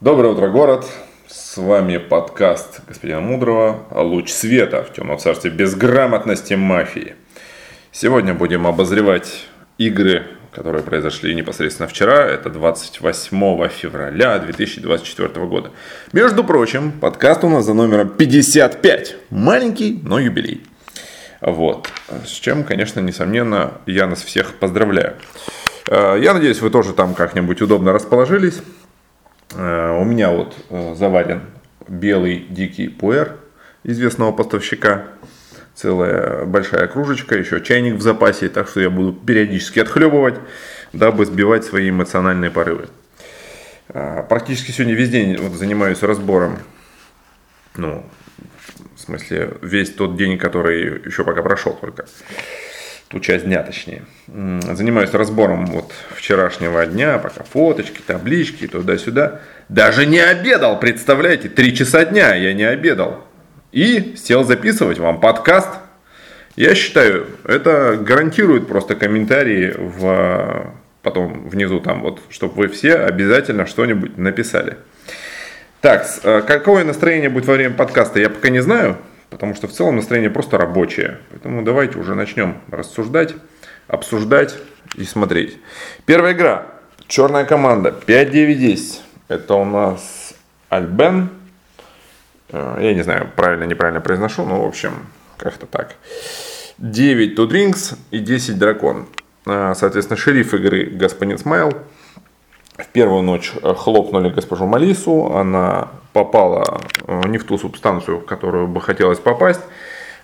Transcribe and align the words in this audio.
Доброе 0.00 0.32
утро, 0.32 0.48
город! 0.48 0.86
С 1.28 1.58
вами 1.58 1.98
подкаст 1.98 2.80
господина 2.88 3.20
Мудрого 3.20 3.84
«Луч 3.90 4.30
света 4.30 4.82
в 4.82 4.94
темном 4.94 5.18
царстве 5.18 5.50
безграмотности 5.50 6.54
мафии». 6.54 7.16
Сегодня 7.92 8.32
будем 8.32 8.66
обозревать 8.66 9.44
игры, 9.76 10.26
которые 10.52 10.82
произошли 10.82 11.34
непосредственно 11.34 11.86
вчера. 11.86 12.24
Это 12.24 12.48
28 12.48 13.68
февраля 13.68 14.38
2024 14.38 15.46
года. 15.46 15.70
Между 16.14 16.44
прочим, 16.44 16.92
подкаст 16.92 17.44
у 17.44 17.50
нас 17.50 17.66
за 17.66 17.74
номером 17.74 18.08
55. 18.08 19.16
Маленький, 19.28 20.00
но 20.02 20.18
юбилей. 20.18 20.62
Вот. 21.42 21.90
С 22.24 22.30
чем, 22.30 22.64
конечно, 22.64 23.00
несомненно, 23.00 23.74
я 23.84 24.06
нас 24.06 24.22
всех 24.22 24.54
поздравляю. 24.54 25.16
Э, 25.88 26.16
я 26.18 26.32
надеюсь, 26.32 26.62
вы 26.62 26.70
тоже 26.70 26.94
там 26.94 27.12
как-нибудь 27.12 27.60
удобно 27.60 27.92
расположились. 27.92 28.62
Э, 29.54 29.98
у 30.00 30.04
меня 30.04 30.30
вот 30.30 30.56
э, 30.70 30.94
заварен 30.96 31.42
белый 31.88 32.46
дикий 32.48 32.88
пуэр 32.88 33.36
известного 33.82 34.32
поставщика. 34.32 35.06
Целая 35.74 36.44
большая 36.44 36.86
кружечка, 36.88 37.36
еще 37.36 37.60
чайник 37.62 37.94
в 37.94 38.02
запасе, 38.02 38.48
так 38.48 38.68
что 38.68 38.80
я 38.80 38.90
буду 38.90 39.12
периодически 39.12 39.78
отхлебывать, 39.78 40.34
дабы 40.92 41.24
сбивать 41.24 41.64
свои 41.64 41.90
эмоциональные 41.90 42.50
порывы. 42.50 42.88
Э, 43.88 44.22
практически 44.28 44.70
сегодня 44.70 44.94
весь 44.94 45.10
день 45.10 45.36
вот 45.36 45.52
занимаюсь 45.52 46.02
разбором, 46.02 46.58
ну, 47.76 48.04
в 48.94 49.00
смысле, 49.00 49.54
весь 49.62 49.90
тот 49.90 50.16
день, 50.16 50.38
который 50.38 51.02
еще 51.06 51.24
пока 51.24 51.42
прошел 51.42 51.72
только 51.72 52.06
ту 53.10 53.18
часть 53.18 53.44
дня 53.44 53.62
точнее. 53.64 54.02
Занимаюсь 54.28 55.12
разбором 55.12 55.66
вот 55.66 55.92
вчерашнего 56.14 56.86
дня, 56.86 57.18
пока 57.18 57.42
фоточки, 57.42 58.00
таблички, 58.06 58.68
туда-сюда. 58.68 59.40
Даже 59.68 60.06
не 60.06 60.20
обедал, 60.20 60.78
представляете, 60.78 61.48
три 61.48 61.74
часа 61.74 62.04
дня 62.04 62.34
я 62.36 62.54
не 62.54 62.62
обедал. 62.62 63.26
И 63.72 64.14
сел 64.16 64.44
записывать 64.44 64.98
вам 64.98 65.18
подкаст. 65.20 65.68
Я 66.54 66.76
считаю, 66.76 67.26
это 67.44 67.98
гарантирует 68.00 68.68
просто 68.68 68.94
комментарии 68.94 69.74
в, 69.76 70.72
потом 71.02 71.48
внизу 71.48 71.80
там 71.80 72.02
вот, 72.02 72.20
чтобы 72.30 72.54
вы 72.54 72.68
все 72.68 72.94
обязательно 72.94 73.66
что-нибудь 73.66 74.18
написали. 74.18 74.76
Так, 75.80 76.06
э, 76.22 76.42
какое 76.46 76.84
настроение 76.84 77.30
будет 77.30 77.46
во 77.46 77.54
время 77.54 77.74
подкаста, 77.74 78.20
я 78.20 78.30
пока 78.30 78.50
не 78.50 78.60
знаю 78.60 78.98
потому 79.30 79.54
что 79.54 79.68
в 79.68 79.72
целом 79.72 79.96
настроение 79.96 80.30
просто 80.30 80.58
рабочее. 80.58 81.18
Поэтому 81.30 81.62
давайте 81.62 81.98
уже 81.98 82.14
начнем 82.14 82.58
рассуждать, 82.70 83.34
обсуждать 83.88 84.56
и 84.96 85.04
смотреть. 85.04 85.58
Первая 86.04 86.34
игра. 86.34 86.66
Черная 87.06 87.44
команда. 87.44 87.94
5-9-10. 88.06 89.00
Это 89.28 89.54
у 89.54 89.64
нас 89.64 90.34
Альбен. 90.68 91.30
Э, 92.50 92.78
я 92.80 92.94
не 92.94 93.02
знаю, 93.02 93.30
правильно, 93.34 93.64
неправильно 93.64 94.00
произношу, 94.00 94.44
но 94.44 94.62
в 94.62 94.66
общем, 94.66 94.92
как-то 95.36 95.66
так. 95.66 95.94
9 96.78 97.38
Two 97.38 97.48
Drinks 97.48 97.96
и 98.10 98.18
10 98.18 98.58
Дракон. 98.58 99.06
Э, 99.46 99.74
соответственно, 99.76 100.16
шериф 100.16 100.54
игры 100.54 100.86
Господин 100.86 101.38
Смайл. 101.38 101.72
В 102.80 102.88
первую 102.88 103.22
ночь 103.22 103.52
э, 103.62 103.74
хлопнули 103.74 104.30
госпожу 104.30 104.66
Малису, 104.66 105.34
она 105.34 105.88
попала 106.12 106.80
э, 107.06 107.28
не 107.28 107.36
в 107.36 107.44
ту 107.44 107.58
субстанцию, 107.58 108.20
в 108.20 108.24
которую 108.24 108.68
бы 108.68 108.80
хотелось 108.80 109.18
попасть, 109.18 109.60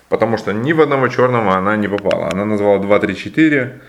потому 0.09 0.39
что 0.39 0.53
ни 0.53 0.73
в 0.73 0.81
одного 0.81 1.09
черного 1.09 1.55
она 1.57 1.77
не 1.77 1.89
попала. 1.89 2.31
Она 2.31 2.45
назвала 2.45 2.79
2, 2.79 2.99
3, 2.99 3.17
4, 3.17 3.81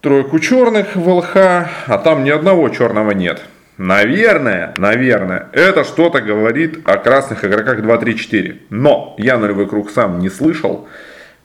тройку 0.00 0.38
черных 0.38 0.96
в 0.96 1.08
ЛХ, 1.08 1.36
а 1.36 1.98
там 2.02 2.24
ни 2.24 2.30
одного 2.30 2.68
черного 2.70 3.10
нет. 3.10 3.42
Наверное, 3.76 4.72
наверное, 4.78 5.48
это 5.52 5.84
что-то 5.84 6.20
говорит 6.20 6.80
о 6.88 6.96
красных 6.96 7.44
игроках 7.44 7.82
2, 7.82 7.98
3, 7.98 8.16
4. 8.16 8.60
Но 8.70 9.14
я 9.18 9.36
нулевой 9.36 9.68
круг 9.68 9.90
сам 9.90 10.20
не 10.20 10.30
слышал, 10.30 10.88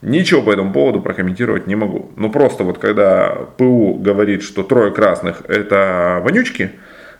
Ничего 0.00 0.42
по 0.42 0.52
этому 0.52 0.72
поводу 0.72 1.00
прокомментировать 1.00 1.66
не 1.66 1.74
могу. 1.74 2.12
Ну 2.16 2.30
просто 2.30 2.62
вот 2.62 2.78
когда 2.78 3.34
ПУ 3.56 3.94
говорит, 3.94 4.42
что 4.42 4.62
трое 4.62 4.92
красных 4.92 5.42
это 5.48 6.20
вонючки, 6.22 6.70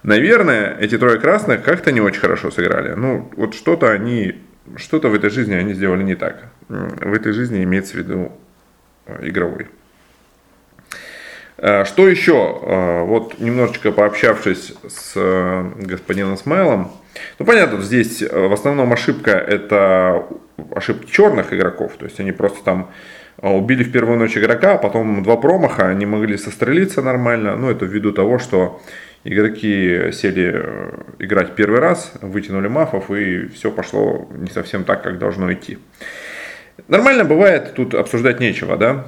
наверное, 0.05 0.77
эти 0.79 0.97
трое 0.97 1.19
красных 1.19 1.65
как-то 1.65 1.91
не 1.91 2.01
очень 2.01 2.21
хорошо 2.21 2.53
сыграли. 2.53 2.95
Ну 2.95 3.31
вот 3.37 3.55
что-то 3.55 3.91
они, 3.91 4.37
что-то 4.77 5.09
в 5.09 5.15
этой 5.15 5.31
жизни 5.31 5.55
они 5.55 5.75
сделали 5.75 6.05
не 6.05 6.15
так. 6.15 6.45
В 6.69 7.13
этой 7.13 7.33
жизни 7.33 7.65
имеется 7.65 7.95
в 7.95 7.97
виду 7.97 8.33
э, 9.07 9.27
игровой. 9.27 9.67
Э, 11.57 11.85
что 11.85 12.07
еще? 12.07 12.61
Э, 12.63 13.03
вот 13.03 13.41
немножечко 13.41 13.91
пообщавшись 13.91 14.75
с 14.87 15.17
господином 15.81 16.37
Смайлом, 16.37 16.93
ну 17.41 17.45
понятно, 17.45 17.81
здесь 17.81 18.23
в 18.23 18.53
основном 18.53 18.93
ошибка 18.93 19.33
это 19.33 20.29
ошибки 20.75 21.11
черных 21.11 21.53
игроков. 21.53 21.93
То 21.99 22.05
есть 22.07 22.21
они 22.21 22.33
просто 22.33 22.65
там 22.65 22.91
а, 23.41 23.53
убили 23.55 23.85
в 23.85 23.93
первую 23.93 24.19
ночь 24.19 24.37
игрока, 24.37 24.75
а 24.75 24.79
потом 24.79 25.23
два 25.23 25.37
промаха, 25.37 25.89
они 25.89 26.07
могли 26.07 26.37
сострелиться 26.37 27.03
нормально. 27.03 27.57
Ну, 27.57 27.71
это 27.71 27.85
ввиду 27.85 28.13
того, 28.13 28.39
что 28.39 28.81
игроки 29.25 30.11
сели 30.13 30.53
э, 30.55 30.91
играть 31.19 31.55
первый 31.55 31.81
раз, 31.81 32.13
вытянули 32.21 32.69
мафов, 32.69 33.11
и 33.11 33.49
все 33.49 33.71
пошло 33.71 34.29
не 34.37 34.51
совсем 34.51 34.85
так, 34.85 35.03
как 35.03 35.19
должно 35.19 35.53
идти. 35.53 35.79
Нормально 36.89 37.25
бывает, 37.25 37.75
тут 37.75 37.95
обсуждать 37.95 38.41
нечего, 38.41 38.77
да. 38.77 39.07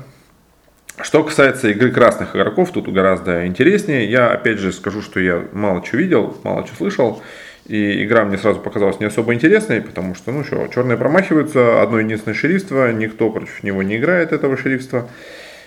Что 1.02 1.24
касается 1.24 1.68
игры 1.68 1.90
красных 1.90 2.36
игроков, 2.36 2.72
тут 2.72 2.92
гораздо 2.92 3.46
интереснее. 3.46 4.10
Я 4.10 4.30
опять 4.30 4.58
же 4.58 4.70
скажу, 4.70 5.00
что 5.00 5.18
я 5.18 5.44
мало 5.52 5.82
чего 5.82 5.98
видел, 5.98 6.38
мало 6.44 6.64
чего 6.64 6.76
слышал. 6.76 7.22
И 7.70 8.02
игра 8.02 8.24
мне 8.24 8.36
сразу 8.36 8.58
показалась 8.58 8.98
не 8.98 9.06
особо 9.06 9.32
интересной, 9.32 9.80
потому 9.80 10.16
что, 10.16 10.32
ну 10.32 10.42
что, 10.42 10.66
черные 10.74 10.98
промахиваются, 10.98 11.80
одно 11.80 12.00
единственное 12.00 12.34
шерифство, 12.34 12.90
никто 12.90 13.30
против 13.30 13.62
него 13.62 13.84
не 13.84 13.98
играет, 13.98 14.32
этого 14.32 14.56
шерифства. 14.56 15.08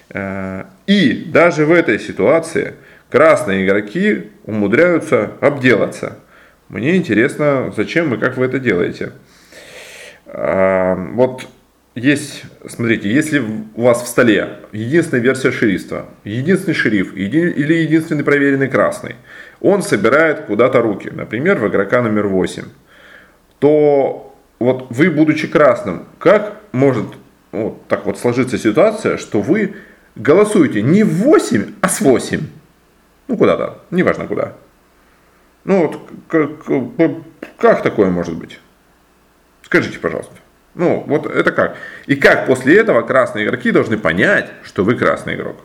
Э, 0.10 0.66
и 0.86 1.14
даже 1.14 1.66
в 1.66 1.72
этой 1.72 1.98
ситуации 2.00 2.74
красные 3.10 3.66
игроки 3.66 4.32
умудряются 4.44 5.32
обделаться. 5.40 6.18
Мне 6.68 6.98
интересно, 6.98 7.74
зачем 7.74 8.14
и 8.14 8.18
как 8.18 8.36
вы 8.36 8.48
это 8.48 8.60
делаете. 8.60 9.14
Э, 10.26 10.96
вот 11.14 11.48
есть, 11.96 12.44
смотрите, 12.68 13.10
если 13.10 13.42
у 13.76 13.82
вас 13.82 14.04
в 14.04 14.08
столе 14.08 14.58
единственная 14.74 15.24
версия 15.24 15.54
шерифства, 15.54 16.10
единственный 16.26 16.74
шериф 16.74 17.16
или 17.16 17.76
единственный 17.76 18.26
проверенный 18.26 18.68
красный– 18.68 19.16
он 19.64 19.82
собирает 19.82 20.42
куда-то 20.42 20.82
руки, 20.82 21.10
например, 21.10 21.58
в 21.58 21.68
игрока 21.68 22.02
номер 22.02 22.28
8, 22.28 22.66
то 23.60 24.36
вот 24.60 24.88
вы, 24.92 25.10
будучи 25.10 25.48
красным, 25.48 26.06
как 26.20 26.58
может 26.74 27.06
вот 27.52 27.88
так 27.88 28.06
вот 28.06 28.20
сложиться 28.20 28.58
ситуация, 28.58 29.18
что 29.18 29.42
вы 29.42 29.76
голосуете 30.16 30.82
не 30.82 31.04
в 31.04 31.14
8, 31.24 31.76
а 31.82 31.90
с 31.90 32.02
8? 32.02 32.42
Ну, 33.30 33.38
куда-то, 33.38 33.80
неважно 33.90 34.28
куда. 34.28 34.54
Ну, 35.64 35.88
вот 35.88 36.00
как, 36.28 36.52
как 37.58 37.84
такое 37.84 38.10
может 38.10 38.36
быть? 38.36 38.60
Скажите, 39.62 39.98
пожалуйста. 39.98 40.36
Ну, 40.76 41.06
вот 41.08 41.26
это 41.26 41.52
как? 41.52 41.78
И 42.06 42.16
как 42.16 42.48
после 42.48 42.78
этого 42.78 43.02
красные 43.04 43.46
игроки 43.46 43.72
должны 43.72 43.98
понять, 43.98 44.52
что 44.64 44.84
вы 44.84 44.96
красный 44.96 45.36
игрок? 45.36 45.62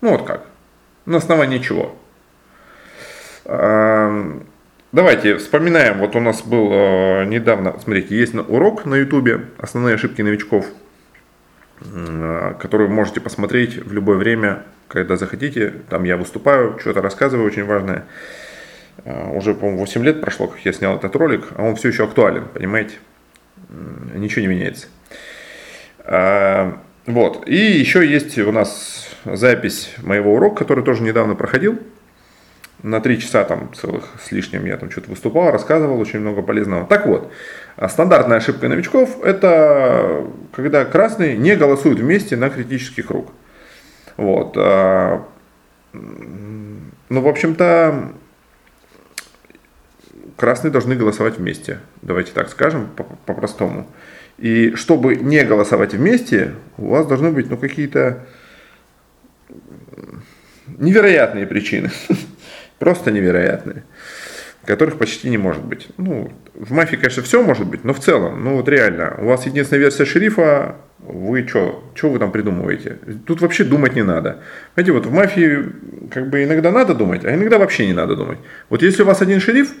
Ну, 0.00 0.10
вот 0.10 0.24
как? 0.26 0.46
На 1.06 1.16
основании 1.16 1.58
чего? 1.58 1.96
Давайте 4.92 5.38
вспоминаем, 5.38 6.00
вот 6.00 6.14
у 6.16 6.20
нас 6.20 6.42
был 6.42 6.70
э, 6.70 7.24
недавно, 7.24 7.74
смотрите, 7.82 8.14
есть 8.14 8.34
урок 8.34 8.84
на 8.84 8.96
ютубе 8.96 9.46
«Основные 9.56 9.94
ошибки 9.94 10.20
новичков», 10.20 10.66
э, 11.80 12.54
который 12.60 12.88
вы 12.88 12.92
можете 12.92 13.22
посмотреть 13.22 13.78
в 13.78 13.90
любое 13.94 14.18
время, 14.18 14.64
когда 14.88 15.16
захотите. 15.16 15.72
Там 15.88 16.04
я 16.04 16.18
выступаю, 16.18 16.78
что-то 16.78 17.00
рассказываю 17.00 17.46
очень 17.46 17.64
важное. 17.64 18.04
Э, 19.06 19.34
уже, 19.34 19.54
по-моему, 19.54 19.78
8 19.78 20.04
лет 20.04 20.20
прошло, 20.20 20.46
как 20.48 20.60
я 20.60 20.74
снял 20.74 20.94
этот 20.96 21.16
ролик, 21.16 21.46
а 21.56 21.62
он 21.62 21.74
все 21.76 21.88
еще 21.88 22.04
актуален, 22.04 22.44
понимаете? 22.52 22.96
Ничего 24.14 24.42
не 24.42 24.48
меняется. 24.48 24.88
Вот. 27.06 27.48
И 27.48 27.56
еще 27.56 28.06
есть 28.06 28.36
у 28.38 28.52
нас 28.52 29.08
запись 29.24 29.94
моего 30.02 30.34
урока, 30.34 30.56
который 30.56 30.84
тоже 30.84 31.02
недавно 31.02 31.34
проходил 31.34 31.78
на 32.82 33.00
три 33.00 33.20
часа 33.20 33.44
там 33.44 33.72
целых 33.74 34.04
с 34.22 34.32
лишним 34.32 34.64
я 34.66 34.76
там 34.76 34.90
что-то 34.90 35.10
выступал, 35.10 35.50
рассказывал 35.50 36.00
очень 36.00 36.20
много 36.20 36.42
полезного. 36.42 36.86
Так 36.86 37.06
вот, 37.06 37.32
а 37.76 37.88
стандартная 37.88 38.38
ошибка 38.38 38.68
новичков 38.68 39.22
это 39.22 40.26
когда 40.52 40.84
красные 40.84 41.36
не 41.36 41.56
голосуют 41.56 42.00
вместе 42.00 42.36
на 42.36 42.50
критический 42.50 43.02
круг. 43.02 43.32
Вот. 44.16 44.54
А, 44.56 45.24
ну, 45.92 47.20
в 47.20 47.28
общем-то, 47.28 48.12
красные 50.36 50.70
должны 50.70 50.96
голосовать 50.96 51.38
вместе. 51.38 51.78
Давайте 52.02 52.32
так 52.32 52.48
скажем 52.48 52.88
по-простому. 53.26 53.86
И 54.38 54.74
чтобы 54.74 55.16
не 55.16 55.44
голосовать 55.44 55.94
вместе, 55.94 56.54
у 56.78 56.88
вас 56.88 57.06
должны 57.06 57.30
быть 57.30 57.48
ну, 57.48 57.56
какие-то 57.56 58.26
невероятные 60.66 61.46
причины. 61.46 61.90
Просто 62.82 63.12
невероятные. 63.12 63.84
которых 64.64 64.98
почти 64.98 65.30
не 65.30 65.38
может 65.38 65.64
быть. 65.64 65.86
Ну, 65.98 66.32
в 66.54 66.72
мафии, 66.72 66.96
конечно, 66.96 67.22
все 67.22 67.40
может 67.40 67.64
быть, 67.68 67.84
но 67.84 67.92
в 67.94 68.00
целом, 68.00 68.42
ну 68.42 68.56
вот 68.56 68.68
реально, 68.68 69.18
у 69.18 69.26
вас 69.26 69.46
единственная 69.46 69.82
версия 69.82 70.04
шерифа, 70.04 70.74
вы 70.98 71.46
что, 71.46 71.84
что 71.94 72.10
вы 72.10 72.18
там 72.18 72.32
придумываете? 72.32 72.98
Тут 73.24 73.40
вообще 73.40 73.62
думать 73.62 73.94
не 73.94 74.02
надо. 74.02 74.40
Знаете, 74.74 74.90
вот 74.90 75.06
в 75.06 75.12
мафии 75.12 75.64
как 76.10 76.28
бы 76.28 76.42
иногда 76.42 76.72
надо 76.72 76.94
думать, 76.94 77.24
а 77.24 77.32
иногда 77.32 77.58
вообще 77.58 77.86
не 77.86 77.92
надо 77.92 78.16
думать. 78.16 78.38
Вот 78.68 78.82
если 78.82 79.04
у 79.04 79.06
вас 79.06 79.22
один 79.22 79.38
шериф, 79.38 79.72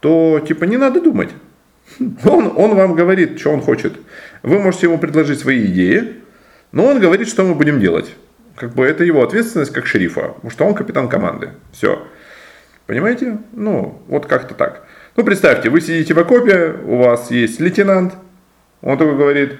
то 0.00 0.40
типа 0.40 0.64
не 0.64 0.78
надо 0.78 1.00
думать. 1.00 1.30
Он, 2.24 2.52
он 2.56 2.74
вам 2.74 2.94
говорит, 2.96 3.38
что 3.38 3.52
он 3.52 3.60
хочет. 3.60 3.92
Вы 4.42 4.58
можете 4.58 4.86
ему 4.86 4.98
предложить 4.98 5.38
свои 5.38 5.64
идеи, 5.66 6.14
но 6.72 6.86
он 6.86 6.98
говорит, 6.98 7.28
что 7.28 7.44
мы 7.44 7.54
будем 7.54 7.78
делать. 7.78 8.16
Как 8.56 8.74
бы 8.74 8.84
это 8.86 9.04
его 9.04 9.22
ответственность 9.22 9.72
как 9.72 9.86
шерифа, 9.86 10.28
потому 10.28 10.50
что 10.50 10.64
он 10.64 10.74
капитан 10.74 11.08
команды. 11.08 11.50
Все. 11.72 12.06
Понимаете? 12.86 13.38
Ну, 13.52 14.00
вот 14.08 14.26
как-то 14.26 14.54
так. 14.54 14.86
Ну, 15.16 15.24
представьте, 15.24 15.70
вы 15.70 15.80
сидите 15.80 16.14
в 16.14 16.18
окопе, 16.18 16.74
у 16.84 16.98
вас 16.98 17.30
есть 17.30 17.58
лейтенант, 17.60 18.14
он 18.82 18.98
только 18.98 19.16
говорит, 19.16 19.58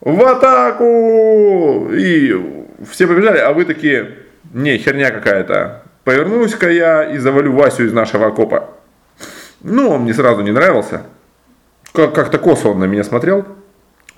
в 0.00 0.22
атаку! 0.24 1.90
И 1.92 2.66
все 2.90 3.06
побежали, 3.06 3.38
а 3.38 3.52
вы 3.52 3.64
такие, 3.64 4.18
не, 4.52 4.78
херня 4.78 5.10
какая-то. 5.10 5.82
Повернусь-ка 6.04 6.70
я 6.70 7.04
и 7.04 7.18
завалю 7.18 7.52
Васю 7.52 7.84
из 7.84 7.92
нашего 7.92 8.28
окопа. 8.28 8.70
Ну, 9.62 9.90
он 9.90 10.02
мне 10.02 10.14
сразу 10.14 10.42
не 10.42 10.52
нравился. 10.52 11.02
Как-то 11.92 12.38
косо 12.38 12.68
он 12.68 12.78
на 12.78 12.84
меня 12.84 13.04
смотрел. 13.04 13.46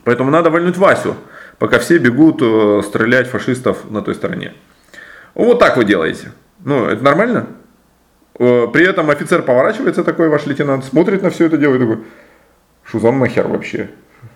Поэтому 0.05 0.31
надо 0.31 0.51
вальнуть 0.51 0.77
Васю, 0.77 1.17
пока 1.59 1.79
все 1.79 1.99
бегут 1.99 2.41
э, 2.43 2.83
стрелять 2.85 3.29
фашистов 3.29 3.91
на 3.91 4.03
той 4.03 4.15
стороне. 4.15 4.53
Вот 5.35 5.59
так 5.59 5.77
вы 5.77 5.85
делаете. 5.85 6.33
Ну, 6.65 6.87
это 6.87 7.03
нормально? 7.03 7.47
Э, 8.39 8.67
при 8.73 8.87
этом 8.87 9.11
офицер 9.11 9.43
поворачивается 9.43 10.05
такой, 10.05 10.29
ваш 10.29 10.47
лейтенант, 10.47 10.85
смотрит 10.85 11.23
на 11.23 11.31
все 11.31 11.47
это 11.47 11.57
дело 11.57 11.77
и 11.77 11.79
такой, 11.79 11.99
что 12.85 12.99
за 12.99 13.11
нахер 13.13 13.49
вообще? 13.49 13.91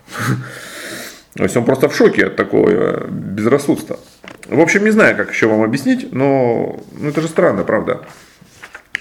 То 1.33 1.43
есть 1.43 1.55
он 1.55 1.65
просто 1.65 1.89
в 1.89 1.95
шоке 1.95 2.27
от 2.27 2.35
такого 2.35 2.69
э, 2.69 3.07
безрассудства. 3.09 3.99
В 4.47 4.59
общем, 4.59 4.83
не 4.83 4.91
знаю, 4.91 5.15
как 5.15 5.31
еще 5.31 5.47
вам 5.47 5.63
объяснить, 5.63 6.11
но 6.11 6.79
ну, 6.93 7.09
это 7.09 7.21
же 7.21 7.27
странно, 7.27 7.63
правда. 7.63 8.01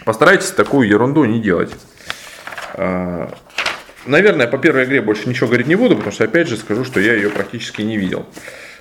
Постарайтесь 0.05 0.51
такую 0.51 0.89
ерунду 0.89 1.25
не 1.25 1.41
делать. 1.41 1.73
А, 2.75 3.33
наверное, 4.07 4.47
по 4.47 4.59
первой 4.59 4.85
игре 4.85 5.01
больше 5.01 5.29
ничего 5.29 5.47
говорить 5.47 5.67
не 5.67 5.77
буду, 5.77 5.97
потому 5.97 6.13
что, 6.13 6.25
опять 6.25 6.49
же, 6.49 6.57
скажу, 6.57 6.85
что 6.85 7.01
я 7.01 7.15
ее 7.15 7.31
практически 7.31 7.83
не 7.83 7.97
видел. 7.97 8.27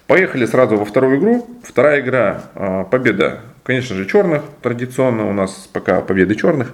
Поехали 0.08 0.46
сразу 0.46 0.78
во 0.78 0.86
вторую 0.86 1.20
игру. 1.20 1.48
Вторая 1.64 2.02
игра, 2.02 2.44
а, 2.56 2.84
победа, 2.84 3.42
конечно 3.66 3.96
же, 3.96 4.06
черных. 4.06 4.44
Традиционно 4.62 5.28
у 5.28 5.34
нас 5.34 5.68
пока 5.74 6.00
победы 6.02 6.36
черных. 6.36 6.72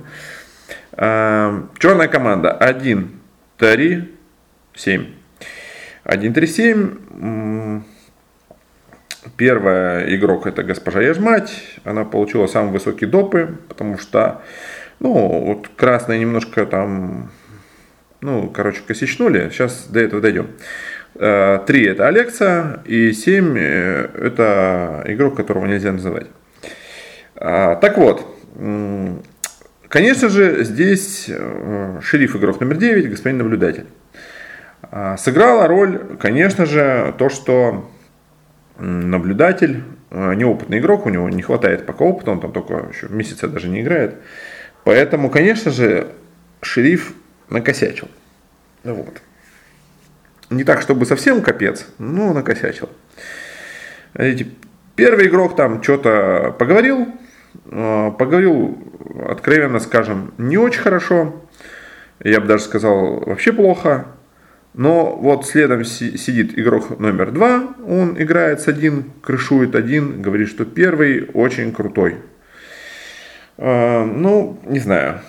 А, 0.92 1.68
черная 1.80 2.08
команда 2.08 2.52
1, 2.52 3.10
3, 3.58 4.12
7. 4.76 5.06
1.3.7. 6.04 7.82
Первая 9.38 10.16
игрок 10.16 10.48
это 10.48 10.64
госпожа 10.64 11.02
Ежмать. 11.02 11.64
Она 11.84 12.06
получила 12.06 12.48
самые 12.48 12.74
высокие 12.74 13.10
допы, 13.10 13.56
потому 13.70 13.98
что, 13.98 14.42
ну, 15.00 15.14
вот 15.46 15.70
красные 15.76 16.20
немножко 16.20 16.66
там, 16.66 17.32
ну, 18.20 18.50
короче, 18.50 18.82
косичнули. 18.86 19.50
Сейчас 19.50 19.88
до 19.88 20.00
этого 20.00 20.22
дойдем. 20.22 20.48
Э, 21.16 21.60
три 21.68 21.86
это 21.86 22.08
Алекса, 22.08 22.82
и 22.86 23.12
семь 23.14 23.56
э, 23.58 24.10
это 24.16 25.04
игрок, 25.06 25.38
которого 25.38 25.68
нельзя 25.68 25.92
называть. 25.92 26.28
А, 27.44 27.76
так 27.76 27.98
вот, 27.98 28.24
конечно 29.88 30.30
же, 30.30 30.64
здесь 30.64 31.26
э, 31.28 32.00
шериф 32.04 32.36
игрок 32.36 32.60
номер 32.60 32.78
9, 32.78 33.10
господин 33.10 33.40
наблюдатель. 33.40 33.88
А, 34.84 35.18
сыграла 35.18 35.68
роль, 35.68 36.18
конечно 36.20 36.68
же, 36.68 37.16
то, 37.18 37.30
что 37.30 37.90
наблюдатель, 38.78 39.84
а, 40.12 40.34
неопытный 40.34 40.78
игрок, 40.78 41.08
у 41.08 41.10
него 41.10 41.30
не 41.30 41.42
хватает 41.42 41.88
пока 41.88 42.06
опыта, 42.06 42.30
он 42.30 42.42
там 42.42 42.52
только 42.52 42.90
еще 42.94 43.08
месяца 43.10 43.48
даже 43.48 43.70
не 43.70 43.82
играет. 43.82 44.18
Поэтому, 44.84 45.32
конечно 45.32 45.72
же, 45.72 46.10
шериф 46.62 47.14
накосячил. 47.50 48.08
Вот. 48.84 49.20
Не 50.52 50.64
так, 50.64 50.84
чтобы 50.84 51.08
совсем 51.08 51.42
капец, 51.42 51.88
но 51.98 52.34
накосячил. 52.34 52.90
Видите, 54.14 54.52
первый 54.96 55.28
игрок 55.28 55.56
там 55.56 55.82
что-то 55.82 56.56
поговорил, 56.60 57.08
поговорил, 57.66 58.78
откровенно 59.28 59.80
скажем, 59.80 60.34
не 60.38 60.58
очень 60.58 60.82
хорошо. 60.82 61.42
Я 62.24 62.40
бы 62.40 62.48
даже 62.48 62.64
сказал, 62.64 63.22
вообще 63.22 63.52
плохо. 63.54 64.08
Но 64.74 65.18
вот 65.18 65.46
следом 65.46 65.84
сидит 65.84 66.58
игрок 66.58 66.98
номер 66.98 67.32
два, 67.32 67.76
он 67.86 68.16
играет 68.22 68.62
с 68.62 68.70
один, 68.70 69.12
крышует 69.22 69.76
один, 69.76 70.22
говорит, 70.22 70.48
что 70.48 70.64
первый 70.64 71.30
очень 71.34 71.74
крутой. 71.74 72.18
А, 73.58 74.06
ну, 74.06 74.60
не 74.66 74.80
знаю. 74.80 75.20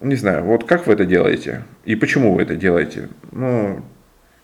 Не 0.00 0.14
знаю, 0.14 0.44
вот 0.44 0.64
как 0.64 0.86
вы 0.86 0.92
это 0.92 1.04
делаете 1.04 1.64
и 1.84 1.96
почему 1.96 2.34
вы 2.34 2.42
это 2.42 2.54
делаете. 2.54 3.08
Ну, 3.32 3.82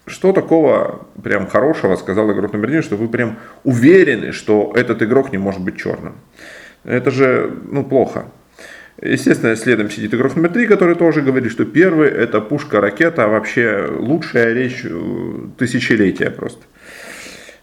что 0.06 0.32
такого 0.32 1.06
прям 1.22 1.46
хорошего 1.46 1.94
сказал 1.94 2.32
игрок 2.32 2.52
номер 2.52 2.68
один, 2.68 2.82
что 2.82 2.96
вы 2.96 3.06
прям 3.06 3.38
уверены, 3.62 4.32
что 4.32 4.72
этот 4.74 5.02
игрок 5.02 5.30
не 5.30 5.38
может 5.38 5.60
быть 5.60 5.76
черным. 5.76 6.16
Это 6.86 7.10
же, 7.10 7.52
ну, 7.70 7.84
плохо. 7.84 8.26
Естественно, 9.02 9.54
следом 9.56 9.90
сидит 9.90 10.14
игрок 10.14 10.36
номер 10.36 10.50
три, 10.50 10.66
который 10.66 10.94
тоже 10.94 11.20
говорит, 11.20 11.52
что 11.52 11.66
первый 11.66 12.08
это 12.08 12.40
пушка-ракета, 12.40 13.24
а 13.24 13.28
вообще 13.28 13.86
лучшая 13.90 14.54
речь 14.54 14.82
э, 14.84 15.48
тысячелетия 15.58 16.30
просто. 16.30 16.64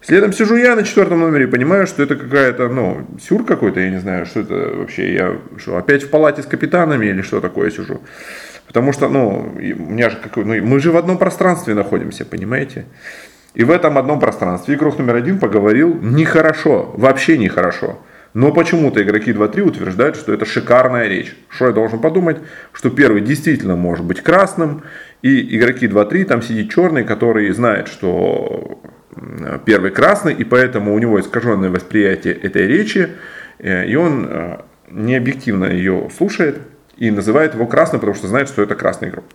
Следом 0.02 0.34
сижу 0.34 0.58
я 0.58 0.76
на 0.76 0.84
четвертом 0.84 1.22
номере 1.22 1.48
понимаю, 1.48 1.88
что 1.88 2.04
это 2.04 2.18
какая-то, 2.18 2.68
ну, 2.68 3.08
сюр 3.22 3.46
какой-то, 3.46 3.80
я 3.80 3.90
не 3.90 4.00
знаю, 4.00 4.26
что 4.26 4.42
это 4.42 4.54
вообще, 4.76 5.14
я 5.14 5.38
что, 5.58 5.78
опять 5.78 6.04
в 6.04 6.10
палате 6.10 6.44
с 6.44 6.46
капитанами 6.46 7.06
или 7.06 7.22
что 7.22 7.40
такое 7.40 7.72
сижу. 7.72 8.02
Потому 8.68 8.92
что, 8.92 9.08
ну, 9.08 9.54
у 9.56 9.60
меня 9.60 10.10
же 10.10 10.18
какой, 10.18 10.44
ну, 10.44 10.62
мы 10.62 10.80
же 10.82 10.92
в 10.92 10.98
одном 10.98 11.18
пространстве 11.18 11.74
находимся, 11.74 12.26
понимаете? 12.26 12.86
И 13.56 13.64
в 13.64 13.72
этом 13.72 13.98
одном 13.98 14.20
пространстве 14.20 14.76
игрок 14.76 15.00
номер 15.00 15.16
один 15.16 15.40
поговорил 15.40 15.98
нехорошо, 16.02 16.94
вообще 16.98 17.38
нехорошо. 17.38 18.00
Но 18.34 18.52
почему-то 18.52 19.02
игроки 19.04 19.32
2-3 19.32 19.62
утверждают, 19.62 20.16
что 20.16 20.34
это 20.34 20.46
шикарная 20.46 21.08
речь. 21.08 21.36
Что 21.50 21.68
я 21.68 21.72
должен 21.72 22.00
подумать? 22.00 22.38
Что 22.72 22.90
первый 22.90 23.22
действительно 23.22 23.76
может 23.76 24.06
быть 24.06 24.22
красным, 24.22 24.84
и 25.22 25.56
игроки 25.56 25.88
2-3 25.88 26.26
там 26.26 26.42
сидит 26.42 26.72
черный, 26.72 27.04
который 27.04 27.52
знает, 27.52 27.88
что 27.88 28.82
первый 29.66 29.92
красный, 29.92 30.34
и 30.34 30.44
поэтому 30.44 30.96
у 30.96 31.00
него 31.00 31.20
искаженное 31.20 31.70
восприятие 31.70 32.34
этой 32.34 32.66
речи, 32.66 33.10
э, 33.60 33.86
и 33.86 33.96
он 33.96 34.28
э, 34.28 34.58
необъективно 34.90 35.66
ее 35.66 36.10
слушает 36.16 36.60
и 36.98 37.12
называет 37.12 37.54
его 37.54 37.68
красным, 37.68 38.00
потому 38.00 38.16
что 38.16 38.28
знает, 38.28 38.50
что 38.50 38.64
это 38.64 38.74
красный 38.74 39.10
игрок 39.10 39.26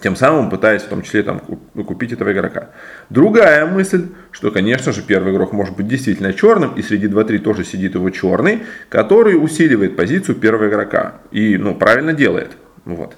тем 0.00 0.16
самым 0.16 0.50
пытаясь 0.50 0.82
в 0.82 0.88
том 0.88 1.02
числе 1.02 1.22
там, 1.22 1.40
купить 1.40 2.12
этого 2.12 2.32
игрока. 2.32 2.68
Другая 3.10 3.66
мысль, 3.66 4.08
что, 4.30 4.50
конечно 4.50 4.92
же, 4.92 5.02
первый 5.02 5.32
игрок 5.32 5.52
может 5.52 5.76
быть 5.76 5.88
действительно 5.88 6.32
черным, 6.32 6.74
и 6.74 6.82
среди 6.82 7.06
2-3 7.06 7.38
тоже 7.38 7.64
сидит 7.64 7.94
его 7.94 8.10
черный, 8.10 8.62
который 8.88 9.34
усиливает 9.34 9.96
позицию 9.96 10.36
первого 10.36 10.68
игрока. 10.68 11.14
И, 11.30 11.56
ну, 11.56 11.74
правильно 11.74 12.12
делает. 12.12 12.52
Вот. 12.84 13.16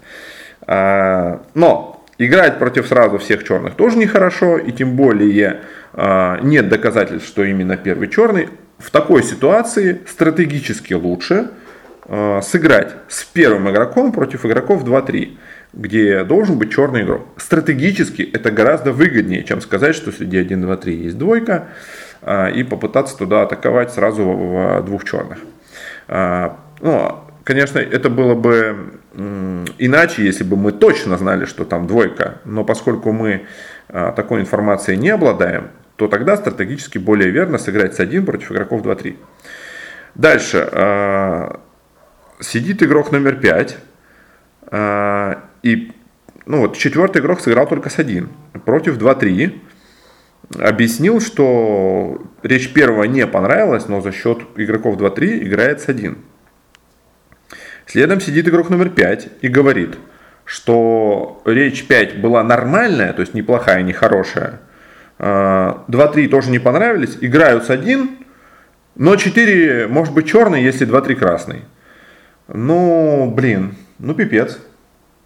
А, 0.67 1.43
но 1.55 2.05
играть 2.19 2.59
против 2.59 2.87
сразу 2.87 3.19
всех 3.19 3.45
черных 3.45 3.75
тоже 3.75 3.97
нехорошо, 3.97 4.59
и 4.59 4.73
тем 4.73 4.97
более 4.97 5.61
а, 5.93 6.39
нет 6.43 6.69
доказательств, 6.69 7.29
что 7.29 7.45
именно 7.45 7.77
первый 7.77 8.09
черный. 8.09 8.49
В 8.79 8.91
такой 8.91 9.23
ситуации 9.23 10.01
стратегически 10.07 10.95
лучше 10.95 11.51
а, 12.07 12.41
сыграть 12.43 12.95
с 13.09 13.25
первым 13.25 13.71
игроком 13.71 14.13
против 14.13 14.45
игроков 14.45 14.85
2-3 14.85 15.37
где 15.73 16.25
должен 16.25 16.59
быть 16.59 16.73
черный 16.73 17.03
игрок. 17.03 17.27
Стратегически 17.37 18.23
это 18.23 18.51
гораздо 18.51 18.93
выгоднее, 18.93 19.45
чем 19.45 19.61
сказать, 19.61 19.95
что 19.95 20.11
среди 20.11 20.37
1, 20.39 20.63
2, 20.63 20.77
3 20.77 20.95
есть 20.97 21.19
двойка, 21.19 21.69
а, 22.23 22.49
и 22.49 22.63
попытаться 22.65 23.17
туда 23.17 23.43
атаковать 23.43 23.93
сразу 23.93 24.25
в 24.25 24.83
двух 24.85 25.05
черных. 25.05 25.39
А, 26.09 26.59
ну, 26.81 27.19
конечно, 27.45 27.79
это 27.79 28.11
было 28.11 28.35
бы 28.35 28.95
иначе, 29.79 30.25
если 30.25 30.45
бы 30.45 30.57
мы 30.57 30.71
точно 30.73 31.19
знали, 31.19 31.45
что 31.45 31.65
там 31.65 31.87
двойка, 31.87 32.41
но 32.45 32.65
поскольку 32.65 33.13
мы 33.13 33.47
а, 33.89 34.13
такой 34.13 34.41
информацией 34.41 34.99
не 34.99 35.11
обладаем, 35.11 35.69
то 35.97 36.09
тогда 36.09 36.37
стратегически 36.37 36.99
более 36.99 37.31
верно 37.31 37.59
сыграть 37.59 37.95
с 37.95 38.01
1 38.01 38.25
против 38.25 38.51
игроков 38.53 38.83
2-3. 38.83 39.17
Дальше. 40.15 41.59
Сидит 42.41 42.83
игрок 42.83 43.13
номер 43.13 43.37
5 43.37 43.77
и 45.63 45.93
ну 46.47 46.63
вот, 46.63 46.77
четвертый 46.77 47.23
игрок 47.23 47.41
сыграл 47.41 47.69
только 47.69 47.91
с 47.91 47.99
один. 47.99 48.31
Против 48.65 48.99
2-3. 48.99 49.61
Объяснил, 50.59 51.21
что 51.21 52.23
речь 52.43 52.73
первого 52.73 53.05
не 53.05 53.27
понравилась, 53.27 53.87
но 53.87 54.01
за 54.01 54.11
счет 54.11 54.41
игроков 54.57 54.97
2-3 54.97 55.45
играет 55.45 55.81
с 55.81 55.89
один. 55.89 56.19
Следом 57.87 58.21
сидит 58.21 58.49
игрок 58.49 58.71
номер 58.71 58.91
5 58.91 59.29
и 59.43 59.49
говорит, 59.49 59.97
что 60.45 61.41
речь 61.45 61.87
5 61.87 62.21
была 62.21 62.43
нормальная, 62.43 63.13
то 63.13 63.21
есть 63.21 63.35
неплохая, 63.35 63.83
не 63.83 63.93
хорошая. 63.93 64.61
2-3 65.19 66.29
тоже 66.29 66.51
не 66.51 66.59
понравились, 66.59 67.19
играют 67.21 67.65
с 67.65 67.71
1, 67.71 68.19
но 68.97 69.15
4 69.15 69.87
может 69.87 70.15
быть 70.15 70.29
черный, 70.29 70.65
если 70.65 70.87
2-3 70.87 71.15
красный. 71.15 71.63
Ну, 72.49 73.31
блин, 73.33 73.77
ну 73.99 74.15
пипец. 74.15 74.59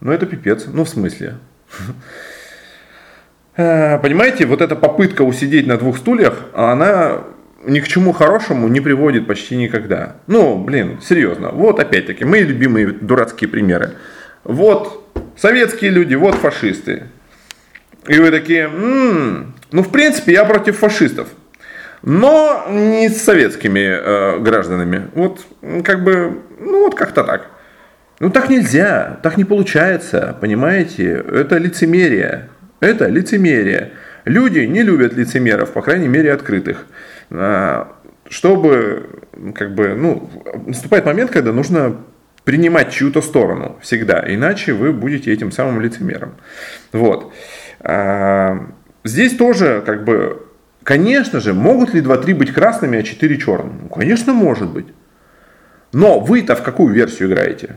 Ну 0.01 0.11
это 0.11 0.25
пипец. 0.25 0.65
Ну 0.67 0.83
в 0.83 0.89
смысле? 0.89 1.35
Э, 3.57 3.99
понимаете, 3.99 4.45
вот 4.45 4.61
эта 4.61 4.75
попытка 4.75 5.21
усидеть 5.21 5.65
на 5.65 5.77
двух 5.77 5.97
стульях, 5.97 6.47
она 6.53 7.21
ни 7.65 7.79
к 7.79 7.87
чему 7.87 8.11
хорошему 8.11 8.67
не 8.67 8.81
приводит 8.81 9.27
почти 9.27 9.55
никогда. 9.55 10.17
Ну, 10.27 10.57
блин, 10.57 10.99
серьезно. 11.01 11.51
Вот 11.51 11.79
опять-таки, 11.79 12.25
мои 12.25 12.43
любимые 12.43 12.87
дурацкие 12.87 13.49
примеры. 13.49 13.93
Вот 14.43 15.07
советские 15.37 15.91
люди, 15.91 16.15
вот 16.15 16.35
фашисты. 16.35 17.03
И 18.07 18.19
вы 18.19 18.29
такие, 18.29 18.65
м-м, 18.65 19.55
ну, 19.71 19.83
в 19.83 19.89
принципе, 19.89 20.33
я 20.33 20.45
против 20.45 20.77
фашистов. 20.77 21.27
Но 22.03 22.65
не 22.69 23.09
с 23.09 23.23
советскими 23.23 23.79
э, 23.79 24.39
гражданами. 24.39 25.09
Вот, 25.15 25.41
как 25.83 26.03
бы, 26.03 26.41
ну, 26.59 26.83
вот 26.83 26.95
как-то 26.95 27.23
так. 27.23 27.49
Ну, 28.19 28.29
так 28.29 28.49
нельзя, 28.49 29.19
так 29.23 29.37
не 29.37 29.43
получается, 29.43 30.37
понимаете? 30.39 31.23
Это 31.31 31.57
лицемерие. 31.57 32.49
Это 32.79 33.07
лицемерие. 33.07 33.91
Люди 34.23 34.59
не 34.59 34.83
любят 34.83 35.13
лицемеров, 35.13 35.71
по 35.71 35.81
крайней 35.81 36.07
мере, 36.07 36.31
открытых. 36.31 36.85
А, 37.29 37.93
чтобы, 38.29 39.09
как 39.53 39.75
бы, 39.75 39.95
ну, 39.95 40.29
наступает 40.65 41.05
момент, 41.05 41.31
когда 41.31 41.51
нужно 41.51 41.97
принимать 42.45 42.91
чью-то 42.91 43.21
сторону 43.21 43.77
всегда, 43.81 44.23
иначе 44.25 44.73
вы 44.73 44.93
будете 44.93 45.33
этим 45.33 45.51
самым 45.51 45.81
лицемером. 45.81 46.35
Вот. 46.93 47.33
А, 47.81 48.67
здесь 49.03 49.35
тоже, 49.35 49.83
как 49.85 50.05
бы, 50.05 50.41
конечно 50.83 51.41
же, 51.41 51.53
могут 51.53 51.93
ли 51.93 52.01
2-3 52.01 52.33
быть 52.33 52.53
красными, 52.53 52.99
а 52.99 53.03
4 53.03 53.37
черными? 53.37 53.79
Ну, 53.83 53.89
конечно, 53.89 54.33
может 54.33 54.69
быть. 54.69 54.87
Но 55.91 56.19
вы-то 56.19 56.55
в 56.55 56.63
какую 56.63 56.93
версию 56.93 57.29
играете? 57.29 57.75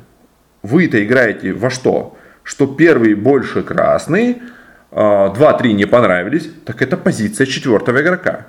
Вы-то 0.63 1.05
играете 1.05 1.53
во 1.53 1.71
что? 1.71 2.17
Что 2.43 2.67
первый 2.67 3.15
больше 3.15 3.63
красный, 3.63 4.43
2-3 4.91 4.91
а, 4.93 5.63
не 5.73 5.87
понравились, 5.87 6.51
так 6.65 6.83
это 6.83 6.97
позиция 6.97 7.47
четвертого 7.47 8.01
игрока. 8.01 8.47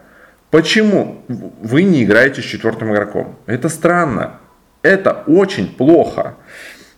Почему 0.52 1.24
вы 1.28 1.84
не 1.84 2.04
играете 2.04 2.42
с 2.42 2.46
четвертым 2.46 2.94
игроком? 2.94 3.38
Это 3.46 3.70
странно. 3.70 4.40
Это 4.82 5.24
очень 5.28 5.68
плохо. 5.68 6.36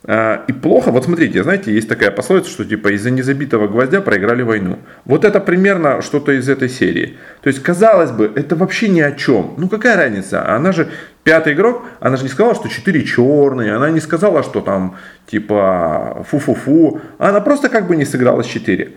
А, 0.03 0.43
и 0.47 0.53
плохо, 0.53 0.91
вот 0.91 1.05
смотрите, 1.05 1.43
знаете, 1.43 1.73
есть 1.73 1.89
такая 1.89 2.11
пословица, 2.11 2.49
что 2.49 2.65
типа 2.65 2.93
из-за 2.95 3.11
незабитого 3.11 3.67
гвоздя 3.67 4.01
проиграли 4.01 4.41
войну. 4.41 4.79
Вот 5.05 5.25
это 5.25 5.39
примерно 5.39 6.01
что-то 6.01 6.31
из 6.31 6.49
этой 6.49 6.69
серии. 6.69 7.17
То 7.41 7.47
есть, 7.47 7.61
казалось 7.61 8.11
бы, 8.11 8.31
это 8.35 8.55
вообще 8.55 8.89
ни 8.89 9.01
о 9.01 9.11
чем. 9.11 9.55
Ну 9.57 9.69
какая 9.69 9.97
разница? 9.97 10.47
Она 10.47 10.71
же 10.71 10.89
пятый 11.23 11.53
игрок, 11.53 11.83
она 11.99 12.17
же 12.17 12.23
не 12.23 12.29
сказала, 12.29 12.55
что 12.55 12.69
четыре 12.69 13.03
черные, 13.03 13.75
она 13.75 13.89
не 13.89 13.99
сказала, 13.99 14.43
что 14.43 14.61
там 14.61 14.95
типа 15.27 16.25
фу-фу-фу. 16.29 17.01
Она 17.17 17.41
просто 17.41 17.69
как 17.69 17.87
бы 17.87 17.95
не 17.95 18.05
сыграла 18.05 18.43
с 18.43 18.47
4. 18.47 18.91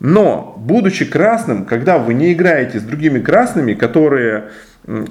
Но, 0.00 0.54
будучи 0.58 1.04
красным, 1.04 1.64
когда 1.64 1.98
вы 1.98 2.14
не 2.14 2.32
играете 2.32 2.78
с 2.78 2.82
другими 2.82 3.18
красными, 3.18 3.74
которые 3.74 4.50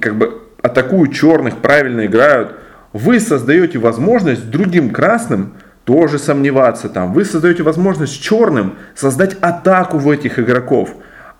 как 0.00 0.16
бы 0.16 0.42
атакуют 0.62 1.14
черных, 1.14 1.58
правильно 1.58 2.06
играют, 2.06 2.54
вы 2.92 3.20
создаете 3.20 3.78
возможность 3.78 4.50
другим 4.50 4.90
красным 4.90 5.54
тоже 5.84 6.18
сомневаться 6.18 6.88
там. 6.88 7.12
Вы 7.12 7.24
создаете 7.24 7.62
возможность 7.62 8.20
черным 8.22 8.76
создать 8.94 9.36
атаку 9.40 9.98
в 9.98 10.10
этих 10.10 10.38
игроков. 10.38 10.94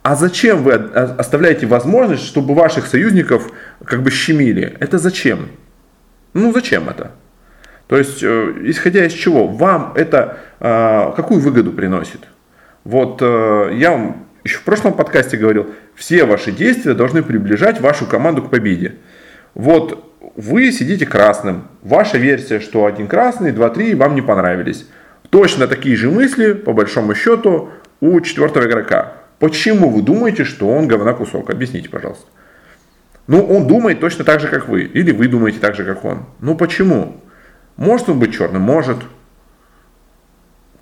А 0.09 0.17
зачем 0.17 0.63
вы 0.63 0.73
оставляете 0.73 1.67
возможность, 1.67 2.25
чтобы 2.25 2.55
ваших 2.55 2.87
союзников 2.87 3.53
как 3.85 4.03
бы 4.03 4.11
щемили? 4.11 4.75
Это 4.81 4.97
зачем? 4.97 5.51
Ну 6.33 6.51
зачем 6.51 6.89
это? 6.89 7.11
То 7.89 7.99
есть, 7.99 8.23
э, 8.23 8.55
исходя 8.63 9.05
из 9.05 9.13
чего, 9.13 9.47
вам 9.47 9.93
это 9.97 10.39
э, 10.61 11.13
какую 11.15 11.41
выгоду 11.41 11.73
приносит? 11.73 12.21
Вот 12.85 13.19
э, 13.21 13.73
я 13.75 13.91
вам 13.91 14.25
еще 14.45 14.57
в 14.57 14.63
прошлом 14.63 14.95
подкасте 14.95 15.37
говорил, 15.37 15.75
все 15.95 16.25
ваши 16.25 16.53
действия 16.53 16.95
должны 16.95 17.23
приближать 17.23 17.79
вашу 17.79 18.07
команду 18.07 18.41
к 18.41 18.49
победе. 18.49 18.95
Вот 19.53 20.11
вы 20.37 20.73
сидите 20.73 21.05
красным. 21.05 21.69
Ваша 21.83 22.17
версия, 22.17 22.61
что 22.61 22.87
один 22.87 23.09
красный, 23.09 23.53
два, 23.53 23.69
три 23.69 23.95
вам 23.95 24.15
не 24.15 24.23
понравились. 24.23 24.87
Точно 25.29 25.67
такие 25.69 25.97
же 25.97 26.11
мысли, 26.11 26.55
по 26.55 26.73
большому 26.73 27.15
счету, 27.15 27.69
у 28.01 28.19
четвертого 28.23 28.65
игрока. 28.65 29.13
Почему 29.39 29.91
вы 29.91 30.03
думаете, 30.03 30.45
что 30.45 30.69
он 30.69 30.89
говна 30.89 31.13
кусок? 31.13 31.51
Объясните, 31.51 31.89
пожалуйста. 31.89 32.27
Ну, 33.29 33.45
он 33.45 33.67
думает 33.67 34.01
точно 34.01 34.25
так 34.25 34.41
же, 34.41 34.49
как 34.49 34.69
вы. 34.69 34.83
Или 34.83 35.13
вы 35.13 35.29
думаете 35.29 35.59
так 35.61 35.75
же, 35.75 35.85
как 35.85 36.05
он. 36.05 36.25
Ну, 36.41 36.57
почему? 36.57 37.23
Может 37.77 38.09
он 38.09 38.19
быть 38.19 38.35
черным? 38.35 38.63
Может. 38.63 38.97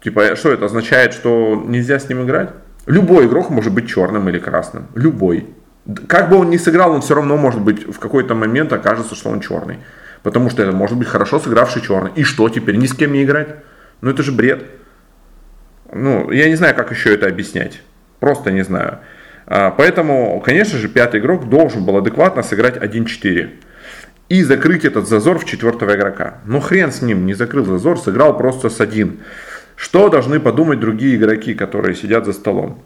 Типа, 0.02 0.36
что 0.36 0.52
это 0.52 0.66
означает, 0.66 1.12
что 1.12 1.62
нельзя 1.66 1.98
с 1.98 2.08
ним 2.08 2.24
играть? 2.24 2.50
Любой 2.86 3.26
игрок 3.26 3.50
может 3.50 3.72
быть 3.72 3.88
черным 3.88 4.28
или 4.28 4.38
красным. 4.38 4.86
Любой. 4.94 5.48
Как 6.06 6.30
бы 6.30 6.36
он 6.36 6.50
ни 6.50 6.56
сыграл, 6.56 6.92
он 6.92 7.00
все 7.00 7.14
равно 7.14 7.36
может 7.36 7.60
быть 7.60 7.84
в 7.84 7.98
какой-то 7.98 8.34
момент 8.34 8.72
окажется, 8.72 9.16
что 9.16 9.30
он 9.30 9.40
черный. 9.40 9.78
Потому 10.22 10.48
что 10.48 10.62
это 10.62 10.72
может 10.72 10.96
быть 10.96 11.08
хорошо 11.08 11.40
сыгравший 11.40 11.82
черный. 11.82 12.12
И 12.14 12.22
что 12.22 12.48
теперь? 12.48 12.76
Ни 12.76 12.86
с 12.86 12.94
кем 12.94 13.12
не 13.12 13.24
играть? 13.24 13.48
Ну 14.00 14.10
это 14.10 14.22
же 14.22 14.32
бред. 14.32 14.64
Ну, 15.92 16.30
я 16.30 16.48
не 16.48 16.54
знаю, 16.54 16.74
как 16.74 16.90
еще 16.92 17.12
это 17.12 17.26
объяснять. 17.26 17.82
Просто 18.20 18.50
не 18.50 18.62
знаю. 18.62 19.00
А, 19.46 19.70
поэтому, 19.70 20.40
конечно 20.44 20.78
же, 20.78 20.88
пятый 20.88 21.20
игрок 21.20 21.48
должен 21.48 21.84
был 21.84 21.96
адекватно 21.96 22.42
сыграть 22.42 22.76
1-4. 22.76 23.50
И 24.28 24.42
закрыть 24.42 24.84
этот 24.84 25.08
зазор 25.08 25.38
в 25.38 25.44
четвертого 25.44 25.94
игрока. 25.94 26.38
Но 26.44 26.60
хрен 26.60 26.90
с 26.90 27.00
ним, 27.00 27.26
не 27.26 27.34
закрыл 27.34 27.64
зазор, 27.64 27.98
сыграл 27.98 28.36
просто 28.36 28.70
с 28.70 28.80
1. 28.80 29.20
Что 29.76 30.08
должны 30.08 30.40
подумать 30.40 30.80
другие 30.80 31.16
игроки, 31.16 31.54
которые 31.54 31.94
сидят 31.94 32.24
за 32.24 32.32
столом? 32.32 32.82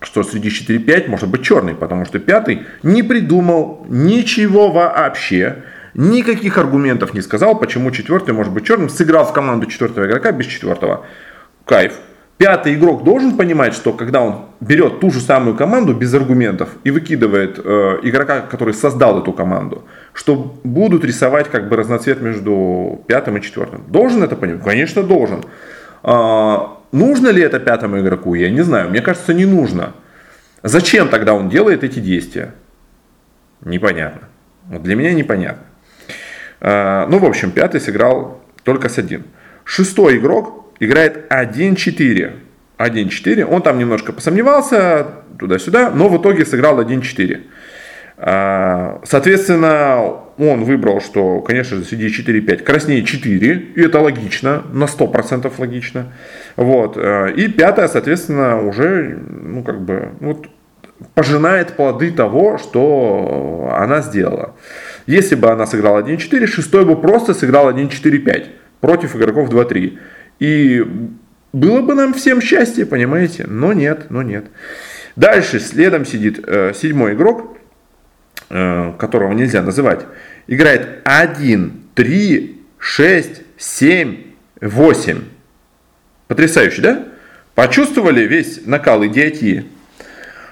Что 0.00 0.22
среди 0.24 0.48
4-5 0.48 1.08
может 1.08 1.28
быть 1.28 1.42
черный, 1.42 1.74
потому 1.74 2.04
что 2.04 2.18
пятый 2.18 2.64
не 2.82 3.02
придумал 3.02 3.86
ничего 3.88 4.72
вообще, 4.72 5.62
никаких 5.94 6.58
аргументов 6.58 7.14
не 7.14 7.20
сказал, 7.20 7.58
почему 7.58 7.90
четвертый 7.90 8.34
может 8.34 8.52
быть 8.52 8.66
черным, 8.66 8.88
сыграл 8.88 9.24
в 9.24 9.32
команду 9.32 9.66
четвертого 9.66 10.06
игрока 10.06 10.32
без 10.32 10.46
четвертого. 10.46 11.06
Кайф. 11.64 11.94
Пятый 12.36 12.74
игрок 12.74 13.04
должен 13.04 13.36
понимать, 13.36 13.74
что 13.74 13.92
когда 13.92 14.20
он 14.20 14.46
берет 14.60 14.98
ту 14.98 15.12
же 15.12 15.20
самую 15.20 15.56
команду 15.56 15.94
без 15.94 16.12
аргументов 16.14 16.70
и 16.82 16.90
выкидывает 16.90 17.60
э, 17.64 17.98
игрока, 18.02 18.40
который 18.40 18.74
создал 18.74 19.20
эту 19.20 19.32
команду, 19.32 19.84
что 20.12 20.56
будут 20.64 21.04
рисовать 21.04 21.48
как 21.48 21.68
бы 21.68 21.76
разноцвет 21.76 22.20
между 22.20 23.04
пятым 23.06 23.36
и 23.36 23.40
четвертым. 23.40 23.84
Должен 23.86 24.24
это 24.24 24.34
понимать? 24.34 24.64
Конечно, 24.64 25.04
должен. 25.04 25.44
А, 26.02 26.78
нужно 26.90 27.28
ли 27.28 27.40
это 27.40 27.60
пятому 27.60 28.00
игроку, 28.00 28.34
я 28.34 28.50
не 28.50 28.62
знаю. 28.62 28.90
Мне 28.90 29.00
кажется, 29.00 29.32
не 29.32 29.46
нужно. 29.46 29.92
Зачем 30.64 31.08
тогда 31.08 31.34
он 31.34 31.48
делает 31.48 31.84
эти 31.84 32.00
действия? 32.00 32.52
Непонятно. 33.60 34.28
Для 34.68 34.96
меня 34.96 35.14
непонятно. 35.14 35.64
А, 36.60 37.06
ну, 37.06 37.18
в 37.18 37.24
общем, 37.24 37.52
пятый 37.52 37.80
сыграл 37.80 38.42
только 38.64 38.88
с 38.88 38.98
один. 38.98 39.22
Шестой 39.64 40.18
игрок 40.18 40.63
играет 40.80 41.30
1-4. 41.30 42.32
1-4. 42.78 43.44
Он 43.44 43.62
там 43.62 43.78
немножко 43.78 44.12
посомневался 44.12 45.06
туда-сюда, 45.38 45.90
но 45.90 46.08
в 46.08 46.20
итоге 46.20 46.44
сыграл 46.44 46.80
1-4. 46.80 47.40
А, 48.16 49.00
соответственно, 49.04 50.24
он 50.38 50.64
выбрал, 50.64 51.00
что, 51.00 51.40
конечно 51.40 51.76
же, 51.76 51.84
среди 51.84 52.08
4-5 52.08 52.62
краснее 52.62 53.04
4, 53.04 53.54
и 53.74 53.82
это 53.82 54.00
логично, 54.00 54.62
на 54.72 54.84
100% 54.84 55.52
логично. 55.58 56.12
Вот. 56.56 56.96
Э, 56.96 57.32
и 57.36 57.48
пятое, 57.48 57.88
соответственно, 57.88 58.60
уже, 58.60 59.18
ну, 59.28 59.62
как 59.62 59.80
бы, 59.80 60.10
вот, 60.20 60.46
пожинает 61.14 61.76
плоды 61.76 62.12
того, 62.12 62.58
что 62.58 63.70
она 63.76 64.00
сделала. 64.00 64.54
Если 65.06 65.34
бы 65.34 65.50
она 65.50 65.66
сыграла 65.66 66.00
1-4, 66.00 66.46
шестой 66.46 66.84
бы 66.84 66.96
просто 66.96 67.34
сыграл 67.34 67.70
1-4-5 67.70 68.46
против 68.80 69.16
игроков 69.16 69.50
2-3. 69.50 69.98
И 70.38 70.84
было 71.52 71.80
бы 71.80 71.94
нам 71.94 72.14
всем 72.14 72.40
счастье, 72.40 72.86
понимаете? 72.86 73.46
Но 73.46 73.72
нет, 73.72 74.10
но 74.10 74.22
нет. 74.22 74.46
Дальше 75.16 75.60
следом 75.60 76.04
сидит 76.04 76.40
э, 76.46 76.72
седьмой 76.74 77.14
игрок, 77.14 77.54
Э, 78.50 78.92
которого 78.98 79.32
нельзя 79.32 79.62
называть, 79.62 80.06
играет 80.46 81.00
1, 81.04 81.82
3, 81.94 82.62
6, 82.78 83.42
7, 83.56 84.16
8. 84.60 85.24
Потрясающе, 86.28 86.82
да? 86.82 87.04
Почувствовали 87.54 88.24
весь 88.26 88.66
накал 88.66 89.04
идиотии? 89.06 89.64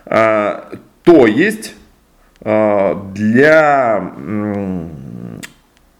А, 0.07 0.73
то 1.05 1.27
есть 1.27 1.75
а, 2.41 3.11
для 3.15 4.12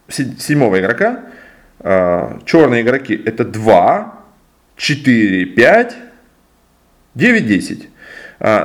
седьмого 0.09 0.81
игрока 0.81 1.27
черные 1.83 2.83
игроки 2.83 3.21
это 3.25 3.45
2, 3.45 4.21
4, 4.77 5.47
5, 5.47 5.97
9, 7.15 7.47
10. 7.47 7.89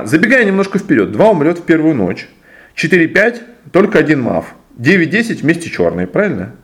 Забегая 0.04 0.44
немножко 0.44 0.78
вперед, 0.78 1.12
2 1.12 1.30
умрет 1.30 1.58
в 1.58 1.64
первую 1.64 1.94
ночь. 1.94 2.28
4, 2.74 3.08
5, 3.08 3.42
только 3.72 3.98
один 3.98 4.22
мав. 4.22 4.54
9, 4.76 5.10
10 5.10 5.42
вместе 5.42 5.68
черные, 5.68 6.06
правильно? 6.06 6.54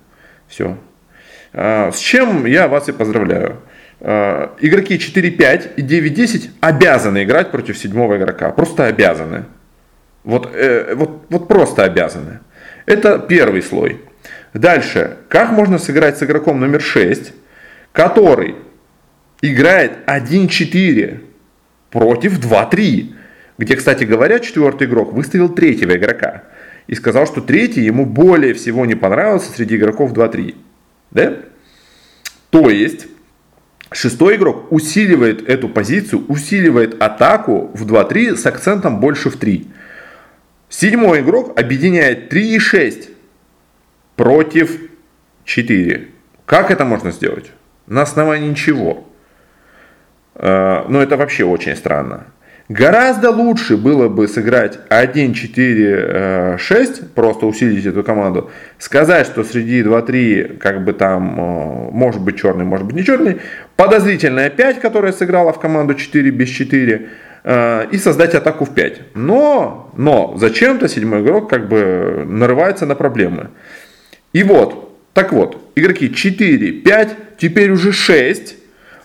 Все. 0.46 0.78
А, 1.52 1.90
с 1.92 1.98
чем 1.98 2.46
я 2.46 2.68
вас 2.68 2.88
и 2.88 2.92
поздравляю. 2.92 3.60
А, 4.00 4.56
игроки 4.60 4.96
4-5 4.96 5.74
и 5.76 5.82
9-10 5.82 6.50
обязаны 6.60 7.24
играть 7.24 7.50
против 7.50 7.76
седьмого 7.78 8.16
игрока. 8.16 8.50
Просто 8.50 8.86
обязаны. 8.86 9.44
Вот, 10.22 10.50
э, 10.54 10.94
вот, 10.94 11.26
вот 11.28 11.48
просто 11.48 11.84
обязаны. 11.84 12.40
Это 12.86 13.18
первый 13.18 13.62
слой. 13.62 14.00
Дальше. 14.54 15.16
Как 15.28 15.50
можно 15.50 15.78
сыграть 15.78 16.16
с 16.16 16.22
игроком 16.22 16.60
номер 16.60 16.80
6, 16.80 17.32
который 17.92 18.54
играет 19.42 19.98
1-4 20.06 21.20
против 21.90 22.38
2-3. 22.38 23.14
Где, 23.58 23.76
кстати 23.76 24.04
говоря, 24.04 24.38
четвертый 24.38 24.86
игрок 24.86 25.12
выставил 25.12 25.48
третьего 25.48 25.96
игрока. 25.96 26.44
И 26.86 26.94
сказал, 26.94 27.26
что 27.26 27.40
третий 27.40 27.82
ему 27.82 28.06
более 28.06 28.54
всего 28.54 28.86
не 28.86 28.94
понравился 28.94 29.50
среди 29.50 29.76
игроков 29.76 30.12
2-3. 30.12 30.54
Да? 31.10 31.36
То 32.50 32.70
есть, 32.70 33.06
шестой 33.90 34.36
игрок 34.36 34.70
усиливает 34.70 35.48
эту 35.48 35.68
позицию, 35.68 36.24
усиливает 36.28 37.02
атаку 37.02 37.72
в 37.74 37.86
2-3 37.86 38.36
с 38.36 38.46
акцентом 38.46 39.00
больше 39.00 39.30
в 39.30 39.36
3. 39.36 39.66
Седьмой 40.68 41.20
игрок 41.20 41.58
объединяет 41.58 42.28
3 42.28 42.54
и 42.54 42.58
6 42.58 43.13
против 44.16 44.78
4. 45.44 46.08
Как 46.46 46.70
это 46.70 46.84
можно 46.84 47.10
сделать? 47.10 47.50
На 47.86 48.02
основании 48.02 48.54
чего? 48.54 49.06
Э, 50.34 50.84
ну, 50.88 51.00
это 51.00 51.16
вообще 51.16 51.44
очень 51.44 51.76
странно. 51.76 52.26
Гораздо 52.70 53.30
лучше 53.30 53.76
было 53.76 54.08
бы 54.08 54.26
сыграть 54.26 54.78
1-4-6, 54.88 57.08
просто 57.14 57.44
усилить 57.44 57.84
эту 57.84 58.02
команду, 58.02 58.50
сказать, 58.78 59.26
что 59.26 59.44
среди 59.44 59.82
2-3, 59.82 60.56
как 60.56 60.82
бы 60.82 60.94
там, 60.94 61.38
э, 61.38 61.90
может 61.92 62.22
быть 62.22 62.38
черный, 62.38 62.64
может 62.64 62.86
быть 62.86 62.96
не 62.96 63.04
черный, 63.04 63.42
подозрительная 63.76 64.48
5, 64.48 64.80
которая 64.80 65.12
сыграла 65.12 65.52
в 65.52 65.60
команду 65.60 65.94
4 65.94 66.30
без 66.30 66.48
4, 66.48 67.10
э, 67.44 67.86
и 67.90 67.98
создать 67.98 68.34
атаку 68.34 68.64
в 68.64 68.72
5. 68.72 69.14
Но, 69.14 69.90
но 69.94 70.34
зачем-то 70.38 70.88
седьмой 70.88 71.20
игрок 71.20 71.50
как 71.50 71.68
бы 71.68 72.24
нарывается 72.26 72.86
на 72.86 72.94
проблемы. 72.94 73.50
И 74.34 74.42
вот, 74.42 74.92
так 75.14 75.32
вот, 75.32 75.72
игроки 75.76 76.12
4, 76.12 76.72
5, 76.72 77.16
теперь 77.38 77.70
уже 77.70 77.92
6, 77.92 78.56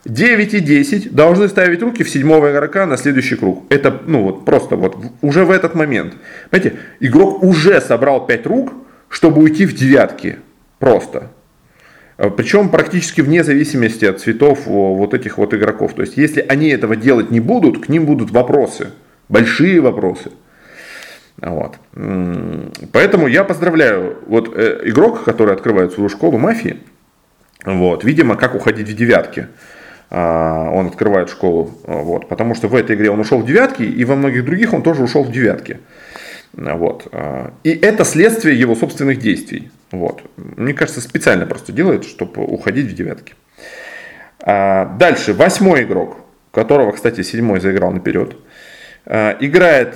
9 0.04 0.54
и 0.56 0.60
10 0.60 1.14
должны 1.14 1.48
ставить 1.48 1.84
руки 1.84 2.04
в 2.04 2.10
седьмого 2.10 2.52
игрока 2.52 2.88
на 2.88 2.98
следующий 2.98 3.36
круг. 3.36 3.64
Это, 3.70 4.02
ну 4.08 4.24
вот, 4.24 4.44
просто 4.44 4.76
вот 4.76 4.98
уже 5.22 5.46
в 5.46 5.52
этот 5.52 5.76
момент. 5.76 6.16
Понимаете, 6.50 6.80
игрок 7.00 7.44
уже 7.44 7.80
собрал 7.80 8.26
5 8.26 8.46
рук, 8.48 8.74
чтобы 9.08 9.44
уйти 9.44 9.68
в 9.68 9.76
девятки. 9.76 10.38
Просто. 10.80 11.32
А, 12.18 12.32
Причем 12.32 12.70
практически 12.70 13.22
вне 13.22 13.44
зависимости 13.44 14.06
от 14.06 14.20
цветов 14.20 14.66
вот 14.66 15.14
этих 15.14 15.38
вот 15.38 15.54
игроков. 15.54 15.94
То 15.94 16.02
есть, 16.02 16.18
если 16.18 16.42
они 16.42 16.70
этого 16.70 16.96
делать 16.96 17.30
не 17.30 17.40
будут, 17.40 17.86
к 17.86 17.90
ним 17.90 18.08
будут 18.08 18.32
вопросы. 18.32 18.94
Большие 19.28 19.80
вопросы. 19.80 20.32
Вот. 21.42 21.78
Поэтому 22.92 23.28
я 23.28 23.44
поздравляю 23.44 24.18
вот 24.28 24.52
э, 24.56 24.82
игрок, 24.86 25.24
который 25.24 25.54
открывает 25.54 25.94
свою 25.94 26.10
школу 26.10 26.38
мафии. 26.38 26.78
Вот, 27.66 28.04
видимо, 28.04 28.36
как 28.36 28.56
уходить 28.56 28.90
в 28.90 28.96
девятки. 28.96 29.48
А, 30.10 30.70
он 30.72 30.88
открывает 30.88 31.30
школу. 31.30 31.72
Вот, 31.84 32.28
потому 32.28 32.56
что 32.56 32.68
в 32.68 32.76
этой 32.76 32.96
игре 32.96 33.12
он 33.12 33.20
ушел 33.20 33.40
в 33.40 33.46
девятки, 33.46 33.84
и 33.84 34.06
во 34.06 34.16
многих 34.16 34.46
других 34.46 34.74
он 34.74 34.82
тоже 34.82 35.04
ушел 35.04 35.24
в 35.24 35.32
девятки. 35.32 35.80
Вот. 36.54 37.08
А, 37.12 37.54
и 37.64 37.72
это 37.72 38.04
следствие 38.06 38.60
его 38.60 38.76
собственных 38.76 39.20
действий. 39.20 39.72
Вот. 39.92 40.24
Мне 40.38 40.74
кажется, 40.74 41.02
специально 41.02 41.46
просто 41.46 41.72
делает, 41.72 42.06
чтобы 42.06 42.44
уходить 42.44 42.88
в 42.88 42.96
девятки. 42.96 43.36
А, 44.42 44.86
дальше, 44.98 45.34
восьмой 45.34 45.84
игрок, 45.84 46.18
которого, 46.52 46.92
кстати, 46.92 47.22
седьмой 47.22 47.60
заиграл 47.60 47.92
наперед. 47.92 48.36
Играет, 49.06 49.96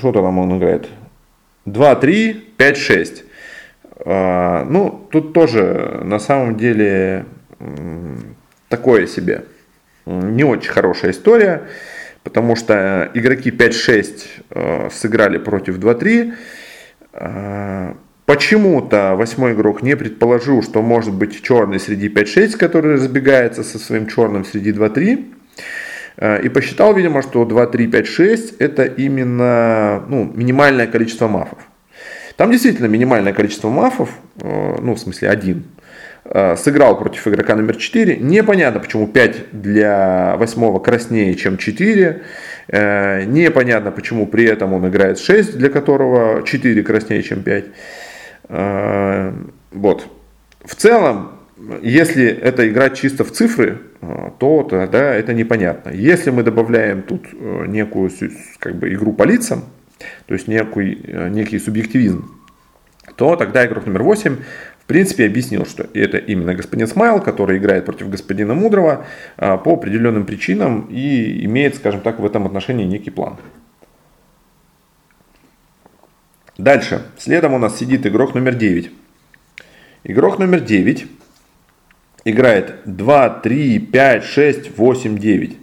что 0.00 0.12
там 0.12 0.38
он 0.38 0.58
играет? 0.58 0.88
2, 1.66 1.94
3, 1.94 2.34
5, 2.56 2.76
6. 2.76 3.24
Ну, 4.06 5.08
тут 5.12 5.34
тоже 5.34 6.00
на 6.02 6.18
самом 6.18 6.56
деле 6.56 7.26
такое 8.68 9.06
себе. 9.06 9.44
Не 10.06 10.44
очень 10.44 10.70
хорошая 10.70 11.10
история, 11.10 11.68
потому 12.22 12.56
что 12.56 13.10
игроки 13.14 13.50
5-6 13.50 14.22
э, 14.50 14.88
сыграли 14.90 15.38
против 15.38 15.78
2-3. 15.78 16.34
Э, 17.12 17.94
почему-то 18.26 19.14
восьмой 19.14 19.52
игрок 19.52 19.82
не 19.82 19.96
предположил, 19.96 20.62
что 20.62 20.82
может 20.82 21.14
быть 21.14 21.42
черный 21.42 21.78
среди 21.78 22.08
5-6, 22.08 22.56
который 22.56 22.94
разбегается 22.94 23.62
со 23.62 23.78
своим 23.78 24.06
черным 24.06 24.44
среди 24.44 24.72
2-3. 24.72 25.34
Э, 26.20 26.40
и 26.40 26.48
посчитал, 26.48 26.94
видимо, 26.94 27.22
что 27.22 27.42
2-3-5-6 27.42 28.56
это 28.60 28.84
именно 28.84 30.04
ну, 30.08 30.30
минимальное 30.32 30.86
количество 30.86 31.26
мафов. 31.26 31.58
Там 32.36 32.52
действительно 32.52 32.86
минимальное 32.86 33.32
количество 33.32 33.68
мафов, 33.68 34.08
ну 34.42 34.94
в 34.94 34.98
смысле 34.98 35.28
один, 35.28 35.64
Э, 36.24 36.54
сыграл 36.56 36.98
против 36.98 37.26
игрока 37.26 37.56
номер 37.56 37.76
4. 37.76 38.18
Непонятно, 38.18 38.80
почему 38.80 39.06
5 39.06 39.50
для 39.52 40.36
8 40.36 40.78
краснее, 40.80 41.34
чем 41.34 41.56
4. 41.56 42.22
Э, 42.68 43.24
непонятно, 43.24 43.90
почему 43.90 44.26
при 44.26 44.44
этом 44.44 44.74
он 44.74 44.86
играет 44.88 45.18
6, 45.18 45.56
для 45.56 45.70
которого 45.70 46.42
4 46.46 46.82
краснее, 46.82 47.22
чем 47.22 47.42
5. 47.42 47.64
Э, 48.48 49.32
вот. 49.72 50.06
В 50.64 50.74
целом, 50.76 51.32
если 51.82 52.26
это 52.26 52.68
играть 52.68 52.98
чисто 52.98 53.24
в 53.24 53.32
цифры, 53.32 53.78
то 54.38 54.62
тогда 54.62 55.14
это 55.14 55.34
непонятно. 55.34 55.90
Если 55.90 56.30
мы 56.30 56.42
добавляем 56.42 57.02
тут 57.02 57.26
некую 57.68 58.10
как 58.58 58.76
бы, 58.76 58.92
игру 58.92 59.12
по 59.12 59.24
лицам, 59.24 59.64
то 60.26 60.34
есть 60.34 60.48
некий, 60.48 60.98
некий 61.30 61.58
субъективизм, 61.58 62.30
то 63.16 63.36
тогда 63.36 63.66
игрок 63.66 63.86
номер 63.86 64.02
8 64.02 64.36
принципе, 64.90 65.26
объяснил, 65.26 65.66
что 65.66 65.86
это 65.94 66.18
именно 66.18 66.52
господин 66.52 66.88
Смайл, 66.88 67.20
который 67.20 67.58
играет 67.58 67.84
против 67.84 68.10
господина 68.10 68.54
Мудрого 68.54 69.06
по 69.36 69.74
определенным 69.74 70.26
причинам 70.26 70.88
и 70.90 71.44
имеет, 71.44 71.76
скажем 71.76 72.00
так, 72.00 72.18
в 72.18 72.26
этом 72.26 72.44
отношении 72.44 72.84
некий 72.84 73.10
план. 73.10 73.36
Дальше. 76.58 77.02
Следом 77.18 77.54
у 77.54 77.58
нас 77.58 77.78
сидит 77.78 78.04
игрок 78.04 78.34
номер 78.34 78.56
9. 78.56 78.90
Игрок 80.02 80.40
номер 80.40 80.58
9 80.58 81.06
играет 82.24 82.80
2, 82.84 83.30
3, 83.40 83.78
5, 83.78 84.24
6, 84.24 84.76
8, 84.76 85.18
9. 85.18 85.58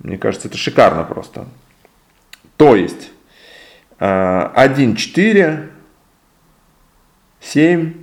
Мне 0.00 0.18
кажется, 0.18 0.48
это 0.48 0.56
шикарно 0.56 1.04
просто. 1.04 1.46
То 2.56 2.76
есть 2.76 3.10
1, 3.98 4.96
4, 4.96 5.70
7, 7.40 7.94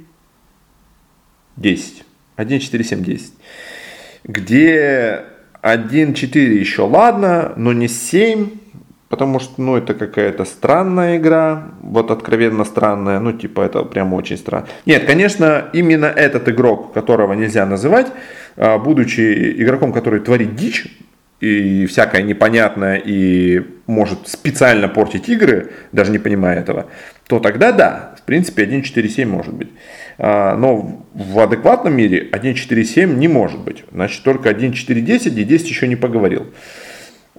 10. 1.57 2.03
1, 2.35 2.59
4, 2.59 2.83
7, 2.83 3.03
10. 3.03 3.33
Где 4.23 5.25
1, 5.61 6.13
4 6.13 6.59
еще 6.59 6.83
ладно, 6.83 7.53
но 7.57 7.73
не 7.73 7.87
7, 7.87 8.49
потому 9.09 9.39
что, 9.39 9.61
ну, 9.61 9.75
это 9.75 9.93
какая-то 9.93 10.45
странная 10.45 11.17
игра, 11.17 11.71
вот 11.81 12.11
откровенно 12.11 12.63
странная, 12.63 13.19
ну, 13.19 13.33
типа, 13.33 13.61
это 13.61 13.83
прям 13.83 14.13
очень 14.13 14.37
странно. 14.37 14.67
Нет, 14.85 15.05
конечно, 15.05 15.69
именно 15.73 16.05
этот 16.05 16.47
игрок, 16.47 16.93
которого 16.93 17.33
нельзя 17.33 17.65
называть, 17.65 18.07
а, 18.55 18.77
будучи 18.77 19.61
игроком, 19.61 19.91
который 19.91 20.19
творит 20.19 20.55
дичь, 20.55 20.87
и 21.41 21.85
всякое 21.85 22.21
непонятное, 22.21 22.97
и 22.97 23.61
может 23.87 24.27
специально 24.27 24.89
портить 24.89 25.29
игры, 25.29 25.71
даже 25.91 26.11
не 26.11 26.19
понимая 26.19 26.59
этого, 26.59 26.87
то 27.27 27.39
тогда 27.39 27.71
да, 27.71 28.15
в 28.17 28.23
принципе 28.23 28.65
1.4.7 28.65 29.25
может 29.25 29.53
быть. 29.53 29.69
А, 30.17 30.55
но 30.57 31.05
в 31.13 31.39
адекватном 31.39 31.95
мире 31.95 32.27
1.4.7 32.31 33.15
не 33.15 33.27
может 33.27 33.61
быть. 33.61 33.85
Значит, 33.91 34.23
только 34.23 34.49
1.4.10 34.49 35.29
и 35.39 35.43
10 35.45 35.69
еще 35.69 35.87
не 35.87 35.95
поговорил. 35.95 36.47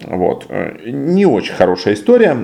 Вот. 0.02 0.50
Не 0.84 1.26
очень 1.26 1.54
хорошая 1.54 1.94
история. 1.94 2.36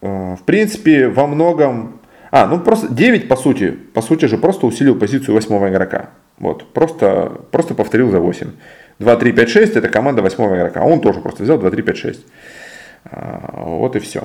В 0.00 0.38
принципе, 0.44 1.08
во 1.08 1.26
многом... 1.26 2.00
А, 2.30 2.46
ну 2.46 2.58
просто 2.58 2.88
9, 2.92 3.28
по 3.28 3.36
сути, 3.36 3.70
по 3.70 4.02
сути 4.02 4.24
же, 4.24 4.38
просто 4.38 4.66
усилил 4.66 4.98
позицию 4.98 5.34
восьмого 5.34 5.68
игрока. 5.70 6.10
Вот, 6.38 6.72
просто, 6.72 7.40
просто 7.52 7.74
повторил 7.74 8.10
за 8.10 8.18
8. 8.18 8.50
2, 8.98 9.16
3, 9.16 9.32
5, 9.32 9.48
6 9.48 9.76
это 9.76 9.88
команда 9.88 10.22
восьмого 10.22 10.56
игрока. 10.56 10.82
Он 10.82 11.00
тоже 11.00 11.20
просто 11.20 11.44
взял 11.44 11.58
2, 11.58 11.70
3, 11.70 11.82
5, 11.82 11.96
6. 11.96 12.26
Вот 13.52 13.96
и 13.96 13.98
все. 14.00 14.24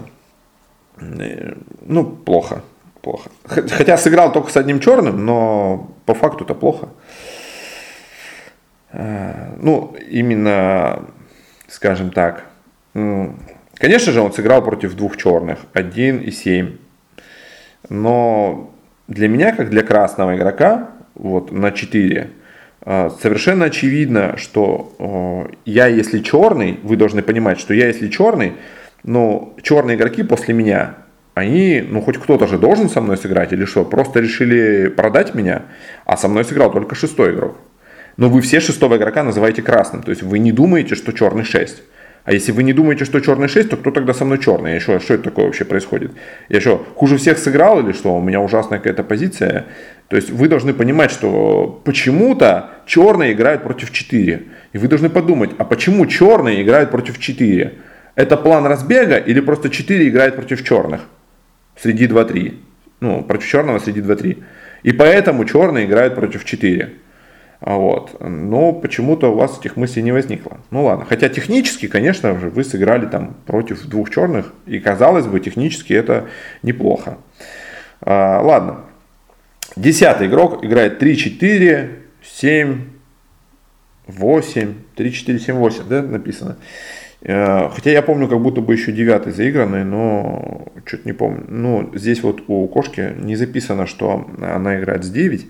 Ну, 0.99 2.05
плохо. 2.05 2.61
плохо. 3.01 3.29
Хотя 3.45 3.97
сыграл 3.97 4.31
только 4.31 4.51
с 4.51 4.57
одним 4.57 4.79
черным, 4.79 5.25
но 5.25 5.89
по 6.05 6.13
факту 6.13 6.43
это 6.43 6.53
плохо. 6.53 6.89
Э, 8.91 9.53
ну, 9.57 9.95
именно, 10.09 11.05
скажем 11.69 12.11
так, 12.11 12.45
конечно 12.93 14.11
же, 14.11 14.21
он 14.21 14.33
сыграл 14.33 14.63
против 14.63 14.95
двух 14.95 15.17
черных, 15.17 15.59
1 15.73 16.19
и 16.19 16.31
7. 16.31 16.77
Но 17.89 18.73
для 19.07 19.27
меня, 19.27 19.55
как 19.55 19.69
для 19.69 19.83
красного 19.83 20.35
игрока, 20.35 20.89
вот 21.15 21.51
на 21.51 21.71
4, 21.71 22.29
э, 22.85 23.09
совершенно 23.21 23.65
очевидно, 23.65 24.37
что 24.37 25.49
я, 25.65 25.87
если 25.87 26.19
черный, 26.19 26.79
вы 26.83 26.95
должны 26.95 27.21
понимать, 27.21 27.59
что 27.59 27.73
я, 27.73 27.87
если 27.87 28.09
черный, 28.09 28.53
но 29.03 29.53
черные 29.61 29.95
игроки 29.95 30.23
после 30.23 30.53
меня, 30.53 30.95
они, 31.33 31.83
ну 31.87 32.01
хоть 32.01 32.17
кто-то 32.17 32.47
же 32.47 32.57
должен 32.57 32.89
со 32.89 33.01
мной 33.01 33.17
сыграть 33.17 33.53
или 33.53 33.65
что, 33.65 33.85
просто 33.85 34.19
решили 34.19 34.89
продать 34.89 35.35
меня, 35.35 35.63
а 36.05 36.17
со 36.17 36.27
мной 36.27 36.43
сыграл 36.43 36.71
только 36.71 36.95
шестой 36.95 37.33
игрок. 37.33 37.57
Но 38.19 38.27
вы 38.27 38.41
все 38.41 38.59
шестого 38.59 38.97
игрока 38.97 39.23
называете 39.23 39.61
красным, 39.61 40.03
то 40.03 40.11
есть 40.11 40.23
вы 40.23 40.39
не 40.39 40.51
думаете, 40.51 40.95
что 40.95 41.13
черный 41.13 41.45
6. 41.45 41.83
А 42.25 42.33
если 42.33 42.51
вы 42.51 42.63
не 42.63 42.73
думаете, 42.73 43.05
что 43.05 43.21
черный 43.21 43.47
6, 43.47 43.69
то 43.69 43.77
кто 43.77 43.91
тогда 43.91 44.13
со 44.13 44.25
мной 44.25 44.39
черный? 44.39 44.73
Я 44.73 44.79
что, 44.81 44.99
что 44.99 45.13
это 45.13 45.23
такое 45.23 45.45
вообще 45.45 45.63
происходит? 45.63 46.11
Я 46.49 46.59
что, 46.59 46.85
хуже 46.95 47.15
всех 47.15 47.37
сыграл 47.37 47.79
или 47.79 47.93
что? 47.93 48.13
У 48.13 48.21
меня 48.21 48.41
ужасная 48.41 48.79
какая-то 48.79 49.03
позиция. 49.05 49.67
То 50.09 50.17
есть 50.17 50.31
вы 50.31 50.49
должны 50.49 50.73
понимать, 50.73 51.11
что 51.11 51.81
почему-то 51.85 52.71
черные 52.85 53.31
играют 53.31 53.63
против 53.63 53.93
4. 53.93 54.43
И 54.73 54.77
вы 54.77 54.87
должны 54.89 55.09
подумать, 55.09 55.51
а 55.57 55.63
почему 55.63 56.05
черные 56.05 56.61
играют 56.61 56.91
против 56.91 57.19
4? 57.19 57.73
Это 58.15 58.35
план 58.35 58.65
разбега 58.65 59.15
или 59.15 59.39
просто 59.39 59.69
4 59.69 60.09
играет 60.09 60.35
против 60.35 60.61
черных? 60.65 61.05
Среди 61.81 62.05
2-3. 62.05 62.53
Ну, 62.99 63.23
против 63.23 63.47
черного 63.47 63.79
среди 63.79 64.01
2-3. 64.01 64.43
И 64.83 64.91
поэтому 64.91 65.45
черные 65.45 65.85
играют 65.85 66.15
против 66.15 66.43
4. 66.43 66.89
А 67.59 67.75
вот. 67.75 68.15
Но 68.21 68.71
почему-то 68.73 69.31
у 69.31 69.35
вас 69.35 69.59
этих 69.59 69.75
мыслей 69.75 70.03
не 70.03 70.11
возникло. 70.11 70.57
Ну 70.71 70.85
ладно. 70.85 71.05
Хотя 71.05 71.29
технически, 71.29 71.87
конечно 71.87 72.39
же, 72.39 72.49
вы 72.49 72.63
сыграли 72.63 73.05
там 73.05 73.35
против 73.45 73.85
двух 73.85 74.09
черных. 74.09 74.53
И 74.65 74.79
казалось 74.79 75.27
бы, 75.27 75.39
технически 75.39 75.93
это 75.93 76.27
неплохо. 76.63 77.17
А, 78.01 78.41
ладно. 78.41 78.81
Десятый 79.75 80.27
игрок 80.27 80.63
играет 80.63 81.01
3-4, 81.01 81.89
7, 82.23 82.81
8, 84.07 84.73
3-4, 84.95 85.39
7, 85.39 85.55
8, 85.55 85.83
да, 85.87 86.01
написано. 86.01 86.57
Э, 87.21 87.69
хотя 87.69 87.91
я 87.91 88.01
помню, 88.01 88.27
как 88.27 88.41
будто 88.41 88.61
бы 88.61 88.73
еще 88.73 88.91
девятый 88.91 89.33
заигранный, 89.33 89.83
но 89.83 90.65
что-то 90.85 91.03
не 91.05 91.13
помню. 91.13 91.45
Ну, 91.47 91.91
здесь 91.93 92.23
вот 92.23 92.43
у 92.47 92.67
кошки 92.67 93.13
не 93.17 93.35
записано, 93.35 93.85
что 93.85 94.29
она 94.41 94.79
играет 94.79 95.03
с 95.03 95.09
9. 95.09 95.45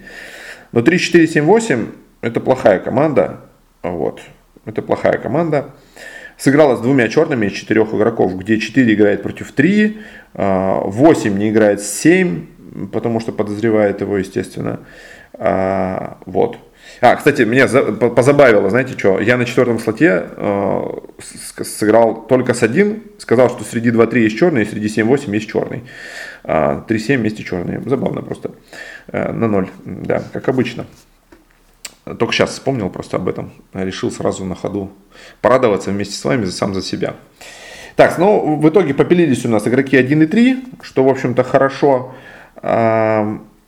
Но 0.71 0.81
3, 0.81 0.99
4, 0.99 1.27
7, 1.27 1.43
8 1.45 1.87
это 2.21 2.39
плохая 2.39 2.79
команда. 2.79 3.41
Вот. 3.81 4.21
Это 4.65 4.81
плохая 4.81 5.17
команда. 5.17 5.71
Сыграла 6.37 6.75
с 6.75 6.81
двумя 6.81 7.07
черными 7.09 7.47
из 7.47 7.53
четырех 7.53 7.93
игроков, 7.93 8.37
где 8.37 8.59
4 8.59 8.93
играет 8.93 9.23
против 9.23 9.51
3, 9.51 9.99
8 10.33 11.37
не 11.37 11.49
играет 11.49 11.81
с 11.81 11.89
7, 11.99 12.89
потому 12.91 13.19
что 13.19 13.31
подозревает 13.31 14.01
его, 14.01 14.17
естественно. 14.17 14.81
А, 15.33 16.17
вот. 16.25 16.57
А, 17.01 17.15
кстати, 17.15 17.43
меня 17.43 17.67
позабавило, 17.67 18.69
знаете 18.69 18.97
что, 18.97 19.19
я 19.19 19.37
на 19.37 19.45
четвертом 19.45 19.79
слоте 19.79 20.25
э, 20.35 20.83
сыграл 21.63 22.25
только 22.27 22.53
с 22.53 22.61
один, 22.61 23.03
сказал, 23.17 23.49
что 23.49 23.63
среди 23.63 23.89
2-3 23.89 24.19
есть 24.19 24.37
черный, 24.37 24.63
и 24.63 24.65
среди 24.65 24.87
7-8 24.87 25.33
есть 25.33 25.49
черный. 25.49 25.83
А 26.43 26.85
3-7 26.87 27.17
вместе 27.17 27.43
черные. 27.43 27.81
Забавно 27.85 28.21
просто. 28.21 28.51
Э, 29.07 29.31
на 29.31 29.47
0, 29.47 29.69
да, 29.85 30.23
как 30.33 30.49
обычно. 30.49 30.85
Только 32.17 32.33
сейчас 32.33 32.51
вспомнил 32.51 32.89
просто 32.89 33.17
об 33.17 33.27
этом. 33.29 33.51
Решил 33.73 34.11
сразу 34.11 34.43
на 34.43 34.55
ходу 34.55 34.91
порадоваться 35.41 35.91
вместе 35.91 36.15
с 36.15 36.25
вами 36.25 36.45
сам 36.45 36.73
за 36.73 36.81
себя. 36.81 37.15
Так, 37.95 38.17
ну 38.17 38.55
в 38.55 38.67
итоге 38.69 38.93
попилились 38.93 39.45
у 39.45 39.49
нас 39.49 39.67
игроки 39.67 39.97
1 39.97 40.23
и 40.23 40.25
3, 40.25 40.63
что 40.81 41.03
в 41.03 41.09
общем-то 41.09 41.43
хорошо. 41.43 42.15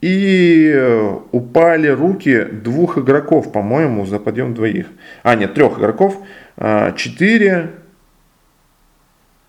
И 0.02 0.72
э, 0.74 1.20
упали 1.32 1.88
руки 1.88 2.44
двух 2.44 2.98
игроков, 2.98 3.52
по-моему, 3.52 4.06
за 4.08 4.18
подъем 4.18 4.56
двоих. 4.56 4.88
А, 5.22 5.36
нет, 5.36 5.54
трех 5.54 5.78
игроков. 5.78 6.18
4, 6.58 7.72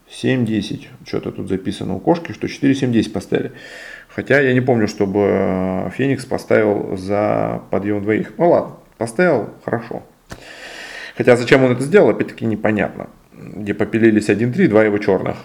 7, 0.09 0.45
10. 0.45 0.88
Что-то 1.07 1.33
тут 1.33 1.49
записано 1.49 1.95
у 1.95 2.01
кошки, 2.01 2.33
что 2.33 2.49
4, 2.49 2.75
7, 2.75 2.93
10 2.93 3.12
поставили. 3.12 3.53
Хотя 4.09 4.41
я 4.41 4.53
не 4.53 4.61
помню, 4.61 4.88
чтобы 4.88 5.21
э, 5.21 5.91
Феникс 5.97 6.27
поставил 6.27 6.99
за 6.99 7.62
подъем 7.71 8.03
двоих. 8.03 8.35
Ну 8.37 8.51
ладно, 8.51 8.77
поставил, 8.99 9.51
хорошо. 9.65 10.03
Хотя 11.17 11.37
зачем 11.37 11.65
он 11.65 11.73
это 11.73 11.83
сделал, 11.83 12.11
опять-таки 12.11 12.45
непонятно. 12.45 13.09
Где 13.33 13.73
попилились 13.73 14.29
1-3, 14.29 14.69
два 14.69 14.85
его 14.85 14.99
черных. 14.99 15.37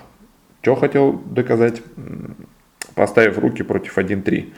Что 0.62 0.76
хотел 0.76 1.14
доказать, 1.14 1.82
поставив 2.94 3.38
руки 3.38 3.64
против 3.64 3.98
1-3 3.98 4.52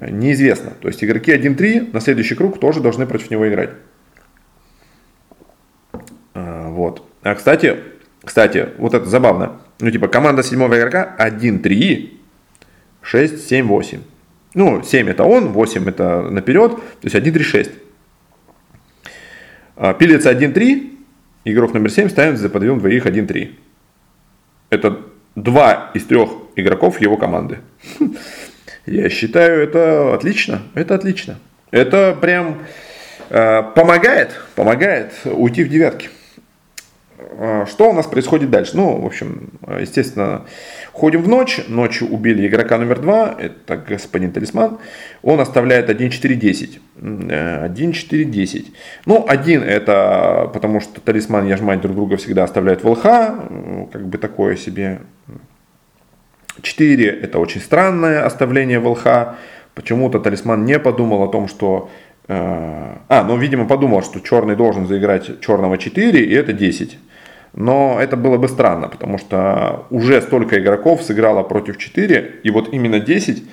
неизвестно. 0.00 0.72
То 0.80 0.88
есть 0.88 1.02
игроки 1.02 1.32
1-3 1.32 1.92
на 1.92 2.00
следующий 2.00 2.34
круг 2.34 2.58
тоже 2.60 2.80
должны 2.80 3.06
против 3.06 3.30
него 3.30 3.48
играть. 3.48 3.70
А, 6.34 6.70
вот. 6.70 7.06
А 7.22 7.34
кстати, 7.34 7.76
кстати, 8.22 8.70
вот 8.78 8.94
это 8.94 9.06
забавно. 9.06 9.60
Ну, 9.80 9.90
типа, 9.90 10.08
команда 10.08 10.42
седьмого 10.42 10.78
игрока 10.78 11.14
1-3, 11.18 12.10
6, 13.02 13.48
7, 13.48 13.66
8. 13.66 14.00
Ну, 14.54 14.82
7 14.82 15.08
это 15.08 15.24
он, 15.24 15.48
8 15.48 15.88
это 15.88 16.22
наперед, 16.22 16.72
то 16.76 17.08
есть 17.08 17.16
1-3-6. 17.16 17.72
А, 19.76 19.94
пилится 19.94 20.32
1-3, 20.32 20.96
игрок 21.44 21.74
номер 21.74 21.90
7 21.90 22.08
ставит 22.08 22.38
за 22.38 22.48
подъем 22.48 22.78
двоих 22.78 23.06
1-3. 23.06 23.54
Это 24.70 25.00
два 25.34 25.90
из 25.94 26.04
трех 26.04 26.30
игроков 26.56 27.00
его 27.00 27.16
команды. 27.16 27.58
Я 28.86 29.08
считаю, 29.08 29.62
это 29.62 30.14
отлично. 30.14 30.62
Это 30.74 30.94
отлично. 30.94 31.38
Это 31.70 32.16
прям 32.20 32.62
э, 33.30 33.62
помогает, 33.74 34.30
помогает 34.54 35.12
уйти 35.24 35.64
в 35.64 35.68
девятки. 35.68 36.10
А, 37.38 37.66
что 37.66 37.90
у 37.90 37.92
нас 37.92 38.06
происходит 38.06 38.50
дальше? 38.50 38.76
Ну, 38.76 39.00
в 39.00 39.06
общем, 39.06 39.50
естественно, 39.80 40.44
ходим 40.92 41.22
в 41.22 41.28
ночь. 41.28 41.60
Ночью 41.68 42.08
убили 42.08 42.46
игрока 42.46 42.78
номер 42.78 43.00
два. 43.00 43.34
Это 43.38 43.76
господин 43.76 44.32
Талисман. 44.32 44.78
Он 45.22 45.40
оставляет 45.40 45.90
1-4-10. 45.90 46.78
1-4-10. 47.00 48.66
Ну, 49.06 49.24
один 49.26 49.62
это 49.62 50.50
потому, 50.52 50.80
что 50.80 51.00
Талисман 51.00 51.46
и 51.46 51.50
Яжмань 51.50 51.80
друг 51.80 51.94
друга 51.94 52.16
всегда 52.16 52.44
оставляют 52.44 52.84
в 52.84 52.88
ЛХ. 52.88 53.02
Как 53.92 54.06
бы 54.06 54.18
такое 54.18 54.56
себе 54.56 55.00
4 56.62 57.06
это 57.06 57.38
очень 57.38 57.60
странное 57.60 58.24
оставление 58.24 58.78
в 58.78 58.86
ЛХ. 58.88 59.06
Почему-то 59.74 60.20
талисман 60.20 60.64
не 60.64 60.78
подумал 60.78 61.22
о 61.22 61.28
том, 61.28 61.48
что... 61.48 61.90
Э, 62.28 62.96
а, 63.08 63.24
ну, 63.24 63.36
видимо, 63.36 63.66
подумал, 63.66 64.02
что 64.02 64.20
черный 64.20 64.56
должен 64.56 64.86
заиграть 64.86 65.40
черного 65.40 65.78
4, 65.78 66.20
и 66.20 66.32
это 66.32 66.52
10. 66.52 66.98
Но 67.54 67.98
это 68.00 68.16
было 68.16 68.36
бы 68.36 68.48
странно, 68.48 68.88
потому 68.88 69.18
что 69.18 69.86
уже 69.90 70.20
столько 70.22 70.58
игроков 70.58 71.02
сыграло 71.02 71.42
против 71.42 71.78
4, 71.78 72.40
и 72.42 72.50
вот 72.50 72.72
именно 72.72 72.98
10 72.98 73.44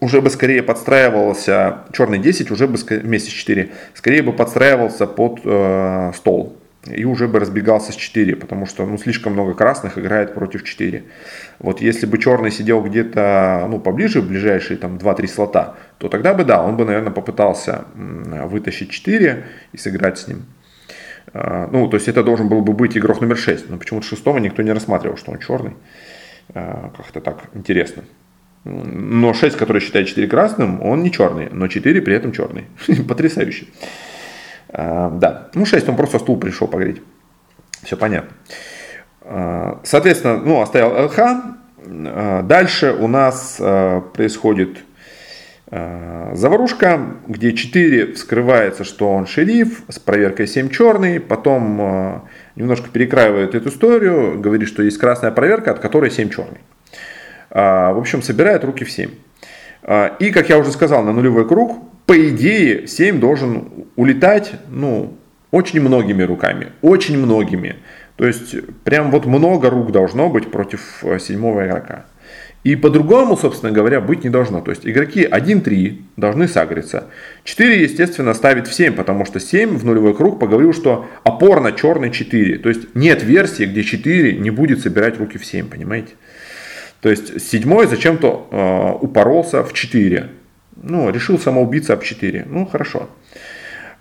уже 0.00 0.20
бы 0.20 0.30
скорее 0.30 0.62
подстраивался, 0.62 1.78
черный 1.92 2.18
10 2.18 2.50
уже 2.50 2.68
бы 2.68 2.76
вместе 2.76 3.30
с 3.30 3.32
4, 3.32 3.70
скорее 3.94 4.22
бы 4.22 4.32
подстраивался 4.32 5.06
под 5.06 5.40
э, 5.44 6.12
стол 6.14 6.57
и 6.90 7.04
уже 7.04 7.28
бы 7.28 7.38
разбегался 7.38 7.92
с 7.92 7.96
4, 7.96 8.36
потому 8.36 8.66
что 8.66 8.86
ну, 8.86 8.98
слишком 8.98 9.32
много 9.32 9.54
красных 9.54 9.98
играет 9.98 10.34
против 10.34 10.64
4. 10.64 11.04
Вот 11.58 11.80
если 11.80 12.06
бы 12.06 12.18
черный 12.18 12.50
сидел 12.50 12.82
где-то 12.82 13.66
ну, 13.68 13.78
поближе, 13.78 14.20
в 14.20 14.28
ближайшие 14.28 14.76
там 14.76 14.96
2-3 14.96 15.26
слота, 15.26 15.76
то 15.98 16.08
тогда 16.08 16.34
бы 16.34 16.44
да, 16.44 16.62
он 16.62 16.76
бы, 16.76 16.84
наверное, 16.84 17.12
попытался 17.12 17.84
вытащить 17.94 18.90
4 18.90 19.44
и 19.72 19.76
сыграть 19.76 20.18
с 20.18 20.28
ним. 20.28 20.44
А, 21.32 21.68
ну, 21.70 21.88
то 21.88 21.96
есть 21.96 22.08
это 22.08 22.22
должен 22.22 22.48
был 22.48 22.62
бы 22.62 22.72
быть 22.72 22.96
игрок 22.96 23.20
номер 23.20 23.36
6, 23.36 23.70
но 23.70 23.76
почему-то 23.76 24.06
шестого 24.06 24.38
никто 24.38 24.62
не 24.62 24.72
рассматривал, 24.72 25.16
что 25.16 25.32
он 25.32 25.38
черный. 25.38 25.74
А, 26.54 26.90
как-то 26.96 27.20
так 27.20 27.44
интересно. 27.54 28.04
Но 28.64 29.32
6, 29.34 29.56
который 29.56 29.80
считает 29.80 30.08
4 30.08 30.26
красным, 30.26 30.82
он 30.82 31.02
не 31.02 31.12
черный, 31.12 31.48
но 31.50 31.68
4 31.68 32.02
при 32.02 32.14
этом 32.14 32.32
черный. 32.32 32.64
Потрясающе. 33.08 33.66
А, 34.70 35.10
да, 35.10 35.48
ну 35.54 35.64
6 35.64 35.88
он 35.88 35.96
просто 35.96 36.18
стул 36.18 36.38
пришел 36.38 36.68
погреть. 36.68 37.02
Все 37.82 37.96
понятно. 37.96 38.30
А, 39.22 39.80
соответственно, 39.84 40.36
ну, 40.38 40.60
оставил 40.60 41.06
ЛХ. 41.06 41.18
А, 41.18 42.42
дальше 42.42 42.92
у 42.92 43.08
нас 43.08 43.56
происходит 44.14 44.78
заварушка, 45.70 46.98
где 47.26 47.52
4 47.52 48.14
вскрывается, 48.14 48.84
что 48.84 49.12
он 49.12 49.26
шериф, 49.26 49.82
с 49.90 49.98
проверкой 49.98 50.46
7 50.46 50.70
черный, 50.70 51.20
потом 51.20 52.22
немножко 52.56 52.88
перекраивает 52.88 53.54
эту 53.54 53.68
историю, 53.68 54.40
говорит, 54.40 54.66
что 54.66 54.82
есть 54.82 54.96
красная 54.96 55.30
проверка, 55.30 55.72
от 55.72 55.80
которой 55.80 56.10
7 56.10 56.30
черный. 56.30 56.60
В 57.50 57.98
общем, 57.98 58.22
собирает 58.22 58.64
руки 58.64 58.86
в 58.86 58.90
7. 58.90 59.10
И, 60.20 60.30
как 60.30 60.48
я 60.48 60.56
уже 60.56 60.72
сказал, 60.72 61.04
на 61.04 61.12
нулевой 61.12 61.46
круг, 61.46 61.84
по 62.08 62.28
идее, 62.30 62.86
7 62.86 63.20
должен 63.20 63.68
улетать, 63.94 64.52
ну, 64.70 65.18
очень 65.50 65.82
многими 65.82 66.22
руками. 66.22 66.68
Очень 66.80 67.18
многими. 67.18 67.76
То 68.16 68.26
есть, 68.26 68.56
прям 68.82 69.10
вот 69.10 69.26
много 69.26 69.68
рук 69.68 69.92
должно 69.92 70.30
быть 70.30 70.50
против 70.50 71.04
э, 71.04 71.18
седьмого 71.18 71.66
игрока. 71.66 72.06
И 72.64 72.76
по-другому, 72.76 73.36
собственно 73.36 73.72
говоря, 73.72 74.00
быть 74.00 74.24
не 74.24 74.30
должно. 74.30 74.62
То 74.62 74.70
есть 74.70 74.86
игроки 74.86 75.22
1-3 75.22 76.00
должны 76.16 76.48
сагриться. 76.48 77.08
4, 77.44 77.82
естественно, 77.82 78.32
ставит 78.32 78.68
в 78.68 78.72
7, 78.72 78.94
потому 78.94 79.26
что 79.26 79.38
7 79.38 79.76
в 79.76 79.84
нулевой 79.84 80.14
круг 80.14 80.40
поговорил, 80.40 80.72
что 80.72 81.06
опорно 81.24 81.72
черный 81.72 82.10
4. 82.10 82.58
То 82.58 82.70
есть 82.70 82.94
нет 82.94 83.22
версии, 83.22 83.64
где 83.64 83.84
4 83.84 84.38
не 84.38 84.48
будет 84.48 84.80
собирать 84.80 85.18
руки 85.18 85.36
в 85.36 85.44
7, 85.44 85.68
понимаете? 85.68 86.14
То 87.02 87.10
есть 87.10 87.46
седьмой 87.46 87.86
зачем-то 87.86 88.48
э, 88.50 89.04
упоролся 89.04 89.62
в 89.62 89.74
4. 89.74 90.30
Ну, 90.82 91.10
решил 91.10 91.38
самоубиться 91.38 91.92
об 91.92 92.02
4. 92.02 92.46
Ну, 92.48 92.66
хорошо. 92.66 93.08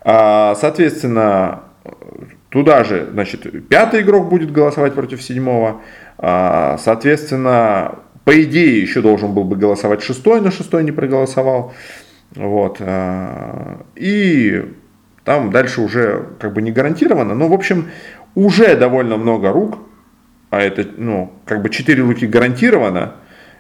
А, 0.02 0.56
соответственно, 0.56 1.64
туда 2.50 2.84
же, 2.84 3.10
значит, 3.12 3.68
пятый 3.68 4.02
игрок 4.02 4.30
будет 4.30 4.52
голосовать 4.52 4.94
против 4.94 5.22
седьмого. 5.22 5.82
А, 6.18 6.78
соответственно, 6.78 8.00
по 8.24 8.44
идее, 8.44 8.82
еще 8.82 9.02
должен 9.02 9.34
был 9.34 9.44
бы 9.44 9.56
голосовать 9.56 10.04
шестой, 10.04 10.42
но 10.42 10.52
шестой 10.52 10.84
не 10.84 10.92
проголосовал. 10.92 11.74
Вот. 12.36 12.78
А, 12.80 13.82
и 13.96 14.66
там 15.24 15.52
дальше 15.52 15.82
уже 15.82 16.26
как 16.40 16.54
бы 16.54 16.62
не 16.62 16.72
гарантированно. 16.72 17.36
Но, 17.36 17.48
в 17.48 17.54
общем, 17.54 17.90
уже 18.36 18.76
довольно 18.76 19.18
много 19.18 19.52
рук. 19.52 19.80
А 20.50 20.62
это, 20.62 20.86
ну, 20.96 21.34
как 21.46 21.62
бы 21.62 21.70
4 21.70 22.02
руки 22.02 22.26
гарантированно. 22.28 23.16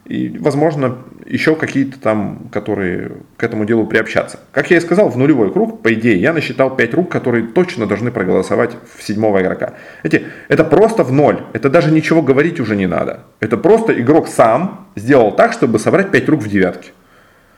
И, 0.07 0.37
возможно, 0.39 0.99
еще 1.25 1.57
какие-то 1.57 1.99
там, 1.99 2.47
которые 2.49 3.11
к 3.35 3.43
этому 3.43 3.65
делу 3.65 3.85
приобщаться. 3.85 4.39
Как 4.53 4.71
я 4.71 4.77
и 4.77 4.79
сказал, 4.79 5.09
в 5.09 5.17
нулевой 5.17 5.51
круг, 5.51 5.81
по 5.81 5.93
идее, 5.93 6.17
я 6.21 6.31
насчитал 6.31 6.73
5 6.73 6.93
рук, 6.93 7.11
которые 7.11 7.47
точно 7.47 7.87
должны 7.87 8.09
проголосовать 8.09 8.71
в 8.95 9.03
седьмого 9.03 9.41
игрока. 9.41 9.73
Эти, 10.03 10.23
это 10.47 10.63
просто 10.63 11.03
в 11.03 11.11
ноль. 11.11 11.43
Это 11.51 11.69
даже 11.69 11.91
ничего 11.91 12.21
говорить 12.21 12.61
уже 12.61 12.77
не 12.77 12.87
надо. 12.87 13.23
Это 13.41 13.57
просто 13.57 13.99
игрок 13.99 14.29
сам 14.29 14.87
сделал 14.95 15.35
так, 15.35 15.51
чтобы 15.51 15.77
собрать 15.77 16.09
5 16.09 16.29
рук 16.29 16.41
в 16.41 16.47
девятке. 16.47 16.91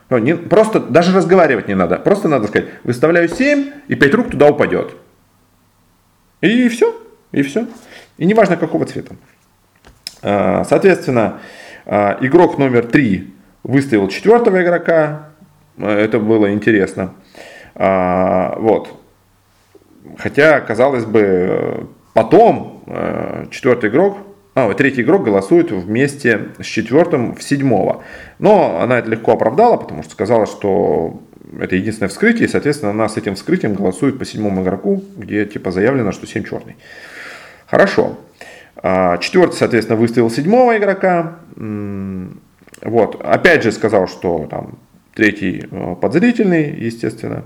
Ну, 0.08 0.18
не, 0.18 0.34
просто 0.34 0.80
даже 0.80 1.16
разговаривать 1.16 1.68
не 1.68 1.76
надо. 1.76 1.98
Просто 1.98 2.26
надо 2.26 2.48
сказать, 2.48 2.68
выставляю 2.82 3.28
7, 3.28 3.70
и 3.86 3.94
5 3.94 4.14
рук 4.14 4.30
туда 4.32 4.48
упадет. 4.48 4.96
И 6.40 6.68
все. 6.68 7.00
И 7.30 7.42
все. 7.42 7.68
И 8.18 8.26
неважно 8.26 8.56
какого 8.56 8.86
цвета. 8.86 9.14
А, 10.22 10.64
соответственно, 10.64 11.38
игрок 11.90 12.58
номер 12.58 12.86
3 12.86 13.34
выставил 13.62 14.08
четвертого 14.08 14.62
игрока. 14.62 15.30
Это 15.78 16.18
было 16.18 16.52
интересно. 16.52 17.14
А, 17.74 18.56
вот. 18.58 18.96
Хотя, 20.18 20.60
казалось 20.60 21.04
бы, 21.04 21.86
потом 22.14 22.82
э, 22.86 23.46
четвертый 23.50 23.90
игрок, 23.90 24.18
а, 24.54 24.72
третий 24.74 25.02
игрок 25.02 25.24
голосует 25.24 25.70
вместе 25.70 26.48
с 26.60 26.66
четвертым 26.66 27.34
в 27.34 27.42
седьмого. 27.42 28.02
Но 28.38 28.80
она 28.80 28.98
это 28.98 29.08
легко 29.08 29.32
оправдала, 29.32 29.76
потому 29.76 30.02
что 30.02 30.12
сказала, 30.12 30.46
что 30.46 31.22
это 31.58 31.76
единственное 31.76 32.08
вскрытие, 32.08 32.46
и, 32.46 32.50
соответственно, 32.50 32.90
она 32.90 33.08
с 33.08 33.16
этим 33.16 33.34
вскрытием 33.34 33.74
голосует 33.74 34.18
по 34.18 34.24
седьмому 34.24 34.62
игроку, 34.62 35.02
где 35.16 35.44
типа 35.46 35.70
заявлено, 35.70 36.12
что 36.12 36.26
7 36.26 36.44
черный. 36.44 36.76
Хорошо. 37.66 38.18
А, 38.82 39.18
четвертый, 39.18 39.56
соответственно, 39.56 39.98
выставил 39.98 40.30
седьмого 40.30 40.76
игрока. 40.76 41.38
Вот. 42.82 43.20
Опять 43.22 43.62
же 43.62 43.72
сказал, 43.72 44.08
что 44.08 44.46
там 44.50 44.78
третий 45.14 45.66
э, 45.70 45.96
подзрительный, 46.00 46.70
естественно. 46.70 47.44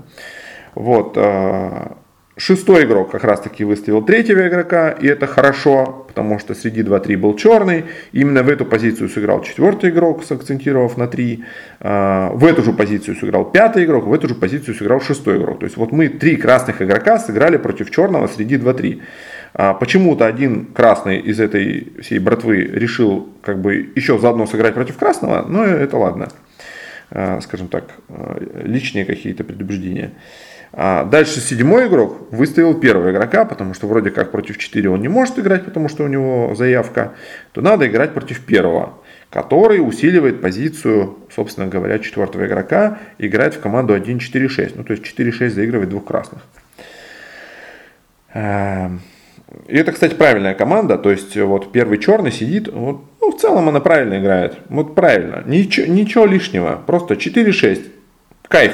Вот. 0.75 1.17
А, 1.17 1.97
шестой 2.37 2.85
игрок 2.85 3.11
как 3.11 3.23
раз 3.23 3.41
таки 3.41 3.63
выставил 3.63 4.01
третьего 4.01 4.47
игрока, 4.47 4.91
и 4.91 5.07
это 5.07 5.27
хорошо, 5.27 6.05
потому 6.07 6.39
что 6.39 6.53
среди 6.53 6.83
2-3 6.83 7.17
был 7.17 7.35
черный. 7.35 7.85
Именно 8.13 8.43
в 8.43 8.49
эту 8.49 8.65
позицию 8.65 9.09
сыграл 9.09 9.41
четвертый 9.41 9.89
игрок, 9.89 10.23
сакцентировав 10.23 10.97
на 10.97 11.07
3. 11.07 11.43
А, 11.81 12.29
в 12.31 12.45
эту 12.45 12.63
же 12.63 12.71
позицию 12.71 13.15
сыграл 13.15 13.45
пятый 13.45 13.83
игрок, 13.85 14.05
в 14.05 14.13
эту 14.13 14.29
же 14.29 14.35
позицию 14.35 14.75
сыграл 14.75 15.01
шестой 15.01 15.37
игрок. 15.37 15.59
То 15.59 15.65
есть 15.65 15.75
вот 15.75 15.91
мы 15.91 16.07
три 16.07 16.37
красных 16.37 16.81
игрока 16.81 17.19
сыграли 17.19 17.57
против 17.57 17.91
черного 17.91 18.27
среди 18.27 18.55
2-3. 18.55 19.01
А 19.57 19.73
почему-то 19.73 20.25
один 20.25 20.65
красный 20.65 21.17
из 21.17 21.39
этой 21.39 21.93
всей 22.01 22.19
братвы 22.19 22.57
решил 22.57 23.29
как 23.41 23.61
бы 23.61 23.89
еще 23.95 24.19
заодно 24.19 24.45
сыграть 24.47 24.73
против 24.73 24.97
красного, 24.97 25.45
но 25.47 25.63
это 25.63 25.97
ладно. 25.97 26.27
А, 27.09 27.39
скажем 27.39 27.69
так, 27.69 27.85
а, 28.09 28.37
личные 28.63 29.05
какие-то 29.05 29.45
предубеждения. 29.45 30.11
Дальше 30.73 31.39
седьмой 31.39 31.87
игрок 31.87 32.27
выставил 32.31 32.73
первого 32.73 33.11
игрока, 33.11 33.45
потому 33.45 33.73
что 33.73 33.87
вроде 33.87 34.11
как 34.11 34.31
против 34.31 34.57
4 34.57 34.89
он 34.89 34.99
не 34.99 35.07
может 35.07 35.39
играть, 35.39 35.63
потому 35.63 35.87
что 35.87 36.03
у 36.03 36.07
него 36.07 36.53
заявка, 36.53 37.13
то 37.53 37.61
надо 37.61 37.87
играть 37.87 38.13
против 38.13 38.41
первого, 38.41 38.95
который 39.29 39.77
усиливает 39.77 40.41
позицию, 40.41 41.17
собственно 41.33 41.67
говоря, 41.67 41.97
четвертого 41.99 42.45
игрока, 42.45 42.99
играть 43.19 43.55
в 43.55 43.61
команду 43.61 43.95
1-4-6. 43.95 44.73
Ну, 44.75 44.83
то 44.83 44.91
есть 44.91 45.05
4-6 45.05 45.51
заигрывает 45.51 45.89
двух 45.91 46.03
красных. 46.03 46.41
И 49.67 49.77
это, 49.77 49.91
кстати, 49.91 50.15
правильная 50.15 50.53
команда. 50.55 50.97
То 50.97 51.11
есть, 51.11 51.35
вот 51.37 51.71
первый 51.71 51.97
черный 51.99 52.31
сидит, 52.31 52.67
вот, 52.67 53.01
ну, 53.21 53.31
в 53.31 53.39
целом 53.39 53.69
она 53.69 53.79
правильно 53.79 54.19
играет. 54.19 54.57
Вот 54.69 54.95
правильно. 54.95 55.43
Ничего, 55.45 55.87
ничего 55.87 56.25
лишнего. 56.25 56.81
Просто 56.85 57.15
4-6. 57.15 57.91
Кайф. 58.47 58.73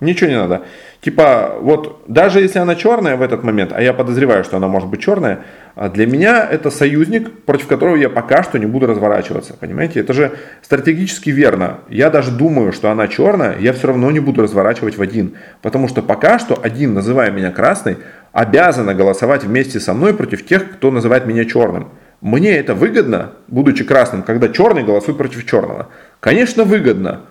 Ничего 0.00 0.30
не 0.30 0.36
надо. 0.36 0.62
Типа, 1.04 1.56
вот 1.60 2.04
даже 2.08 2.40
если 2.40 2.58
она 2.60 2.76
черная 2.76 3.16
в 3.16 3.20
этот 3.20 3.44
момент, 3.44 3.72
а 3.74 3.82
я 3.82 3.92
подозреваю, 3.92 4.42
что 4.42 4.56
она 4.56 4.68
может 4.68 4.88
быть 4.88 5.02
черная, 5.02 5.40
а 5.74 5.90
для 5.90 6.06
меня 6.06 6.48
это 6.50 6.70
союзник, 6.70 7.44
против 7.44 7.66
которого 7.66 7.96
я 7.96 8.08
пока 8.08 8.42
что 8.42 8.58
не 8.58 8.64
буду 8.64 8.86
разворачиваться. 8.86 9.52
Понимаете? 9.52 10.00
Это 10.00 10.14
же 10.14 10.32
стратегически 10.62 11.28
верно. 11.28 11.80
Я 11.90 12.08
даже 12.08 12.30
думаю, 12.30 12.72
что 12.72 12.90
она 12.90 13.06
черная, 13.06 13.58
я 13.58 13.74
все 13.74 13.88
равно 13.88 14.10
не 14.10 14.20
буду 14.20 14.40
разворачивать 14.40 14.96
в 14.96 15.02
один. 15.02 15.34
Потому 15.60 15.88
что 15.88 16.00
пока 16.00 16.38
что 16.38 16.58
один, 16.62 16.94
называя 16.94 17.30
меня 17.30 17.50
красный, 17.50 17.98
обязана 18.32 18.94
голосовать 18.94 19.44
вместе 19.44 19.80
со 19.80 19.92
мной 19.92 20.14
против 20.14 20.46
тех, 20.46 20.72
кто 20.72 20.90
называет 20.90 21.26
меня 21.26 21.44
черным. 21.44 21.90
Мне 22.22 22.56
это 22.56 22.74
выгодно, 22.74 23.32
будучи 23.48 23.84
красным, 23.84 24.22
когда 24.22 24.48
черный 24.48 24.84
голосует 24.84 25.18
против 25.18 25.44
черного? 25.44 25.88
Конечно, 26.20 26.64
выгодно. 26.64 27.26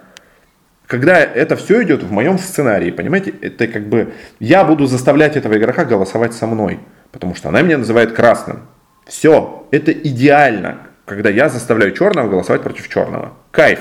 Когда 0.93 1.17
это 1.17 1.55
все 1.55 1.81
идет 1.81 2.03
в 2.03 2.11
моем 2.11 2.37
сценарии, 2.37 2.91
понимаете, 2.91 3.33
это 3.41 3.65
как 3.65 3.87
бы 3.87 4.13
я 4.39 4.63
буду 4.63 4.85
заставлять 4.85 5.35
этого 5.35 5.57
игрока 5.57 5.85
голосовать 5.85 6.35
со 6.35 6.45
мной, 6.45 6.77
потому 7.11 7.33
что 7.33 7.49
она 7.49 7.63
меня 7.63 7.79
называет 7.79 8.11
красным. 8.11 8.67
Все, 9.07 9.65
это 9.71 9.91
идеально, 9.91 10.81
когда 11.05 11.31
я 11.31 11.49
заставляю 11.49 11.93
черного 11.93 12.29
голосовать 12.29 12.61
против 12.61 12.89
черного. 12.89 13.33
Кайф, 13.49 13.79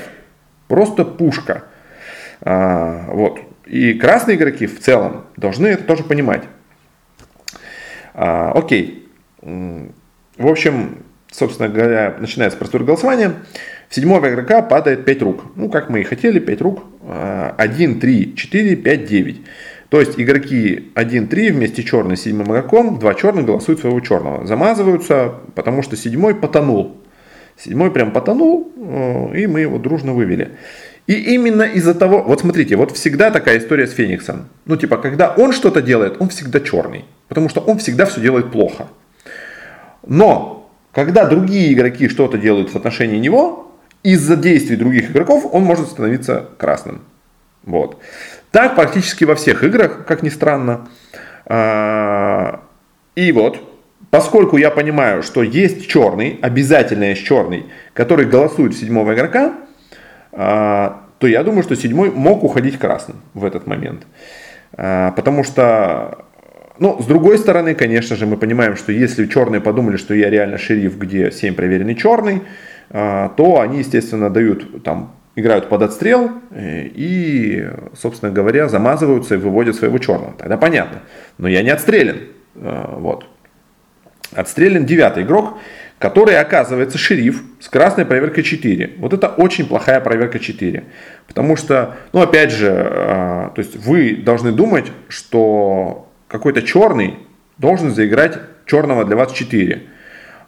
просто 0.67 1.05
пушка. 1.05 1.65
А, 2.41 3.05
вот. 3.09 3.41
И 3.67 3.93
красные 3.93 4.35
игроки 4.35 4.65
в 4.65 4.79
целом 4.79 5.27
должны 5.37 5.67
это 5.67 5.83
тоже 5.83 6.03
понимать. 6.03 6.45
А, 8.15 8.53
окей. 8.55 9.07
В 9.39 10.47
общем, 10.47 11.03
собственно 11.29 11.69
говоря, 11.69 12.15
начинается 12.17 12.57
процедура 12.57 12.85
голосования. 12.85 13.33
Седьмого 13.93 14.27
игрока 14.27 14.63
падает 14.63 15.05
5 15.05 15.21
рук. 15.21 15.43
Ну, 15.55 15.69
как 15.69 15.91
мы 15.91 16.01
и 16.01 16.03
хотели, 16.03 16.39
5 16.39 16.61
рук. 16.61 16.83
1, 17.57 17.99
3, 17.99 18.35
4, 18.35 18.75
5, 18.75 19.05
9. 19.05 19.41
То 19.89 19.99
есть 19.99 20.19
игроки 20.19 20.91
1-3 20.95 21.51
вместе 21.51 21.83
черный 21.83 22.17
с 22.17 22.21
седьмым 22.21 22.47
игроком, 22.47 22.97
два 22.97 23.13
черных 23.13 23.45
голосуют 23.45 23.81
своего 23.81 23.99
черного. 23.99 24.47
Замазываются, 24.47 25.35
потому 25.53 25.83
что 25.83 25.95
седьмой 25.95 26.33
потонул. 26.33 26.97
Седьмой 27.55 27.91
прям 27.91 28.11
потонул, 28.11 28.71
э, 28.75 29.37
и 29.41 29.45
мы 29.45 29.59
его 29.59 29.77
дружно 29.77 30.13
вывели. 30.13 30.57
И 31.05 31.13
именно 31.35 31.61
из-за 31.61 31.93
того, 31.93 32.23
вот 32.23 32.39
смотрите, 32.39 32.75
вот 32.75 32.93
всегда 32.93 33.29
такая 33.29 33.59
история 33.59 33.85
с 33.85 33.91
Фениксом. 33.91 34.47
Ну, 34.65 34.75
типа, 34.75 34.97
когда 34.97 35.35
он 35.37 35.51
что-то 35.53 35.83
делает, 35.83 36.15
он 36.19 36.29
всегда 36.29 36.59
черный. 36.61 37.05
Потому 37.27 37.47
что 37.47 37.61
он 37.61 37.77
всегда 37.77 38.07
все 38.07 38.21
делает 38.21 38.51
плохо. 38.51 38.87
Но, 40.07 40.67
когда 40.91 41.25
другие 41.25 41.71
игроки 41.73 42.09
что-то 42.09 42.39
делают 42.39 42.71
в 42.71 42.75
отношении 42.75 43.19
него, 43.19 43.69
из-за 44.03 44.35
действий 44.35 44.75
других 44.75 45.11
игроков 45.11 45.47
он 45.51 45.63
может 45.63 45.87
становиться 45.87 46.49
красным. 46.57 47.01
Вот. 47.63 47.99
Так 48.51 48.75
практически 48.75 49.23
во 49.23 49.35
всех 49.35 49.63
играх, 49.63 50.05
как 50.05 50.21
ни 50.21 50.29
странно. 50.29 50.87
А, 51.45 52.61
и 53.15 53.31
вот, 53.31 53.59
поскольку 54.11 54.57
я 54.57 54.69
понимаю, 54.69 55.23
что 55.23 55.41
есть 55.41 55.87
черный, 55.87 56.37
обязательно 56.41 57.05
есть 57.05 57.23
черный, 57.23 57.65
который 57.93 58.25
голосует 58.25 58.75
седьмого 58.75 59.13
игрока, 59.13 59.53
а, 60.33 61.03
то 61.19 61.27
я 61.27 61.43
думаю, 61.43 61.63
что 61.63 61.75
седьмой 61.75 62.11
мог 62.11 62.43
уходить 62.43 62.77
красным 62.77 63.21
в 63.33 63.45
этот 63.45 63.65
момент. 63.65 64.05
А, 64.73 65.11
потому 65.11 65.43
что 65.45 66.25
ну, 66.79 66.99
с 67.01 67.05
другой 67.05 67.37
стороны, 67.37 67.75
конечно 67.75 68.15
же, 68.15 68.25
мы 68.25 68.35
понимаем, 68.35 68.75
что 68.75 68.91
если 68.91 69.27
черные 69.27 69.61
подумали, 69.61 69.97
что 69.97 70.15
я 70.15 70.29
реально 70.29 70.57
шериф, 70.57 70.97
где 70.97 71.31
7 71.31 71.53
проверенный 71.53 71.95
черный, 71.95 72.41
то 72.89 73.59
они, 73.59 73.79
естественно, 73.79 74.29
дают 74.29 74.83
там 74.83 75.15
играют 75.35 75.69
под 75.69 75.81
отстрел 75.81 76.31
э, 76.51 76.87
и, 76.93 77.67
собственно 77.95 78.31
говоря, 78.31 78.67
замазываются 78.67 79.35
и 79.35 79.37
выводят 79.37 79.75
своего 79.75 79.97
черного. 79.97 80.33
Тогда 80.37 80.57
понятно. 80.57 80.99
Но 81.37 81.47
я 81.47 81.63
не 81.63 81.69
отстрелен. 81.69 82.27
Э, 82.55 82.95
вот. 82.97 83.25
Отстрелен 84.33 84.85
девятый 84.85 85.23
игрок, 85.23 85.57
который 85.99 86.39
оказывается 86.39 86.97
шериф 86.97 87.41
с 87.59 87.69
красной 87.69 88.05
проверкой 88.05 88.43
4. 88.43 88.95
Вот 88.97 89.13
это 89.13 89.27
очень 89.27 89.67
плохая 89.67 89.99
проверка 90.01 90.39
4. 90.39 90.83
Потому 91.27 91.55
что, 91.55 91.95
ну 92.13 92.21
опять 92.21 92.51
же, 92.51 92.67
э, 92.67 93.49
то 93.55 93.59
есть 93.59 93.75
вы 93.75 94.15
должны 94.15 94.51
думать, 94.51 94.91
что 95.07 96.11
какой-то 96.27 96.61
черный 96.61 97.17
должен 97.57 97.93
заиграть 97.93 98.39
черного 98.65 99.05
для 99.05 99.15
вас 99.15 99.31
4. 99.31 99.83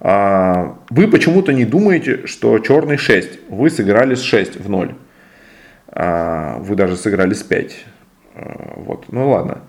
А, 0.07 0.77
вы 0.91 1.07
почему-то 1.07 1.51
не 1.51 1.65
думаете, 1.65 2.27
что 2.27 2.59
черный 2.59 2.97
6. 2.97 3.49
Вы 3.49 3.71
сыграли 3.71 4.13
с 4.13 4.21
6 4.21 4.57
в 4.59 4.69
0. 4.69 4.95
А, 5.87 6.59
вы 6.59 6.75
даже 6.75 6.95
сыграли 6.95 7.33
с 7.33 7.41
5. 7.41 7.85
А, 8.35 8.73
вот, 8.75 9.05
ну 9.11 9.31
ладно. 9.31 9.61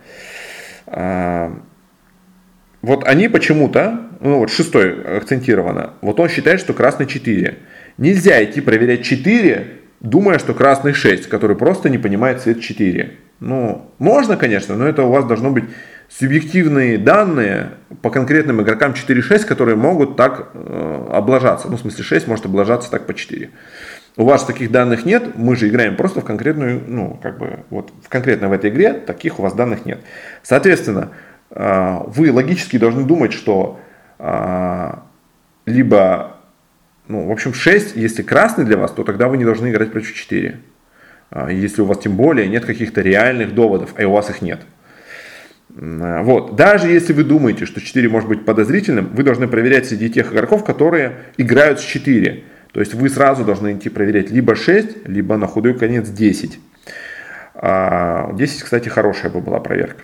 Вот 2.82 3.08
они 3.08 3.28
почему-то, 3.28 4.10
ну 4.20 4.40
вот 4.40 4.50
шестой 4.50 5.16
акцентировано, 5.16 5.94
вот 6.02 6.20
он 6.20 6.28
считает, 6.28 6.60
что 6.60 6.74
красный 6.74 7.06
4. 7.06 7.56
Нельзя 7.96 8.44
идти 8.44 8.60
проверять 8.60 9.04
4, 9.04 9.66
думая, 10.00 10.38
что 10.38 10.52
красный 10.52 10.92
6, 10.92 11.30
который 11.30 11.56
просто 11.56 11.88
не 11.88 11.96
понимает 11.96 12.42
цвет 12.42 12.60
4. 12.60 13.10
Ну, 13.40 13.90
можно, 13.98 14.36
конечно, 14.36 14.76
но 14.76 14.86
это 14.86 15.02
у 15.02 15.10
вас 15.10 15.24
должно 15.24 15.50
быть 15.50 15.64
субъективные 16.08 16.98
данные 16.98 17.72
по 18.02 18.10
конкретным 18.10 18.62
игрокам 18.62 18.92
4-6, 18.92 19.44
которые 19.44 19.76
могут 19.76 20.16
так 20.16 20.50
э, 20.54 21.08
облажаться. 21.12 21.68
Ну, 21.68 21.76
в 21.76 21.80
смысле, 21.80 22.04
6 22.04 22.28
может 22.28 22.46
облажаться 22.46 22.90
так 22.90 23.06
по 23.06 23.14
4. 23.14 23.50
У 24.16 24.24
вас 24.24 24.44
таких 24.44 24.70
данных 24.70 25.04
нет, 25.04 25.36
мы 25.36 25.56
же 25.56 25.68
играем 25.68 25.96
просто 25.96 26.20
в 26.20 26.24
конкретную, 26.24 26.82
ну, 26.86 27.18
как 27.22 27.38
бы, 27.38 27.60
вот 27.70 27.92
в 28.02 28.08
конкретно 28.08 28.48
в 28.48 28.52
этой 28.52 28.70
игре 28.70 28.94
таких 28.94 29.38
у 29.38 29.42
вас 29.42 29.52
данных 29.52 29.84
нет. 29.84 30.00
Соответственно, 30.42 31.10
э, 31.50 31.98
вы 32.06 32.32
логически 32.32 32.78
должны 32.78 33.04
думать, 33.04 33.32
что 33.32 33.78
э, 34.18 34.92
либо, 35.66 36.36
ну, 37.08 37.26
в 37.26 37.32
общем, 37.32 37.52
6, 37.52 37.96
если 37.96 38.22
красный 38.22 38.64
для 38.64 38.76
вас, 38.76 38.92
то 38.92 39.04
тогда 39.04 39.28
вы 39.28 39.36
не 39.36 39.44
должны 39.44 39.70
играть 39.70 39.92
против 39.92 40.14
4. 40.14 40.60
А, 41.30 41.50
если 41.50 41.82
у 41.82 41.84
вас 41.84 41.98
тем 41.98 42.16
более 42.16 42.48
нет 42.48 42.64
каких-то 42.64 43.00
реальных 43.02 43.54
доводов, 43.54 43.94
а 43.98 44.06
у 44.06 44.12
вас 44.12 44.30
их 44.30 44.42
нет. 44.42 44.60
Вот. 45.78 46.56
Даже 46.56 46.88
если 46.88 47.12
вы 47.12 47.22
думаете, 47.22 47.66
что 47.66 47.82
4 47.82 48.08
может 48.08 48.28
быть 48.28 48.46
подозрительным, 48.46 49.10
вы 49.12 49.22
должны 49.22 49.46
проверять 49.46 49.86
среди 49.86 50.08
тех 50.08 50.32
игроков, 50.32 50.64
которые 50.64 51.16
играют 51.36 51.80
с 51.80 51.84
4. 51.84 52.44
То 52.72 52.80
есть 52.80 52.94
вы 52.94 53.10
сразу 53.10 53.44
должны 53.44 53.74
идти 53.74 53.90
проверять 53.90 54.30
либо 54.30 54.56
6, 54.56 55.06
либо 55.06 55.36
на 55.36 55.46
худой 55.46 55.74
конец 55.74 56.08
10. 56.08 56.50
10, 56.50 56.60
а, 57.54 58.34
кстати, 58.36 58.88
хорошая 58.88 59.30
бы 59.30 59.40
была 59.40 59.60
проверка. 59.60 60.02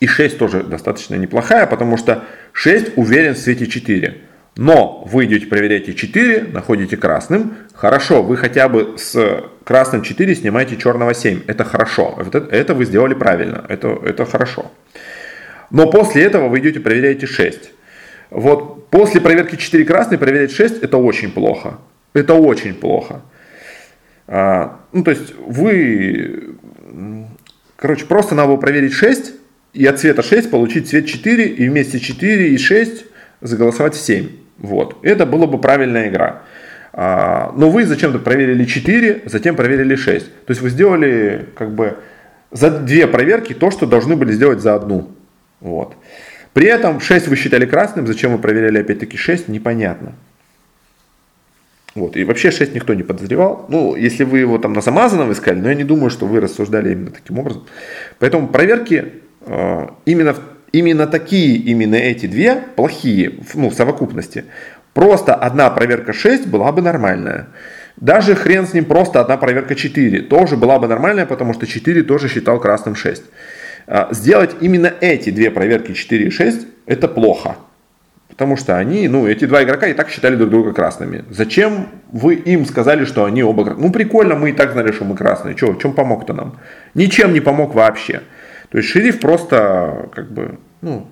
И 0.00 0.08
6 0.08 0.36
тоже 0.36 0.64
достаточно 0.64 1.14
неплохая, 1.14 1.66
потому 1.66 1.96
что 1.96 2.24
6 2.52 2.96
уверен 2.96 3.34
в 3.34 3.38
свете 3.38 3.66
4. 3.66 4.16
Но 4.56 5.04
вы 5.06 5.26
идете 5.26 5.46
проверяете 5.46 5.92
4, 5.92 6.44
находите 6.52 6.96
красным. 6.96 7.54
Хорошо, 7.74 8.22
вы 8.22 8.38
хотя 8.38 8.70
бы 8.70 8.94
с 8.96 9.44
красным 9.64 10.00
4 10.02 10.34
снимаете 10.34 10.76
черного 10.76 11.12
7. 11.12 11.42
Это 11.46 11.64
хорошо. 11.64 12.18
Это, 12.18 12.38
это 12.38 12.74
вы 12.74 12.86
сделали 12.86 13.12
правильно. 13.12 13.66
Это, 13.68 13.88
это 14.02 14.24
хорошо. 14.24 14.72
Но 15.70 15.90
после 15.90 16.22
этого 16.22 16.48
вы 16.48 16.60
идете 16.60 16.80
проверяете 16.80 17.26
6. 17.26 17.70
Вот 18.30 18.88
после 18.88 19.20
проверки 19.20 19.56
4 19.56 19.84
красный 19.84 20.16
проверять 20.16 20.52
6 20.52 20.82
это 20.82 20.96
очень 20.96 21.32
плохо. 21.32 21.78
Это 22.14 22.32
очень 22.32 22.74
плохо. 22.74 23.20
А, 24.26 24.80
ну, 24.92 25.04
то 25.04 25.10
есть 25.10 25.34
вы, 25.38 26.56
короче, 27.76 28.06
просто 28.06 28.34
надо 28.34 28.48
было 28.48 28.56
проверить 28.56 28.94
6 28.94 29.32
и 29.74 29.84
от 29.84 30.00
цвета 30.00 30.22
6 30.22 30.50
получить 30.50 30.88
цвет 30.88 31.06
4 31.06 31.44
и 31.46 31.68
вместе 31.68 32.00
4 32.00 32.48
и 32.48 32.56
6 32.56 33.04
заголосовать 33.42 33.94
в 33.94 34.00
7. 34.00 34.45
Вот. 34.58 34.98
Это 35.02 35.26
была 35.26 35.46
бы 35.46 35.58
правильная 35.58 36.08
игра. 36.08 36.42
А, 36.92 37.52
но 37.56 37.70
вы 37.70 37.84
зачем-то 37.84 38.18
проверили 38.18 38.64
4, 38.64 39.22
затем 39.26 39.54
проверили 39.54 39.96
6. 39.96 40.46
То 40.46 40.50
есть 40.50 40.62
вы 40.62 40.70
сделали 40.70 41.46
как 41.54 41.74
бы 41.74 41.98
за 42.50 42.70
две 42.70 43.06
проверки 43.06 43.52
то, 43.52 43.70
что 43.70 43.86
должны 43.86 44.16
были 44.16 44.32
сделать 44.32 44.60
за 44.60 44.74
одну. 44.74 45.10
Вот. 45.60 45.94
При 46.52 46.66
этом 46.66 47.00
6 47.00 47.28
вы 47.28 47.36
считали 47.36 47.66
красным, 47.66 48.06
зачем 48.06 48.32
вы 48.32 48.38
проверяли 48.38 48.78
опять-таки 48.78 49.18
6, 49.18 49.48
непонятно. 49.48 50.14
Вот. 51.94 52.16
И 52.16 52.24
вообще 52.24 52.50
6 52.50 52.74
никто 52.74 52.94
не 52.94 53.02
подозревал. 53.02 53.66
Ну, 53.68 53.94
если 53.94 54.24
вы 54.24 54.38
его 54.38 54.56
там 54.58 54.72
на 54.72 54.80
замазанном 54.80 55.32
искали, 55.32 55.58
но 55.58 55.68
я 55.68 55.74
не 55.74 55.84
думаю, 55.84 56.08
что 56.08 56.26
вы 56.26 56.40
рассуждали 56.40 56.92
именно 56.92 57.10
таким 57.10 57.38
образом. 57.38 57.66
Поэтому 58.18 58.48
проверки 58.48 59.12
э, 59.42 59.86
именно 60.06 60.32
в 60.32 60.40
именно 60.72 61.06
такие, 61.06 61.56
именно 61.56 61.96
эти 61.96 62.26
две 62.26 62.56
плохие, 62.76 63.34
ну, 63.54 63.70
в 63.70 63.74
совокупности. 63.74 64.44
Просто 64.94 65.34
одна 65.34 65.70
проверка 65.70 66.12
6 66.12 66.46
была 66.46 66.72
бы 66.72 66.82
нормальная. 66.82 67.48
Даже 67.96 68.34
хрен 68.34 68.66
с 68.66 68.74
ним, 68.74 68.84
просто 68.84 69.20
одна 69.20 69.36
проверка 69.36 69.74
4 69.74 70.22
тоже 70.22 70.56
была 70.56 70.78
бы 70.78 70.86
нормальная, 70.86 71.26
потому 71.26 71.54
что 71.54 71.66
4 71.66 72.02
тоже 72.02 72.28
считал 72.28 72.60
красным 72.60 72.94
6. 72.94 73.22
А, 73.86 74.08
сделать 74.10 74.56
именно 74.60 74.92
эти 75.00 75.30
две 75.30 75.50
проверки 75.50 75.92
4 75.92 76.26
и 76.26 76.30
6 76.30 76.66
это 76.86 77.08
плохо. 77.08 77.56
Потому 78.28 78.56
что 78.56 78.76
они, 78.76 79.08
ну, 79.08 79.26
эти 79.26 79.46
два 79.46 79.62
игрока 79.62 79.86
и 79.86 79.94
так 79.94 80.10
считали 80.10 80.36
друг 80.36 80.50
друга 80.50 80.74
красными. 80.74 81.24
Зачем 81.30 81.88
вы 82.12 82.34
им 82.34 82.66
сказали, 82.66 83.06
что 83.06 83.24
они 83.24 83.42
оба 83.42 83.64
красные? 83.64 83.86
Ну, 83.86 83.92
прикольно, 83.92 84.34
мы 84.34 84.50
и 84.50 84.52
так 84.52 84.72
знали, 84.72 84.92
что 84.92 85.04
мы 85.04 85.16
красные. 85.16 85.54
Че, 85.54 85.74
чем 85.80 85.94
помог-то 85.94 86.34
нам? 86.34 86.58
Ничем 86.94 87.32
не 87.32 87.40
помог 87.40 87.74
вообще. 87.74 88.20
То 88.70 88.78
есть 88.78 88.90
шериф 88.90 89.20
просто, 89.20 90.08
как 90.14 90.30
бы, 90.30 90.58
ну, 90.80 91.08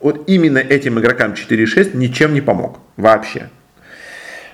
вот 0.00 0.24
именно 0.28 0.58
этим 0.58 0.98
игрокам 0.98 1.32
4-6 1.32 1.96
ничем 1.96 2.34
не 2.34 2.40
помог. 2.40 2.78
Вообще. 2.96 3.48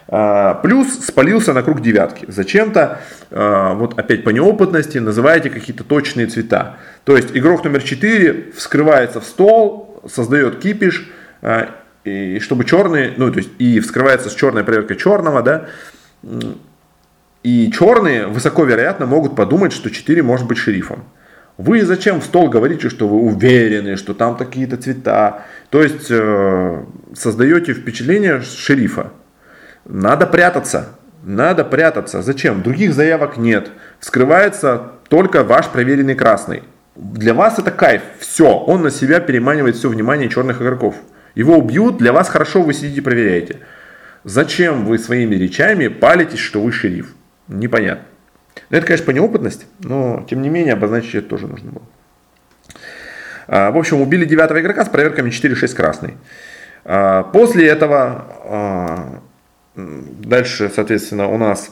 А, 0.09 0.55
плюс 0.55 1.07
спалился 1.07 1.53
на 1.53 1.63
круг 1.63 1.81
девятки. 1.81 2.27
Зачем-то, 2.29 3.01
а, 3.31 3.75
вот 3.75 3.99
опять 3.99 4.25
по 4.25 4.31
неопытности, 4.31 4.99
называете 4.99 5.51
какие-то 5.51 5.85
точные 5.85 6.27
цвета. 6.27 6.77
То 7.05 7.17
есть 7.17 7.31
игрок 7.35 7.65
номер 7.65 7.83
4 7.83 8.53
вскрывается 8.57 9.21
в 9.21 9.25
стол, 9.25 10.03
создает 10.07 10.59
кипиш, 10.59 11.11
а, 11.41 11.71
и 12.05 12.41
чтобы 12.41 12.65
черные, 12.65 13.15
ну 13.17 13.31
то 13.31 13.39
есть 13.39 13.51
и 13.59 13.81
вскрывается 13.81 14.29
с 14.29 14.35
черной 14.35 14.65
проверкой 14.65 14.97
черного, 14.97 15.43
да, 15.43 15.69
и 17.43 17.71
черные 17.73 18.27
высоко 18.27 18.65
вероятно 18.65 19.07
могут 19.07 19.35
подумать, 19.35 19.73
что 19.73 19.91
4 19.91 20.23
может 20.23 20.47
быть 20.47 20.59
шерифом. 20.59 21.05
Вы 21.59 21.83
зачем 21.83 22.21
в 22.21 22.25
стол 22.25 22.49
говорите, 22.49 22.89
что 22.89 23.07
вы 23.07 23.19
уверены, 23.19 23.97
что 23.97 24.15
там 24.15 24.37
какие-то 24.37 24.77
цвета? 24.77 25.43
То 25.71 25.83
есть 25.83 26.07
э, 26.11 26.85
создаете 27.15 27.75
впечатление 27.75 28.41
шерифа. 28.41 29.13
Надо 29.85 30.27
прятаться. 30.27 30.91
Надо 31.23 31.65
прятаться. 31.65 32.23
Зачем? 32.23 32.63
Других 32.63 32.95
заявок 32.95 33.37
нет. 33.37 33.71
Вскрывается 34.01 34.93
только 35.09 35.45
ваш 35.45 35.69
проверенный 35.69 36.15
красный. 36.15 36.63
Для 36.97 37.35
вас 37.35 37.59
это 37.59 37.71
кайф. 37.71 38.03
Все. 38.19 38.49
Он 38.49 38.83
на 38.83 38.91
себя 38.91 39.21
переманивает 39.21 39.77
все 39.77 39.89
внимание 39.89 40.29
черных 40.29 40.61
игроков. 40.61 40.97
Его 41.35 41.57
убьют, 41.57 41.99
для 41.99 42.13
вас 42.13 42.29
хорошо, 42.29 42.63
вы 42.63 42.75
сидите 42.75 43.03
проверяете. 43.03 43.61
Зачем 44.25 44.85
вы 44.85 44.99
своими 44.99 45.35
речами 45.35 45.89
палитесь, 45.89 46.39
что 46.39 46.61
вы 46.63 46.73
шериф? 46.73 47.15
Непонятно. 47.49 48.05
Это, 48.73 48.87
конечно, 48.87 49.05
по 49.05 49.11
неопытности, 49.11 49.67
но, 49.81 50.25
тем 50.29 50.41
не 50.41 50.49
менее, 50.49 50.73
обозначить 50.73 51.15
это 51.15 51.29
тоже 51.29 51.47
нужно 51.47 51.73
было. 51.73 51.85
А, 53.47 53.71
в 53.71 53.77
общем, 53.77 54.01
убили 54.01 54.25
девятого 54.25 54.63
игрока 54.63 54.83
с 54.87 54.89
проверками 54.89 55.29
4-6 55.29 55.75
красный. 55.75 56.15
А, 56.87 57.23
после 57.23 57.69
этого, 57.69 58.27
а, 58.45 59.21
дальше, 59.77 60.73
соответственно, 60.75 61.29
у 61.29 61.37
нас 61.37 61.71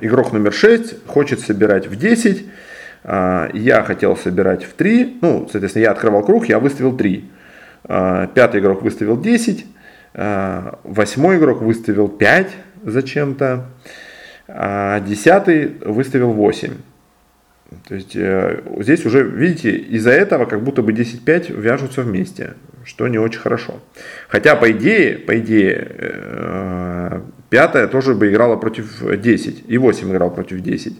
игрок 0.00 0.32
номер 0.32 0.52
6 0.52 1.06
хочет 1.06 1.40
собирать 1.40 1.86
в 1.86 1.94
10. 1.96 2.46
Я 3.04 3.84
хотел 3.86 4.16
собирать 4.16 4.64
в 4.64 4.72
3. 4.72 5.18
Ну, 5.22 5.48
соответственно, 5.50 5.84
я 5.84 5.90
открывал 5.92 6.24
круг, 6.24 6.48
я 6.48 6.58
выставил 6.58 6.96
3. 6.96 7.30
Пятый 7.82 8.60
игрок 8.60 8.82
выставил 8.82 9.20
10. 9.20 9.66
Восьмой 10.14 11.38
игрок 11.38 11.62
выставил 11.62 12.08
5 12.08 12.52
зачем-то 12.84 13.66
а 14.48 15.00
десятый 15.00 15.74
выставил 15.84 16.32
8. 16.32 16.72
То 17.86 17.94
есть 17.94 18.16
э, 18.16 18.62
здесь 18.78 19.04
уже, 19.04 19.22
видите, 19.22 19.72
из-за 19.76 20.10
этого 20.10 20.46
как 20.46 20.62
будто 20.62 20.82
бы 20.82 20.92
10-5 20.92 21.52
вяжутся 21.60 22.00
вместе, 22.02 22.54
что 22.84 23.06
не 23.08 23.18
очень 23.18 23.40
хорошо. 23.40 23.74
Хотя, 24.28 24.56
по 24.56 24.70
идее, 24.72 25.18
по 25.18 25.38
идее, 25.38 25.86
э, 25.90 27.20
тоже 27.92 28.14
бы 28.14 28.30
играла 28.30 28.56
против 28.56 29.02
10, 29.20 29.64
и 29.68 29.78
8 29.78 30.10
играл 30.10 30.30
против 30.30 30.60
10. 30.60 30.94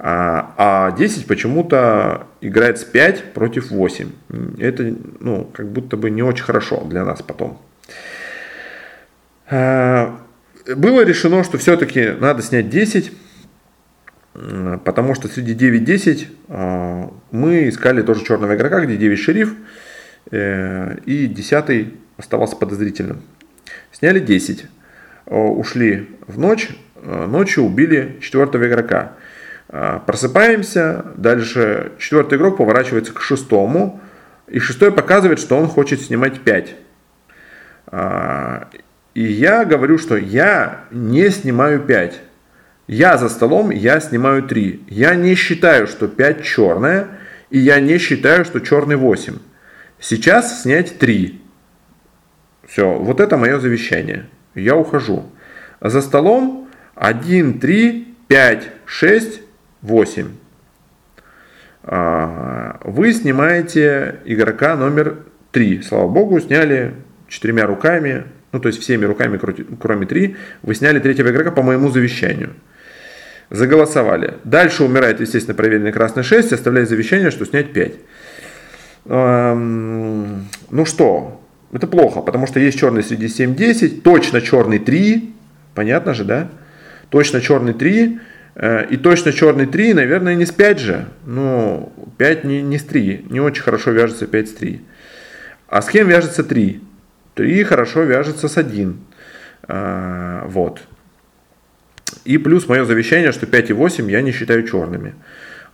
А, 0.00 0.54
а 0.56 0.90
10 0.90 1.26
почему-то 1.26 2.26
играет 2.40 2.78
с 2.78 2.84
5 2.84 3.32
против 3.32 3.70
8. 3.70 4.10
Это, 4.58 4.94
ну, 5.20 5.48
как 5.52 5.68
будто 5.68 5.96
бы 5.96 6.10
не 6.10 6.22
очень 6.22 6.44
хорошо 6.44 6.82
для 6.84 7.04
нас 7.04 7.22
потом. 7.22 7.60
А, 10.66 10.74
было 10.74 11.04
решено, 11.04 11.44
что 11.44 11.58
все-таки 11.58 12.10
надо 12.18 12.42
снять 12.42 12.68
10, 12.68 13.12
потому 14.84 15.14
что 15.14 15.28
среди 15.28 15.54
9-10 15.54 16.26
а, 16.48 17.12
мы 17.30 17.68
искали 17.68 18.02
тоже 18.02 18.24
черного 18.24 18.56
игрока, 18.56 18.80
где 18.80 18.96
9 18.96 19.18
шериф, 19.18 19.54
э, 20.30 20.96
и 21.06 21.26
10 21.26 21.94
оставался 22.16 22.56
подозрительным. 22.56 23.22
Сняли 23.92 24.20
10, 24.20 24.66
ушли 25.26 26.08
в 26.26 26.38
ночь, 26.38 26.68
ночью 27.02 27.64
убили 27.64 28.18
четвертого 28.20 28.66
игрока. 28.66 29.12
Просыпаемся, 29.68 31.06
дальше 31.16 31.92
четвертый 31.98 32.38
игрок 32.38 32.58
поворачивается 32.58 33.12
к 33.12 33.20
шестому, 33.20 34.00
и 34.48 34.58
шестой 34.58 34.92
показывает, 34.92 35.38
что 35.38 35.56
он 35.56 35.68
хочет 35.68 36.00
снимать 36.00 36.40
5. 36.40 36.74
И 39.14 39.22
я 39.22 39.64
говорю, 39.64 39.96
что 39.98 40.16
я 40.16 40.84
не 40.90 41.30
снимаю 41.30 41.80
5. 41.80 42.20
Я 42.88 43.16
за 43.16 43.28
столом, 43.28 43.70
я 43.70 44.00
снимаю 44.00 44.42
3. 44.42 44.84
Я 44.88 45.14
не 45.14 45.34
считаю, 45.36 45.86
что 45.86 46.08
5 46.08 46.42
черная, 46.42 47.08
и 47.50 47.58
я 47.58 47.80
не 47.80 47.98
считаю, 47.98 48.44
что 48.44 48.60
черный 48.60 48.96
8. 48.96 49.38
Сейчас 50.00 50.62
снять 50.62 50.98
3. 50.98 51.40
Все, 52.66 52.92
вот 52.92 53.20
это 53.20 53.36
мое 53.36 53.58
завещание. 53.60 54.26
Я 54.54 54.76
ухожу. 54.76 55.30
За 55.80 56.00
столом 56.00 56.68
1, 56.96 57.60
3, 57.60 58.14
5, 58.26 58.68
6, 58.84 59.40
8. 59.82 60.28
Вы 62.84 63.12
снимаете 63.12 64.20
игрока 64.24 64.74
номер 64.76 65.18
3. 65.52 65.82
Слава 65.82 66.08
богу, 66.08 66.40
сняли 66.40 66.94
четырьмя 67.28 67.66
руками 67.66 68.24
ну 68.54 68.60
то 68.60 68.68
есть 68.68 68.80
всеми 68.80 69.04
руками, 69.04 69.36
кроме 69.80 70.06
три, 70.06 70.36
вы 70.62 70.76
сняли 70.76 71.00
третьего 71.00 71.30
игрока 71.30 71.50
по 71.50 71.62
моему 71.62 71.90
завещанию. 71.90 72.50
Заголосовали. 73.50 74.34
Дальше 74.44 74.84
умирает, 74.84 75.20
естественно, 75.20 75.56
проверенный 75.56 75.90
красный 75.90 76.22
6, 76.22 76.52
оставляет 76.52 76.88
завещание, 76.88 77.32
что 77.32 77.44
снять 77.46 77.72
5. 77.72 77.92
Эм, 79.06 80.46
ну 80.70 80.86
что, 80.86 81.44
это 81.72 81.88
плохо, 81.88 82.20
потому 82.20 82.46
что 82.46 82.60
есть 82.60 82.78
черный 82.78 83.02
среди 83.02 83.26
7-10, 83.26 84.02
точно 84.02 84.40
черный 84.40 84.78
3, 84.78 85.34
понятно 85.74 86.14
же, 86.14 86.22
да? 86.22 86.48
Точно 87.10 87.40
черный 87.40 87.74
3, 87.74 88.20
э, 88.54 88.86
и 88.88 88.96
точно 88.96 89.32
черный 89.32 89.66
3, 89.66 89.94
наверное, 89.94 90.36
не 90.36 90.46
с 90.46 90.52
5 90.52 90.78
же. 90.78 91.06
Ну, 91.26 91.92
5 92.18 92.44
не, 92.44 92.62
не 92.62 92.78
с 92.78 92.84
3, 92.84 93.26
не 93.30 93.40
очень 93.40 93.64
хорошо 93.64 93.90
вяжется 93.90 94.28
5 94.28 94.48
с 94.48 94.52
3. 94.52 94.80
А 95.66 95.82
с 95.82 95.88
кем 95.88 96.06
вяжется 96.06 96.44
3? 96.44 96.93
3 97.34 97.64
хорошо 97.64 98.02
вяжется 98.02 98.48
с 98.48 98.56
1. 98.56 98.96
А, 99.68 100.44
вот. 100.46 100.80
И 102.24 102.38
плюс 102.38 102.68
мое 102.68 102.84
завещание, 102.84 103.32
что 103.32 103.46
5 103.46 103.70
и 103.70 103.72
8 103.72 104.10
я 104.10 104.22
не 104.22 104.32
считаю 104.32 104.66
черными. 104.66 105.14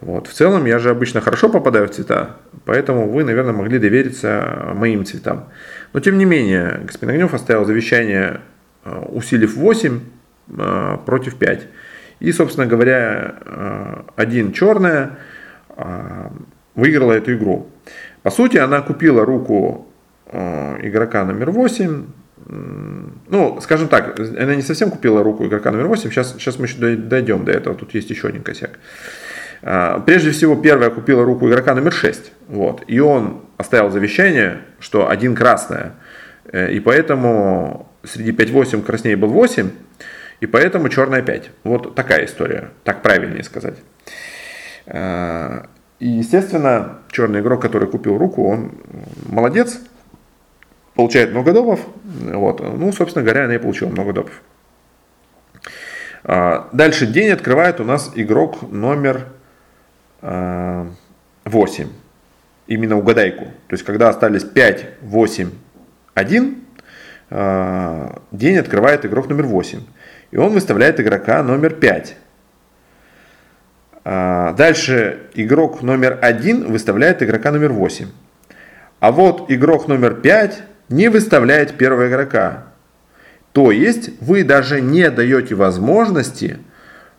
Вот. 0.00 0.26
В 0.26 0.32
целом 0.32 0.64
я 0.64 0.78
же 0.78 0.90
обычно 0.90 1.20
хорошо 1.20 1.50
попадаю 1.50 1.86
в 1.86 1.90
цвета, 1.90 2.36
поэтому 2.64 3.10
вы, 3.10 3.24
наверное, 3.24 3.52
могли 3.52 3.78
довериться 3.78 4.72
моим 4.74 5.04
цветам. 5.04 5.50
Но 5.92 6.00
тем 6.00 6.16
не 6.16 6.24
менее, 6.24 6.80
господин 6.84 7.14
Огнев 7.14 7.34
оставил 7.34 7.64
завещание, 7.66 8.40
а, 8.84 9.00
усилив 9.00 9.54
8 9.54 10.00
а, 10.58 10.96
против 10.98 11.36
5. 11.36 11.66
И, 12.20 12.32
собственно 12.32 12.66
говоря, 12.66 14.04
один 14.14 14.52
черная 14.52 15.16
выиграла 16.74 17.12
эту 17.12 17.32
игру. 17.32 17.70
По 18.22 18.30
сути, 18.30 18.58
она 18.58 18.82
купила 18.82 19.24
руку 19.24 19.89
игрока 20.30 21.24
номер 21.24 21.50
8. 21.50 22.06
Ну, 22.46 23.60
скажем 23.60 23.88
так, 23.88 24.18
она 24.18 24.54
не 24.54 24.62
совсем 24.62 24.90
купила 24.90 25.22
руку 25.22 25.46
игрока 25.46 25.70
номер 25.70 25.86
8. 25.86 26.10
Сейчас, 26.10 26.32
сейчас 26.32 26.58
мы 26.58 26.66
еще 26.66 26.96
дойдем 26.96 27.44
до 27.44 27.52
этого. 27.52 27.76
Тут 27.76 27.94
есть 27.94 28.10
еще 28.10 28.28
один 28.28 28.42
косяк. 28.42 28.78
А, 29.62 30.00
прежде 30.00 30.30
всего, 30.30 30.56
первая 30.56 30.90
купила 30.90 31.24
руку 31.24 31.48
игрока 31.48 31.74
номер 31.74 31.92
6. 31.92 32.32
Вот. 32.48 32.82
И 32.86 32.98
он 33.00 33.42
оставил 33.56 33.90
завещание, 33.90 34.58
что 34.78 35.08
один 35.08 35.34
красная. 35.34 35.94
Э, 36.50 36.72
и 36.72 36.80
поэтому 36.80 37.90
среди 38.02 38.32
5-8 38.32 38.82
краснее 38.82 39.16
был 39.16 39.28
8. 39.28 39.70
И 40.40 40.46
поэтому 40.46 40.88
черная 40.88 41.22
5. 41.22 41.50
Вот 41.64 41.94
такая 41.94 42.24
история. 42.24 42.70
Так 42.84 43.02
правильнее 43.02 43.44
сказать. 43.44 43.76
А, 44.86 45.66
и, 45.98 46.08
естественно, 46.08 47.00
черный 47.10 47.40
игрок, 47.40 47.60
который 47.60 47.88
купил 47.88 48.16
руку, 48.16 48.48
он 48.48 48.72
молодец 49.28 49.78
получает 51.00 51.30
много 51.30 51.54
допов. 51.54 51.80
Вот. 52.04 52.60
Ну, 52.60 52.92
собственно 52.92 53.24
говоря, 53.24 53.44
она 53.44 53.54
и 53.54 53.58
получила 53.58 53.88
много 53.88 54.12
допов. 54.12 54.42
А, 56.24 56.68
дальше 56.74 57.06
день 57.06 57.30
открывает 57.30 57.80
у 57.80 57.84
нас 57.84 58.12
игрок 58.16 58.70
номер 58.70 59.28
8. 60.20 60.22
А, 60.22 60.86
Именно 62.66 62.98
угадайку. 62.98 63.44
То 63.44 63.72
есть, 63.72 63.82
когда 63.82 64.10
остались 64.10 64.44
5, 64.44 64.86
8, 65.00 65.50
1, 66.14 66.64
день 68.30 68.56
открывает 68.58 69.06
игрок 69.06 69.28
номер 69.28 69.46
8. 69.46 69.80
И 70.32 70.36
он 70.36 70.52
выставляет 70.52 71.00
игрока 71.00 71.42
номер 71.42 71.74
5. 71.74 72.16
А, 74.04 74.52
дальше 74.52 75.30
игрок 75.34 75.80
номер 75.80 76.18
1 76.20 76.70
выставляет 76.70 77.22
игрока 77.22 77.50
номер 77.50 77.72
8. 77.72 78.06
А 79.00 79.12
вот 79.12 79.50
игрок 79.50 79.88
номер 79.88 80.14
5 80.14 80.69
не 80.90 81.08
выставляет 81.08 81.78
первого 81.78 82.08
игрока. 82.08 82.64
То 83.52 83.70
есть 83.70 84.10
вы 84.20 84.44
даже 84.44 84.80
не 84.80 85.10
даете 85.10 85.54
возможности, 85.54 86.58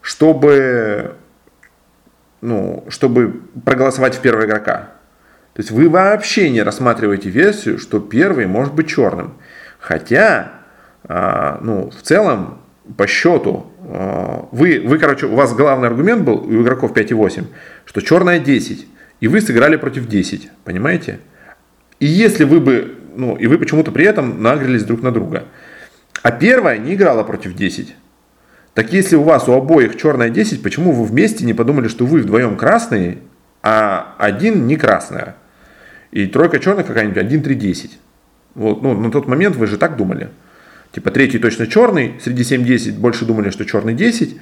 чтобы, 0.01 1.15
ну, 2.41 2.85
чтобы 2.89 3.41
проголосовать 3.65 4.15
в 4.15 4.21
первого 4.21 4.45
игрока. 4.45 4.91
То 5.53 5.59
есть 5.59 5.71
вы 5.71 5.89
вообще 5.89 6.49
не 6.49 6.61
рассматриваете 6.61 7.29
версию, 7.29 7.79
что 7.79 7.99
первый 7.99 8.45
может 8.45 8.73
быть 8.73 8.87
черным. 8.87 9.33
Хотя, 9.79 10.51
а, 11.03 11.59
ну, 11.61 11.89
в 11.89 12.01
целом, 12.01 12.61
по 12.97 13.07
счету, 13.07 13.67
а, 13.81 14.47
вы, 14.51 14.81
вы, 14.85 14.97
короче, 14.97 15.25
у 15.25 15.35
вас 15.35 15.53
главный 15.53 15.87
аргумент 15.89 16.23
был 16.23 16.35
у 16.35 16.61
игроков 16.61 16.93
5 16.93 17.11
и 17.11 17.13
8, 17.13 17.45
что 17.85 18.01
черная 18.01 18.39
10, 18.39 18.87
и 19.19 19.27
вы 19.27 19.41
сыграли 19.41 19.75
против 19.75 20.07
10, 20.07 20.49
понимаете? 20.63 21.19
И 21.99 22.05
если 22.05 22.45
вы 22.45 22.59
бы 22.61 23.00
ну, 23.21 23.35
и 23.35 23.45
вы 23.45 23.59
почему-то 23.59 23.91
при 23.91 24.03
этом 24.03 24.41
нагрелись 24.41 24.83
друг 24.83 25.03
на 25.03 25.11
друга. 25.11 25.43
А 26.23 26.31
первая 26.31 26.79
не 26.79 26.95
играла 26.95 27.23
против 27.23 27.53
10. 27.53 27.95
Так 28.73 28.91
если 28.91 29.15
у 29.15 29.21
вас 29.21 29.47
у 29.47 29.53
обоих 29.53 29.95
черная 29.95 30.29
10, 30.29 30.63
почему 30.63 30.91
вы 30.91 31.05
вместе 31.05 31.45
не 31.45 31.53
подумали, 31.53 31.87
что 31.87 32.07
вы 32.07 32.21
вдвоем 32.21 32.57
красные, 32.57 33.19
а 33.61 34.15
один 34.17 34.65
не 34.65 34.75
красная? 34.75 35.35
И 36.09 36.25
тройка 36.25 36.59
черная 36.59 36.83
какая-нибудь 36.83 37.19
1, 37.19 37.43
3, 37.43 37.55
10. 37.55 37.99
Вот, 38.55 38.81
ну, 38.81 38.99
на 38.99 39.11
тот 39.11 39.27
момент 39.27 39.55
вы 39.55 39.67
же 39.67 39.77
так 39.77 39.97
думали. 39.97 40.29
Типа 40.91 41.11
третий 41.11 41.37
точно 41.37 41.67
черный, 41.67 42.15
среди 42.23 42.41
7-10 42.41 42.97
больше 42.97 43.25
думали, 43.25 43.51
что 43.51 43.65
черный 43.65 43.93
10. 43.93 44.35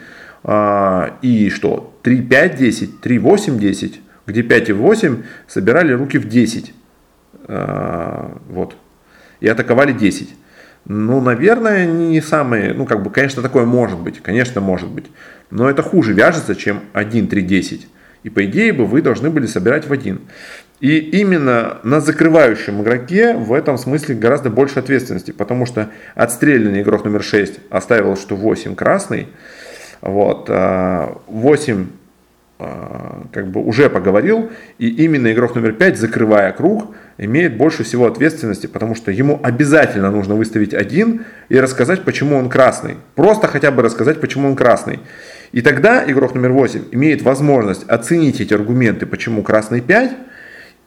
А, 0.45 1.17
и 1.21 1.49
что? 1.49 1.99
3, 2.03 2.21
5, 2.21 2.55
10, 2.55 3.01
3, 3.01 3.19
8, 3.19 3.59
10. 3.59 4.01
Где 4.25 4.41
5 4.41 4.69
и 4.69 4.73
8 4.73 5.23
собирали 5.47 5.91
руки 5.91 6.17
в 6.17 6.29
10. 6.29 6.73
А, 7.47 8.37
вот. 8.49 8.75
И 9.39 9.47
атаковали 9.47 9.91
10. 9.91 10.35
Ну, 10.85 11.21
наверное, 11.21 11.85
не 11.85 12.21
самые, 12.21 12.73
ну, 12.73 12.85
как 12.85 13.03
бы, 13.03 13.09
конечно, 13.09 13.41
такое 13.41 13.65
может 13.65 13.99
быть, 13.99 14.21
конечно, 14.21 14.61
может 14.61 14.89
быть. 14.89 15.05
Но 15.51 15.69
это 15.69 15.83
хуже 15.83 16.13
вяжется, 16.13 16.55
чем 16.55 16.81
1, 16.93 17.27
3, 17.27 17.41
10. 17.41 17.87
И 18.23 18.29
по 18.29 18.45
идее 18.45 18.73
бы 18.73 18.85
вы 18.85 19.01
должны 19.01 19.29
были 19.29 19.45
собирать 19.45 19.87
в 19.87 19.93
один. 19.93 20.21
И 20.79 20.97
именно 20.97 21.79
на 21.83 21.99
закрывающем 21.99 22.81
игроке 22.81 23.33
в 23.33 23.53
этом 23.53 23.77
смысле 23.77 24.15
гораздо 24.15 24.49
больше 24.49 24.79
ответственности, 24.79 25.31
потому 25.31 25.65
что 25.65 25.89
отстрелянный 26.15 26.81
игрок 26.81 27.03
номер 27.03 27.21
6 27.21 27.59
оставил, 27.69 28.15
что 28.15 28.35
8 28.35 28.75
красный, 28.75 29.27
вот, 30.01 30.47
8 30.47 30.49
а, 30.49 31.87
как 32.59 33.51
бы 33.51 33.63
уже 33.63 33.89
поговорил, 33.89 34.51
и 34.79 34.89
именно 34.89 35.31
игрок 35.31 35.55
номер 35.55 35.73
5, 35.73 35.97
закрывая 35.97 36.51
круг, 36.51 36.93
имеет 37.17 37.55
больше 37.55 37.83
всего 37.83 38.05
ответственности, 38.05 38.67
потому 38.67 38.95
что 38.95 39.11
ему 39.11 39.39
обязательно 39.41 40.11
нужно 40.11 40.35
выставить 40.35 40.73
один 40.73 41.23
и 41.47 41.57
рассказать, 41.57 42.03
почему 42.03 42.35
он 42.35 42.49
красный. 42.49 42.97
Просто 43.15 43.47
хотя 43.47 43.71
бы 43.71 43.81
рассказать, 43.81 44.19
почему 44.19 44.49
он 44.49 44.57
красный. 44.57 44.99
И 45.53 45.61
тогда 45.61 46.03
игрок 46.05 46.35
номер 46.35 46.51
8 46.51 46.81
имеет 46.91 47.21
возможность 47.21 47.87
оценить 47.87 48.41
эти 48.41 48.53
аргументы, 48.53 49.05
почему 49.05 49.41
красный 49.41 49.79
5, 49.79 50.11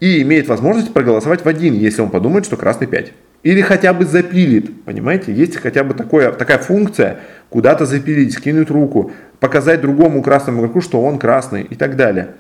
и 0.01 0.21
имеет 0.23 0.49
возможность 0.49 0.93
проголосовать 0.93 1.43
в 1.43 1.49
один, 1.49 1.73
если 1.73 2.03
он 2.03 2.11
подумает, 2.11 2.45
что 2.45 2.59
красный 2.59 2.87
5. 2.87 3.13
Или 3.43 3.61
хотя 3.61 3.93
бы 3.93 4.05
запилит, 4.05 4.85
понимаете, 4.85 5.33
есть 5.33 5.57
хотя 5.57 5.83
бы 5.83 5.95
такое, 5.95 6.31
такая 6.33 6.59
функция, 6.59 7.19
куда-то 7.51 7.87
запилить, 7.87 8.35
скинуть 8.35 8.71
руку, 8.71 9.11
показать 9.41 9.81
другому 9.81 10.23
красному 10.23 10.61
игроку, 10.61 10.81
что 10.81 11.03
он 11.03 11.19
красный 11.19 11.63
и 11.63 11.75
так 11.75 11.97
далее. 11.97 12.35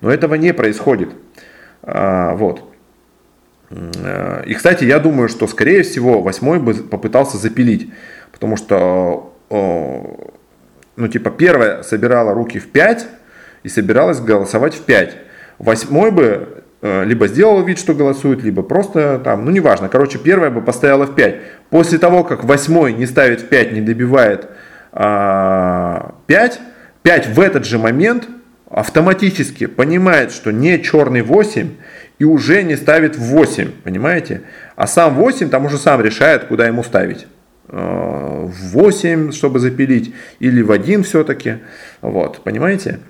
Но 0.00 0.10
этого 0.10 0.36
не 0.36 0.54
происходит. 0.54 1.10
А, 1.82 2.34
вот. 2.34 2.64
Э, 3.70 4.42
и, 4.46 4.54
кстати, 4.54 4.84
я 4.84 4.98
думаю, 4.98 5.28
что, 5.28 5.46
скорее 5.46 5.82
всего, 5.82 6.22
восьмой 6.22 6.58
бы 6.58 6.74
попытался 6.74 7.36
запилить, 7.36 7.92
потому 8.32 8.56
что, 8.56 9.34
ну, 9.50 11.08
типа, 11.08 11.30
первая 11.30 11.82
собирала 11.82 12.32
руки 12.32 12.58
в 12.58 12.68
5 12.68 13.06
и 13.64 13.68
собиралась 13.68 14.20
голосовать 14.20 14.74
в 14.74 14.82
5. 14.82 15.16
Восьмой 15.58 16.10
бы 16.10 16.24
э, 16.24 16.57
либо 16.80 17.26
сделал 17.26 17.64
вид, 17.64 17.78
что 17.78 17.94
голосует, 17.94 18.42
либо 18.42 18.62
просто 18.62 19.20
там, 19.24 19.44
ну, 19.44 19.50
неважно. 19.50 19.88
Короче, 19.88 20.18
первая 20.18 20.50
бы 20.50 20.60
поставила 20.60 21.06
в 21.06 21.14
5. 21.14 21.36
После 21.70 21.98
того, 21.98 22.24
как 22.24 22.44
восьмой 22.44 22.92
не 22.92 23.06
ставит 23.06 23.40
в 23.40 23.48
5, 23.48 23.72
не 23.72 23.80
добивает 23.80 24.48
а, 24.92 26.14
5, 26.26 26.60
5 27.02 27.28
в 27.28 27.40
этот 27.40 27.64
же 27.64 27.78
момент 27.78 28.28
автоматически 28.70 29.66
понимает, 29.66 30.32
что 30.32 30.50
не 30.50 30.80
черный 30.82 31.22
8 31.22 31.70
и 32.18 32.24
уже 32.24 32.62
не 32.62 32.76
ставит 32.76 33.16
в 33.16 33.22
8, 33.22 33.70
понимаете? 33.82 34.42
А 34.76 34.86
сам 34.86 35.14
8 35.14 35.50
там 35.50 35.66
уже 35.66 35.78
сам 35.78 36.00
решает, 36.00 36.44
куда 36.44 36.66
ему 36.66 36.82
ставить. 36.82 37.26
Э, 37.68 38.46
в 38.46 38.72
8, 38.72 39.32
чтобы 39.32 39.58
запилить, 39.58 40.14
или 40.40 40.62
в 40.62 40.72
1 40.72 41.04
все-таки. 41.04 41.58
Вот, 42.00 42.42
понимаете? 42.42 43.00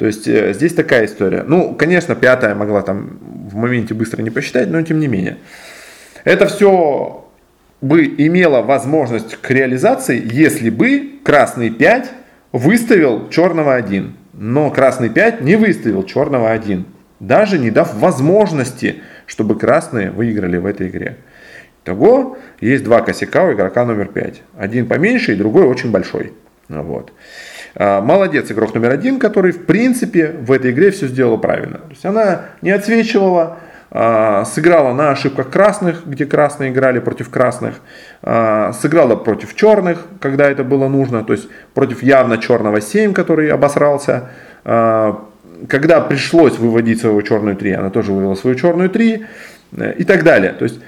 То 0.00 0.06
есть 0.06 0.26
э, 0.26 0.54
здесь 0.54 0.72
такая 0.72 1.04
история. 1.04 1.44
Ну, 1.46 1.74
конечно, 1.74 2.14
пятая 2.14 2.54
могла 2.54 2.80
там 2.80 3.18
в 3.50 3.54
моменте 3.54 3.92
быстро 3.92 4.22
не 4.22 4.30
посчитать, 4.30 4.70
но 4.70 4.80
тем 4.80 4.98
не 4.98 5.08
менее. 5.08 5.36
Это 6.24 6.46
все 6.46 7.28
бы 7.82 8.06
имело 8.06 8.62
возможность 8.62 9.36
к 9.36 9.50
реализации, 9.50 10.18
если 10.24 10.70
бы 10.70 11.20
красный 11.22 11.68
5 11.68 12.12
выставил 12.52 13.28
черного 13.28 13.74
1. 13.74 14.16
Но 14.32 14.70
красный 14.70 15.10
5 15.10 15.42
не 15.42 15.56
выставил 15.56 16.02
черного 16.04 16.50
1 16.50 16.86
даже 17.20 17.58
не 17.58 17.70
дав 17.70 17.94
возможности, 17.96 19.02
чтобы 19.26 19.58
красные 19.58 20.10
выиграли 20.10 20.56
в 20.56 20.64
этой 20.64 20.88
игре. 20.88 21.18
Итого 21.84 22.38
есть 22.62 22.84
два 22.84 23.02
косяка 23.02 23.44
у 23.44 23.52
игрока 23.52 23.84
номер 23.84 24.06
5. 24.06 24.42
Один 24.56 24.86
поменьше 24.86 25.32
и 25.32 25.36
другой 25.36 25.66
очень 25.66 25.90
большой. 25.90 26.32
Вот. 26.78 27.12
А, 27.74 28.00
молодец 28.00 28.50
игрок 28.50 28.74
номер 28.74 28.90
один, 28.90 29.18
который 29.18 29.52
в 29.52 29.66
принципе 29.66 30.28
в 30.28 30.52
этой 30.52 30.70
игре 30.70 30.90
все 30.90 31.08
сделала 31.08 31.36
правильно. 31.36 31.78
То 31.78 31.90
есть 31.90 32.04
она 32.04 32.42
не 32.62 32.70
отсвечивала, 32.70 33.58
а, 33.90 34.44
сыграла 34.44 34.94
на 34.94 35.10
ошибках 35.10 35.50
красных, 35.50 36.06
где 36.06 36.26
красные 36.26 36.70
играли 36.70 37.00
против 37.00 37.28
красных, 37.28 37.80
а, 38.22 38.72
сыграла 38.72 39.16
против 39.16 39.54
черных, 39.56 40.06
когда 40.20 40.48
это 40.48 40.62
было 40.62 40.88
нужно, 40.88 41.24
то 41.24 41.32
есть 41.32 41.48
против 41.74 42.02
явно 42.02 42.38
черного 42.38 42.80
7, 42.80 43.12
который 43.12 43.50
обосрался, 43.50 44.30
когда 45.68 46.00
пришлось 46.00 46.58
выводить 46.58 47.00
свою 47.00 47.20
черную 47.22 47.56
3, 47.56 47.72
она 47.72 47.90
тоже 47.90 48.12
вывела 48.12 48.34
свою 48.34 48.56
черную 48.56 48.90
3 48.90 49.26
э, 49.76 49.94
и 49.98 50.04
так 50.04 50.22
далее. 50.22 50.52
То 50.52 50.64
есть 50.64 50.80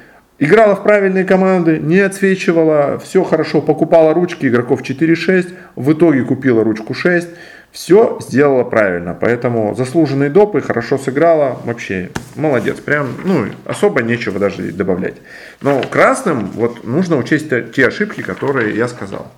играла 0.43 0.75
в 0.75 0.83
правильные 0.83 1.25
команды, 1.25 1.79
не 1.79 2.01
отсвечивала, 2.01 2.99
все 2.99 3.23
хорошо, 3.23 3.61
покупала 3.61 4.13
ручки 4.13 4.47
игроков 4.47 4.83
4-6, 4.83 5.55
в 5.77 5.93
итоге 5.93 6.25
купила 6.25 6.65
ручку 6.65 6.95
6, 6.95 7.29
все 7.71 8.19
сделала 8.21 8.65
правильно, 8.65 9.17
поэтому 9.19 9.75
заслуженные 9.77 10.31
допы, 10.31 10.61
хорошо 10.61 10.99
сыграла, 10.99 11.61
вообще 11.65 12.11
молодец, 12.35 12.81
прям, 12.81 13.15
ну, 13.25 13.47
особо 13.67 14.03
нечего 14.03 14.41
даже 14.41 14.73
добавлять. 14.73 15.15
Но 15.61 15.81
красным 15.81 16.47
вот 16.55 16.85
нужно 16.85 17.19
учесть 17.19 17.49
те 17.73 17.87
ошибки, 17.87 18.21
которые 18.21 18.77
я 18.77 18.89
сказал. 18.89 19.31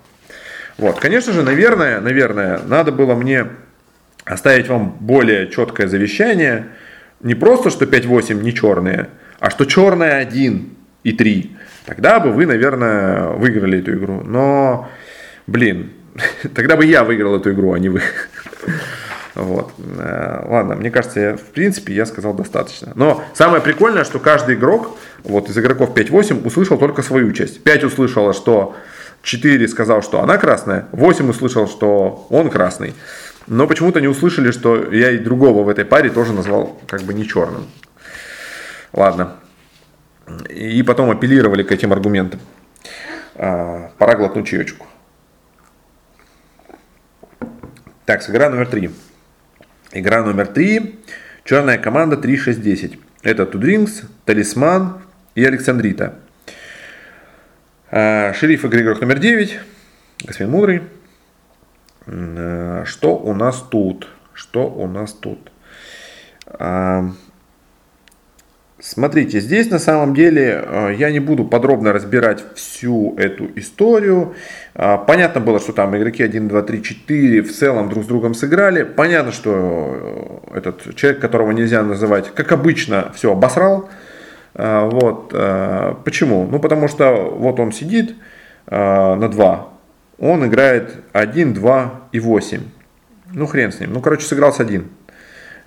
Вот, 0.79 0.99
конечно 0.99 1.31
же, 1.31 1.43
наверное, 1.43 2.01
наверное, 2.01 2.59
надо 2.65 2.91
было 2.91 3.13
мне 3.13 3.45
оставить 4.25 4.67
вам 4.69 4.97
более 4.99 5.51
четкое 5.51 5.87
завещание. 5.87 6.65
Не 7.21 7.35
просто, 7.35 7.69
что 7.69 7.85
5-8 7.85 8.33
не 8.41 8.53
черные, 8.53 9.09
а 9.39 9.51
что 9.51 9.65
черная 9.65 10.19
1 10.19 10.74
и 11.05 11.13
3. 11.13 11.55
Тогда 11.85 12.19
бы 12.19 12.31
вы, 12.31 12.45
наверное, 12.47 13.27
выиграли 13.27 13.79
эту 13.79 13.93
игру. 13.93 14.21
Но, 14.25 14.89
блин, 15.47 15.91
тогда 16.55 16.75
бы 16.75 16.85
я 16.85 17.03
выиграл 17.03 17.37
эту 17.37 17.51
игру, 17.51 17.73
а 17.73 17.79
не 17.79 17.89
вы. 17.89 18.01
Вот. 19.35 19.73
Э, 19.99 20.45
ладно, 20.47 20.75
мне 20.75 20.89
кажется, 20.89 21.35
в 21.35 21.51
принципе, 21.51 21.93
я 21.93 22.05
сказал 22.05 22.33
достаточно. 22.33 22.93
Но 22.95 23.21
самое 23.33 23.61
прикольное, 23.61 24.05
что 24.05 24.17
каждый 24.17 24.55
игрок, 24.55 24.97
вот 25.25 25.49
из 25.49 25.57
игроков 25.57 25.93
5-8, 25.93 26.47
услышал 26.47 26.77
только 26.77 27.01
свою 27.01 27.33
часть. 27.33 27.61
5 27.61 27.83
услышала, 27.83 28.33
что 28.33 28.77
4 29.23 29.67
сказал, 29.67 30.01
что 30.01 30.21
она 30.21 30.37
красная, 30.37 30.87
8 30.93 31.29
услышал, 31.29 31.67
что 31.67 32.25
он 32.29 32.49
красный. 32.49 32.93
Но 33.45 33.67
почему-то 33.67 33.99
не 33.99 34.07
услышали, 34.07 34.51
что 34.51 34.89
я 34.93 35.11
и 35.11 35.17
другого 35.17 35.65
в 35.65 35.67
этой 35.69 35.83
паре 35.83 36.09
тоже 36.09 36.31
назвал 36.31 36.79
как 36.87 37.01
бы 37.01 37.13
не 37.13 37.27
черным. 37.27 37.67
Ладно. 38.93 39.35
И 40.49 40.81
потом 40.83 41.11
апеллировали 41.11 41.63
к 41.63 41.71
этим 41.71 41.93
аргументам. 41.93 42.39
А, 43.35 43.91
пора 43.97 44.15
глотнуть 44.15 44.47
чаечку. 44.47 44.87
Так, 48.05 48.27
игра 48.29 48.49
номер 48.49 48.67
три. 48.67 48.91
Игра 49.91 50.23
номер 50.23 50.47
три. 50.47 50.99
Черная 51.43 51.77
команда 51.77 52.15
3-6-10. 52.15 52.99
Это 53.21 53.45
Тудрингс, 53.45 54.03
Талисман 54.25 55.01
и 55.35 55.45
Александрита. 55.45 56.19
А, 57.91 58.33
шериф 58.33 58.65
игры 58.65 58.81
игрок 58.81 59.01
номер 59.01 59.19
9. 59.19 59.59
Господин 60.25 60.51
Мудрый. 60.51 60.83
Э, 62.07 62.83
что 62.85 63.15
у 63.15 63.33
нас 63.33 63.61
тут? 63.61 64.07
Что 64.33 64.67
у 64.67 64.87
нас 64.87 65.13
тут? 65.13 65.51
Смотрите, 68.87 69.39
здесь 69.39 69.71
на 69.71 69.79
самом 69.79 70.13
деле 70.13 70.63
э, 70.63 70.93
я 70.95 71.09
не 71.09 71.19
буду 71.19 71.43
подробно 71.43 71.91
разбирать 71.91 72.43
всю 72.53 73.15
эту 73.17 73.49
историю. 73.55 74.35
А, 74.75 74.97
понятно 74.97 75.41
было, 75.41 75.59
что 75.59 75.73
там 75.73 75.97
игроки 75.97 76.21
1, 76.21 76.47
2, 76.47 76.61
3, 76.61 76.83
4 76.83 77.41
в 77.41 77.51
целом 77.51 77.89
друг 77.89 78.03
с 78.03 78.07
другом 78.07 78.35
сыграли. 78.35 78.83
Понятно, 78.83 79.31
что 79.31 80.43
э, 80.53 80.57
этот 80.59 80.95
человек, 80.95 81.19
которого 81.19 81.49
нельзя 81.49 81.81
называть, 81.81 82.31
как 82.35 82.51
обычно, 82.51 83.11
все 83.15 83.31
обосрал. 83.31 83.89
А, 84.53 84.87
вот. 84.87 85.33
Почему? 86.03 86.47
Ну, 86.47 86.59
потому 86.59 86.87
что 86.87 87.11
вот 87.35 87.59
он 87.59 87.71
сидит 87.71 88.13
на 88.67 89.27
2, 89.27 89.69
он 90.19 90.45
играет 90.45 90.97
1, 91.11 91.55
2 91.55 92.01
и 92.11 92.19
8. 92.19 92.61
Ну, 93.33 93.47
хрен 93.47 93.71
с 93.71 93.79
ним. 93.79 93.93
Ну, 93.93 94.01
короче, 94.01 94.27
сыграл 94.27 94.53
с 94.53 94.59
1. 94.59 94.87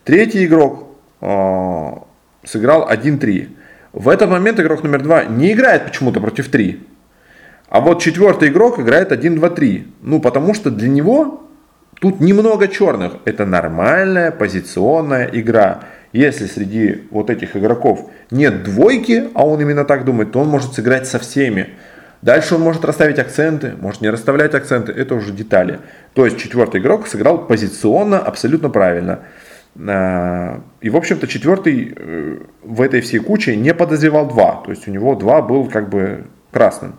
Третий 0.05 0.47
игрок 0.47 0.87
э, 1.21 1.91
сыграл 2.45 2.89
1-3. 2.91 3.49
В 3.93 4.09
этот 4.09 4.31
момент 4.31 4.61
игрок 4.61 4.83
номер 4.83 5.03
2 5.03 5.25
не 5.25 5.53
играет 5.53 5.85
почему-то 5.85 6.21
против 6.21 6.49
3. 6.49 6.87
А 7.69 7.81
вот 7.81 8.01
четвертый 8.01 8.49
игрок 8.49 8.79
играет 8.81 9.13
1-2-3. 9.13 9.87
Ну, 10.03 10.21
потому 10.21 10.55
что 10.55 10.71
для 10.71 10.89
него 10.89 11.49
тут 12.01 12.21
немного 12.21 12.69
черных. 12.69 13.15
Это 13.25 13.45
нормальная 13.45 14.31
позиционная 14.31 15.29
игра. 15.33 15.81
Если 16.13 16.47
среди 16.47 17.07
вот 17.11 17.29
этих 17.29 17.57
игроков 17.57 18.11
нет 18.31 18.63
двойки, 18.63 19.29
а 19.35 19.47
он 19.47 19.61
именно 19.61 19.85
так 19.85 20.05
думает, 20.05 20.33
то 20.33 20.41
он 20.41 20.49
может 20.49 20.73
сыграть 20.73 21.07
со 21.07 21.19
всеми. 21.19 21.69
Дальше 22.23 22.57
он 22.57 22.63
может 22.63 22.85
расставить 22.85 23.19
акценты, 23.19 23.75
может 23.79 24.01
не 24.01 24.11
расставлять 24.11 24.55
акценты, 24.55 24.91
это 24.93 25.15
уже 25.15 25.33
детали. 25.33 25.79
То 26.15 26.25
есть 26.25 26.39
четвертый 26.39 26.81
игрок 26.81 27.07
сыграл 27.07 27.47
позиционно 27.47 28.19
абсолютно 28.19 28.71
правильно. 28.71 29.21
А, 29.87 30.61
и, 30.81 30.91
в 30.91 30.97
общем-то, 30.97 31.27
четвертый 31.27 31.95
э, 31.95 32.39
в 32.63 32.83
этой 32.83 33.01
всей 33.01 33.19
куче 33.19 33.57
не 33.57 33.75
подозревал 33.75 34.29
два. 34.29 34.63
То 34.65 34.71
есть 34.71 34.89
у 34.89 34.91
него 34.91 35.15
два 35.15 35.43
был 35.43 35.69
как 35.69 35.89
бы 35.89 36.25
красным. 36.53 36.95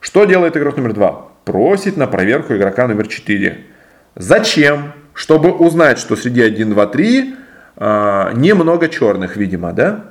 Что 0.00 0.24
делает 0.24 0.56
игрок 0.56 0.76
номер 0.76 0.92
два? 0.92 1.28
Просит 1.44 1.96
на 1.96 2.06
проверку 2.06 2.54
игрока 2.54 2.86
номер 2.86 3.06
четыре. 3.08 3.64
Зачем? 4.14 4.92
Чтобы 5.12 5.52
узнать, 5.52 5.98
что 5.98 6.16
среди 6.16 6.42
1, 6.42 6.70
2, 6.70 6.86
3 6.86 7.34
немного 7.76 8.88
черных, 8.88 9.36
видимо, 9.36 9.72
да? 9.72 10.06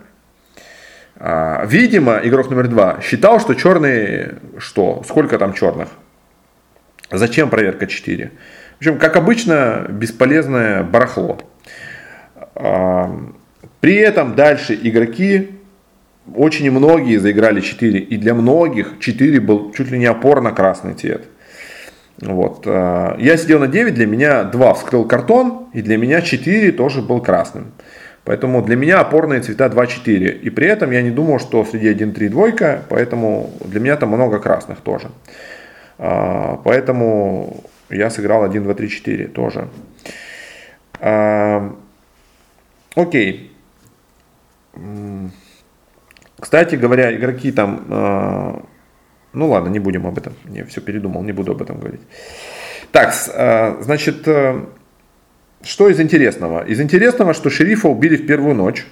А, 1.26 1.64
видимо, 1.66 2.20
игрок 2.24 2.50
номер 2.50 2.68
два 2.68 3.00
считал, 3.02 3.40
что 3.40 3.54
черные, 3.54 4.36
что? 4.58 5.04
Сколько 5.08 5.38
там 5.38 5.54
черных? 5.54 5.88
Зачем 7.12 7.50
проверка 7.50 7.88
4? 7.88 8.32
В 8.74 8.78
общем, 8.80 8.98
как 8.98 9.16
обычно, 9.16 9.86
бесполезное 9.90 10.84
барахло. 10.84 11.40
При 12.56 13.96
этом 13.96 14.36
дальше 14.36 14.80
игроки, 14.82 15.50
очень 16.36 16.72
многие 16.72 17.18
заиграли 17.18 17.60
4. 17.62 18.00
И 18.00 18.18
для 18.18 18.34
многих 18.34 19.00
4 19.00 19.40
был 19.40 19.72
чуть 19.74 19.92
ли 19.92 20.00
не 20.00 20.06
опорно-красный 20.06 20.94
цвет. 20.94 21.26
Вот. 22.22 22.64
А, 22.66 23.18
я 23.20 23.38
сидел 23.38 23.60
на 23.60 23.68
9, 23.68 23.94
для 23.94 24.06
меня 24.06 24.44
2 24.44 24.74
вскрыл 24.76 25.06
картон, 25.06 25.68
и 25.74 25.82
для 25.82 25.98
меня 25.98 26.22
4 26.22 26.72
тоже 26.72 27.02
был 27.02 27.22
красным. 27.22 27.74
Поэтому 28.24 28.62
для 28.62 28.78
меня 28.78 29.00
опорные 29.02 29.42
цвета 29.42 29.66
2-4. 29.66 30.40
И 30.40 30.50
при 30.50 30.68
этом 30.68 30.92
я 30.92 31.02
не 31.02 31.12
думал, 31.12 31.40
что 31.40 31.66
среди 31.66 31.92
1-3 31.94 32.30
двойка, 32.30 32.84
поэтому 32.88 33.52
для 33.66 33.82
меня 33.82 33.98
там 33.98 34.10
много 34.10 34.40
красных 34.40 34.80
тоже. 34.80 35.10
А, 35.98 36.62
поэтому 36.64 37.64
я 37.90 38.10
сыграл 38.10 38.44
1, 38.44 38.64
2, 38.64 38.74
3, 38.74 38.90
4 38.90 39.28
тоже. 39.28 39.68
А, 42.96 43.02
окей. 43.02 43.52
Кстати 46.40 46.76
говоря, 46.76 47.16
игроки 47.16 47.52
там, 47.52 47.86
э, 47.90 48.60
ну 49.34 49.50
ладно, 49.50 49.70
не 49.70 49.80
будем 49.80 50.06
об 50.06 50.18
этом, 50.18 50.34
я 50.50 50.66
все 50.66 50.82
передумал, 50.82 51.24
не 51.24 51.32
буду 51.32 51.54
об 51.54 51.62
этом 51.62 51.80
говорить. 51.80 52.02
Так, 52.92 53.14
э, 53.34 53.82
значит, 53.82 54.28
э, 54.28 54.66
что 55.62 55.90
из 55.90 56.00
интересного? 56.02 56.66
Из 56.66 56.82
интересного, 56.82 57.34
что 57.34 57.50
шерифа 57.50 57.88
убили 57.88 58.18
в 58.18 58.28
первую 58.28 58.56
ночь, 58.56 58.86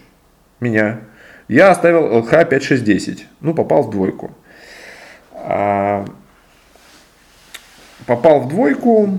меня. 0.60 1.02
Я 1.47 1.72
оставил 1.72 2.20
ЛХ 2.20 2.32
5-6-10, 2.32 3.24
ну 3.41 3.54
попал 3.54 3.84
в 3.84 3.89
двойку. 3.89 4.32
А, 5.34 6.06
попал 8.06 8.39
в 8.39 8.47
двойку, 8.47 9.18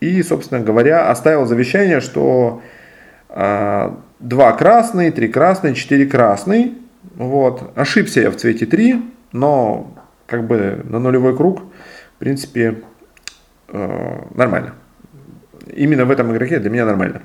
и, 0.00 0.22
собственно 0.22 0.60
говоря, 0.60 1.10
оставил 1.10 1.46
завещание, 1.46 2.00
что 2.00 2.62
э, 3.28 3.90
2 4.20 4.52
красный, 4.52 5.10
3 5.10 5.28
красный, 5.28 5.74
4 5.74 6.06
красный. 6.06 6.74
Вот. 7.16 7.72
Ошибся 7.74 8.20
я 8.20 8.30
в 8.30 8.36
цвете 8.36 8.66
3, 8.66 9.02
но 9.32 9.94
как 10.26 10.46
бы 10.46 10.84
на 10.84 10.98
нулевой 10.98 11.36
круг, 11.36 11.62
в 12.16 12.18
принципе, 12.18 12.82
э, 13.68 14.18
нормально. 14.34 14.74
Именно 15.74 16.04
в 16.04 16.10
этом 16.10 16.32
игроке 16.32 16.58
для 16.58 16.70
меня 16.70 16.84
нормально. 16.84 17.22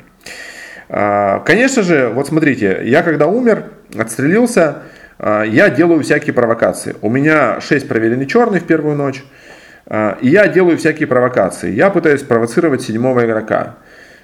Э, 0.89 1.39
конечно 1.45 1.83
же, 1.83 2.09
вот 2.09 2.27
смотрите, 2.27 2.81
я 2.85 3.03
когда 3.03 3.27
умер, 3.27 3.65
отстрелился, 3.97 4.83
э, 5.19 5.43
я 5.47 5.69
делаю 5.69 6.01
всякие 6.01 6.33
провокации. 6.33 6.95
У 7.01 7.09
меня 7.09 7.61
6 7.61 7.87
проверенный 7.87 8.25
черный 8.25 8.59
в 8.59 8.65
первую 8.65 8.95
ночь. 8.95 9.23
А, 9.87 10.17
и 10.21 10.29
я 10.29 10.47
делаю 10.47 10.77
всякие 10.77 11.07
провокации. 11.07 11.71
Я 11.71 11.89
пытаюсь 11.89 12.23
провоцировать 12.23 12.81
седьмого 12.81 13.25
игрока. 13.25 13.75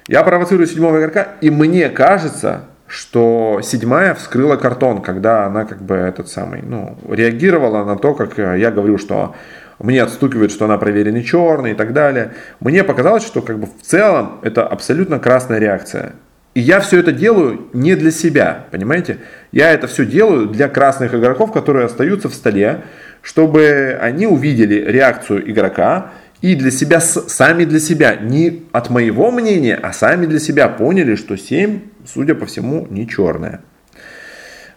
Я 0.07 0.24
провоцирую 0.24 0.68
седьмого 0.68 0.99
игрока, 0.99 1.28
и 1.41 1.49
мне 1.49 1.89
кажется, 1.89 2.62
что 2.88 3.60
седьмая 3.64 4.16
вскрыла 4.16 4.55
картон, 4.55 5.01
когда 5.01 5.45
она 5.45 5.66
как 5.66 5.82
бы 5.82 5.95
этот 5.95 6.28
самый, 6.28 6.64
ну, 6.64 6.97
реагировала 7.07 7.86
на 7.86 7.95
то, 7.95 8.16
как 8.16 8.38
я 8.38 8.72
говорю, 8.72 8.97
что 8.97 9.36
мне 9.78 10.01
отстукивают, 10.01 10.51
что 10.51 10.66
она 10.66 10.78
проверенный 10.78 11.24
черный 11.24 11.72
и 11.72 11.76
так 11.76 11.93
далее. 11.93 12.34
Мне 12.60 12.84
показалось, 12.84 13.26
что 13.26 13.41
как 13.41 13.60
бы 13.60 13.68
в 13.68 13.86
целом 13.86 14.39
это 14.41 14.66
абсолютно 14.66 15.20
красная 15.20 15.60
реакция. 15.60 16.14
И 16.55 16.62
я 16.62 16.80
все 16.80 16.99
это 16.99 17.12
делаю 17.12 17.68
не 17.74 17.95
для 17.95 18.12
себя, 18.12 18.66
понимаете? 18.72 19.20
Я 19.51 19.72
это 19.72 19.88
все 19.88 20.05
делаю 20.05 20.47
для 20.47 20.68
красных 20.68 21.14
игроков, 21.14 21.51
которые 21.51 21.86
остаются 21.86 22.28
в 22.28 22.34
столе, 22.34 22.82
чтобы 23.22 23.97
они 24.01 24.28
увидели 24.28 24.76
реакцию 24.76 25.49
игрока 25.49 26.11
и 26.41 26.55
для 26.55 26.72
себя, 26.72 27.01
сами 27.01 27.65
для 27.65 27.80
себя, 27.80 28.15
не 28.15 28.63
от 28.72 28.89
моего 28.89 29.30
мнения, 29.32 29.76
а 29.76 29.91
сами 29.91 30.26
для 30.26 30.39
себя 30.39 30.70
поняли, 30.70 31.15
что 31.15 31.38
7, 31.38 31.82
судя 32.05 32.36
по 32.36 32.45
всему, 32.45 32.88
не 32.89 33.07
черная. 33.07 33.61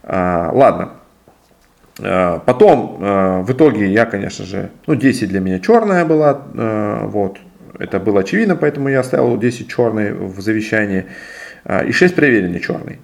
А, 0.02 0.50
ладно. 0.52 0.94
А, 2.00 2.40
потом, 2.40 2.98
а, 3.00 3.42
в 3.42 3.52
итоге, 3.52 3.92
я, 3.92 4.06
конечно 4.06 4.44
же, 4.44 4.70
ну, 4.86 4.96
10 4.96 5.28
для 5.28 5.40
меня 5.40 5.60
черная 5.60 6.04
была, 6.04 6.42
а, 6.54 7.06
вот, 7.06 7.38
это 7.78 8.00
было 8.00 8.20
очевидно, 8.20 8.56
поэтому 8.56 8.88
я 8.88 9.00
оставил 9.00 9.36
10 9.36 9.68
черной 9.68 10.12
в 10.12 10.40
завещании, 10.40 11.06
а, 11.64 11.84
и 11.84 11.92
6 11.92 12.14
проверенный 12.14 12.60
черный. 12.60 12.98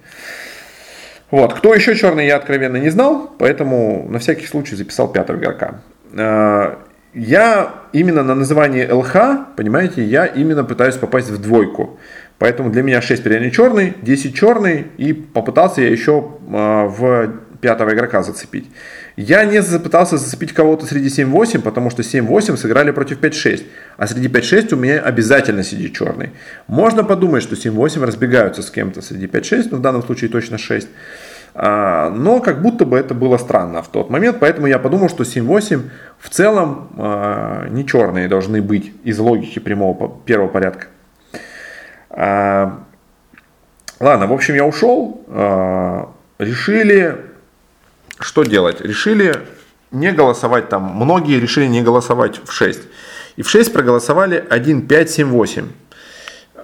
Вот. 1.31 1.53
Кто 1.53 1.73
еще 1.73 1.95
черный, 1.95 2.25
я 2.25 2.37
откровенно 2.37 2.77
не 2.77 2.89
знал, 2.89 3.31
поэтому 3.37 4.07
на 4.09 4.19
всякий 4.19 4.47
случай 4.47 4.75
записал 4.75 5.11
пятого 5.11 5.37
игрока. 5.37 5.81
Э, 6.13 6.75
я 7.13 7.73
именно 7.93 8.23
на 8.23 8.35
называние 8.35 8.91
ЛХ, 8.91 9.15
понимаете, 9.55 10.03
я 10.03 10.25
именно 10.25 10.63
пытаюсь 10.63 10.95
попасть 10.95 11.29
в 11.29 11.41
двойку. 11.41 11.99
Поэтому 12.37 12.69
для 12.69 12.83
меня 12.83 13.01
6 13.01 13.23
передний 13.23 13.51
черный, 13.51 13.93
10 14.01 14.35
черный 14.35 14.87
и 14.97 15.13
попытался 15.13 15.81
я 15.81 15.89
еще 15.89 16.31
э, 16.47 16.85
в 16.87 17.33
пятого 17.61 17.93
игрока 17.93 18.23
зацепить. 18.23 18.67
Я 19.21 19.43
не 19.43 19.61
пытался 19.79 20.17
зацепить 20.17 20.53
кого-то 20.53 20.85
среди 20.85 21.09
7-8, 21.09 21.59
потому 21.59 21.89
что 21.89 22.03
7-8 22.03 22.55
сыграли 22.55 22.91
против 22.91 23.19
5-6. 23.19 23.65
А 23.97 24.07
среди 24.07 24.29
5-6 24.29 24.73
у 24.73 24.77
меня 24.77 25.01
обязательно 25.01 25.61
сидит 25.61 25.93
черный. 25.93 26.29
Можно 26.67 27.03
подумать, 27.03 27.43
что 27.43 27.55
7-8 27.55 28.05
разбегаются 28.05 28.61
с 28.61 28.71
кем-то 28.71 29.01
среди 29.01 29.25
5-6, 29.25 29.67
но 29.71 29.77
в 29.77 29.81
данном 29.81 30.03
случае 30.03 30.29
точно 30.29 30.57
6. 30.57 30.87
А, 31.53 32.09
но 32.11 32.39
как 32.39 32.61
будто 32.61 32.85
бы 32.85 32.97
это 32.97 33.13
было 33.13 33.35
странно 33.35 33.81
в 33.81 33.89
тот 33.89 34.09
момент, 34.09 34.37
поэтому 34.39 34.67
я 34.67 34.79
подумал, 34.79 35.09
что 35.09 35.23
7-8 35.23 35.81
в 36.17 36.29
целом 36.29 36.87
а, 36.97 37.67
не 37.67 37.85
черные 37.85 38.29
должны 38.29 38.61
быть 38.61 38.93
из 39.03 39.19
логики 39.19 39.59
прямого 39.59 40.17
первого 40.23 40.47
порядка. 40.47 40.87
А, 42.09 42.85
ладно, 43.99 44.27
в 44.27 44.31
общем, 44.31 44.55
я 44.55 44.63
ушел. 44.63 45.25
Решили 46.39 47.28
что 48.19 48.43
делать? 48.43 48.81
Решили 48.81 49.35
не 49.91 50.11
голосовать 50.11 50.69
там, 50.69 50.83
многие 50.83 51.39
решили 51.39 51.65
не 51.65 51.81
голосовать 51.81 52.39
в 52.43 52.51
6. 52.51 52.81
И 53.37 53.41
в 53.41 53.49
6 53.49 53.73
проголосовали 53.73 54.43
1, 54.49 54.87
5, 54.87 55.09
7, 55.09 55.29
8. 55.29 55.67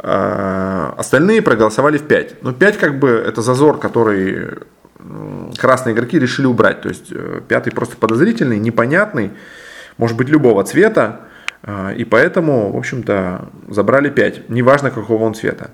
Остальные 0.01 1.41
проголосовали 1.41 1.97
в 1.97 2.07
5. 2.07 2.43
Но 2.43 2.53
5 2.53 2.77
как 2.77 2.99
бы 2.99 3.09
это 3.09 3.41
зазор, 3.41 3.79
который 3.79 4.59
красные 5.57 5.95
игроки 5.95 6.19
решили 6.19 6.45
убрать. 6.45 6.81
То 6.81 6.89
есть 6.89 7.11
э, 7.11 7.41
пятый 7.47 7.71
просто 7.71 7.95
подозрительный, 7.97 8.59
непонятный, 8.59 9.31
может 9.97 10.17
быть 10.17 10.29
любого 10.29 10.63
цвета. 10.63 11.21
А, 11.63 11.91
и 11.93 12.03
поэтому, 12.03 12.71
в 12.71 12.77
общем-то, 12.77 13.49
забрали 13.69 14.09
5. 14.09 14.49
Неважно, 14.49 14.91
какого 14.91 15.23
он 15.23 15.33
цвета. 15.33 15.71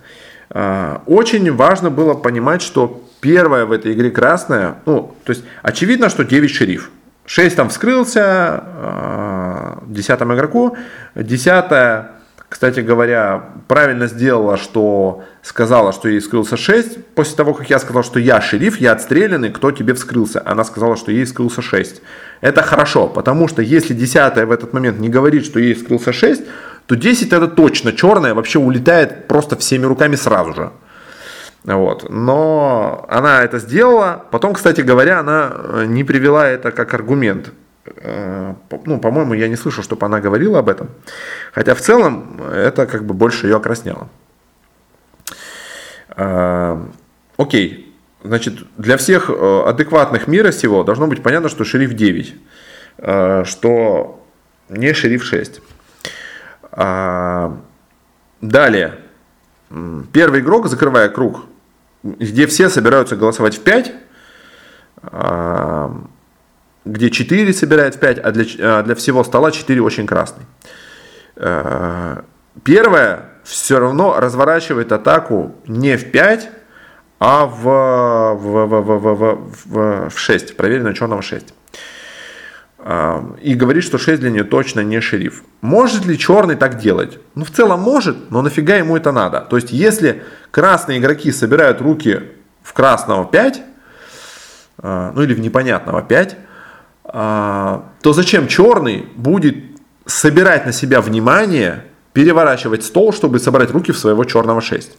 А, 0.54 1.02
очень 1.06 1.52
важно 1.56 1.90
было 1.90 2.14
понимать, 2.14 2.62
что 2.62 3.04
первая 3.22 3.66
в 3.66 3.72
этой 3.72 3.94
игре 3.94 4.12
красная, 4.12 4.76
ну, 4.86 5.16
то 5.24 5.32
есть 5.32 5.44
очевидно, 5.62 6.10
что 6.10 6.24
9 6.24 6.50
шериф. 6.50 6.92
6 7.26 7.56
там 7.56 7.70
вскрылся, 7.70 8.64
10 9.88 10.10
а, 10.10 10.36
игроку, 10.36 10.76
10 11.16 12.12
кстати 12.52 12.82
говоря, 12.82 13.46
правильно 13.70 14.08
сделала, 14.08 14.58
что 14.58 15.24
сказала, 15.42 15.94
что 15.94 16.10
ей 16.10 16.20
вскрылся 16.20 16.58
6. 16.58 17.06
После 17.16 17.38
того, 17.38 17.54
как 17.54 17.70
я 17.70 17.80
сказал, 17.80 18.04
что 18.04 18.20
я 18.20 18.42
шериф, 18.42 18.82
я 18.82 18.92
отстрелянный, 18.92 19.52
кто 19.52 19.72
тебе 19.72 19.94
вскрылся? 19.94 20.44
Она 20.46 20.66
сказала, 20.66 20.98
что 20.98 21.14
ей 21.14 21.24
вскрылся 21.24 21.62
6. 21.62 22.02
Это 22.42 22.62
хорошо, 22.62 23.08
потому 23.08 23.48
что 23.48 23.62
если 23.62 23.94
10 23.94 24.36
в 24.46 24.52
этот 24.52 24.74
момент 24.74 25.00
не 25.00 25.08
говорит, 25.08 25.46
что 25.46 25.60
ей 25.60 25.74
вскрылся 25.74 26.12
6, 26.12 26.42
то 26.92 26.98
10 26.98 27.32
это 27.32 27.48
точно 27.48 27.94
черная, 27.94 28.34
вообще 28.34 28.60
улетает 28.60 29.28
просто 29.28 29.56
всеми 29.56 29.86
руками 29.86 30.18
сразу 30.18 30.54
же. 30.54 30.72
Вот. 31.64 32.10
Но 32.10 33.06
она 33.08 33.44
это 33.44 33.60
сделала. 33.60 34.26
Потом, 34.30 34.54
кстати 34.54 34.82
говоря, 34.82 35.20
она 35.20 35.54
э, 35.54 35.86
не 35.88 36.04
привела 36.04 36.50
это 36.50 36.72
как 36.72 36.94
аргумент. 36.94 37.54
Э, 37.86 38.56
ну, 38.86 39.00
по-моему, 39.00 39.36
я 39.36 39.48
не 39.48 39.56
слышал, 39.56 39.86
чтобы 39.86 40.06
она 40.06 40.20
говорила 40.20 40.60
об 40.60 40.68
этом. 40.68 40.90
Хотя 41.54 41.76
в 41.76 41.80
целом 41.80 42.42
это 42.52 42.86
как 42.86 43.06
бы 43.06 43.14
больше 43.14 43.48
ее 43.48 43.56
окрасняло. 43.56 44.10
Э, 46.18 46.78
окей. 47.38 47.96
Значит, 48.22 48.56
для 48.78 48.98
всех 48.98 49.30
адекватных 49.30 50.28
мира 50.28 50.52
сего 50.52 50.84
должно 50.84 51.08
быть 51.08 51.24
понятно, 51.24 51.48
что 51.48 51.64
шериф 51.64 51.94
9, 51.94 52.36
что 53.46 54.26
не 54.70 54.94
шериф 54.94 55.24
6. 55.24 55.62
Далее. 56.72 59.00
Первый 60.14 60.40
игрок, 60.40 60.68
закрывая 60.68 61.10
круг, 61.10 61.42
где 62.04 62.48
все 62.48 62.70
собираются 62.70 63.16
голосовать 63.16 63.58
в 63.58 63.62
5, 63.62 63.94
а, 65.04 65.94
где 66.84 67.10
4 67.10 67.54
собирают 67.54 67.96
в 67.96 68.00
5, 68.00 68.20
а 68.20 68.32
для, 68.32 68.46
а 68.60 68.84
для 68.84 68.96
всего 68.96 69.24
стола 69.24 69.52
4 69.52 69.82
очень 69.82 70.08
красный. 70.08 70.44
А, 71.38 72.26
первое 72.64 73.30
все 73.44 73.80
равно 73.80 74.20
разворачивает 74.20 74.92
атаку 74.92 75.56
не 75.68 75.98
в 75.98 76.12
5, 76.12 76.50
а 77.20 77.46
в, 77.46 77.54
в, 77.54 78.36
в, 78.36 78.82
в, 78.82 79.00
в, 79.00 79.16
в, 79.66 80.10
в 80.10 80.20
6, 80.20 80.58
проверено 80.58 80.94
черного 80.94 81.22
6 81.22 81.54
и 83.42 83.54
говорит, 83.54 83.84
что 83.84 84.00
6 84.00 84.20
для 84.20 84.32
нее 84.32 84.44
точно 84.44 84.80
не 84.80 85.00
шериф. 85.02 85.44
Может 85.62 86.06
ли 86.06 86.18
черный 86.18 86.56
так 86.56 86.80
делать? 86.80 87.20
Ну, 87.36 87.46
в 87.46 87.52
целом 87.52 87.80
может, 87.80 88.32
но 88.32 88.42
нафига 88.42 88.76
ему 88.76 88.98
это 88.98 89.12
надо? 89.12 89.42
То 89.42 89.56
есть, 89.56 89.72
если 89.72 90.24
красные 90.50 90.98
игроки 90.98 91.32
собирают 91.32 91.80
руки 91.80 92.22
в 92.64 92.74
красного 92.74 93.26
5, 93.26 93.62
а, 94.80 95.12
ну 95.14 95.22
или 95.22 95.34
в 95.34 95.40
непонятного 95.40 96.02
5, 96.02 96.38
а, 97.04 97.86
то 98.02 98.14
зачем 98.14 98.48
черный 98.48 99.08
будет 99.16 99.58
собирать 100.06 100.66
на 100.66 100.72
себя 100.72 101.02
внимание, 101.02 101.86
переворачивать 102.14 102.84
стол, 102.84 103.14
чтобы 103.14 103.40
собрать 103.40 103.72
руки 103.72 103.92
в 103.92 103.98
своего 103.98 104.24
черного 104.24 104.60
6? 104.60 104.98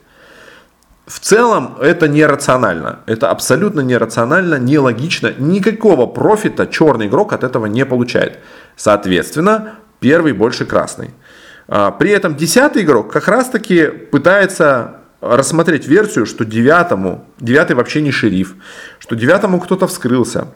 В 1.13 1.21
целом 1.21 1.77
это 1.79 2.09
нерационально. 2.09 3.01
Это 3.05 3.29
абсолютно 3.29 3.81
нерационально, 3.81 4.59
нелогично. 4.59 5.35
Никакого 5.37 6.07
профита 6.07 6.67
черный 6.67 7.09
игрок 7.09 7.35
от 7.35 7.45
этого 7.45 7.67
не 7.67 7.85
получает. 7.85 8.39
Соответственно, 8.77 9.75
первый 10.01 10.33
больше 10.33 10.65
красный. 10.65 11.11
А, 11.69 11.91
при 11.91 12.13
этом 12.13 12.35
десятый 12.35 12.83
игрок 12.83 13.13
как 13.13 13.29
раз 13.29 13.51
таки 13.51 13.89
пытается 13.89 15.03
рассмотреть 15.21 15.87
версию, 15.87 16.25
что 16.25 16.47
девятому, 16.47 17.27
девятый 17.39 17.77
вообще 17.77 18.01
не 18.01 18.11
шериф, 18.11 18.55
что 18.99 19.15
девятому 19.15 19.61
кто-то 19.61 19.87
вскрылся. 19.89 20.49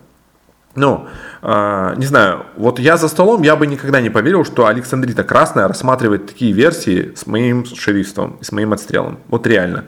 Ну, 0.75 1.07
э, 1.43 1.95
не 1.97 2.07
знаю, 2.07 2.47
вот 2.57 2.79
я 2.79 2.97
за 2.97 3.09
столом, 3.09 3.43
я 3.43 3.57
бы 3.57 3.67
никогда 3.67 4.01
не 4.01 4.11
поверил, 4.11 4.45
что 4.45 4.67
Александрита 4.67 5.23
Красная 5.23 5.69
рассматривает 5.69 6.27
такие 6.27 6.53
версии 6.53 7.13
с 7.15 7.27
моим 7.27 7.65
шерифством, 7.67 8.39
с 8.43 8.53
моим 8.53 8.73
отстрелом. 8.73 9.19
Вот 9.29 9.47
реально. 9.47 9.85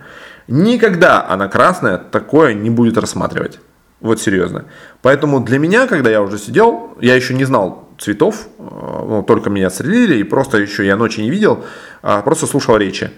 Никогда 0.49 1.27
она 1.29 1.47
красная 1.49 1.99
такое 1.99 2.55
не 2.55 2.71
будет 2.71 2.97
рассматривать. 2.97 3.61
Вот 4.01 4.21
серьезно. 4.21 4.65
Поэтому 5.03 5.41
для 5.41 5.59
меня, 5.59 5.87
когда 5.87 6.11
я 6.11 6.23
уже 6.23 6.39
сидел, 6.39 6.97
я 7.01 7.15
еще 7.15 7.35
не 7.35 7.45
знал 7.45 7.89
цветов, 7.99 8.47
э, 8.59 8.63
ну, 8.63 9.23
только 9.23 9.51
меня 9.51 9.67
отстрелили, 9.67 10.17
и 10.17 10.23
просто 10.23 10.59
еще 10.59 10.87
я 10.87 10.97
ночи 10.97 11.21
не 11.21 11.31
видел, 11.31 11.65
а 12.03 12.23
просто 12.23 12.47
слушал 12.47 12.77
речи. 12.77 13.11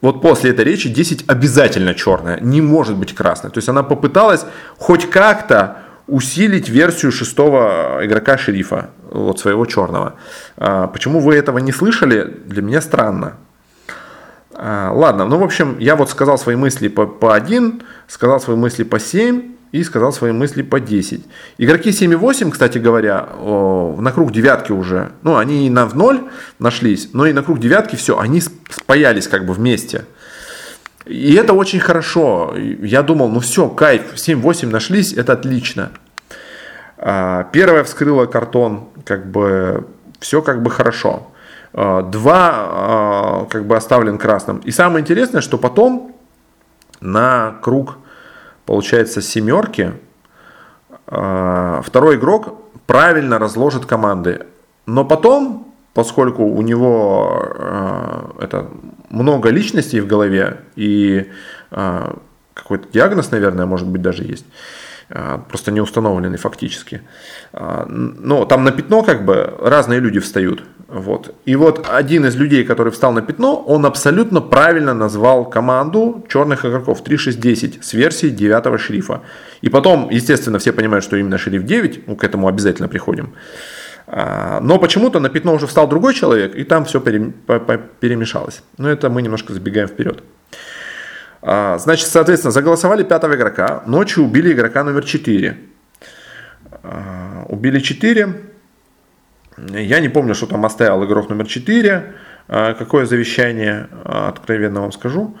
Вот 0.00 0.20
после 0.20 0.50
этой 0.50 0.64
речи 0.64 0.88
10 0.88 1.24
обязательно 1.28 1.94
черная, 1.94 2.38
не 2.40 2.60
может 2.60 2.96
быть 2.96 3.14
красной. 3.14 3.50
То 3.50 3.58
есть 3.58 3.68
она 3.68 3.82
попыталась 3.82 4.44
хоть 4.76 5.08
как-то 5.08 5.78
усилить 6.06 6.68
версию 6.68 7.12
шестого 7.12 8.00
игрока 8.02 8.36
шерифа, 8.36 8.90
вот 9.10 9.38
своего 9.38 9.64
черного. 9.64 10.16
А, 10.56 10.88
почему 10.88 11.20
вы 11.20 11.36
этого 11.36 11.58
не 11.58 11.72
слышали, 11.72 12.24
для 12.44 12.60
меня 12.60 12.80
странно. 12.80 13.36
А, 14.56 14.92
ладно, 14.92 15.24
ну 15.24 15.38
в 15.38 15.42
общем, 15.42 15.78
я 15.78 15.96
вот 15.96 16.10
сказал 16.10 16.38
свои 16.38 16.56
мысли 16.56 16.88
по, 16.88 17.06
по 17.06 17.34
1, 17.34 17.82
сказал 18.08 18.40
свои 18.40 18.56
мысли 18.56 18.84
по 18.84 18.98
7, 18.98 19.54
и 19.74 19.82
сказал 19.82 20.12
свои 20.12 20.30
мысли 20.30 20.62
по 20.62 20.78
10. 20.78 21.24
Игроки 21.58 21.90
7 21.90 22.12
и 22.12 22.14
8, 22.14 22.52
кстати 22.52 22.78
говоря, 22.78 23.26
на 23.40 24.12
круг 24.12 24.30
девятки 24.30 24.70
уже, 24.70 25.10
ну, 25.22 25.36
они 25.36 25.66
и 25.66 25.70
на 25.70 25.86
в 25.86 25.96
ноль 25.96 26.20
нашлись, 26.60 27.10
но 27.12 27.26
и 27.26 27.32
на 27.32 27.42
круг 27.42 27.58
девятки 27.58 27.96
все, 27.96 28.16
они 28.16 28.40
спаялись 28.40 29.26
как 29.26 29.44
бы 29.44 29.52
вместе. 29.52 30.04
И 31.06 31.34
это 31.34 31.54
очень 31.54 31.80
хорошо. 31.80 32.54
Я 32.56 33.02
думал, 33.02 33.28
ну 33.28 33.40
все, 33.40 33.68
кайф, 33.68 34.14
7-8 34.14 34.68
нашлись, 34.68 35.12
это 35.12 35.32
отлично. 35.32 35.90
А, 36.96 37.42
первая 37.52 37.82
вскрыла 37.82 38.26
картон, 38.26 38.90
как 39.04 39.28
бы 39.28 39.88
все 40.20 40.40
как 40.40 40.62
бы 40.62 40.70
хорошо. 40.70 41.32
А, 41.74 42.02
два 42.02 42.52
а, 42.54 43.46
как 43.50 43.66
бы 43.66 43.76
оставлен 43.76 44.16
красным. 44.16 44.58
И 44.58 44.70
самое 44.70 45.02
интересное, 45.02 45.40
что 45.40 45.58
потом 45.58 46.14
на 47.00 47.56
круг 47.62 47.98
получается, 48.64 49.20
семерки, 49.20 49.92
а, 51.06 51.82
второй 51.84 52.16
игрок 52.16 52.60
правильно 52.86 53.38
разложит 53.38 53.86
команды. 53.86 54.46
Но 54.86 55.04
потом, 55.04 55.74
поскольку 55.94 56.44
у 56.44 56.62
него 56.62 57.46
это 58.38 58.68
много 59.08 59.48
личностей 59.48 60.00
в 60.00 60.06
голове 60.06 60.60
и 60.76 61.30
какой-то 61.70 62.88
диагноз, 62.92 63.30
наверное, 63.30 63.64
может 63.64 63.88
быть, 63.88 64.02
даже 64.02 64.24
есть, 64.24 64.44
просто 65.48 65.72
не 65.72 65.80
установленный 65.80 66.36
фактически. 66.36 67.00
Но 67.52 68.44
там 68.44 68.64
на 68.64 68.72
пятно 68.72 69.02
как 69.02 69.24
бы 69.24 69.54
разные 69.58 70.00
люди 70.00 70.20
встают. 70.20 70.62
Вот. 70.88 71.34
И 71.46 71.56
вот 71.56 71.86
один 71.90 72.26
из 72.26 72.36
людей, 72.36 72.64
который 72.64 72.92
встал 72.92 73.12
на 73.12 73.22
пятно, 73.22 73.56
он 73.56 73.86
абсолютно 73.86 74.40
правильно 74.40 74.94
назвал 74.94 75.48
команду 75.48 76.24
черных 76.28 76.64
игроков 76.64 77.02
3-6-10 77.02 77.82
с 77.82 77.94
версией 77.94 78.32
9 78.34 78.80
шерифа. 78.80 79.22
И 79.62 79.70
потом, 79.70 80.10
естественно, 80.10 80.58
все 80.58 80.72
понимают, 80.72 81.04
что 81.04 81.16
именно 81.16 81.38
шериф 81.38 81.64
9, 81.64 82.06
ну, 82.06 82.16
к 82.16 82.24
этому 82.24 82.48
обязательно 82.48 82.88
приходим. 82.88 83.34
А, 84.06 84.60
но 84.60 84.78
почему-то 84.78 85.20
на 85.20 85.30
пятно 85.30 85.54
уже 85.54 85.66
встал 85.66 85.88
другой 85.88 86.12
человек, 86.12 86.54
и 86.54 86.64
там 86.64 86.84
все 86.84 87.00
перемешалось. 87.00 88.62
Но 88.76 88.90
это 88.90 89.08
мы 89.08 89.22
немножко 89.22 89.54
забегаем 89.54 89.88
вперед. 89.88 90.22
А, 91.40 91.78
значит, 91.78 92.08
соответственно, 92.08 92.52
заголосовали 92.52 93.02
пятого 93.02 93.34
игрока, 93.34 93.82
ночью 93.86 94.24
убили 94.24 94.52
игрока 94.52 94.84
номер 94.84 95.04
4. 95.04 95.58
А, 96.82 97.46
убили 97.48 97.80
4, 97.80 98.53
я 99.56 100.00
не 100.00 100.08
помню, 100.08 100.34
что 100.34 100.46
там 100.46 100.64
оставил 100.64 101.04
игрок 101.04 101.28
номер 101.28 101.46
4, 101.46 102.14
а, 102.48 102.74
какое 102.74 103.06
завещание, 103.06 103.88
а, 104.04 104.28
откровенно 104.28 104.80
вам 104.80 104.92
скажу. 104.92 105.36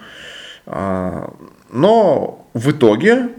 А, 0.66 1.32
но 1.70 2.48
в 2.54 2.70
итоге, 2.70 3.30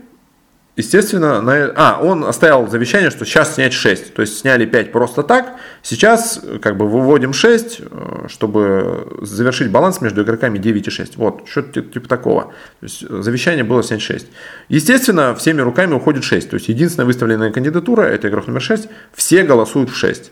естественно, 0.75 1.41
на... 1.41 1.71
а, 1.75 1.99
он 2.01 2.25
оставил 2.25 2.67
завещание, 2.67 3.09
что 3.09 3.25
сейчас 3.25 3.55
снять 3.55 3.73
6. 3.73 4.13
То 4.13 4.21
есть 4.21 4.37
сняли 4.37 4.65
5 4.65 4.91
просто 4.91 5.23
так. 5.23 5.55
Сейчас 5.81 6.41
как 6.61 6.77
бы 6.77 6.87
выводим 6.87 7.33
6, 7.33 7.79
э, 7.79 8.25
чтобы 8.27 9.07
завершить 9.21 9.71
баланс 9.71 10.01
между 10.01 10.23
игроками 10.23 10.57
9 10.57 10.87
и 10.87 10.89
6. 10.91 11.17
Вот, 11.17 11.47
что-то 11.47 11.81
типа 11.81 12.07
такого. 12.07 12.53
То 12.81 12.83
есть 12.83 13.09
завещание 13.09 13.63
было 13.63 13.81
снять 13.81 14.01
6. 14.01 14.27
Естественно, 14.69 15.33
всеми 15.33 15.61
руками 15.61 15.93
уходит 15.93 16.23
6. 16.23 16.49
То 16.49 16.55
есть 16.55 16.67
единственная 16.67 17.07
выставленная 17.07 17.51
кандидатура, 17.51 18.03
это 18.03 18.27
игрок 18.27 18.47
номер 18.47 18.61
6. 18.61 18.89
Все 19.13 19.43
голосуют 19.43 19.89
в 19.89 19.95
6. 19.95 20.31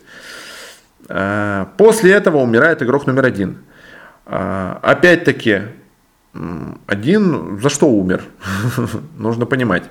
Э, 1.08 1.66
после 1.76 2.12
этого 2.12 2.38
умирает 2.38 2.82
игрок 2.82 3.06
номер 3.06 3.26
один. 3.26 3.58
Э, 4.26 4.76
опять-таки, 4.82 5.62
один 6.86 7.60
за 7.60 7.68
что 7.68 7.88
умер? 7.88 8.22
Нужно 9.18 9.46
понимать. 9.46 9.84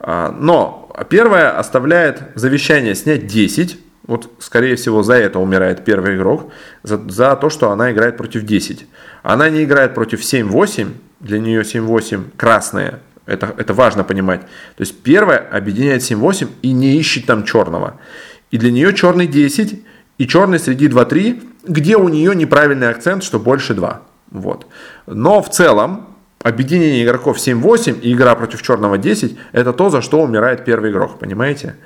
Э, 0.00 0.32
но 0.38 0.90
первое 1.08 1.58
оставляет 1.58 2.22
завещание 2.34 2.94
снять 2.94 3.26
10. 3.26 3.78
Вот, 4.06 4.30
скорее 4.38 4.76
всего, 4.76 5.02
за 5.02 5.14
это 5.14 5.38
умирает 5.38 5.84
первый 5.84 6.16
игрок. 6.16 6.50
За, 6.82 6.98
за 7.10 7.36
то, 7.36 7.50
что 7.50 7.70
она 7.70 7.92
играет 7.92 8.16
против 8.16 8.44
10. 8.44 8.86
Она 9.22 9.50
не 9.50 9.64
играет 9.64 9.94
против 9.94 10.20
7-8. 10.20 10.88
Для 11.20 11.38
нее 11.38 11.62
7-8 11.62 12.30
красная. 12.36 13.00
Это, 13.26 13.54
это 13.58 13.74
важно 13.74 14.04
понимать. 14.04 14.40
То 14.40 14.80
есть 14.80 15.02
первая 15.02 15.38
объединяет 15.38 16.00
7-8 16.00 16.48
и 16.62 16.72
не 16.72 16.96
ищет 16.96 17.26
там 17.26 17.44
черного. 17.44 18.00
И 18.50 18.56
для 18.56 18.70
нее 18.70 18.94
черный 18.94 19.26
10 19.26 19.84
и 20.18 20.26
черный 20.26 20.58
среди 20.58 20.88
2-3, 20.88 21.42
где 21.64 21.96
у 21.96 22.08
нее 22.08 22.34
неправильный 22.34 22.90
акцент, 22.90 23.24
что 23.24 23.38
больше 23.38 23.74
2. 23.74 24.02
Вот. 24.30 24.66
Но 25.06 25.40
в 25.40 25.48
целом 25.50 26.06
объединение 26.42 27.04
игроков 27.04 27.38
7-8 27.38 28.00
и 28.00 28.12
игра 28.12 28.34
против 28.34 28.62
черного 28.62 28.98
10 28.98 29.36
это 29.52 29.72
то, 29.72 29.90
за 29.90 30.02
что 30.02 30.20
умирает 30.20 30.64
первый 30.64 30.90
игрок, 30.90 31.18
понимаете? 31.18 31.76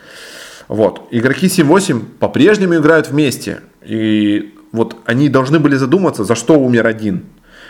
Вот. 0.68 1.08
Игроки 1.10 1.46
7-8 1.46 2.00
по-прежнему 2.18 2.74
играют 2.76 3.10
вместе. 3.10 3.60
И 3.82 4.54
вот 4.72 4.96
они 5.04 5.28
должны 5.28 5.58
были 5.58 5.76
задуматься, 5.76 6.24
за 6.24 6.34
что 6.34 6.58
умер 6.58 6.86
один. 6.86 7.24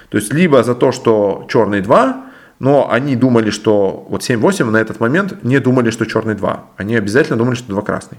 То 0.08 0.18
есть 0.18 0.32
либо 0.32 0.62
за 0.62 0.74
то, 0.74 0.92
что 0.92 1.46
черный 1.48 1.80
2, 1.80 2.26
но 2.58 2.88
они 2.90 3.16
думали, 3.16 3.50
что 3.50 4.06
вот 4.08 4.22
7-8 4.22 4.70
на 4.70 4.76
этот 4.76 5.00
момент 5.00 5.42
не 5.42 5.58
думали, 5.58 5.90
что 5.90 6.04
черный 6.04 6.34
2. 6.34 6.64
Они 6.76 6.94
обязательно 6.94 7.36
думали, 7.36 7.56
что 7.56 7.68
2 7.72 7.82
красный. 7.82 8.18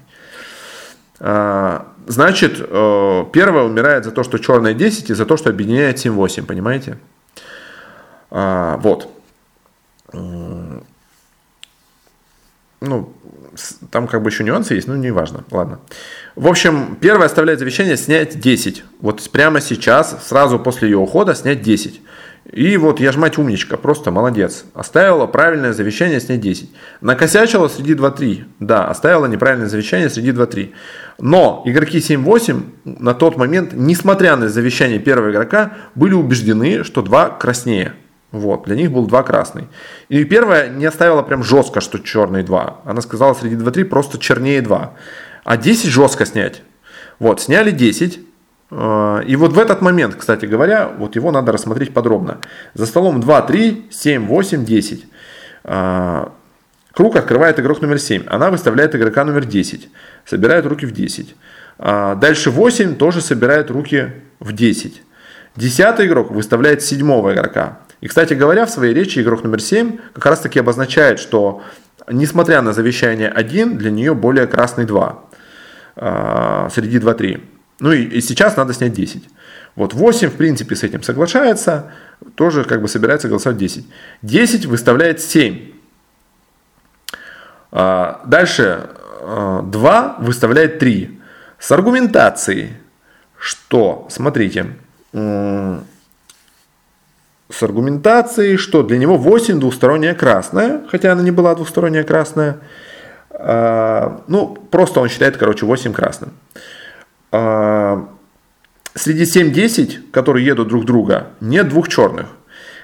А, 1.26 1.88
значит, 2.06 2.58
э, 2.60 3.26
первая 3.32 3.64
умирает 3.64 4.04
за 4.04 4.12
то, 4.12 4.24
что 4.24 4.38
черная 4.40 4.74
10 4.74 5.10
и 5.10 5.14
за 5.14 5.26
то, 5.26 5.38
что 5.38 5.50
объединяет 5.50 5.98
7-8, 5.98 6.46
понимаете? 6.46 6.98
А, 8.30 8.76
вот. 8.78 9.10
Ну, 10.12 10.84
там 13.90 14.08
как 14.08 14.22
бы 14.22 14.30
еще 14.30 14.44
нюансы 14.44 14.74
есть, 14.74 14.88
но 14.90 14.98
не 14.98 15.12
важно. 15.12 15.46
Ладно. 15.50 15.80
В 16.36 16.46
общем, 16.48 16.98
первая 17.00 17.28
оставляет 17.28 17.60
завещание 17.60 17.96
снять 17.96 18.38
10. 18.38 18.84
Вот 19.00 19.22
прямо 19.32 19.62
сейчас, 19.62 20.28
сразу 20.28 20.60
после 20.60 20.90
ее 20.90 20.98
ухода, 20.98 21.36
снять 21.36 21.62
10. 21.62 22.02
И 22.52 22.76
вот 22.78 23.00
я 23.00 23.12
ж 23.12 23.16
мать 23.16 23.38
умничка, 23.38 23.78
просто 23.78 24.12
молодец. 24.12 24.66
Оставила 24.74 25.28
правильное 25.28 25.72
завещание 25.72 26.20
снять 26.20 26.42
10. 26.42 26.70
Накосячила 27.02 27.68
среди 27.70 27.94
2-3. 27.94 28.44
Да, 28.60 28.86
оставила 28.86 29.26
неправильное 29.28 29.70
завещание 29.70 30.10
среди 30.10 30.32
2-3. 30.32 30.72
Но 31.20 31.64
игроки 31.66 32.00
7-8 32.00 32.64
на 32.84 33.14
тот 33.14 33.38
момент, 33.38 33.72
несмотря 33.74 34.36
на 34.36 34.50
завещание 34.50 35.00
первого 35.00 35.32
игрока, 35.32 35.74
были 35.96 36.14
убеждены, 36.14 36.84
что 36.84 37.02
2 37.02 37.30
краснее. 37.30 37.94
Вот, 38.32 38.66
для 38.66 38.76
них 38.76 38.92
был 38.92 39.08
2 39.08 39.24
красный. 39.24 39.68
И 40.10 40.24
первая 40.26 40.68
не 40.68 40.86
оставила 40.86 41.22
прям 41.22 41.44
жестко, 41.44 41.82
что 41.82 41.98
черный 42.00 42.44
2. 42.44 42.82
Она 42.84 43.02
сказала 43.02 43.34
среди 43.36 43.56
2-3 43.56 43.86
просто 43.86 44.18
чернее 44.18 44.62
2. 44.62 44.94
А 45.44 45.58
10 45.58 45.90
жестко 45.90 46.26
снять. 46.26 46.62
Вот, 47.20 47.42
сняли 47.42 47.72
10. 47.72 48.20
Э, 48.76 49.24
и 49.26 49.36
вот 49.36 49.54
в 49.54 49.60
этот 49.60 49.82
момент, 49.82 50.16
кстати 50.16 50.46
говоря, 50.46 50.88
вот 50.88 51.16
его 51.16 51.32
надо 51.32 51.52
рассмотреть 51.52 51.94
подробно. 51.94 52.40
За 52.74 52.86
столом 52.86 53.22
2, 53.22 53.42
3, 53.42 53.88
7, 53.90 54.28
8, 54.28 54.66
10. 54.66 55.06
Круг 56.94 57.16
открывает 57.16 57.60
игрок 57.60 57.82
номер 57.82 58.00
7. 58.00 58.26
Она 58.28 58.52
выставляет 58.52 58.96
игрока 58.96 59.24
номер 59.24 59.46
10. 59.46 59.90
Собирает 60.26 60.66
руки 60.66 60.86
в 60.86 60.92
10. 60.92 61.36
А, 61.80 62.16
дальше 62.16 62.52
8 62.52 62.96
тоже 62.96 63.22
собирает 63.22 63.72
руки 63.72 64.12
в 64.40 64.54
10. 64.54 65.02
Десятый 65.56 66.06
игрок 66.06 66.32
выставляет 66.32 66.84
седьмого 66.84 67.34
игрока. 67.34 67.80
И, 68.02 68.08
кстати 68.08 68.36
говоря, 68.36 68.66
в 68.66 68.70
своей 68.70 68.94
речи 68.94 69.20
игрок 69.20 69.44
номер 69.44 69.60
7 69.60 69.98
как 70.14 70.26
раз 70.26 70.40
таки 70.42 70.60
обозначает, 70.60 71.20
что 71.20 71.64
несмотря 72.12 72.62
на 72.62 72.74
завещание 72.74 73.30
1, 73.30 73.78
для 73.78 73.90
нее 73.90 74.14
более 74.14 74.46
красный 74.46 74.86
2 74.86 75.24
а, 75.96 76.70
среди 76.70 77.00
2-3. 77.00 77.42
Ну 77.80 77.92
и, 77.92 78.04
и 78.04 78.22
сейчас 78.22 78.56
надо 78.58 78.74
снять 78.74 78.94
10. 78.94 79.24
Вот 79.76 79.94
8, 79.94 80.30
в 80.30 80.36
принципе, 80.36 80.76
с 80.76 80.84
этим 80.84 81.04
соглашается. 81.04 81.92
тоже 82.36 82.64
как 82.64 82.82
бы 82.82 82.88
собирается 82.88 83.28
голосовать 83.28 83.58
10. 83.58 83.86
10 84.22 84.66
выставляет 84.66 85.20
7. 85.20 85.72
А, 87.72 88.22
дальше 88.26 88.90
2 89.22 89.66
а, 89.66 90.16
выставляет 90.20 90.80
3. 90.80 91.20
С 91.60 91.72
аргументацией, 91.72 92.74
что, 93.38 94.08
смотрите, 94.10 94.76
с 97.54 97.62
аргументацией, 97.62 98.58
что 98.58 98.84
для 98.84 98.98
него 98.98 99.18
8 99.18 99.60
двусторонняя 99.60 100.14
красная, 100.14 100.82
хотя 100.90 101.12
она 101.12 101.22
не 101.22 101.32
была 101.32 101.56
двусторонняя 101.56 102.04
красная. 102.04 102.58
А, 103.32 104.24
ну, 104.28 104.56
просто 104.70 105.00
он 105.00 105.10
считает, 105.10 105.38
короче, 105.38 105.66
8 105.66 105.94
красным. 105.94 106.34
Среди 108.96 109.24
7-10, 109.24 110.12
которые 110.12 110.46
едут 110.46 110.68
друг 110.68 110.86
друга, 110.86 111.30
нет 111.42 111.68
двух 111.70 111.88
черных. 111.88 112.28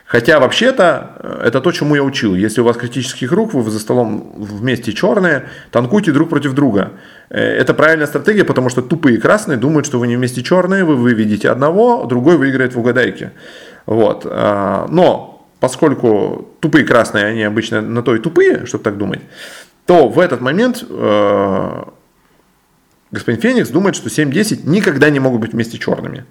Хотя 0.10 0.40
вообще-то 0.40 1.18
э, 1.20 1.42
это 1.46 1.62
то, 1.62 1.72
чему 1.72 1.94
я 1.94 2.02
учил. 2.02 2.34
Если 2.34 2.62
у 2.62 2.64
вас 2.64 2.78
критический 2.78 3.28
круг, 3.28 3.54
вы 3.54 3.70
за 3.70 3.80
столом 3.80 4.34
вместе 4.38 4.92
черные, 4.92 5.50
танкуйте 5.70 6.12
друг 6.12 6.30
против 6.30 6.54
друга. 6.54 6.94
Э, 7.30 7.40
это 7.40 7.76
правильная 7.76 8.08
стратегия, 8.08 8.44
потому 8.44 8.70
что 8.70 8.82
тупые 8.82 9.20
красные 9.20 9.60
думают, 9.60 9.86
что 9.86 10.00
вы 10.00 10.08
не 10.08 10.16
вместе 10.16 10.42
черные, 10.42 10.84
вы 10.84 10.96
выведете 10.96 11.52
одного, 11.52 12.06
другой 12.06 12.38
выиграет 12.38 12.74
в 12.74 12.80
угадайке. 12.80 13.34
Вот. 13.86 14.26
А, 14.26 14.88
но 14.90 15.48
поскольку 15.60 16.50
тупые 16.60 16.86
красные, 16.86 17.26
они 17.26 17.44
обычно 17.44 17.80
на 17.82 18.02
то 18.02 18.16
и 18.16 18.20
тупые, 18.20 18.66
чтобы 18.66 18.84
так 18.84 18.98
думать, 18.98 19.22
то 19.86 20.10
в 20.10 20.20
этот 20.20 20.42
момент 20.42 20.84
э, 20.90 21.84
господин 23.12 23.42
Феникс 23.42 23.70
думает, 23.70 23.96
что 23.96 24.10
7-10 24.10 24.62
никогда 24.70 25.10
не 25.10 25.20
могут 25.20 25.42
быть 25.42 25.54
вместе 25.54 25.78
черными. 25.78 26.26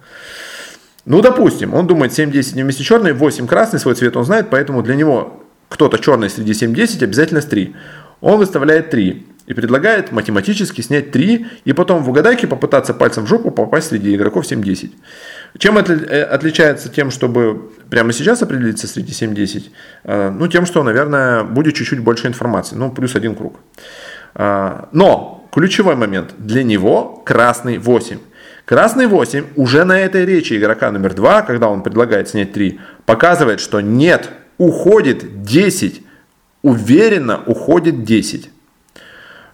Ну, 1.05 1.23
допустим, 1.23 1.75
он 1.75 1.87
думает 1.87 2.13
7-10 2.13 2.57
не 2.57 2.63
вместе 2.63 2.85
черный, 2.85 3.13
8 3.13 3.47
красный, 3.47 3.79
свой 3.79 3.95
цвет 3.95 4.17
он 4.17 4.25
знает, 4.25 4.49
поэтому 4.51 4.83
для 4.83 4.95
него 4.95 5.43
кто-то 5.69 5.99
черный 5.99 6.29
среди 6.29 6.53
7-10 6.53 7.05
обязательно 7.05 7.41
с 7.41 7.47
3. 7.47 7.75
Он 8.21 8.39
выставляет 8.39 8.91
3 8.91 9.27
и 9.47 9.55
предлагает 9.55 10.13
математически 10.13 10.83
снять 10.83 11.11
3 11.11 11.47
и 11.65 11.73
потом 11.73 12.03
в 12.03 12.11
угадайке 12.11 12.47
попытаться 12.47 12.93
пальцем 12.93 13.25
в 13.25 13.29
жопу 13.29 13.51
попасть 13.51 13.89
среди 13.89 14.15
игроков 14.15 14.45
7-10. 14.45 14.91
Чем 15.57 15.79
это 15.79 15.95
э, 15.95 16.23
отличается 16.23 16.91
тем, 16.91 17.11
чтобы 17.11 17.71
прямо 17.89 18.13
сейчас 18.13 18.43
определиться 18.43 18.87
среди 18.87 19.13
7-10? 19.13 19.71
Э, 20.05 20.31
ну, 20.31 20.47
тем, 20.49 20.67
что, 20.67 20.83
наверное, 20.83 21.45
будет 21.45 21.75
чуть-чуть 21.75 22.01
больше 22.01 22.27
информации, 22.27 22.77
ну, 22.77 22.91
плюс 22.91 23.17
один 23.17 23.35
круг. 23.35 23.59
Э, 24.35 24.85
но 24.93 25.38
ключевой 25.53 25.97
момент 25.97 26.35
для 26.39 26.63
него 26.63 27.23
красный 27.25 27.79
8. 27.79 28.19
Красный 28.65 29.07
8 29.07 29.45
уже 29.57 29.85
на 29.85 29.99
этой 29.99 30.27
речи 30.27 30.55
игрока 30.55 30.91
номер 30.91 31.15
2, 31.15 31.43
когда 31.43 31.69
он 31.69 31.83
предлагает 31.83 32.29
снять 32.29 32.53
3, 32.53 32.79
показывает, 33.07 33.61
что 33.61 33.81
нет, 33.81 34.31
уходит 34.59 35.43
10. 35.43 36.03
Уверенно 36.63 37.43
уходит 37.47 38.05
10. 38.05 38.51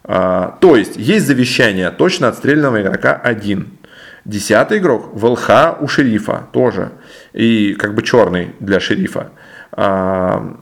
А, 0.03 0.57
то 0.59 0.75
есть 0.75 0.97
есть 0.97 1.25
завещание 1.25 1.91
точно 1.91 2.27
отстрелянного 2.27 2.81
игрока 2.81 3.13
1. 3.13 3.77
Десятый 4.25 4.79
игрок 4.79 5.13
в 5.13 5.25
ЛХ 5.25 5.81
у 5.81 5.87
шерифа 5.87 6.47
тоже. 6.51 6.91
И 7.31 7.73
как 7.75 7.95
бы 7.95 8.03
черный 8.03 8.53
для 8.59 8.79
шерифа. 8.79 9.31
А, 9.71 10.57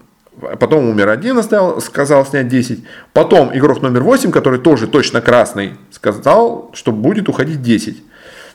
потом 0.59 0.89
умер 0.89 1.09
один, 1.09 1.37
оставил, 1.37 1.81
сказал 1.81 2.25
снять 2.25 2.47
10. 2.47 2.83
Потом 3.13 3.55
игрок 3.55 3.81
номер 3.81 4.03
8, 4.03 4.31
который 4.31 4.59
тоже 4.59 4.87
точно 4.87 5.21
красный, 5.21 5.73
сказал, 5.91 6.71
что 6.73 6.91
будет 6.91 7.29
уходить 7.29 7.61
10. 7.61 8.03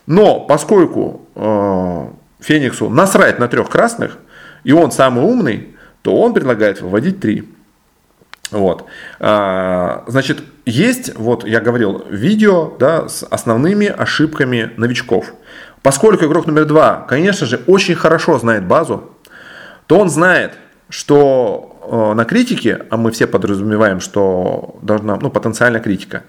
Но 0.06 0.40
поскольку 0.40 1.22
э, 1.34 2.06
Фениксу 2.40 2.88
насрать 2.88 3.38
на 3.38 3.48
трех 3.48 3.68
красных, 3.68 4.18
и 4.64 4.72
он 4.72 4.90
самый 4.90 5.24
умный, 5.24 5.76
то 6.02 6.16
он 6.16 6.34
предлагает 6.34 6.80
выводить 6.80 7.20
три. 7.20 7.48
Вот. 8.50 8.86
А, 9.20 10.04
значит, 10.06 10.42
есть, 10.64 11.14
вот 11.16 11.44
я 11.44 11.60
говорил, 11.60 12.04
видео 12.08 12.72
да, 12.78 13.08
с 13.08 13.22
основными 13.22 13.86
ошибками 13.86 14.72
новичков. 14.76 15.34
Поскольку 15.82 16.24
игрок 16.24 16.46
номер 16.46 16.64
два, 16.64 17.06
конечно 17.08 17.46
же, 17.46 17.60
очень 17.66 17.94
хорошо 17.94 18.38
знает 18.38 18.66
базу, 18.66 19.10
то 19.86 19.98
он 19.98 20.08
знает, 20.08 20.54
что 20.88 21.67
на 22.14 22.24
критике, 22.24 22.86
а 22.90 22.96
мы 22.96 23.10
все 23.10 23.26
подразумеваем, 23.26 24.00
что 24.00 24.78
должна, 24.82 25.16
ну, 25.16 25.30
потенциальная 25.30 25.80
критика, 25.80 26.22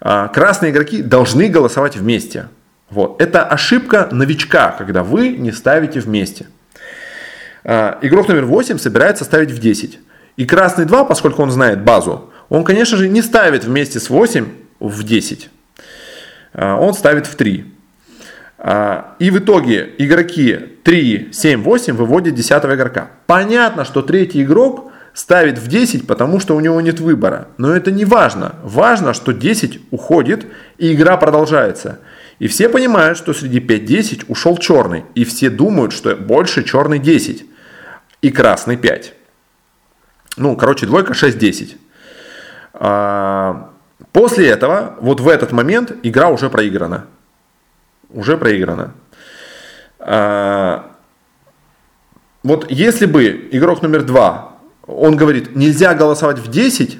э, 0.00 0.28
красные 0.32 0.72
игроки 0.72 1.02
должны 1.02 1.48
голосовать 1.48 1.96
вместе. 1.96 2.46
Вот. 2.90 3.20
Это 3.20 3.44
ошибка 3.44 4.08
новичка, 4.12 4.74
когда 4.78 5.02
вы 5.02 5.30
не 5.30 5.52
ставите 5.52 6.00
вместе. 6.00 6.46
А, 7.64 7.98
игрок 8.00 8.28
номер 8.28 8.44
8 8.44 8.78
собирается 8.78 9.24
ставить 9.24 9.50
в 9.50 9.58
10. 9.58 9.98
И 10.36 10.46
красный 10.46 10.84
2, 10.84 11.04
поскольку 11.04 11.42
он 11.42 11.50
знает 11.50 11.82
базу, 11.82 12.30
он, 12.48 12.62
конечно 12.62 12.96
же, 12.96 13.08
не 13.08 13.22
ставит 13.22 13.64
вместе 13.64 13.98
с 13.98 14.08
8 14.08 14.46
в 14.78 15.02
10. 15.02 15.50
А, 16.52 16.76
он 16.76 16.94
ставит 16.94 17.26
в 17.26 17.34
3. 17.34 17.72
А, 18.58 19.14
и 19.18 19.30
в 19.30 19.38
итоге 19.38 19.94
игроки 19.98 20.56
3, 20.82 21.30
7, 21.32 21.62
8 21.62 21.94
выводят 21.94 22.34
10 22.34 22.64
игрока. 22.64 23.10
Понятно, 23.26 23.84
что 23.84 24.02
третий 24.02 24.42
игрок 24.42 24.90
ставит 25.12 25.58
в 25.58 25.66
10, 25.66 26.06
потому 26.06 26.40
что 26.40 26.56
у 26.56 26.60
него 26.60 26.80
нет 26.80 27.00
выбора. 27.00 27.48
Но 27.58 27.74
это 27.74 27.90
не 27.90 28.04
важно. 28.04 28.56
Важно, 28.62 29.14
что 29.14 29.32
10 29.32 29.80
уходит 29.90 30.46
и 30.78 30.92
игра 30.92 31.16
продолжается. 31.16 32.00
И 32.38 32.48
все 32.48 32.68
понимают, 32.68 33.16
что 33.16 33.32
среди 33.32 33.60
5-10 33.60 34.24
ушел 34.28 34.58
черный. 34.58 35.04
И 35.14 35.24
все 35.24 35.48
думают, 35.48 35.92
что 35.92 36.14
больше 36.14 36.64
черный 36.64 36.98
10 36.98 37.46
и 38.20 38.30
красный 38.30 38.76
5. 38.76 39.14
Ну, 40.36 40.54
короче, 40.56 40.84
двойка 40.84 41.14
6-10. 41.14 41.76
А, 42.74 43.70
после 44.12 44.48
этого, 44.48 44.96
вот 45.00 45.20
в 45.20 45.28
этот 45.28 45.52
момент, 45.52 45.94
игра 46.02 46.28
уже 46.28 46.50
проиграна. 46.50 47.06
Уже 48.16 48.36
проиграна. 48.36 48.94
А, 50.00 50.96
вот 52.42 52.68
если 52.70 53.06
бы 53.06 53.48
игрок 53.52 53.82
номер 53.82 54.02
2, 54.02 54.56
он 54.88 55.16
говорит, 55.16 55.54
нельзя 55.54 55.94
голосовать 55.94 56.38
в 56.38 56.50
10, 56.50 56.98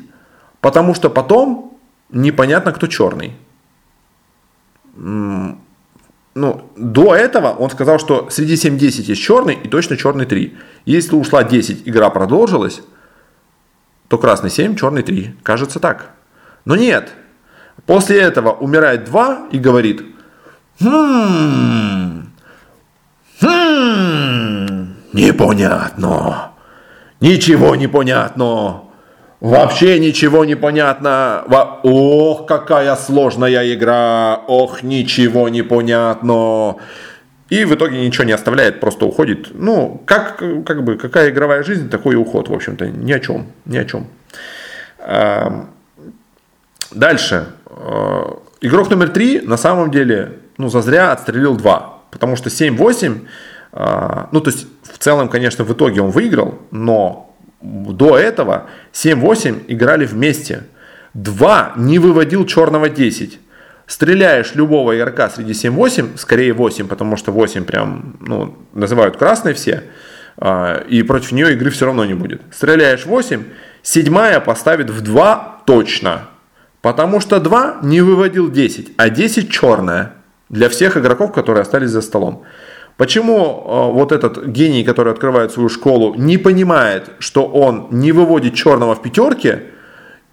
потому 0.61 0.95
что 0.95 1.11
потом 1.11 1.77
непонятно, 2.11 2.73
кто 2.73 2.87
черный 2.87 3.37
ну, 6.37 6.71
до 6.77 7.15
этого 7.15 7.49
он 7.49 7.71
сказал, 7.71 7.99
что 7.99 8.29
среди 8.31 8.55
7-10 8.55 9.03
есть 9.03 9.23
черный 9.23 9.55
и 9.55 9.69
точно 9.69 9.97
черный 9.97 10.27
3. 10.27 10.57
Если 10.85 11.15
ушла 11.15 11.45
10, 11.45 11.89
игра 11.89 12.11
продолжилась, 12.11 12.83
то 14.09 14.19
красный 14.19 14.51
7, 14.51 14.77
черный 14.77 15.03
3. 15.03 15.37
Кажется 15.43 15.81
так. 15.81 16.11
Но 16.65 16.77
нет. 16.77 17.13
После 17.85 18.21
этого 18.21 18.53
умирает 18.53 19.05
2 19.05 19.49
и 19.53 19.59
говорит, 19.59 20.03
хм, 20.81 22.33
хм, 23.41 24.95
непонятно, 25.13 26.53
ничего 27.21 27.75
не. 27.77 27.87
Вообще 29.41 29.99
ничего 30.01 30.45
не 30.45 30.57
понятно. 30.57 31.45
Ох, 31.83 32.47
какая 32.47 32.97
сложная 32.97 33.75
игра. 33.75 34.41
Ох, 34.47 34.83
ничего 34.83 35.49
не. 35.49 35.63
И 37.49 37.65
в 37.65 37.75
итоге 37.75 38.05
ничего 38.05 38.25
не 38.25 38.33
оставляет, 38.33 38.81
просто 38.81 39.07
уходит. 39.07 39.49
Ну, 39.55 40.03
как, 40.05 40.43
как 40.65 40.83
бы, 40.83 40.97
какая 40.97 41.31
игровая 41.31 41.63
жизнь, 41.63 41.89
такой 41.89 42.15
и 42.15 42.17
уход, 42.17 42.49
в 42.49 42.53
общем-то, 42.53 42.89
ни 42.89 43.13
о 43.13 43.21
чем, 43.21 43.47
ни 43.67 43.79
о 43.79 43.85
чем. 43.85 44.09
Эм, 44.99 45.69
дальше. 46.91 47.47
Э, 47.67 48.23
игрок 48.63 48.91
номер 48.91 49.11
три, 49.11 49.41
на 49.41 49.57
самом 49.57 49.93
деле, 49.93 50.41
ну, 50.59 50.69
зазря 50.69 51.13
отстрелил 51.13 51.57
два. 51.57 52.01
Потому 52.11 52.37
что 52.37 52.49
7-8, 52.49 53.27
э, 53.73 54.25
ну, 54.33 54.41
то 54.41 54.51
есть, 54.51 54.67
в 54.83 54.99
целом, 54.99 55.29
конечно, 55.29 55.65
в 55.65 55.73
итоге 55.73 56.01
он 56.01 56.11
выиграл, 56.11 56.59
но 56.71 57.37
до 57.61 58.19
этого 58.19 58.67
7-8 58.93 59.65
играли 59.69 60.07
вместе. 60.07 60.65
Два 61.15 61.73
не 61.77 61.99
выводил 61.99 62.47
черного 62.47 62.89
10. 62.89 63.41
Стреляешь 63.87 64.55
любого 64.55 64.97
игрока 64.97 65.31
среди 65.31 65.53
7-8, 65.53 66.17
скорее 66.17 66.53
8, 66.53 66.89
потому 66.89 67.17
что 67.17 67.31
8 67.31 67.65
прям, 67.65 68.17
ну, 68.21 68.59
называют 68.75 69.17
красной 69.17 69.55
все, 69.55 69.85
а, 70.39 70.83
и 70.89 71.03
против 71.03 71.33
нее 71.33 71.53
игры 71.53 71.71
все 71.71 71.87
равно 71.87 72.05
не 72.05 72.15
будет. 72.15 72.43
Стреляешь 72.51 73.07
8, 73.07 73.45
седьмая 73.83 74.41
поставит 74.41 74.91
в 74.91 75.03
2 75.03 75.63
точно, 75.67 76.29
потому 76.83 77.21
что 77.21 77.39
2 77.39 77.79
не 77.83 78.01
выводил 78.01 78.51
10, 78.51 78.93
а 78.97 79.09
10 79.09 79.51
черная 79.51 80.16
для 80.49 80.69
всех 80.69 80.97
игроков, 80.97 81.33
которые 81.33 81.63
остались 81.63 81.91
за 81.91 82.01
столом. 82.01 82.45
Почему 82.97 83.37
э, 83.37 83.93
вот 83.93 84.13
этот 84.13 84.47
гений, 84.47 84.85
который 84.85 85.13
открывает 85.13 85.53
свою 85.53 85.69
школу, 85.69 86.15
не 86.15 86.39
понимает, 86.39 87.11
что 87.19 87.47
он 87.47 87.89
не 87.91 88.13
выводит 88.13 88.55
черного 88.55 88.95
в 88.95 89.03
пятерке, 89.03 89.65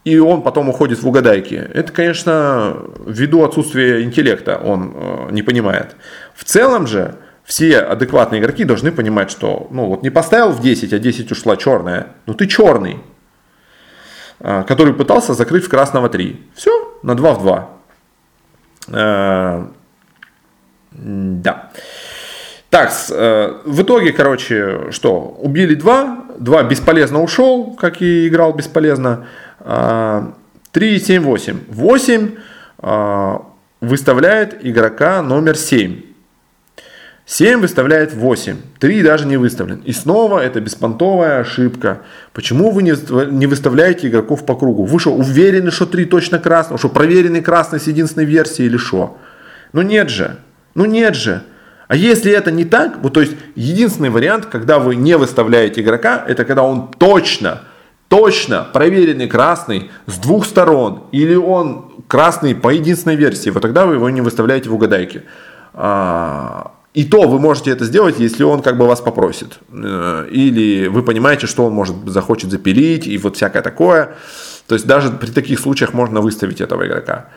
и 0.05 0.18
он 0.18 0.43
потом 0.43 0.70
уходит 0.70 1.01
в 1.01 1.07
угадайки? 1.07 1.55
Это, 1.55 1.91
конечно, 1.91 2.78
ввиду 3.05 3.43
отсутствия 3.43 4.03
интеллекта 4.03 4.57
он 4.57 4.93
э, 4.95 5.28
не 5.32 5.41
понимает. 5.41 5.95
В 6.34 6.45
целом 6.45 6.88
же, 6.88 7.16
все 7.43 7.80
адекватные 7.80 8.39
игроки 8.41 8.64
должны 8.64 8.91
понимать, 8.91 9.30
что 9.30 9.68
ну 9.70 9.88
вот 9.88 10.01
не 10.01 10.09
поставил 10.09 10.51
в 10.51 10.61
10, 10.61 10.93
а 10.93 10.99
10 10.99 11.32
ушла 11.32 11.57
черная, 11.57 12.07
ну 12.26 12.34
ты 12.34 12.47
черный, 12.47 13.01
а, 14.39 14.64
который 14.64 14.93
пытался 14.93 15.34
закрыть 15.34 15.66
в 15.66 15.70
красного 15.70 16.07
3. 16.07 16.39
Все, 16.55 16.97
на 17.03 17.16
2 17.16 17.34
в 17.34 17.41
2. 17.41 17.70
Да. 20.93 21.71
Так, 22.69 22.91
э, 23.11 23.53
в 23.65 23.81
итоге, 23.83 24.11
короче, 24.13 24.91
что? 24.91 25.37
Убили 25.39 25.75
2, 25.75 26.25
2 26.39 26.63
бесполезно 26.63 27.21
ушел, 27.21 27.75
как 27.75 28.01
и 28.01 28.27
играл 28.27 28.53
бесполезно. 28.53 29.27
3, 30.71 30.99
7, 30.99 31.21
8. 31.21 31.59
8 31.67 32.31
выставляет 33.79 34.65
игрока 34.65 35.21
номер 35.21 35.55
7. 35.55 36.01
7 37.25 37.61
выставляет 37.61 38.13
8. 38.13 38.57
3 38.79 39.03
даже 39.03 39.27
не 39.27 39.37
выставлен. 39.37 39.81
И 39.85 39.93
снова 39.93 40.39
это 40.39 40.59
беспонтовая 40.59 41.39
ошибка. 41.39 42.01
Почему 42.33 42.71
вы 42.71 42.83
не 42.83 43.45
выставляете 43.45 44.07
игроков 44.07 44.45
по 44.45 44.55
кругу? 44.55 44.83
Вы 44.83 44.99
что, 44.99 45.13
уверены, 45.13 45.71
что 45.71 45.85
3 45.85 46.05
точно 46.05 46.39
красный? 46.39 46.77
Что, 46.77 46.89
проверенный 46.89 47.41
красный 47.41 47.79
с 47.79 47.87
единственной 47.87 48.25
версией 48.25 48.67
или 48.67 48.77
что? 48.77 49.17
Ну 49.71 49.81
нет 49.81 50.09
же. 50.09 50.37
Ну 50.76 50.86
нет 50.86 51.15
же. 51.15 51.43
А 51.88 51.95
если 51.95 52.32
это 52.32 52.51
не 52.51 52.65
так, 52.65 52.97
вот 53.03 53.13
то 53.13 53.21
есть 53.21 53.34
единственный 53.55 54.09
вариант, 54.09 54.47
когда 54.47 54.80
вы 54.80 54.95
не 54.95 55.17
выставляете 55.17 55.82
игрока, 55.82 56.24
это 56.28 56.45
когда 56.45 56.63
он 56.63 56.91
точно, 56.97 57.61
точно 58.07 58.65
проверенный 58.74 59.28
красный 59.28 59.91
с 60.07 60.17
двух 60.17 60.45
сторон, 60.45 61.03
или 61.11 61.36
он 61.36 62.03
красный 62.07 62.55
по 62.55 62.69
единственной 62.69 63.15
версии, 63.15 63.49
вот 63.49 63.61
тогда 63.61 63.86
вы 63.86 63.95
его 63.95 64.09
не 64.09 64.21
выставляете 64.21 64.69
в 64.69 64.74
угадайке. 64.74 65.24
А, 65.74 66.71
и 66.93 67.03
то 67.05 67.28
вы 67.28 67.39
можете 67.39 67.71
это 67.71 67.86
сделать, 67.86 68.19
если 68.19 68.43
он 68.43 68.61
как 68.61 68.78
бы 68.78 68.86
вас 68.86 69.01
попросит. 69.01 69.59
Э, 69.71 70.28
или 70.30 70.88
вы 70.88 71.01
понимаете, 71.01 71.47
что 71.47 71.65
он 71.65 71.74
может 71.74 71.95
захочет 72.05 72.51
запилить 72.51 73.07
и 73.07 73.17
вот 73.17 73.36
всякое 73.36 73.63
такое. 73.63 74.15
То 74.67 74.76
есть 74.76 74.86
даже 74.86 75.11
при 75.11 75.32
таких 75.32 75.59
случаях 75.59 75.93
можно 75.93 76.21
выставить 76.21 76.61
этого 76.61 76.86
игрока. 76.86 77.30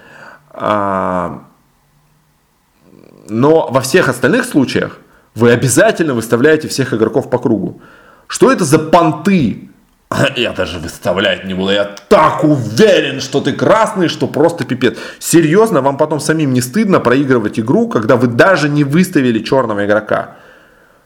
Но 3.28 3.68
во 3.70 3.80
всех 3.80 4.08
остальных 4.08 4.44
случаях 4.44 4.98
вы 5.34 5.52
обязательно 5.52 6.14
выставляете 6.14 6.68
всех 6.68 6.94
игроков 6.94 7.30
по 7.30 7.38
кругу. 7.38 7.80
Что 8.26 8.50
это 8.50 8.64
за 8.64 8.78
понты? 8.78 9.68
Я 10.36 10.52
даже 10.52 10.78
выставлять 10.78 11.44
не 11.44 11.54
буду. 11.54 11.72
Я 11.72 11.84
так 11.84 12.44
уверен, 12.44 13.20
что 13.20 13.40
ты 13.40 13.52
красный, 13.52 14.08
что 14.08 14.26
просто 14.26 14.64
пипец. 14.64 14.96
Серьезно, 15.18 15.80
вам 15.80 15.96
потом 15.96 16.20
самим 16.20 16.52
не 16.52 16.60
стыдно 16.60 17.00
проигрывать 17.00 17.58
игру, 17.58 17.88
когда 17.88 18.16
вы 18.16 18.28
даже 18.28 18.68
не 18.68 18.84
выставили 18.84 19.40
черного 19.40 19.84
игрока? 19.84 20.36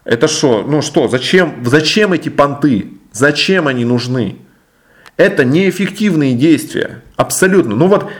Это 0.05 0.29
что? 0.29 0.62
Ну 0.66 0.83
что, 0.83 1.09
зачем, 1.09 1.62
зачем 1.64 2.12
эти 2.12 2.29
понты? 2.29 2.93
Зачем 3.12 3.66
они 3.68 3.85
нужны? 3.85 4.37
Это 5.16 5.45
неэффективные 5.45 6.35
действия. 6.35 7.03
Абсолютно. 7.16 7.77
Ну 7.77 7.89
вот 7.89 8.11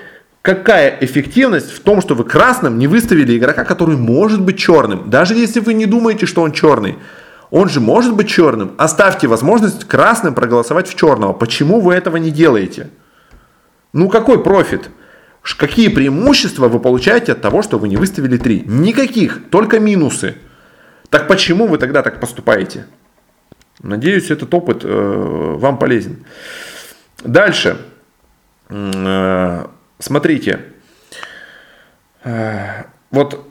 какая 0.43 0.97
эффективность 1.01 1.71
в 1.71 1.81
том, 1.81 2.01
что 2.01 2.15
вы 2.15 2.25
красным 2.25 2.79
не 2.79 2.87
выставили 2.87 3.37
игрока, 3.37 3.65
который 3.65 3.97
может 3.97 4.41
быть 4.41 4.59
черным. 4.59 5.11
Даже 5.11 5.35
если 5.35 5.61
вы 5.61 5.75
не 5.75 5.87
думаете, 5.87 6.27
что 6.27 6.43
он 6.43 6.53
черный. 6.53 6.99
Он 7.51 7.69
же 7.69 7.81
может 7.81 8.15
быть 8.15 8.29
черным. 8.29 8.73
Оставьте 8.79 9.27
возможность 9.27 9.85
красным 9.85 10.35
проголосовать 10.35 10.89
в 10.89 10.95
черного. 10.95 11.33
Почему 11.33 11.81
вы 11.81 11.95
этого 11.95 12.17
не 12.17 12.31
делаете? 12.31 12.91
Ну 13.93 14.09
какой 14.09 14.43
профит? 14.43 14.91
Какие 15.43 15.89
преимущества 15.89 16.69
вы 16.69 16.79
получаете 16.79 17.33
от 17.33 17.41
того, 17.41 17.63
что 17.63 17.79
вы 17.79 17.89
не 17.89 17.97
выставили 17.97 18.37
3? 18.37 18.65
Никаких, 18.67 19.51
только 19.51 19.81
минусы. 19.81 20.37
Так 21.09 21.27
почему 21.27 21.67
вы 21.67 21.79
тогда 21.79 22.03
так 22.03 22.21
поступаете? 22.21 22.87
Надеюсь, 23.83 24.31
этот 24.31 24.53
опыт 24.55 24.83
э, 24.85 25.55
вам 25.59 25.79
полезен. 25.79 26.25
Дальше. 27.25 27.79
Э, 28.69 29.67
смотрите. 30.01 30.61
Э, 32.25 32.85
вот 33.11 33.47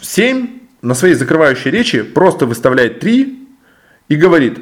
7 0.00 0.60
на 0.82 0.94
своей 0.94 1.14
закрывающей 1.14 1.70
речи 1.70 2.02
просто 2.02 2.46
выставляет 2.46 3.00
3 3.00 3.48
и 4.08 4.16
говорит 4.16 4.58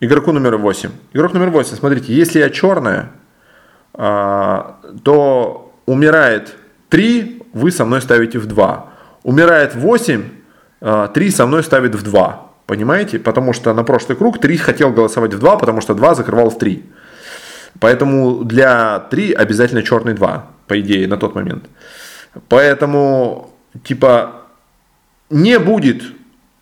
игроку 0.00 0.32
номер 0.32 0.56
8. 0.56 0.90
Игрок 1.12 1.32
номер 1.32 1.50
8, 1.50 1.76
смотрите, 1.76 2.12
если 2.12 2.40
я 2.40 2.50
черная, 2.50 3.10
а, 3.94 4.80
то 5.02 5.72
умирает 5.86 6.56
3, 6.88 7.42
вы 7.52 7.70
со 7.70 7.84
мной 7.84 8.02
ставите 8.02 8.38
в 8.38 8.46
2. 8.46 8.92
Умирает 9.22 9.74
8, 9.74 10.22
3 10.22 10.28
а, 10.80 11.30
со 11.30 11.46
мной 11.46 11.62
ставит 11.62 11.94
в 11.94 12.02
2. 12.02 12.46
Понимаете? 12.66 13.18
Потому 13.18 13.52
что 13.52 13.74
на 13.74 13.84
прошлый 13.84 14.16
круг 14.16 14.40
3 14.40 14.56
хотел 14.56 14.90
голосовать 14.90 15.34
в 15.34 15.38
2, 15.38 15.56
потому 15.56 15.80
что 15.80 15.94
2 15.94 16.14
закрывал 16.14 16.50
в 16.50 16.58
3. 16.58 16.84
Поэтому 17.80 18.44
для 18.44 19.00
3 19.10 19.32
обязательно 19.32 19.82
черный 19.82 20.14
2, 20.14 20.46
по 20.66 20.80
идее, 20.80 21.08
на 21.08 21.16
тот 21.16 21.34
момент. 21.34 21.64
Поэтому, 22.48 23.50
типа, 23.82 24.32
не 25.30 25.58
будет 25.58 26.02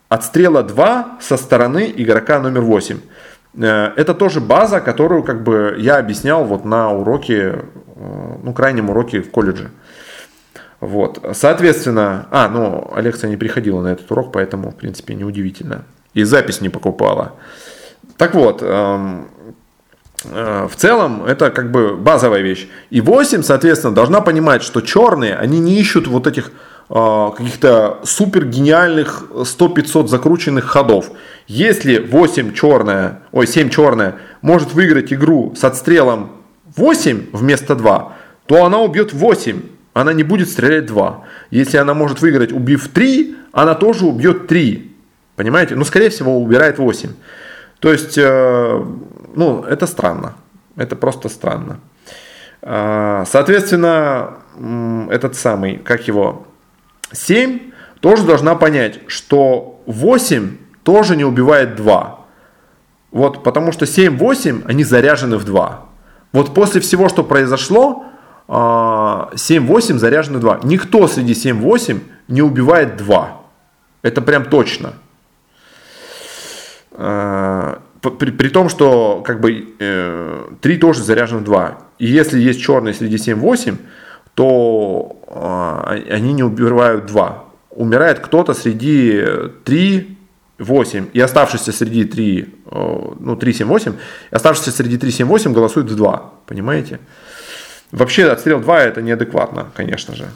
отстрела 0.08 0.62
2 0.62 1.18
со 1.20 1.36
стороны 1.36 1.92
игрока 1.96 2.38
номер 2.40 2.62
8. 2.62 3.00
Э, 3.54 3.92
это 3.96 4.14
тоже 4.14 4.40
база, 4.40 4.80
которую 4.80 5.24
как 5.24 5.42
бы 5.42 5.74
я 5.78 5.98
объяснял 5.98 6.44
вот 6.44 6.64
на 6.64 6.90
уроке, 6.92 7.64
э, 7.96 8.36
ну, 8.42 8.52
крайнем 8.52 8.90
уроке 8.90 9.20
в 9.20 9.30
колледже. 9.30 9.70
Вот. 10.80 11.24
Соответственно, 11.32 12.28
а, 12.30 12.48
ну, 12.48 12.90
Алекса 12.94 13.26
не 13.26 13.36
приходила 13.36 13.82
на 13.82 13.88
этот 13.88 14.10
урок, 14.12 14.32
поэтому, 14.32 14.70
в 14.70 14.76
принципе, 14.76 15.14
неудивительно. 15.14 15.84
И 16.14 16.22
запись 16.22 16.60
не 16.60 16.68
покупала. 16.68 17.32
Так 18.16 18.34
вот, 18.34 18.62
эм, 18.62 19.28
в 20.24 20.72
целом 20.76 21.24
это 21.24 21.50
как 21.50 21.70
бы 21.70 21.96
базовая 21.96 22.40
вещь. 22.40 22.68
И 22.90 23.00
8, 23.00 23.42
соответственно, 23.42 23.94
должна 23.94 24.20
понимать, 24.20 24.62
что 24.62 24.80
черные, 24.80 25.36
они 25.36 25.60
не 25.60 25.78
ищут 25.78 26.08
вот 26.08 26.26
этих 26.26 26.50
а, 26.90 27.32
каких-то 27.32 27.98
супер 28.04 28.46
гениальных 28.46 29.24
100-500 29.30 30.08
закрученных 30.08 30.64
ходов. 30.64 31.10
Если 31.46 31.98
8 31.98 32.54
черная, 32.54 33.20
ой, 33.30 33.46
7 33.46 33.68
черная 33.68 34.16
может 34.40 34.72
выиграть 34.72 35.12
игру 35.12 35.54
с 35.54 35.64
отстрелом 35.64 36.30
8 36.76 37.26
вместо 37.32 37.74
2, 37.74 38.12
то 38.46 38.64
она 38.64 38.78
убьет 38.78 39.12
8, 39.12 39.62
она 39.92 40.12
не 40.14 40.22
будет 40.22 40.48
стрелять 40.48 40.86
2. 40.86 41.24
Если 41.50 41.76
она 41.76 41.92
может 41.92 42.22
выиграть, 42.22 42.52
убив 42.52 42.88
3, 42.88 43.36
она 43.52 43.74
тоже 43.74 44.06
убьет 44.06 44.46
3. 44.46 44.90
Понимаете? 45.36 45.74
Но, 45.74 45.84
скорее 45.84 46.08
всего, 46.08 46.40
убирает 46.40 46.78
8. 46.78 47.10
То 47.80 47.92
есть, 47.92 48.18
э, 48.18 48.84
ну, 49.34 49.62
это 49.62 49.86
странно. 49.86 50.34
Это 50.76 50.96
просто 50.96 51.28
странно. 51.28 51.80
А, 52.62 53.24
соответственно, 53.26 54.38
этот 55.10 55.36
самый, 55.36 55.76
как 55.76 56.08
его, 56.08 56.46
7 57.12 57.72
тоже 58.00 58.24
должна 58.24 58.54
понять, 58.54 59.00
что 59.06 59.80
8 59.86 60.56
тоже 60.82 61.16
не 61.16 61.24
убивает 61.24 61.76
2. 61.76 62.18
Вот, 63.10 63.42
потому 63.42 63.72
что 63.72 63.86
7-8, 63.86 64.64
они 64.66 64.84
заряжены 64.84 65.36
в 65.36 65.44
2. 65.44 65.84
Вот 66.32 66.54
после 66.54 66.80
всего, 66.80 67.08
что 67.08 67.24
произошло, 67.24 68.04
7-8 68.48 68.48
а, 68.48 69.98
заряжены 69.98 70.38
2. 70.38 70.60
Никто 70.64 71.06
среди 71.06 71.32
7-8 71.32 72.00
не 72.28 72.42
убивает 72.42 72.96
2. 72.96 73.40
Это 74.02 74.22
прям 74.22 74.44
точно. 74.44 74.94
А, 77.00 77.80
при, 78.00 78.32
при 78.32 78.48
том, 78.48 78.68
что 78.68 79.22
как 79.24 79.40
бы 79.40 79.52
3 79.52 80.74
э, 80.74 80.78
тоже 80.80 81.02
заряжен 81.02 81.38
в 81.38 81.44
2. 81.44 81.78
И 82.00 82.06
если 82.06 82.40
есть 82.40 82.60
черный 82.60 82.92
среди 82.92 83.16
7-8, 83.16 83.76
то 84.34 85.16
а, 85.28 85.96
они 86.10 86.32
не 86.32 86.42
убивают 86.42 87.06
2. 87.06 87.44
Умирает 87.70 88.18
кто-то 88.18 88.52
среди 88.52 89.24
3, 89.64 90.18
8 90.58 91.06
и 91.12 91.20
оставшийся 91.20 91.70
среди 91.70 92.04
3, 92.04 92.54
ну 93.20 93.36
3, 93.36 93.52
7, 93.52 93.68
8, 93.68 93.92
и 93.92 94.34
оставшийся 94.34 94.72
среди 94.72 94.98
3, 94.98 95.12
7, 95.12 95.26
8 95.28 95.52
голосует 95.52 95.88
в 95.88 95.94
2. 95.94 96.32
Понимаете? 96.46 96.98
Вообще 97.92 98.24
отстрел 98.24 98.60
2 98.60 98.80
это 98.82 99.02
неадекватно, 99.02 99.70
конечно 99.76 100.16
же. 100.16 100.26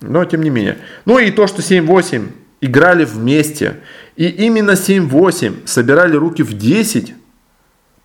Но 0.00 0.24
тем 0.24 0.42
не 0.42 0.50
менее. 0.50 0.78
Ну 1.04 1.18
и 1.18 1.32
то, 1.32 1.48
что 1.48 1.62
7-8 1.62 2.28
играли 2.60 3.04
вместе. 3.04 3.76
И 4.16 4.28
именно 4.28 4.72
7-8 4.72 5.66
собирали 5.66 6.16
руки 6.16 6.42
в 6.42 6.54
10 6.54 7.14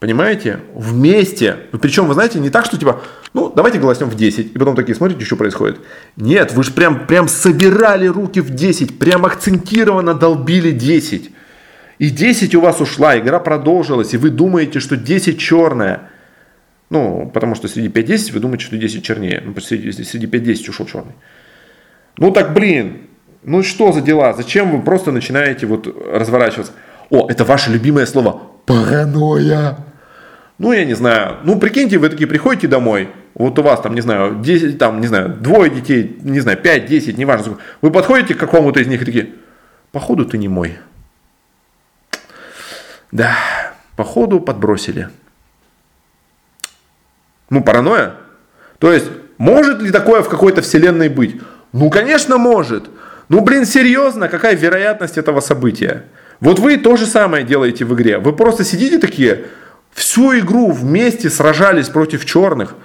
Понимаете? 0.02 0.62
Вместе. 0.74 1.58
Ну, 1.72 1.78
Причем, 1.78 2.08
вы 2.08 2.16
знаете, 2.16 2.40
не 2.40 2.50
так, 2.50 2.66
что 2.66 2.76
типа, 2.76 3.04
ну, 3.36 3.54
давайте 3.56 3.78
голоснем 3.78 4.10
в 4.10 4.16
10. 4.16 4.48
И 4.56 4.58
потом 4.58 4.76
такие, 4.76 4.96
смотрите, 4.96 5.24
что 5.24 5.36
происходит. 5.36 5.80
Нет, 6.18 6.54
вы 6.54 6.64
же 6.64 6.72
прям, 6.72 7.06
прям 7.06 7.28
собирали 7.28 8.08
руки 8.08 8.42
в 8.42 8.50
10. 8.50 8.98
Прям 8.98 9.28
акцентированно 9.28 10.16
долбили 10.16 10.72
10. 10.72 11.30
И 12.00 12.10
10 12.10 12.56
у 12.56 12.62
вас 12.62 12.82
ушла, 12.82 13.20
игра 13.20 13.40
продолжилась. 13.40 14.16
И 14.16 14.18
вы 14.18 14.32
думаете, 14.32 14.80
что 14.80 14.98
10 14.98 15.40
черная. 15.40 16.10
Ну, 16.90 17.30
потому 17.32 17.54
что 17.54 17.68
среди 17.68 17.90
5-10 17.90 18.34
вы 18.34 18.40
думаете, 18.40 18.66
что 18.66 18.78
10 18.78 19.04
чернее. 19.04 19.44
Ну, 19.46 19.54
среди, 19.62 19.92
среди 19.92 20.26
5-10 20.26 20.70
ушел 20.72 20.88
черный. 20.88 21.14
Ну 22.18 22.32
так, 22.32 22.56
блин, 22.56 23.02
Ну 23.44 23.64
что 23.64 23.92
за 23.92 24.02
дела? 24.02 24.34
Зачем 24.34 24.72
вы 24.72 24.82
просто 24.82 25.12
начинаете 25.12 25.66
вот 25.66 25.88
разворачиваться? 26.12 26.74
О, 27.10 27.28
это 27.30 27.44
ваше 27.44 27.72
любимое 27.72 28.06
слово. 28.06 28.42
Паранойя. 28.66 29.78
Ну, 30.58 30.72
я 30.72 30.86
не 30.86 30.94
знаю. 30.94 31.38
Ну, 31.44 31.60
прикиньте, 31.60 31.98
вы 31.98 32.10
такие 32.10 32.28
приходите 32.28 32.68
домой, 32.68 33.10
вот 33.34 33.58
у 33.58 33.64
вас 33.64 33.82
там, 33.82 33.96
не 33.96 34.02
знаю, 34.02 34.36
10, 34.36 34.78
там, 34.78 35.02
не 35.02 35.08
знаю, 35.08 35.30
двое 35.30 35.72
детей, 35.72 36.20
не 36.22 36.40
знаю, 36.40 36.58
5, 36.60 36.86
10, 36.86 37.18
неважно. 37.18 37.58
Вы 37.82 37.90
подходите 37.90 38.36
к 38.36 38.40
какому-то 38.40 38.80
из 38.80 38.88
них 38.88 39.02
и 39.02 39.06
такие, 39.06 39.30
походу 39.92 40.24
ты 40.26 40.38
не 40.38 40.48
мой. 40.48 40.78
Да, 43.12 43.36
походу 43.96 44.40
подбросили. 44.40 45.10
Ну, 47.50 47.64
паранойя. 47.64 48.14
То 48.78 48.94
есть, 48.94 49.08
может 49.40 49.82
ли 49.82 49.92
такое 49.92 50.22
в 50.22 50.30
какой-то 50.30 50.62
вселенной 50.62 51.10
быть? 51.10 51.42
Ну, 51.74 51.90
конечно, 51.90 52.38
может. 52.38 52.90
Ну, 53.32 53.40
блин, 53.40 53.66
серьезно, 53.66 54.28
какая 54.28 54.58
вероятность 54.58 55.18
этого 55.18 55.40
события? 55.40 56.04
Вот 56.42 56.60
вы 56.60 56.76
то 56.76 56.98
же 56.98 57.06
самое 57.06 57.46
делаете 57.46 57.86
в 57.86 57.94
игре. 57.94 58.18
Вы 58.18 58.34
просто 58.34 58.66
сидите 58.66 59.00
такие, 59.00 59.46
всю 59.94 60.38
игру 60.40 60.70
вместе 60.72 61.30
сражались 61.30 61.88
против 61.88 62.26
черных. 62.26 62.76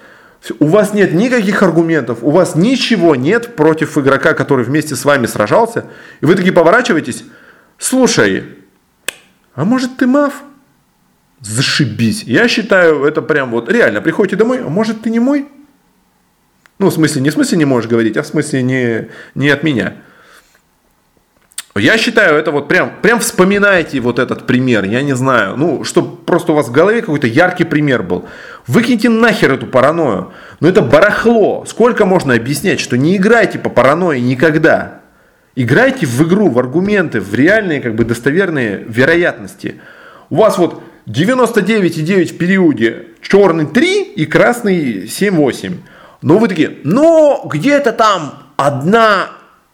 У 0.60 0.66
вас 0.66 0.94
нет 0.94 1.12
никаких 1.12 1.64
аргументов, 1.64 2.18
у 2.22 2.30
вас 2.30 2.54
ничего 2.54 3.16
нет 3.16 3.56
против 3.56 3.98
игрока, 3.98 4.34
который 4.34 4.64
вместе 4.64 4.94
с 4.94 5.04
вами 5.04 5.26
сражался. 5.26 5.86
И 6.20 6.26
вы 6.26 6.36
такие 6.36 6.52
поворачиваетесь, 6.52 7.24
слушай, 7.76 8.44
а 9.56 9.64
может 9.64 9.96
ты 9.96 10.06
мав? 10.06 10.44
Зашибись. 11.40 12.22
Я 12.22 12.46
считаю, 12.46 13.02
это 13.02 13.20
прям 13.20 13.50
вот 13.50 13.68
реально, 13.68 14.00
приходите 14.00 14.36
домой, 14.36 14.60
а 14.60 14.68
может 14.68 15.02
ты 15.02 15.10
не 15.10 15.18
мой? 15.18 15.48
Ну, 16.78 16.90
в 16.90 16.92
смысле, 16.92 17.22
не 17.22 17.30
в 17.30 17.32
смысле 17.32 17.58
не 17.58 17.64
можешь 17.64 17.90
говорить, 17.90 18.16
а 18.16 18.22
в 18.22 18.28
смысле 18.28 18.62
не, 18.62 19.08
не 19.34 19.48
от 19.48 19.64
меня. 19.64 19.94
Я 21.78 21.98
считаю, 21.98 22.36
это 22.36 22.52
вот 22.52 22.68
прям, 22.68 22.92
прям 23.02 23.20
вспоминайте 23.20 24.00
вот 24.00 24.18
этот 24.18 24.46
пример, 24.46 24.84
я 24.84 25.02
не 25.02 25.14
знаю, 25.14 25.56
ну, 25.56 25.84
чтобы 25.84 26.16
просто 26.16 26.52
у 26.52 26.54
вас 26.54 26.68
в 26.68 26.72
голове 26.72 27.00
какой-то 27.00 27.26
яркий 27.26 27.64
пример 27.64 28.02
был. 28.02 28.24
Выкиньте 28.66 29.10
нахер 29.10 29.52
эту 29.52 29.66
паранойю. 29.66 30.32
Ну, 30.60 30.68
это 30.68 30.80
барахло. 30.80 31.64
Сколько 31.66 32.06
можно 32.06 32.34
объяснять, 32.34 32.80
что 32.80 32.96
не 32.96 33.16
играйте 33.16 33.58
по 33.58 33.68
паранойи 33.68 34.20
никогда. 34.20 35.02
Играйте 35.54 36.06
в 36.06 36.22
игру, 36.22 36.48
в 36.48 36.58
аргументы, 36.58 37.20
в 37.20 37.34
реальные, 37.34 37.80
как 37.80 37.94
бы, 37.94 38.04
достоверные 38.04 38.84
вероятности. 38.86 39.80
У 40.30 40.36
вас 40.36 40.58
вот 40.58 40.82
99,9 41.06 42.26
в 42.26 42.38
периоде 42.38 43.06
черный 43.20 43.66
3 43.66 44.02
и 44.02 44.26
красный 44.26 45.04
7,8. 45.04 45.74
Но 46.22 46.38
вы 46.38 46.48
такие, 46.48 46.78
но 46.84 47.48
где-то 47.50 47.92
там 47.92 48.42
одна 48.56 49.28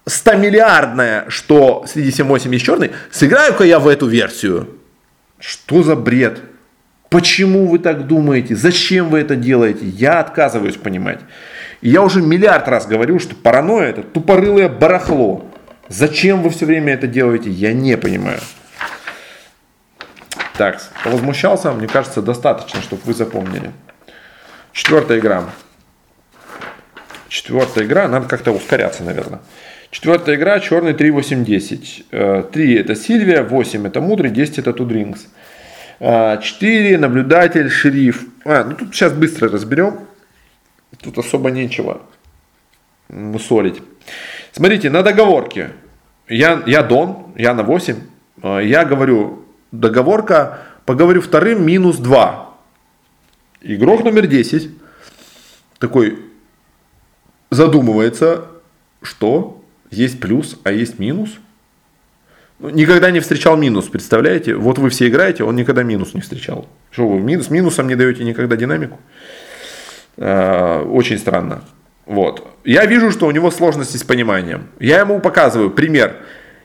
100 0.06 0.34
миллиардная, 0.34 1.24
что 1.28 1.84
среди 1.86 2.10
7.8 2.10 2.52
есть 2.52 2.64
черный, 2.64 2.92
сыграю-ка 3.10 3.64
я 3.64 3.78
в 3.78 3.86
эту 3.86 4.06
версию. 4.06 4.68
Что 5.38 5.82
за 5.82 5.96
бред? 5.96 6.40
Почему 7.08 7.68
вы 7.68 7.78
так 7.78 8.06
думаете? 8.06 8.56
Зачем 8.56 9.10
вы 9.10 9.20
это 9.20 9.36
делаете? 9.36 9.86
Я 9.86 10.20
отказываюсь 10.20 10.76
понимать. 10.76 11.20
И 11.82 11.90
я 11.90 12.02
уже 12.02 12.22
миллиард 12.22 12.68
раз 12.68 12.86
говорю, 12.86 13.18
что 13.18 13.34
паранойя 13.34 13.90
это 13.90 14.02
тупорылое 14.02 14.68
барахло. 14.68 15.44
Зачем 15.88 16.42
вы 16.42 16.50
все 16.50 16.64
время 16.64 16.94
это 16.94 17.06
делаете? 17.06 17.50
Я 17.50 17.72
не 17.72 17.96
понимаю. 17.96 18.40
Так, 20.56 20.80
возмущался, 21.04 21.72
мне 21.72 21.88
кажется, 21.88 22.22
достаточно, 22.22 22.80
чтобы 22.82 23.02
вы 23.04 23.14
запомнили. 23.14 23.72
Четвертая 24.72 25.18
игра. 25.18 25.44
Четвертая 27.28 27.84
игра, 27.84 28.08
надо 28.08 28.28
как-то 28.28 28.52
ускоряться, 28.52 29.02
наверное. 29.02 29.40
Четвертая 29.92 30.36
игра, 30.36 30.58
черный 30.58 30.94
3, 30.94 31.10
8, 31.10 31.44
10. 31.44 32.06
3 32.50 32.74
это 32.76 32.94
Сильвия, 32.94 33.42
8 33.42 33.86
это 33.86 34.00
Мудрый, 34.00 34.30
10 34.30 34.58
это 34.58 34.72
Тудрингс. 34.72 35.28
4 36.00 36.96
наблюдатель, 36.96 37.68
шериф. 37.68 38.24
А, 38.46 38.64
ну 38.64 38.74
тут 38.74 38.94
сейчас 38.94 39.12
быстро 39.12 39.50
разберем. 39.50 40.00
Тут 41.02 41.18
особо 41.18 41.50
нечего 41.50 42.00
мусолить. 43.10 43.82
Смотрите, 44.52 44.88
на 44.88 45.02
договорке. 45.02 45.72
Я, 46.26 46.62
я 46.66 46.82
Дон, 46.82 47.26
я 47.36 47.52
на 47.52 47.62
8. 47.62 47.96
А, 48.42 48.60
я 48.60 48.86
говорю, 48.86 49.44
договорка, 49.72 50.60
поговорю 50.86 51.20
вторым, 51.20 51.66
минус 51.66 51.98
2. 51.98 52.56
Игрок 53.60 54.04
номер 54.04 54.26
10 54.26 54.70
такой 55.78 56.18
задумывается, 57.50 58.46
что 59.02 59.61
есть 59.92 60.20
плюс, 60.20 60.58
а 60.64 60.72
есть 60.72 60.98
минус. 60.98 61.30
Ну, 62.58 62.70
никогда 62.70 63.10
не 63.10 63.20
встречал 63.20 63.56
минус, 63.56 63.86
представляете? 63.86 64.54
Вот 64.54 64.78
вы 64.78 64.90
все 64.90 65.08
играете, 65.08 65.44
он 65.44 65.56
никогда 65.56 65.82
минус 65.82 66.14
не 66.14 66.20
встречал. 66.20 66.68
Что 66.90 67.08
вы 67.08 67.20
минус, 67.20 67.50
минусом 67.50 67.88
не 67.88 67.96
даете 67.96 68.24
никогда 68.24 68.56
динамику? 68.56 69.00
А, 70.16 70.82
очень 70.84 71.18
странно. 71.18 71.62
Вот. 72.06 72.46
Я 72.64 72.86
вижу, 72.86 73.10
что 73.10 73.26
у 73.26 73.30
него 73.30 73.50
сложности 73.50 73.96
с 73.96 74.04
пониманием. 74.04 74.68
Я 74.78 75.00
ему 75.00 75.20
показываю 75.20 75.70
пример. 75.70 76.16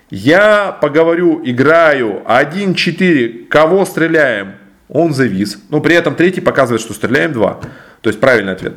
Я 0.09 0.71
поговорю, 0.71 1.41
играю 1.43 2.21
1-4, 2.25 3.47
кого 3.47 3.85
стреляем? 3.85 4.53
Он 4.87 5.13
завис. 5.13 5.59
Но 5.69 5.81
при 5.81 5.95
этом 5.95 6.15
третий 6.15 6.41
показывает, 6.41 6.81
что 6.81 6.93
стреляем 6.93 7.33
2. 7.33 7.59
То 8.01 8.09
есть 8.09 8.19
правильный 8.19 8.53
ответ. 8.53 8.75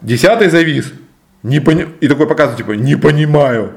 Десятый 0.00 0.48
завис. 0.48 0.92
Не 1.42 1.60
пони... 1.60 1.86
И 2.00 2.08
такой 2.08 2.26
показывает, 2.26 2.58
типа, 2.58 2.72
не 2.72 2.96
понимаю. 2.96 3.72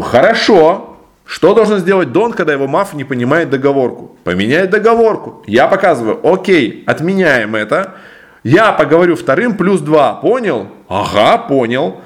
Хорошо. 0.00 0.88
Что 1.24 1.54
должен 1.54 1.78
сделать 1.78 2.12
Дон, 2.12 2.32
когда 2.32 2.52
его 2.52 2.66
маф 2.66 2.94
не 2.94 3.04
понимает 3.04 3.50
договорку? 3.50 4.16
Поменяет 4.24 4.70
договорку. 4.70 5.42
Я 5.46 5.66
показываю, 5.66 6.20
окей, 6.26 6.84
отменяем 6.86 7.54
это. 7.54 7.94
Я 8.42 8.72
поговорю 8.72 9.16
вторым 9.16 9.56
плюс 9.56 9.80
два. 9.80 10.14
Понял? 10.14 10.68
Ага, 10.88 11.38
понял. 11.38 12.00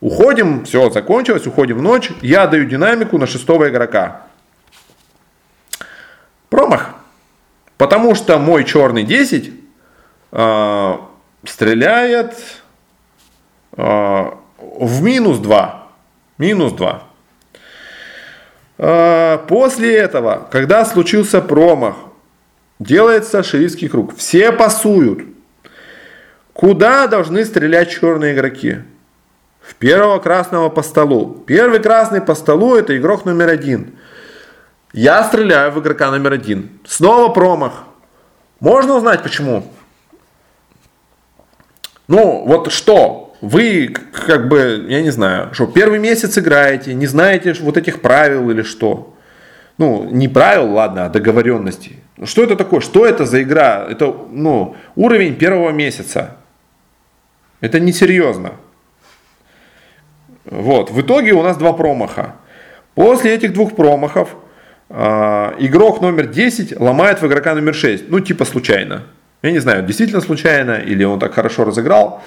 Уходим, 0.00 0.64
все, 0.64 0.90
закончилось, 0.90 1.46
уходим 1.46 1.78
в 1.78 1.82
ночь. 1.82 2.10
Я 2.22 2.46
даю 2.46 2.64
динамику 2.64 3.18
на 3.18 3.26
шестого 3.26 3.68
игрока. 3.68 4.22
Промах. 6.48 6.94
Потому 7.76 8.14
что 8.14 8.38
мой 8.38 8.64
черный 8.64 9.02
10 9.04 9.48
э, 9.48 9.52
а, 10.32 11.00
стреляет 11.44 12.36
э, 13.76 14.30
в 14.58 15.02
минус 15.02 15.38
2. 15.38 15.88
Минус 16.38 16.72
2. 16.72 17.05
А, 18.78 19.38
после 19.46 19.96
этого, 19.96 20.46
когда 20.50 20.84
случился 20.84 21.40
промах, 21.40 21.96
делается 22.78 23.42
шерифский 23.42 23.88
круг. 23.88 24.16
Все 24.16 24.52
пасуют. 24.52 25.24
Куда 26.52 27.06
должны 27.06 27.44
стрелять 27.44 27.90
черные 27.90 28.34
игроки? 28.34 28.78
В 29.60 29.74
первого 29.74 30.18
красного 30.18 30.68
по 30.68 30.82
столу. 30.82 31.42
Первый 31.46 31.80
красный 31.80 32.20
по 32.20 32.34
столу 32.34 32.76
это 32.76 32.96
игрок 32.96 33.24
номер 33.24 33.48
один. 33.48 33.94
Я 34.92 35.24
стреляю 35.24 35.72
в 35.72 35.80
игрока 35.80 36.10
номер 36.10 36.32
один. 36.34 36.78
Снова 36.86 37.32
промах. 37.32 37.84
Можно 38.60 38.96
узнать 38.96 39.22
почему? 39.22 39.70
Ну, 42.08 42.44
вот 42.46 42.72
что? 42.72 43.25
Вы 43.40 43.94
как 44.26 44.48
бы, 44.48 44.86
я 44.88 45.02
не 45.02 45.10
знаю, 45.10 45.52
что 45.52 45.66
первый 45.66 45.98
месяц 45.98 46.38
играете, 46.38 46.94
не 46.94 47.06
знаете 47.06 47.54
вот 47.60 47.76
этих 47.76 48.00
правил 48.00 48.50
или 48.50 48.62
что. 48.62 49.14
Ну, 49.78 50.08
не 50.10 50.28
правил, 50.28 50.72
ладно, 50.72 51.04
а 51.04 51.08
договоренностей. 51.10 51.98
Что 52.24 52.42
это 52.44 52.56
такое? 52.56 52.80
Что 52.80 53.04
это 53.04 53.26
за 53.26 53.42
игра? 53.42 53.86
Это, 53.88 54.14
ну, 54.30 54.74
уровень 54.94 55.34
первого 55.34 55.70
месяца. 55.70 56.36
Это 57.60 57.78
несерьезно. 57.78 58.52
Вот, 60.44 60.90
в 60.90 61.00
итоге 61.00 61.32
у 61.32 61.42
нас 61.42 61.56
два 61.56 61.72
промаха. 61.72 62.36
После 62.94 63.34
этих 63.34 63.52
двух 63.52 63.76
промахов 63.76 64.36
э, 64.88 65.52
игрок 65.58 66.00
номер 66.00 66.28
10 66.28 66.80
ломает 66.80 67.20
в 67.20 67.26
игрока 67.26 67.54
номер 67.54 67.74
6. 67.74 68.08
Ну, 68.08 68.20
типа 68.20 68.44
случайно. 68.46 69.02
Я 69.42 69.50
не 69.50 69.58
знаю, 69.58 69.84
действительно 69.84 70.22
случайно, 70.22 70.76
или 70.76 71.04
он 71.04 71.18
так 71.18 71.34
хорошо 71.34 71.64
разыграл. 71.64 72.22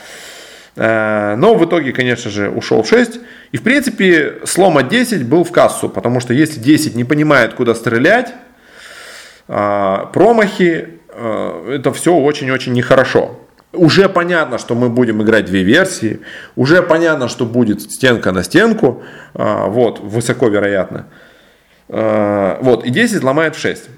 Но 0.80 1.56
в 1.56 1.66
итоге, 1.66 1.92
конечно 1.92 2.32
же, 2.32 2.50
ушел 2.50 2.84
в 2.84 2.88
6. 2.88 3.20
И, 3.52 3.58
в 3.58 3.64
принципе, 3.64 4.38
слома 4.46 4.82
10 4.82 5.28
был 5.28 5.44
в 5.44 5.52
кассу, 5.52 5.90
потому 5.90 6.22
что 6.22 6.34
если 6.34 6.62
10 6.62 6.96
не 6.96 7.04
понимает, 7.04 7.54
куда 7.54 7.76
стрелять, 7.76 8.34
э, 9.50 9.98
промахи, 10.14 10.88
э, 11.10 11.76
это 11.76 11.92
все 11.92 12.16
очень-очень 12.16 12.72
нехорошо. 12.72 13.42
Уже 13.74 14.08
понятно, 14.08 14.58
что 14.58 14.74
мы 14.74 14.90
будем 14.90 15.22
играть 15.22 15.46
две 15.46 15.64
версии, 15.64 16.22
уже 16.56 16.82
понятно, 16.82 17.28
что 17.28 17.46
будет 17.46 17.82
стенка 17.82 18.32
на 18.32 18.44
стенку, 18.44 19.04
вот, 19.34 20.00
высоко 20.00 20.48
вероятно. 20.48 21.06
Вот, 21.88 22.84
и 22.84 22.90
10 22.90 23.24
ломает 23.24 23.56
в 23.56 23.60
6. 23.60 23.90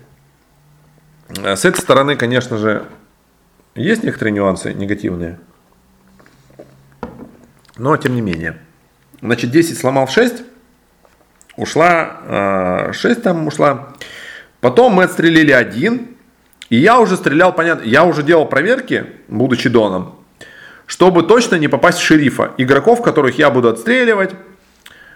С 1.30 1.64
этой 1.64 1.80
стороны, 1.80 2.18
конечно 2.18 2.58
же, 2.58 2.84
есть 3.74 4.04
некоторые 4.04 4.34
нюансы 4.34 4.74
негативные. 4.74 5.40
Но 7.82 7.98
тем 7.98 8.14
не 8.14 8.22
менее. 8.22 8.60
Значит, 9.22 9.50
10 9.50 9.76
сломал 9.76 10.08
6. 10.08 10.44
ушла, 11.58 12.92
6 12.94 13.24
там 13.24 13.48
ушла. 13.48 13.90
Потом 14.60 14.94
мы 14.94 15.04
отстрелили 15.04 15.52
один, 15.52 16.10
и 16.70 16.78
я 16.78 17.00
уже 17.00 17.18
стрелял, 17.18 17.54
понятно, 17.54 17.84
я 17.84 18.04
уже 18.04 18.24
делал 18.24 18.46
проверки, 18.46 19.06
будучи 19.28 19.70
доном, 19.70 20.16
чтобы 20.86 21.24
точно 21.24 21.56
не 21.56 21.68
попасть 21.68 22.00
в 22.00 22.04
шерифа. 22.04 22.52
Игроков, 22.58 23.02
которых 23.02 23.38
я 23.38 23.50
буду 23.50 23.70
отстреливать, 23.70 24.36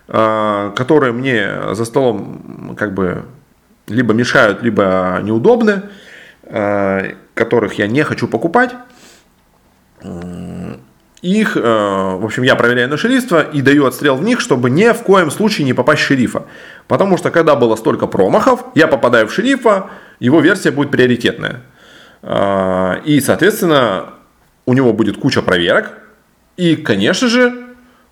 которые 0.08 1.12
мне 1.14 1.74
за 1.74 1.86
столом 1.86 2.76
как 2.78 2.94
бы 2.94 3.26
либо 3.88 4.14
мешают, 4.14 4.64
либо 4.64 5.20
неудобны, 5.24 5.84
которых 7.34 7.74
я 7.76 7.88
не 7.88 8.04
хочу 8.04 8.28
покупать. 8.28 8.76
Их, 11.26 11.56
в 11.56 12.24
общем, 12.24 12.44
я 12.44 12.56
проверяю 12.56 12.88
на 12.88 12.98
шерифство 12.98 13.42
и 13.42 13.62
даю 13.62 13.88
отстрел 13.88 14.16
в 14.16 14.24
них, 14.24 14.40
чтобы 14.40 14.70
ни 14.70 14.88
в 14.94 15.02
коем 15.02 15.32
случае 15.32 15.66
не 15.66 15.74
попасть 15.74 16.04
в 16.04 16.06
шерифа. 16.06 16.44
Потому 16.88 17.18
что 17.18 17.32
когда 17.32 17.56
было 17.56 17.76
столько 17.76 18.06
промахов, 18.06 18.64
я 18.76 18.88
попадаю 18.88 19.28
в 19.28 19.34
шерифа, 19.34 19.90
его 20.20 20.40
версия 20.40 20.70
будет 20.70 20.92
приоритетная. 20.92 21.64
И, 23.06 23.22
соответственно, 23.26 24.14
у 24.68 24.74
него 24.74 24.94
будет 24.94 25.18
куча 25.18 25.42
проверок. 25.42 25.94
И, 26.58 26.76
конечно 26.76 27.28
же, 27.28 27.54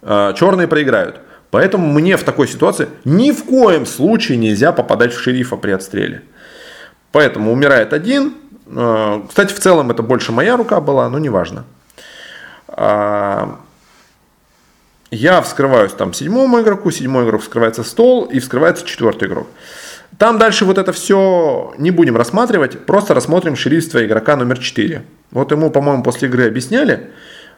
черные 0.01 0.67
проиграют. 0.67 1.19
Поэтому 1.51 1.87
мне 1.93 2.17
в 2.17 2.23
такой 2.23 2.47
ситуации 2.47 2.87
ни 3.05 3.31
в 3.31 3.43
коем 3.43 3.85
случае 3.85 4.39
нельзя 4.39 4.71
попадать 4.71 5.13
в 5.13 5.19
шерифа 5.21 5.55
при 5.55 5.69
отстреле. 5.69 6.23
Поэтому 7.11 7.53
умирает 7.53 7.93
один. 7.93 8.33
Э, 8.65 9.21
кстати, 9.27 9.53
в 9.53 9.59
целом 9.59 9.91
это 9.91 10.01
больше 10.01 10.31
моя 10.31 10.57
рука 10.57 10.81
была, 10.81 11.07
но 11.09 11.19
неважно. 11.19 11.59
А, 11.59 11.82
я 15.11 15.41
вскрываюсь 15.41 15.93
там 15.93 16.13
седьмому 16.13 16.61
игроку, 16.61 16.91
седьмой 16.91 17.25
игрок 17.25 17.41
вскрывается 17.41 17.83
стол 17.83 18.25
и 18.25 18.39
вскрывается 18.39 18.85
четвертый 18.85 19.27
игрок. 19.27 19.47
Там 20.17 20.37
дальше 20.37 20.65
вот 20.65 20.77
это 20.77 20.91
все 20.91 21.73
не 21.77 21.91
будем 21.91 22.17
рассматривать, 22.17 22.85
просто 22.85 23.13
рассмотрим 23.13 23.55
шерифство 23.55 24.03
игрока 24.05 24.35
номер 24.35 24.59
4. 24.59 25.03
Вот 25.31 25.51
ему, 25.51 25.71
по-моему, 25.71 26.03
после 26.03 26.27
игры 26.27 26.47
объясняли, 26.47 27.11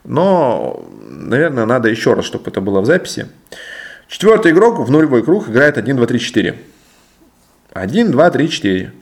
но, 0.03 0.85
наверное, 1.09 1.65
надо 1.65 1.89
еще 1.89 2.13
раз, 2.13 2.25
чтобы 2.25 2.49
это 2.49 2.61
было 2.61 2.81
в 2.81 2.85
записи. 2.85 3.27
Четвертый 4.07 4.51
игрок 4.51 4.79
в 4.79 4.91
нулевой 4.91 5.23
круг 5.23 5.49
играет 5.49 5.77
1, 5.77 5.97
2, 5.97 6.05
3, 6.05 6.19
4. 6.19 6.55
1, 7.73 8.11
2, 8.11 8.29
3, 8.31 8.49
4. 8.49 8.93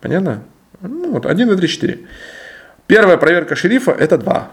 Понятно? 0.00 0.42
Ну, 0.80 1.12
вот 1.12 1.26
1, 1.26 1.48
2, 1.48 1.56
3, 1.56 1.68
4. 1.68 1.98
Первая 2.86 3.16
проверка 3.16 3.56
шерифа 3.56 3.90
это 3.90 4.16
2. 4.16 4.50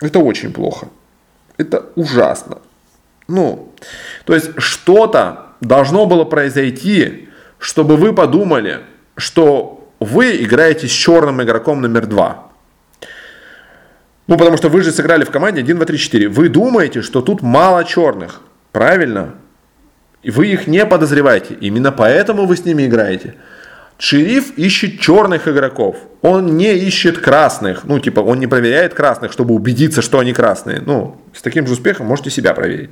Это 0.00 0.18
очень 0.18 0.52
плохо. 0.52 0.88
Это 1.56 1.86
ужасно. 1.94 2.58
Ну, 3.28 3.72
то 4.24 4.34
есть 4.34 4.50
что-то 4.58 5.46
должно 5.60 6.06
было 6.06 6.24
произойти, 6.24 7.28
чтобы 7.58 7.96
вы 7.96 8.12
подумали, 8.12 8.80
что 9.16 9.88
вы 10.00 10.42
играете 10.42 10.88
с 10.88 10.90
черным 10.90 11.42
игроком 11.42 11.80
номер 11.80 12.06
2. 12.06 12.50
Ну, 14.26 14.38
потому 14.38 14.56
что 14.56 14.68
вы 14.68 14.82
же 14.82 14.92
сыграли 14.92 15.24
в 15.24 15.30
команде 15.30 15.60
1, 15.60 15.76
2, 15.76 15.86
3, 15.86 15.98
4. 15.98 16.28
Вы 16.28 16.48
думаете, 16.48 17.02
что 17.02 17.20
тут 17.20 17.42
мало 17.42 17.84
черных. 17.84 18.40
Правильно? 18.72 19.34
И 20.22 20.30
вы 20.30 20.46
их 20.46 20.66
не 20.66 20.86
подозреваете. 20.86 21.54
Именно 21.60 21.92
поэтому 21.92 22.46
вы 22.46 22.56
с 22.56 22.64
ними 22.64 22.86
играете. 22.86 23.34
Шериф 24.00 24.56
ищет 24.56 24.98
черных 24.98 25.46
игроков. 25.46 25.96
Он 26.22 26.56
не 26.56 26.72
ищет 26.74 27.18
красных. 27.18 27.84
Ну, 27.84 27.98
типа, 27.98 28.20
он 28.20 28.40
не 28.40 28.46
проверяет 28.46 28.94
красных, 28.94 29.30
чтобы 29.30 29.54
убедиться, 29.54 30.00
что 30.00 30.18
они 30.18 30.32
красные. 30.32 30.80
Ну, 30.80 31.18
с 31.34 31.42
таким 31.42 31.66
же 31.66 31.74
успехом 31.74 32.06
можете 32.06 32.30
себя 32.30 32.54
проверить. 32.54 32.88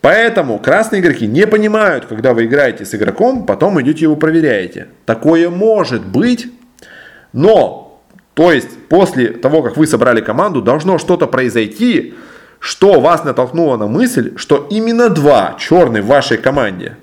Поэтому 0.00 0.60
красные 0.60 1.00
игроки 1.00 1.26
не 1.26 1.48
понимают, 1.48 2.06
когда 2.06 2.32
вы 2.32 2.44
играете 2.44 2.84
с 2.84 2.94
игроком, 2.94 3.44
потом 3.44 3.80
идете 3.82 4.04
его 4.04 4.14
проверяете. 4.14 4.86
Такое 5.04 5.50
может 5.50 6.06
быть, 6.06 6.46
но 7.32 8.00
то 8.34 8.52
есть 8.52 8.86
после 8.88 9.30
того, 9.32 9.64
как 9.64 9.76
вы 9.76 9.88
собрали 9.88 10.20
команду, 10.20 10.62
должно 10.62 10.98
что-то 10.98 11.26
произойти, 11.26 12.14
что 12.60 13.00
вас 13.00 13.24
натолкнуло 13.24 13.76
на 13.76 13.88
мысль, 13.88 14.34
что 14.36 14.64
именно 14.70 15.08
два 15.08 15.56
черные 15.58 16.04
в 16.04 16.06
вашей 16.06 16.38
команде. 16.38 16.96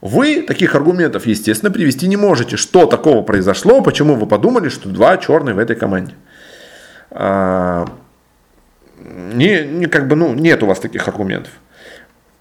Вы 0.00 0.42
таких 0.42 0.74
аргументов, 0.74 1.26
естественно, 1.26 1.70
привести 1.70 2.06
не 2.06 2.16
можете. 2.16 2.56
Что 2.56 2.86
такого 2.86 3.22
произошло, 3.22 3.80
почему 3.80 4.14
вы 4.14 4.26
подумали, 4.26 4.68
что 4.68 4.88
два 4.88 5.16
черные 5.16 5.54
в 5.54 5.58
этой 5.58 5.74
команде. 5.74 6.14
А, 7.10 7.86
не, 8.98 9.64
не, 9.64 9.86
как 9.86 10.06
бы, 10.08 10.16
ну, 10.16 10.34
нет 10.34 10.62
у 10.62 10.66
вас 10.66 10.80
таких 10.80 11.08
аргументов. 11.08 11.52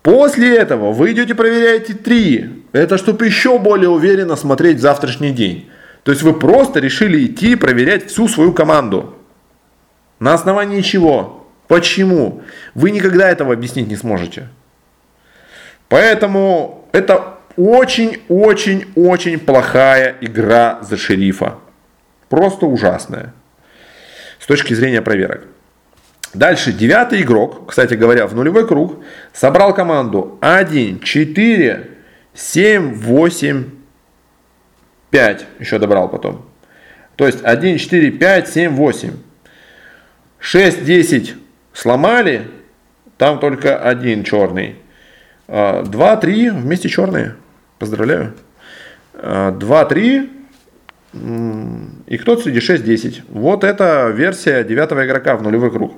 После 0.04 0.56
этого 0.56 0.92
вы 0.92 1.14
идете 1.14 1.34
проверяете 1.34 1.94
три. 1.94 2.66
Это 2.74 2.98
чтобы 2.98 3.26
еще 3.26 3.58
более 3.58 3.90
уверенно 3.90 4.36
смотреть 4.36 4.78
в 4.78 4.82
завтрашний 4.82 5.32
день. 5.32 5.70
То 6.04 6.12
есть 6.12 6.22
вы 6.22 6.34
просто 6.34 6.80
решили 6.80 7.26
идти 7.26 7.56
проверять 7.56 8.12
всю 8.12 8.28
свою 8.28 8.54
команду. 8.54 9.16
На 10.20 10.34
основании 10.34 10.82
чего? 10.82 11.48
Почему? 11.68 12.44
Вы 12.76 12.92
никогда 12.92 13.30
этого 13.30 13.54
объяснить 13.54 13.88
не 13.88 13.96
сможете. 13.96 14.50
Поэтому 15.90 16.88
это 16.92 17.35
очень-очень-очень 17.58 19.40
плохая 19.40 20.16
игра 20.22 20.80
за 20.82 20.98
шерифа. 20.98 21.58
Просто 22.30 22.66
ужасная. 22.66 23.34
С 24.40 24.46
точки 24.46 24.74
зрения 24.74 25.02
проверок. 25.02 25.46
Дальше 26.34 26.74
девятый 26.74 27.22
игрок, 27.22 27.70
кстати 27.70 27.94
говоря, 27.94 28.28
в 28.28 28.36
нулевой 28.36 28.68
круг, 28.68 29.02
собрал 29.32 29.74
команду 29.74 30.38
1, 30.42 31.00
4, 31.00 31.90
7, 32.34 32.94
8, 32.94 33.64
5 35.12 35.46
еще 35.60 35.80
добрал 35.80 36.10
потом. 36.10 36.46
То 37.16 37.26
есть 37.26 37.40
1, 37.42 37.78
4, 37.78 38.12
5, 38.12 38.50
7, 38.50 38.76
8. 38.76 39.12
6, 40.40 40.84
10 40.84 41.36
сломали, 41.72 42.48
там 43.18 43.40
только 43.40 43.78
один 43.78 44.24
черный. 44.26 44.76
2, 45.48 46.18
3 46.18 46.50
вместе 46.50 46.90
черные. 46.90 47.36
Поздравляю. 47.80 48.34
2, 49.14 49.86
3 49.86 50.30
и 52.08 52.18
кто-то 52.18 52.42
среди 52.42 52.60
6-10. 52.60 53.24
Вот 53.30 53.64
это 53.64 54.10
версия 54.10 54.64
девятого 54.64 55.06
игрока 55.06 55.36
в 55.36 55.44
нулевой 55.44 55.72
круг. 55.72 55.94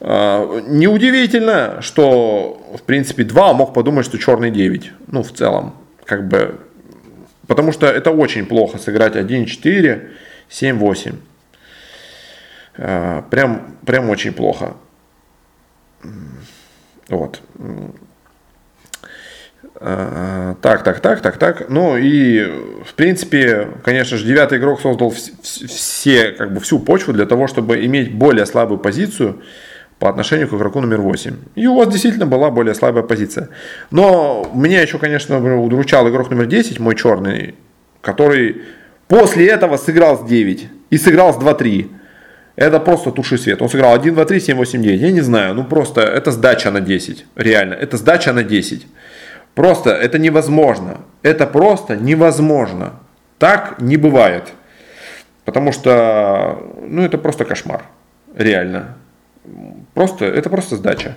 Неудивительно, 0.00 1.80
что 1.80 2.62
в 2.78 2.82
принципе 2.82 3.24
2 3.24 3.52
мог 3.54 3.74
подумать, 3.74 4.04
что 4.04 4.18
черный 4.18 4.50
9. 4.50 4.92
Ну, 5.08 5.22
в 5.22 5.32
целом. 5.32 5.74
Как 6.04 6.28
бы 6.28 6.60
Потому 7.46 7.72
что 7.72 7.86
это 7.86 8.10
очень 8.10 8.46
плохо 8.46 8.78
сыграть 8.78 9.14
1-4, 9.14 10.10
7-8. 10.50 11.14
Прям, 13.30 13.76
прям 13.86 14.10
очень 14.10 14.32
плохо. 14.32 14.76
Вот. 17.08 17.40
А, 19.78 20.56
так, 20.62 20.82
так, 20.84 21.00
так, 21.00 21.20
так, 21.20 21.36
так. 21.36 21.68
Ну 21.68 21.96
и, 21.96 22.44
в 22.84 22.94
принципе, 22.94 23.68
конечно 23.84 24.16
же, 24.16 24.24
девятый 24.24 24.58
игрок 24.58 24.80
создал 24.80 25.12
все, 25.42 26.32
как 26.32 26.52
бы 26.54 26.60
всю 26.60 26.78
почву 26.78 27.12
для 27.12 27.26
того, 27.26 27.46
чтобы 27.46 27.84
иметь 27.84 28.14
более 28.14 28.46
слабую 28.46 28.78
позицию 28.78 29.42
по 29.98 30.08
отношению 30.08 30.48
к 30.48 30.54
игроку 30.54 30.80
номер 30.80 31.00
8. 31.00 31.36
И 31.54 31.66
у 31.66 31.76
вас 31.76 31.88
действительно 31.88 32.26
была 32.26 32.50
более 32.50 32.74
слабая 32.74 33.02
позиция. 33.02 33.48
Но 33.90 34.50
меня 34.54 34.80
еще, 34.80 34.98
конечно, 34.98 35.38
удручал 35.60 36.08
игрок 36.08 36.30
номер 36.30 36.46
10, 36.46 36.80
мой 36.80 36.94
черный, 36.94 37.54
который 38.00 38.62
после 39.08 39.46
этого 39.48 39.76
сыграл 39.76 40.18
с 40.18 40.28
9 40.28 40.68
и 40.90 40.98
сыграл 40.98 41.34
с 41.34 41.36
2-3. 41.36 41.90
Это 42.56 42.80
просто 42.80 43.10
туши 43.10 43.36
свет. 43.36 43.60
Он 43.60 43.68
сыграл 43.68 43.94
1, 43.94 44.14
2, 44.14 44.24
3, 44.24 44.40
7, 44.40 44.56
8, 44.56 44.82
9. 44.82 45.00
Я 45.00 45.10
не 45.10 45.20
знаю, 45.20 45.54
ну 45.54 45.64
просто 45.64 46.00
это 46.00 46.30
сдача 46.30 46.70
на 46.70 46.80
10. 46.80 47.26
Реально, 47.36 47.74
это 47.74 47.98
сдача 47.98 48.32
на 48.32 48.42
10. 48.42 48.86
Просто 49.56 49.90
это 49.90 50.18
невозможно. 50.18 50.98
Это 51.22 51.46
просто 51.46 51.96
невозможно. 51.96 52.92
Так 53.38 53.80
не 53.80 53.96
бывает. 53.96 54.52
Потому 55.46 55.72
что, 55.72 56.62
ну 56.86 57.02
это 57.02 57.16
просто 57.16 57.46
кошмар. 57.46 57.82
Реально. 58.36 58.96
Просто, 59.94 60.26
это 60.26 60.50
просто 60.50 60.76
сдача. 60.76 61.14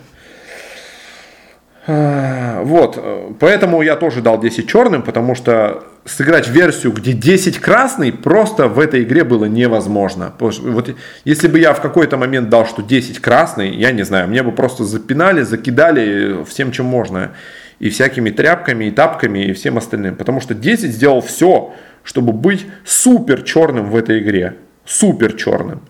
А, 1.85 2.61
вот, 2.63 3.37
поэтому 3.39 3.81
я 3.81 3.97
тоже 3.97 4.21
дал 4.21 4.39
10 4.39 4.69
черным, 4.69 5.01
потому 5.01 5.35
что 5.35 5.83
сыграть 6.05 6.47
версию, 6.47 6.93
где 6.93 7.11
10 7.11 7.59
красный, 7.59 8.13
просто 8.13 8.69
в 8.69 8.79
этой 8.79 9.03
игре 9.03 9.25
было 9.25 9.45
невозможно. 9.45 10.31
Вот 10.39 10.95
если 11.25 11.49
бы 11.49 11.59
я 11.59 11.73
в 11.73 11.81
какой-то 11.81 12.15
момент 12.15 12.47
дал, 12.47 12.65
что 12.65 12.81
10 12.83 13.19
красный, 13.19 13.75
я 13.75 13.91
не 13.91 14.03
знаю, 14.03 14.29
мне 14.29 14.43
бы 14.43 14.53
просто 14.53 14.85
запинали, 14.85 15.41
закидали 15.41 16.45
всем, 16.45 16.71
чем 16.71 16.85
можно. 16.85 17.31
И 17.80 17.89
всякими 17.89 18.30
тряпками, 18.30 18.85
и 18.85 18.91
тапками, 18.91 19.45
и 19.45 19.53
всем 19.53 19.77
остальным. 19.77 20.15
Потому 20.15 20.41
что 20.41 20.53
10 20.53 20.91
сделал 20.91 21.22
все, 21.22 21.73
чтобы 22.03 22.34
быть 22.34 22.65
супер 22.85 23.43
черным 23.43 23.89
в 23.89 23.95
этой 23.95 24.19
игре. 24.19 24.56
Супер 24.85 25.34
черным. 25.34 25.81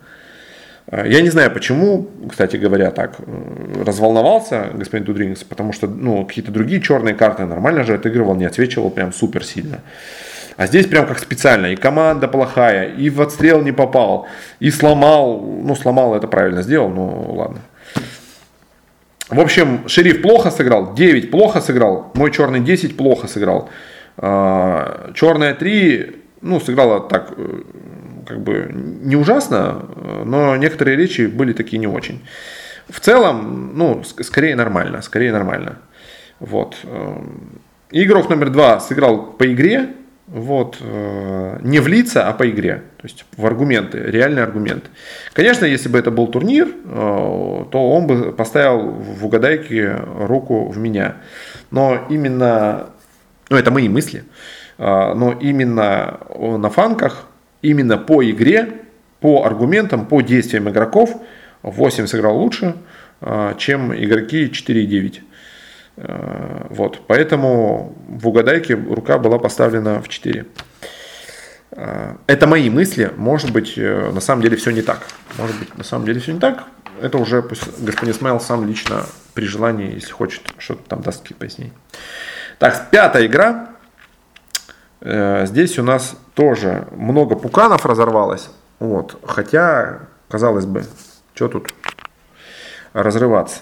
Э, 0.91 1.03
я 1.07 1.21
не 1.21 1.29
знаю, 1.29 1.51
почему, 1.51 2.07
кстати 2.29 2.57
говоря, 2.57 2.91
так 2.91 3.15
э, 3.19 3.83
разволновался 3.85 4.69
господин 4.73 5.05
Тудринкс, 5.05 5.43
потому 5.43 5.73
что 5.73 5.87
ну, 5.87 6.25
какие-то 6.25 6.51
другие 6.51 6.81
черные 6.81 7.15
карты 7.15 7.45
нормально 7.45 7.83
же 7.83 7.95
отыгрывал, 7.95 8.35
не 8.35 8.45
отсвечивал 8.45 8.89
прям 8.89 9.13
супер 9.13 9.43
сильно. 9.43 9.79
А 10.57 10.67
здесь 10.67 10.87
прям 10.87 11.07
как 11.07 11.19
специально. 11.19 11.67
И 11.67 11.77
команда 11.77 12.27
плохая, 12.27 12.89
и 12.89 13.09
в 13.09 13.21
отстрел 13.21 13.61
не 13.61 13.71
попал, 13.71 14.27
и 14.59 14.71
сломал. 14.71 15.39
Ну, 15.39 15.73
сломал 15.73 16.15
это 16.15 16.27
правильно 16.27 16.61
сделал, 16.63 16.89
ну 16.89 17.33
ладно. 17.33 17.61
В 19.29 19.39
общем, 19.39 19.87
шериф 19.87 20.21
плохо 20.21 20.49
сыграл, 20.49 20.93
9 20.95 21.29
плохо 21.29 21.61
сыграл, 21.61 22.11
мой 22.15 22.31
черный 22.31 22.61
10 22.61 22.97
плохо 22.97 23.27
сыграл. 23.27 23.69
А, 24.17 25.11
черная 25.13 25.53
3, 25.53 26.15
ну, 26.41 26.59
сыграла 26.59 27.01
так, 27.01 27.33
э, 27.37 27.61
как 28.27 28.41
бы 28.41 28.71
не 28.73 29.15
ужасно, 29.15 29.85
но 30.25 30.55
некоторые 30.55 30.97
речи 30.97 31.27
были 31.27 31.53
такие 31.53 31.77
не 31.77 31.87
очень. 31.87 32.21
В 32.89 32.99
целом, 32.99 33.71
ну, 33.75 34.03
скорее 34.03 34.55
нормально, 34.55 35.01
скорее 35.03 35.31
нормально. 35.31 35.77
Вот. 36.39 36.75
Эм, 36.83 37.61
игрок 37.91 38.29
номер 38.29 38.49
два 38.49 38.79
сыграл 38.79 39.33
по 39.33 39.51
игре, 39.51 39.89
вот, 40.31 40.77
э, 40.79 41.59
не 41.63 41.79
в 41.79 41.87
лица, 41.87 42.27
а 42.27 42.33
по 42.33 42.49
игре, 42.49 42.83
то 42.97 43.07
есть 43.07 43.25
в 43.35 43.45
аргументы, 43.45 43.97
реальный 43.97 44.43
аргумент. 44.43 44.85
Конечно, 45.33 45.65
если 45.65 45.89
бы 45.89 45.97
это 45.97 46.11
был 46.11 46.27
турнир, 46.27 46.67
э, 46.67 47.65
то 47.71 47.89
он 47.89 48.05
бы 48.05 48.31
поставил 48.31 48.91
в 48.91 49.25
угадайке 49.25 49.95
руку 50.19 50.69
в 50.69 50.77
меня. 50.77 51.15
Но 51.71 52.05
именно, 52.09 52.89
ну 53.49 53.57
это 53.57 53.71
мои 53.71 53.89
мысли, 53.89 54.23
э, 54.77 55.13
но 55.15 55.31
именно 55.31 56.19
на 56.37 56.69
фанках, 56.69 57.25
именно 57.63 57.97
по 57.97 58.23
игре, 58.23 58.73
по 59.21 59.45
аргументам, 59.45 60.05
по 60.05 60.21
действиям 60.21 60.69
игроков 60.69 61.09
8 61.63 62.05
сыграл 62.05 62.37
лучше, 62.37 62.75
чем 63.57 63.93
игроки 63.93 64.49
4 64.49 64.83
и 64.83 64.85
9. 64.85 65.21
Э, 66.01 66.67
вот, 66.69 67.01
поэтому 67.07 67.93
в 68.07 68.27
угадайке 68.27 68.73
рука 68.73 69.17
была 69.17 69.37
поставлена 69.37 70.01
в 70.01 70.07
4. 70.07 70.45
Э, 71.71 72.15
это 72.25 72.47
мои 72.47 72.69
мысли, 72.69 73.11
может 73.17 73.51
быть, 73.51 73.73
э, 73.77 74.11
на 74.13 74.21
самом 74.21 74.41
деле 74.41 74.55
все 74.55 74.71
не 74.71 74.81
так. 74.81 75.05
Может 75.37 75.59
быть, 75.59 75.77
на 75.77 75.83
самом 75.83 76.05
деле 76.05 76.21
все 76.21 76.31
не 76.31 76.39
так. 76.39 76.63
Это 77.01 77.17
уже 77.17 77.41
пусть 77.41 77.81
господин 77.81 78.13
Смайл 78.13 78.39
сам 78.39 78.65
лично 78.65 79.05
при 79.33 79.45
желании, 79.45 79.93
если 79.93 80.11
хочет, 80.11 80.41
что-то 80.57 80.87
там 80.87 81.01
даст 81.01 81.21
какие 81.21 81.37
пояснения. 81.37 81.73
Так, 82.59 82.89
пятая 82.91 83.25
игра. 83.25 83.69
Здесь 85.01 85.79
у 85.79 85.83
нас 85.83 86.17
тоже 86.33 86.89
много 86.91 87.37
пуканов 87.37 87.85
разорвалось. 87.85 88.49
Вот. 88.79 89.17
Хотя, 89.25 89.99
казалось 90.27 90.65
бы, 90.65 90.83
что 91.33 91.47
тут 91.47 91.73
разрываться. 92.91 93.59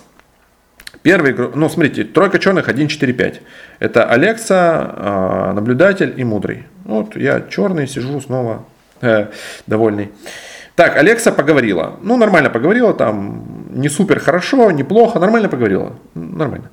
Первый, 1.03 1.35
ну 1.55 1.69
смотрите, 1.69 2.03
тройка 2.03 2.39
черных 2.39 2.69
1, 2.69 2.87
4, 2.87 3.13
5. 3.13 3.41
Это 3.79 4.05
Алекса, 4.05 4.93
а, 4.95 5.53
наблюдатель 5.53 6.13
и 6.17 6.23
мудрый. 6.23 6.65
Вот 6.83 7.15
я 7.15 7.41
черный, 7.49 7.87
сижу 7.87 8.19
снова 8.21 8.65
э, 9.01 9.27
довольный. 9.67 10.11
Так, 10.75 10.95
Алекса 10.95 11.31
поговорила. 11.31 11.97
Ну, 12.01 12.17
нормально 12.17 12.49
поговорила, 12.49 12.93
там 12.93 13.67
не 13.69 13.89
супер 13.89 14.19
хорошо, 14.19 14.71
неплохо, 14.71 15.19
нормально 15.19 15.49
поговорила. 15.49 15.95
Нормально. 16.13 16.69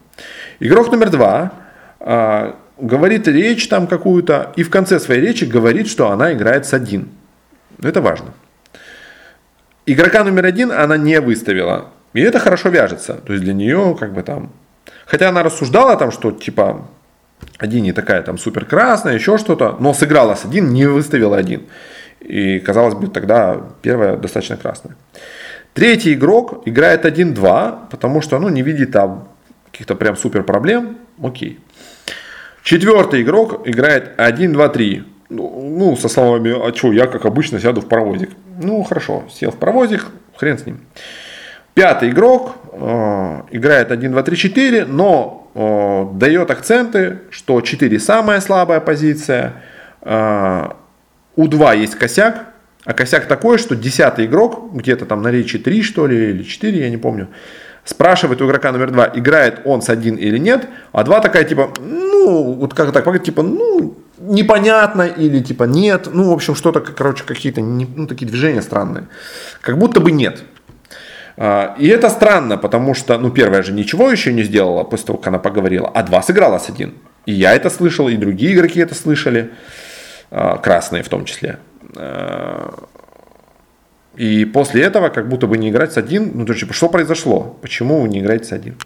Игрок 0.60 0.90
номер 0.90 1.10
два 1.10 1.52
э, 2.00 2.52
говорит 2.78 3.28
речь 3.28 3.68
там 3.68 3.86
какую-то, 3.86 4.52
и 4.56 4.62
в 4.62 4.70
конце 4.70 5.00
своей 5.00 5.20
речи 5.20 5.44
говорит, 5.44 5.88
что 5.88 6.10
она 6.10 6.32
играет 6.32 6.66
с 6.66 6.74
один. 6.74 7.08
Это 7.82 8.00
важно. 8.00 8.34
Игрока 9.86 10.24
номер 10.24 10.46
один 10.46 10.70
она 10.70 10.96
не 10.96 11.20
выставила. 11.20 11.90
И 12.14 12.20
это 12.20 12.38
хорошо 12.38 12.70
вяжется. 12.70 13.14
То 13.14 13.32
есть 13.32 13.44
для 13.44 13.52
нее 13.52 13.96
как 13.98 14.14
бы 14.14 14.22
там... 14.22 14.50
Хотя 15.06 15.28
она 15.28 15.42
рассуждала 15.42 15.96
там, 15.96 16.10
что 16.10 16.32
типа 16.32 16.88
один 17.58 17.82
не 17.82 17.92
такая 17.92 18.22
там 18.22 18.38
супер 18.38 18.64
красная, 18.64 19.14
еще 19.14 19.36
что-то, 19.36 19.76
но 19.80 19.92
сыграла 19.92 20.34
с 20.34 20.44
один, 20.44 20.72
не 20.72 20.86
выставила 20.86 21.36
один. 21.36 21.64
И 22.20 22.58
казалось 22.60 22.94
бы 22.94 23.08
тогда 23.08 23.60
первая 23.82 24.16
достаточно 24.16 24.56
красная. 24.56 24.96
Третий 25.74 26.14
игрок 26.14 26.62
играет 26.66 27.04
1-2, 27.04 27.90
потому 27.90 28.22
что 28.22 28.38
ну, 28.38 28.48
не 28.48 28.62
видит 28.62 28.92
там 28.92 29.28
каких-то 29.70 29.96
прям 29.96 30.16
супер 30.16 30.44
проблем. 30.44 30.98
Окей. 31.22 31.58
Четвертый 32.62 33.22
игрок 33.22 33.66
играет 33.66 34.18
1-2-3. 34.18 35.04
Ну, 35.30 35.96
со 35.96 36.08
словами, 36.08 36.54
а 36.56 36.72
что, 36.74 36.92
я 36.92 37.06
как 37.06 37.26
обычно 37.26 37.58
сяду 37.58 37.80
в 37.80 37.88
паровозик. 37.88 38.30
Ну, 38.62 38.84
хорошо, 38.84 39.24
сел 39.30 39.50
в 39.50 39.56
паровозик, 39.56 40.06
хрен 40.36 40.58
с 40.58 40.64
ним. 40.64 40.80
Пятый 41.74 42.10
игрок 42.10 42.54
э, 42.72 43.42
играет 43.50 43.90
1, 43.90 44.12
2, 44.12 44.22
3, 44.22 44.36
4, 44.36 44.84
но 44.84 45.50
э, 45.54 46.06
дает 46.16 46.50
акценты, 46.52 47.22
что 47.30 47.60
4 47.60 47.98
самая 47.98 48.40
слабая 48.40 48.78
позиция. 48.78 49.54
Э, 50.02 50.68
у 51.34 51.48
2 51.48 51.74
есть 51.74 51.96
косяк, 51.96 52.46
а 52.84 52.92
косяк 52.92 53.26
такой, 53.26 53.58
что 53.58 53.74
10 53.74 54.20
игрок, 54.20 54.72
где-то 54.72 55.04
там 55.04 55.22
на 55.22 55.32
речи 55.32 55.58
3 55.58 55.82
что 55.82 56.06
ли, 56.06 56.30
или 56.30 56.42
4, 56.44 56.78
я 56.78 56.90
не 56.90 56.96
помню, 56.96 57.28
спрашивает 57.84 58.40
у 58.40 58.46
игрока 58.46 58.70
номер 58.70 58.92
2, 58.92 59.10
играет 59.14 59.62
он 59.64 59.82
с 59.82 59.88
1 59.88 60.14
или 60.14 60.38
нет, 60.38 60.68
а 60.92 61.02
2 61.02 61.20
такая 61.20 61.42
типа, 61.42 61.70
ну, 61.80 62.52
вот 62.52 62.72
как 62.72 62.92
так, 62.92 63.22
типа, 63.24 63.42
ну, 63.42 63.96
непонятно 64.20 65.02
или 65.02 65.40
типа 65.40 65.64
нет, 65.64 66.08
ну, 66.12 66.30
в 66.30 66.32
общем, 66.32 66.54
что-то, 66.54 66.80
короче, 66.80 67.24
какие-то, 67.24 67.60
ну, 67.62 68.06
такие 68.06 68.26
движения 68.26 68.62
странные. 68.62 69.08
Как 69.60 69.76
будто 69.76 69.98
бы 69.98 70.12
нет. 70.12 70.44
А, 71.36 71.74
и 71.78 71.88
это 71.88 72.10
странно, 72.10 72.56
потому 72.56 72.94
что, 72.94 73.18
ну, 73.18 73.30
первая 73.30 73.62
же 73.62 73.72
ничего 73.72 74.10
еще 74.10 74.32
не 74.32 74.42
сделала 74.42 74.84
после 74.84 75.06
того, 75.06 75.18
как 75.18 75.28
она 75.28 75.38
поговорила, 75.38 75.90
а 75.92 76.02
два 76.02 76.22
сыграла 76.22 76.58
с 76.58 76.68
один. 76.68 76.94
И 77.26 77.32
я 77.32 77.54
это 77.54 77.70
слышал, 77.70 78.08
и 78.08 78.16
другие 78.16 78.54
игроки 78.54 78.80
это 78.80 78.94
слышали, 78.94 79.50
а, 80.30 80.58
красные 80.58 81.02
в 81.02 81.08
том 81.08 81.24
числе. 81.24 81.58
А, 81.96 82.74
и 84.16 84.44
после 84.44 84.82
этого 84.82 85.08
как 85.08 85.28
будто 85.28 85.46
бы 85.46 85.58
не 85.58 85.70
играть 85.70 85.92
с 85.92 85.96
один, 85.96 86.30
ну, 86.34 86.46
то 86.46 86.52
есть, 86.52 86.60
типа, 86.60 86.74
что 86.74 86.88
произошло? 86.88 87.58
Почему 87.62 88.00
вы 88.00 88.08
не 88.08 88.20
играете 88.20 88.44
с 88.44 88.52
один? 88.52 88.76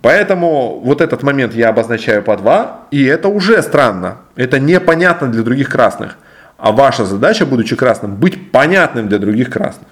Поэтому 0.00 0.80
вот 0.80 1.00
этот 1.00 1.22
момент 1.22 1.54
я 1.54 1.68
обозначаю 1.68 2.22
по 2.22 2.36
два, 2.36 2.86
и 2.90 3.04
это 3.04 3.28
уже 3.28 3.62
странно. 3.62 4.18
Это 4.36 4.58
непонятно 4.58 5.28
для 5.28 5.42
других 5.42 5.68
красных. 5.68 6.16
А 6.56 6.72
ваша 6.72 7.04
задача, 7.04 7.44
будучи 7.44 7.76
красным, 7.76 8.16
быть 8.16 8.50
понятным 8.52 9.08
для 9.08 9.18
других 9.18 9.50
красных. 9.50 9.88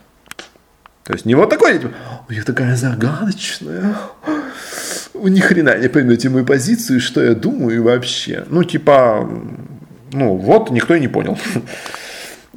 То 1.04 1.14
есть 1.14 1.24
не 1.26 1.34
вот 1.34 1.50
такой, 1.50 1.78
типа, 1.78 1.92
я 2.28 2.42
такая 2.42 2.76
загадочная, 2.76 3.96
ни 5.14 5.40
хрена 5.40 5.78
не 5.78 5.88
поймете 5.88 6.28
мою 6.28 6.44
позицию, 6.44 7.00
что 7.00 7.22
я 7.22 7.34
думаю 7.34 7.82
вообще. 7.82 8.44
Ну, 8.48 8.64
типа, 8.64 9.28
ну 10.12 10.36
вот, 10.36 10.70
никто 10.70 10.94
и 10.94 11.00
не 11.00 11.08
понял. 11.08 11.38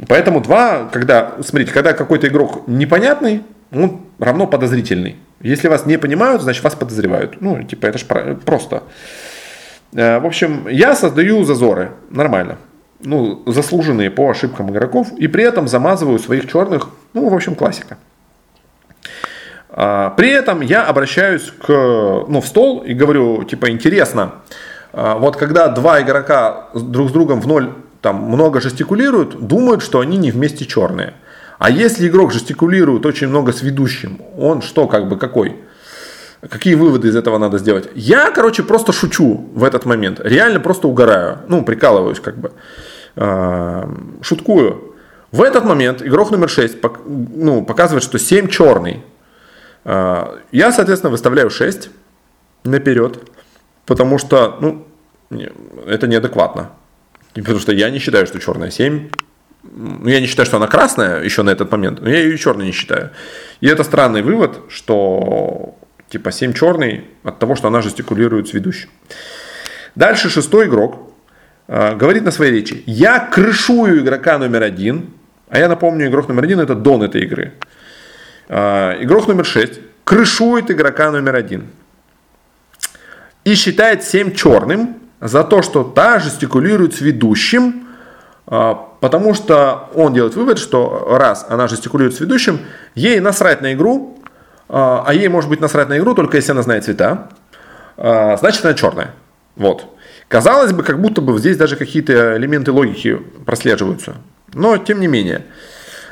Поэтому 0.08 0.42
два, 0.42 0.90
когда, 0.92 1.34
смотрите, 1.42 1.72
когда 1.72 1.94
какой-то 1.94 2.28
игрок 2.28 2.68
непонятный, 2.68 3.44
он 3.72 4.02
равно 4.20 4.48
подозрительный. 4.48 5.18
Если 5.42 5.68
вас 5.68 5.86
не 5.86 5.98
понимают, 5.98 6.42
значит 6.42 6.64
вас 6.64 6.76
подозревают. 6.76 7.42
Ну, 7.42 7.64
типа, 7.64 7.88
это 7.88 7.98
же 7.98 8.06
просто. 8.46 8.84
Э, 9.94 10.20
в 10.20 10.26
общем, 10.26 10.68
я 10.70 10.96
создаю 10.96 11.44
зазоры. 11.44 11.92
Нормально. 12.10 12.58
Ну, 13.02 13.44
заслуженные 13.46 14.10
по 14.10 14.30
ошибкам 14.30 14.72
игроков. 14.72 15.12
И 15.18 15.28
при 15.28 15.44
этом 15.44 15.68
замазываю 15.68 16.18
своих 16.20 16.50
черных. 16.50 16.90
Ну, 17.14 17.28
в 17.30 17.34
общем, 17.34 17.56
классика. 17.56 17.98
А, 19.70 20.12
при 20.12 20.30
этом 20.30 20.62
я 20.62 20.86
обращаюсь 20.86 21.52
к, 21.66 21.68
ну, 21.68 22.42
в 22.42 22.46
стол 22.46 22.82
и 22.82 22.94
говорю, 22.94 23.44
типа, 23.44 23.72
интересно, 23.72 24.36
а, 24.92 25.18
вот 25.18 25.36
когда 25.36 25.68
два 25.70 26.02
игрока 26.02 26.70
друг 26.74 27.10
с 27.10 27.12
другом 27.12 27.42
в 27.42 27.48
ноль 27.48 27.74
там 28.02 28.18
много 28.18 28.62
жестикулируют, 28.62 29.48
думают, 29.48 29.82
что 29.82 30.00
они 30.00 30.18
не 30.18 30.32
вместе 30.32 30.66
черные. 30.66 31.14
А 31.58 31.70
если 31.70 32.08
игрок 32.08 32.34
жестикулирует 32.34 33.06
очень 33.06 33.28
много 33.28 33.54
с 33.54 33.62
ведущим, 33.62 34.22
он 34.38 34.62
что, 34.62 34.88
как 34.88 35.08
бы, 35.08 35.18
какой? 35.18 35.58
Какие 36.50 36.76
выводы 36.76 37.08
из 37.08 37.16
этого 37.16 37.38
надо 37.38 37.58
сделать? 37.58 37.90
Я, 37.96 38.30
короче, 38.32 38.64
просто 38.64 38.92
шучу 38.92 39.50
в 39.54 39.64
этот 39.64 39.86
момент. 39.86 40.20
Реально 40.22 40.60
просто 40.60 40.90
угораю. 40.90 41.40
Ну, 41.48 41.64
прикалываюсь, 41.64 42.20
как 42.20 42.38
бы. 42.38 42.52
А, 43.16 43.90
шуткую. 44.22 44.93
В 45.34 45.42
этот 45.42 45.66
момент 45.66 46.04
игрок 46.04 46.30
номер 46.30 46.48
6 46.48 46.78
ну, 47.08 47.66
показывает, 47.66 48.04
что 48.04 48.20
7 48.20 48.50
черный. 48.50 49.04
А, 49.84 50.40
я, 50.52 50.72
соответственно, 50.72 51.10
выставляю 51.10 51.50
6 51.50 51.90
наперед, 52.66 53.18
потому 53.88 54.20
что 54.20 54.58
ну, 54.62 54.88
это 55.88 56.06
неадекватно. 56.06 56.70
Потому 57.34 57.60
что 57.60 57.72
я 57.72 57.90
не 57.90 57.98
считаю, 57.98 58.28
что 58.28 58.40
черная 58.40 58.70
7 58.70 59.10
ну, 59.64 60.08
я 60.08 60.20
не 60.20 60.28
считаю, 60.28 60.46
что 60.46 60.58
она 60.58 60.68
красная 60.68 61.24
еще 61.24 61.42
на 61.42 61.50
этот 61.50 61.72
момент, 61.72 62.02
но 62.02 62.10
я 62.10 62.20
ее 62.20 62.38
черной 62.38 62.68
не 62.68 62.72
считаю. 62.72 63.10
И 63.60 63.68
это 63.68 63.84
странный 63.84 64.22
вывод, 64.22 64.60
что 64.70 65.76
типа 66.10 66.32
7 66.32 66.54
черный 66.54 67.06
от 67.24 67.40
того, 67.40 67.56
что 67.56 67.70
она 67.70 67.82
жестикулирует 67.82 68.50
с 68.50 68.54
ведущим. 68.54 68.90
Дальше 69.96 70.30
шестой 70.30 70.68
игрок 70.68 71.12
э, 71.68 71.96
говорит 71.96 72.24
на 72.24 72.30
своей 72.30 72.52
речи. 72.52 72.84
Я 72.86 73.20
крышую 73.20 74.02
игрока 74.04 74.38
номер 74.38 74.62
один, 74.62 75.10
А 75.54 75.60
я 75.60 75.68
напомню, 75.68 76.08
игрок 76.08 76.30
номер 76.30 76.46
один 76.46 76.60
это 76.62 76.74
дон 76.74 77.04
этой 77.04 77.22
игры. 77.22 77.54
А, 78.50 78.98
игрок 79.00 79.28
номер 79.28 79.46
6 79.46 79.82
крышует 80.04 80.72
игрока 80.72 81.12
номер 81.12 81.36
один 81.36 81.68
и 83.44 83.54
считает 83.54 84.04
7 84.04 84.34
черным 84.34 84.96
за 85.22 85.44
то, 85.44 85.62
что 85.62 85.84
та 85.84 86.18
жестикулирует 86.18 86.96
с 86.96 87.02
ведущим, 87.02 87.88
а, 88.48 88.74
потому 89.00 89.36
что 89.36 89.92
он 89.94 90.16
делает 90.16 90.34
вывод, 90.34 90.58
что 90.58 91.16
раз 91.20 91.46
она 91.48 91.68
жестикулирует 91.68 92.16
с 92.16 92.20
ведущим, 92.20 92.60
ей 92.96 93.20
насрать 93.20 93.62
на 93.62 93.74
игру, 93.74 94.18
а, 94.70 95.04
а 95.06 95.14
ей 95.14 95.28
может 95.28 95.52
быть 95.52 95.62
насрать 95.62 95.88
на 95.88 96.00
игру 96.00 96.16
только 96.16 96.38
если 96.38 96.54
она 96.54 96.64
знает 96.64 96.84
цвета, 96.84 97.30
значит 97.96 98.66
она 98.66 98.74
черная. 98.74 99.12
Вот. 99.56 99.86
Казалось 100.30 100.74
бы, 100.74 100.82
как 100.82 101.00
будто 101.00 101.22
бы 101.22 101.38
здесь 101.38 101.58
даже 101.58 101.76
какие-то 101.76 102.38
элементы 102.38 102.72
логики 102.72 103.22
прослеживаются. 103.46 104.16
Но 104.54 104.78
тем 104.78 105.00
не 105.00 105.08
менее. 105.08 105.46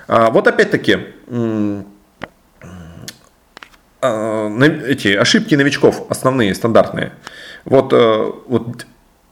Вот 0.07 0.47
опять-таки, 0.47 0.97
эти 4.01 5.15
ошибки 5.15 5.55
новичков, 5.55 6.03
основные, 6.09 6.55
стандартные. 6.55 7.13
Вот, 7.65 7.93
э, 7.93 8.31
вот 8.47 8.85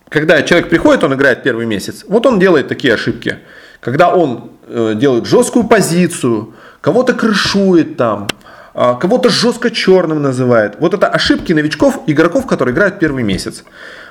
когда 0.10 0.42
человек 0.44 0.70
приходит, 0.70 1.04
он 1.04 1.14
играет 1.16 1.44
первый 1.44 1.66
месяц, 1.66 2.06
вот 2.08 2.26
он 2.26 2.40
делает 2.40 2.68
такие 2.68 2.94
ошибки. 2.94 3.40
Когда 3.80 4.14
он 4.14 4.52
э, 4.68 4.94
делает 4.96 5.26
жесткую 5.26 5.68
позицию, 5.68 6.54
кого-то 6.82 7.14
крышует 7.14 7.98
там, 7.98 8.28
э, 8.76 8.96
кого-то 9.02 9.30
жестко 9.30 9.72
черным 9.72 10.22
называет. 10.22 10.76
Вот 10.80 10.94
это 10.94 11.08
ошибки 11.08 11.54
новичков, 11.54 12.02
игроков, 12.06 12.46
которые 12.46 12.74
играют 12.74 13.00
первый 13.00 13.24
месяц. 13.24 13.64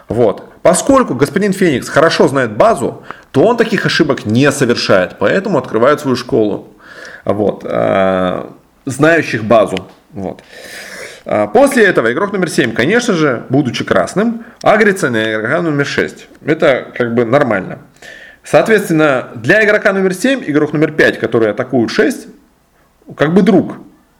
Вот. 0.08 0.44
Поскольку 0.62 1.14
господин 1.14 1.52
Феникс 1.52 1.88
хорошо 1.88 2.28
знает 2.28 2.56
базу, 2.56 3.04
то 3.30 3.44
он 3.44 3.56
таких 3.56 3.86
ошибок 3.86 4.26
не 4.26 4.50
совершает, 4.50 5.16
поэтому 5.18 5.58
открывает 5.58 6.00
свою 6.00 6.16
школу. 6.16 6.68
Вот. 7.24 7.64
Э, 7.64 8.44
знающих 8.86 9.44
базу. 9.44 9.86
Вот. 10.12 10.42
А, 11.30 11.46
после 11.46 11.84
этого 11.84 12.10
игрок 12.12 12.32
номер 12.32 12.48
7, 12.48 12.72
конечно 12.72 13.12
же, 13.12 13.44
будучи 13.50 13.84
красным, 13.84 14.44
агрится 14.62 15.10
на 15.10 15.34
игрока 15.34 15.60
номер 15.60 15.86
6. 15.86 16.26
Это 16.46 16.86
как 16.96 17.14
бы 17.14 17.26
нормально. 17.26 17.80
Соответственно, 18.42 19.28
для 19.34 19.62
игрока 19.62 19.92
номер 19.92 20.14
7, 20.14 20.42
игрок 20.46 20.72
номер 20.72 20.92
5, 20.92 21.18
который 21.18 21.50
атакует 21.50 21.90
6, 21.90 22.28
как 23.14 23.34
бы 23.34 23.42
друг. 23.42 23.76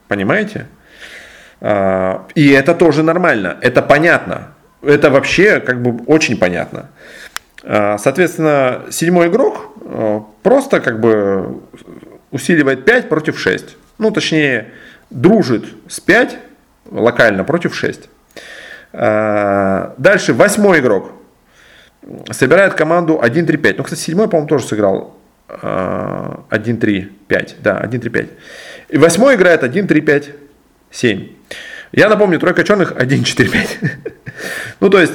Понимаете? 0.07 0.67
А, 1.61 2.27
и 2.35 2.51
это 2.51 2.75
тоже 2.75 3.01
нормально. 3.01 3.57
Это 3.61 3.81
понятно. 3.81 4.49
Это 4.81 5.09
вообще 5.09 5.59
как 5.59 5.81
бы 5.81 6.03
очень 6.05 6.37
понятно. 6.37 6.89
А, 7.63 7.97
соответственно, 7.97 8.83
седьмой 8.89 9.27
игрок 9.27 9.73
просто 10.43 10.79
как 10.79 10.99
бы 10.99 11.61
усиливает 12.31 12.85
5 12.85 13.09
против 13.09 13.39
6. 13.39 13.75
Ну, 13.97 14.11
точнее, 14.11 14.71
дружит 15.09 15.65
с 15.87 15.99
5 15.99 16.37
локально 16.91 17.43
против 17.43 17.75
6. 17.75 18.09
А, 18.93 19.93
дальше 19.97 20.33
восьмой 20.33 20.79
игрок 20.79 21.11
собирает 22.31 22.73
команду 22.75 23.19
1-3-5. 23.21 23.75
Ну, 23.77 23.83
кстати, 23.83 23.99
седьмой, 23.99 24.27
по-моему, 24.29 24.47
тоже 24.47 24.65
сыграл 24.65 25.17
1-3-5. 25.47 27.09
А, 27.29 27.45
да, 27.61 27.81
1-3-5. 27.83 28.29
И 28.89 28.97
восьмой 28.97 29.35
играет 29.35 29.63
1-3-5-7. 29.63 31.31
Я 31.91 32.09
напомню, 32.09 32.39
тройка 32.39 32.63
черных 32.63 32.93
1-4-5. 32.93 33.89
ну, 34.79 34.89
то 34.89 34.99
есть, 34.99 35.13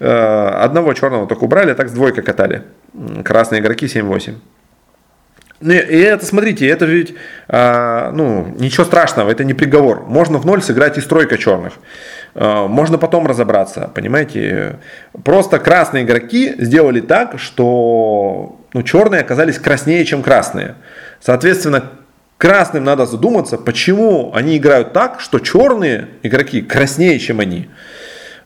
э, 0.00 0.08
одного 0.08 0.92
черного 0.92 1.26
только 1.26 1.44
убрали, 1.44 1.70
а 1.70 1.74
так 1.74 1.88
с 1.88 1.92
двойкой 1.92 2.24
катали. 2.24 2.62
Красные 3.24 3.60
игроки 3.60 3.86
7-8. 3.86 4.34
Ну, 5.60 5.72
и 5.72 5.76
это, 5.76 6.26
смотрите, 6.26 6.68
это 6.68 6.84
ведь, 6.84 7.14
а, 7.48 8.10
ну, 8.12 8.54
ничего 8.58 8.84
страшного, 8.84 9.30
это 9.30 9.42
не 9.42 9.54
приговор. 9.54 10.02
Можно 10.06 10.36
в 10.36 10.44
ноль 10.44 10.62
сыграть 10.62 10.98
и 10.98 11.00
стройка 11.00 11.38
черных. 11.38 11.74
А, 12.34 12.66
можно 12.68 12.98
потом 12.98 13.26
разобраться, 13.26 13.90
понимаете. 13.94 14.76
Просто 15.24 15.58
красные 15.58 16.04
игроки 16.04 16.54
сделали 16.58 17.00
так, 17.00 17.38
что 17.38 18.60
ну, 18.74 18.82
черные 18.82 19.22
оказались 19.22 19.58
краснее, 19.58 20.04
чем 20.04 20.22
красные. 20.22 20.74
Соответственно, 21.22 21.90
красным 22.38 22.84
надо 22.84 23.06
задуматься, 23.06 23.58
почему 23.58 24.32
они 24.34 24.56
играют 24.56 24.92
так, 24.92 25.20
что 25.20 25.38
черные 25.38 26.08
игроки 26.22 26.62
краснее, 26.62 27.18
чем 27.18 27.40
они. 27.40 27.68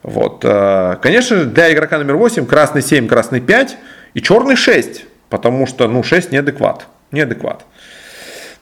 Вот. 0.03 0.43
А, 0.43 0.95
конечно, 0.95 1.45
для 1.45 1.71
игрока 1.71 1.97
номер 1.97 2.15
8 2.15 2.45
красный 2.45 2.81
7, 2.81 3.07
красный 3.07 3.41
5 3.41 3.77
и 4.13 4.21
черный 4.21 4.55
6, 4.55 5.05
потому 5.29 5.67
что 5.67 5.87
ну, 5.87 6.03
6 6.03 6.31
неадекват 6.31 6.87
неадекват. 7.11 7.65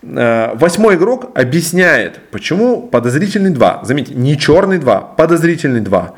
Э, 0.01 0.55
восьмой 0.55 0.95
игрок 0.95 1.31
объясняет, 1.35 2.19
почему 2.31 2.87
подозрительный 2.87 3.51
2. 3.51 3.81
Заметьте, 3.83 4.13
не 4.15 4.37
черный 4.37 4.77
2, 4.77 5.01
подозрительный 5.01 5.81
2. 5.81 6.13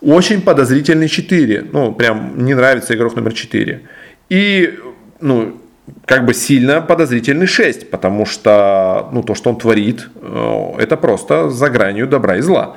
Очень 0.00 0.42
подозрительный 0.42 1.08
4. 1.08 1.66
Ну, 1.72 1.92
прям 1.92 2.44
не 2.44 2.54
нравится 2.54 2.94
игрок 2.94 3.16
номер 3.16 3.32
4. 3.32 3.82
И, 4.28 4.78
ну, 5.20 5.60
как 6.06 6.24
бы 6.24 6.34
сильно 6.34 6.80
подозрительный 6.80 7.46
6, 7.46 7.90
потому 7.90 8.26
что, 8.26 9.08
ну, 9.12 9.22
то, 9.22 9.34
что 9.34 9.50
он 9.50 9.58
творит, 9.58 10.08
э, 10.14 10.72
это 10.78 10.96
просто 10.96 11.50
за 11.50 11.70
гранью 11.70 12.06
добра 12.06 12.36
и 12.36 12.40
зла. 12.40 12.74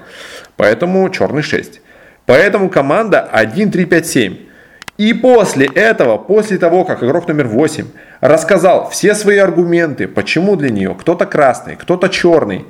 Поэтому 0.57 1.09
черный 1.09 1.43
6. 1.43 1.81
Поэтому 2.25 2.69
команда 2.69 3.21
1, 3.21 3.71
3, 3.71 3.85
5, 3.85 4.07
7. 4.07 4.37
И 4.97 5.13
после 5.13 5.67
этого, 5.67 6.17
после 6.17 6.57
того, 6.57 6.85
как 6.85 7.03
игрок 7.03 7.27
номер 7.27 7.47
8 7.47 7.85
рассказал 8.21 8.89
все 8.89 9.13
свои 9.13 9.37
аргументы, 9.37 10.07
почему 10.07 10.55
для 10.55 10.69
нее 10.69 10.95
кто-то 10.99 11.25
красный, 11.25 11.75
кто-то 11.75 12.07
черный, 12.07 12.65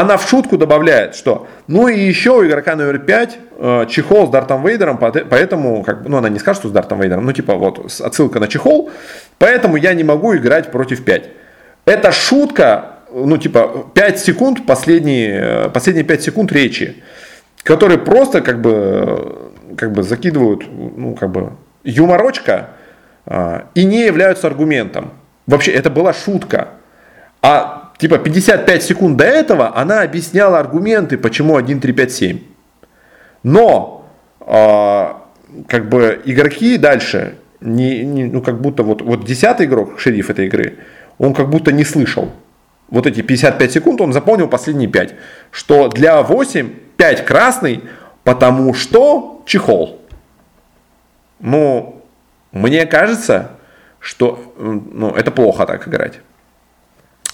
она 0.00 0.18
в 0.18 0.28
шутку 0.28 0.58
добавляет, 0.58 1.14
что 1.14 1.46
ну 1.68 1.88
и 1.88 1.98
еще 1.98 2.32
у 2.32 2.46
игрока 2.46 2.76
номер 2.76 2.98
5 2.98 3.38
э, 3.58 3.86
чехол 3.88 4.26
с 4.26 4.30
Дартом 4.30 4.62
Вейдером, 4.62 4.98
поэтому, 4.98 5.82
как, 5.82 6.06
ну 6.06 6.18
она 6.18 6.28
не 6.28 6.38
скажет, 6.38 6.60
что 6.60 6.68
с 6.68 6.72
Дартом 6.72 7.00
Вейдером, 7.00 7.24
ну 7.24 7.32
типа 7.32 7.54
вот 7.54 7.78
отсылка 8.02 8.38
на 8.38 8.46
чехол, 8.46 8.90
поэтому 9.38 9.76
я 9.76 9.94
не 9.94 10.04
могу 10.04 10.36
играть 10.36 10.70
против 10.70 11.02
5. 11.02 11.30
Это 11.86 12.12
шутка, 12.12 12.96
ну 13.10 13.38
типа 13.38 13.86
5 13.94 14.20
секунд, 14.20 14.66
последние, 14.66 15.40
э, 15.40 15.68
последние 15.70 16.04
5 16.04 16.22
секунд 16.22 16.52
речи, 16.52 17.02
которые 17.62 17.96
просто 17.96 18.42
как 18.42 18.60
бы, 18.60 19.50
как 19.78 19.92
бы 19.92 20.02
закидывают, 20.02 20.64
ну 20.70 21.14
как 21.14 21.30
бы 21.30 21.52
юморочка 21.84 22.68
а, 23.24 23.68
и 23.74 23.84
не 23.84 24.04
являются 24.04 24.46
аргументом. 24.46 25.12
Вообще, 25.46 25.70
это 25.72 25.88
была 25.88 26.12
шутка. 26.12 26.68
А 27.40 27.85
типа 27.98 28.18
55 28.18 28.82
секунд 28.82 29.16
до 29.16 29.24
этого 29.24 29.76
она 29.76 30.02
объясняла 30.02 30.58
аргументы, 30.58 31.18
почему 31.18 31.56
1, 31.56 31.80
3, 31.80 31.92
5, 31.92 32.12
7. 32.12 32.38
Но 33.42 34.08
а, 34.40 35.24
как 35.68 35.88
бы 35.88 36.20
игроки 36.24 36.78
дальше, 36.78 37.36
не, 37.60 38.04
не, 38.04 38.24
ну 38.24 38.42
как 38.42 38.60
будто 38.60 38.82
вот, 38.82 39.02
вот 39.02 39.24
10 39.24 39.62
игрок, 39.62 39.98
шериф 39.98 40.30
этой 40.30 40.46
игры, 40.46 40.78
он 41.18 41.34
как 41.34 41.48
будто 41.48 41.72
не 41.72 41.84
слышал. 41.84 42.32
Вот 42.88 43.06
эти 43.06 43.20
55 43.20 43.72
секунд 43.72 44.00
он 44.00 44.12
заполнил 44.12 44.48
последние 44.48 44.88
5. 44.88 45.14
Что 45.50 45.88
для 45.88 46.22
8 46.22 46.70
5 46.96 47.24
красный, 47.24 47.82
потому 48.24 48.74
что 48.74 49.42
чехол. 49.46 50.00
Ну, 51.40 52.02
мне 52.52 52.86
кажется, 52.86 53.52
что 53.98 54.54
ну, 54.58 55.10
это 55.10 55.30
плохо 55.30 55.66
так 55.66 55.86
играть 55.88 56.20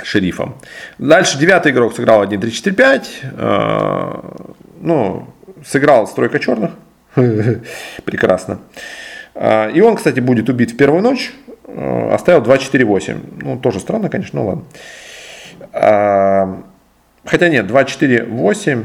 шерифом. 0.02 0.56
Дальше 0.98 1.38
девятый 1.38 1.72
игрок 1.72 1.94
сыграл 1.94 2.22
1, 2.22 2.40
3, 2.40 2.52
4, 2.52 2.76
5. 2.76 3.22
Ну, 4.80 5.28
сыграл 5.64 6.06
стройка 6.06 6.38
черных. 6.38 6.72
Прекрасно. 8.04 8.58
Э, 9.34 9.70
и 9.70 9.80
он, 9.80 9.96
кстати, 9.96 10.20
будет 10.20 10.48
убит 10.48 10.72
в 10.72 10.76
первую 10.76 11.02
ночь. 11.02 11.32
Э, 11.66 12.14
оставил 12.14 12.40
2, 12.42 12.58
4, 12.58 12.84
8. 12.84 13.20
Ну, 13.42 13.58
тоже 13.58 13.80
странно, 13.80 14.08
конечно, 14.08 14.40
ну 14.40 14.46
ладно. 14.46 14.64
Э, 15.72 16.62
хотя 17.24 17.48
нет, 17.48 17.66
2, 17.66 17.84
4, 17.84 18.24
8. 18.24 18.84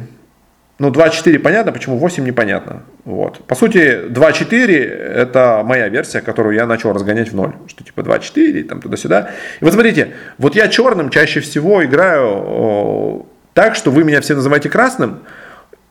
Ну, 0.80 0.92
2.4 0.92 1.40
понятно, 1.40 1.72
почему 1.72 1.98
8 1.98 2.24
непонятно. 2.24 2.84
Вот. 3.04 3.44
По 3.46 3.56
сути, 3.56 4.08
2.4 4.10 4.76
это 4.76 5.64
моя 5.66 5.90
версия, 5.90 6.22
которую 6.22 6.56
я 6.56 6.68
начал 6.68 6.94
разгонять 6.94 7.32
в 7.32 7.36
ноль. 7.36 7.54
Что 7.68 7.84
типа 7.84 8.02
2.4, 8.02 8.64
там 8.64 8.82
туда-сюда. 8.82 9.32
И 9.60 9.64
вот 9.64 9.74
смотрите, 9.74 10.14
вот 10.38 10.56
я 10.56 10.68
черным 10.68 11.10
чаще 11.10 11.40
всего 11.40 11.84
играю 11.84 12.28
о, 12.28 13.26
так, 13.54 13.76
что 13.76 13.90
вы 13.90 14.04
меня 14.04 14.22
все 14.22 14.36
называете 14.36 14.70
красным, 14.70 15.22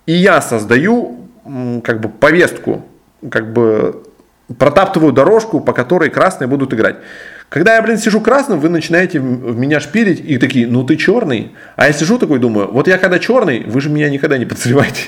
и 0.07 0.13
я 0.13 0.41
создаю 0.41 1.29
как 1.83 2.01
бы 2.01 2.09
повестку, 2.09 2.87
как 3.29 3.53
бы 3.53 4.05
протаптываю 4.57 5.13
дорожку, 5.13 5.61
по 5.61 5.73
которой 5.73 6.11
красные 6.11 6.47
будут 6.47 6.73
играть. 6.73 6.97
Когда 7.49 7.77
я, 7.77 7.83
блин, 7.83 7.97
сижу 7.97 8.21
красным, 8.21 8.59
вы 8.59 8.69
начинаете 8.69 9.21
в 9.21 9.57
меня 9.57 9.79
шпилить 9.79 10.21
и 10.21 10.37
такие, 10.39 10.67
ну 10.67 10.83
ты 10.83 10.97
черный. 10.97 11.53
А 11.77 11.87
я 11.87 11.93
сижу 11.93 12.19
такой, 12.19 12.41
думаю, 12.41 12.69
вот 12.73 12.89
я 12.89 12.99
когда 12.99 13.19
черный, 13.21 13.63
вы 13.67 13.81
же 13.81 13.89
меня 13.89 14.11
никогда 14.11 14.37
не 14.37 14.47
подозреваете. 14.47 15.03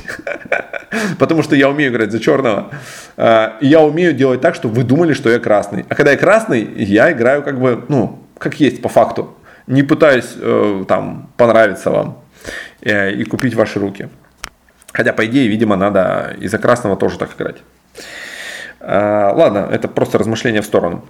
Потому 1.19 1.43
что 1.43 1.57
я 1.57 1.69
умею 1.69 1.91
играть 1.91 2.13
за 2.13 2.21
черного. 2.21 2.71
А, 3.17 3.57
я 3.61 3.81
умею 3.81 4.13
делать 4.13 4.41
так, 4.41 4.55
чтобы 4.55 4.75
вы 4.75 4.85
думали, 4.85 5.15
что 5.15 5.29
я 5.31 5.41
красный. 5.41 5.85
А 5.89 5.95
когда 5.97 6.13
я 6.13 6.17
красный, 6.17 6.63
я 6.77 7.11
играю 7.11 7.43
как 7.43 7.61
бы, 7.61 7.85
ну, 7.89 8.21
как 8.39 8.61
есть 8.61 8.83
по 8.83 8.89
факту. 8.89 9.37
Не 9.67 9.83
пытаюсь 9.83 10.35
э, 10.37 10.85
там 10.87 11.31
понравиться 11.37 11.91
вам 11.91 12.23
э, 12.81 13.13
и 13.13 13.25
купить 13.25 13.55
ваши 13.55 13.81
руки. 13.81 14.09
Хотя, 14.93 15.13
по 15.13 15.27
идее, 15.27 15.49
видимо, 15.49 15.77
надо 15.77 16.37
из-за 16.41 16.59
красного 16.59 16.97
тоже 16.97 17.19
так 17.19 17.31
играть. 17.37 17.57
Э, 18.81 19.33
ладно, 19.35 19.69
это 19.71 19.89
просто 19.89 20.19
размышление 20.19 20.63
в 20.63 20.67
сторону. 20.67 21.05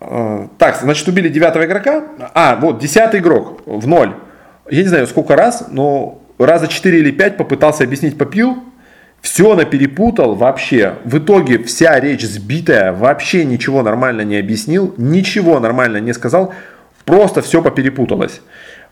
Э, 0.00 0.48
так, 0.58 0.76
значит, 0.80 1.06
убили 1.08 1.28
девятого 1.28 1.64
игрока. 1.64 2.04
А, 2.34 2.56
вот, 2.56 2.78
десятый 2.78 3.20
игрок 3.20 3.62
в 3.66 3.86
ноль. 3.86 4.14
Я 4.68 4.82
не 4.82 4.88
знаю, 4.88 5.06
сколько 5.06 5.36
раз, 5.36 5.66
но 5.70 6.22
раза 6.38 6.68
4 6.68 6.98
или 6.98 7.10
5 7.10 7.36
попытался 7.36 7.84
объяснить 7.84 8.18
попил, 8.18 8.62
все 9.20 9.54
на 9.54 9.64
перепутал 9.64 10.34
вообще. 10.34 10.94
В 11.04 11.18
итоге 11.18 11.62
вся 11.62 11.98
речь 11.98 12.26
сбитая, 12.26 12.92
вообще 12.92 13.44
ничего 13.44 13.82
нормально 13.82 14.22
не 14.22 14.36
объяснил, 14.36 14.94
ничего 14.96 15.58
нормально 15.60 15.98
не 15.98 16.12
сказал, 16.12 16.52
просто 17.04 17.42
все 17.42 17.62
поперепуталось. 17.62 18.40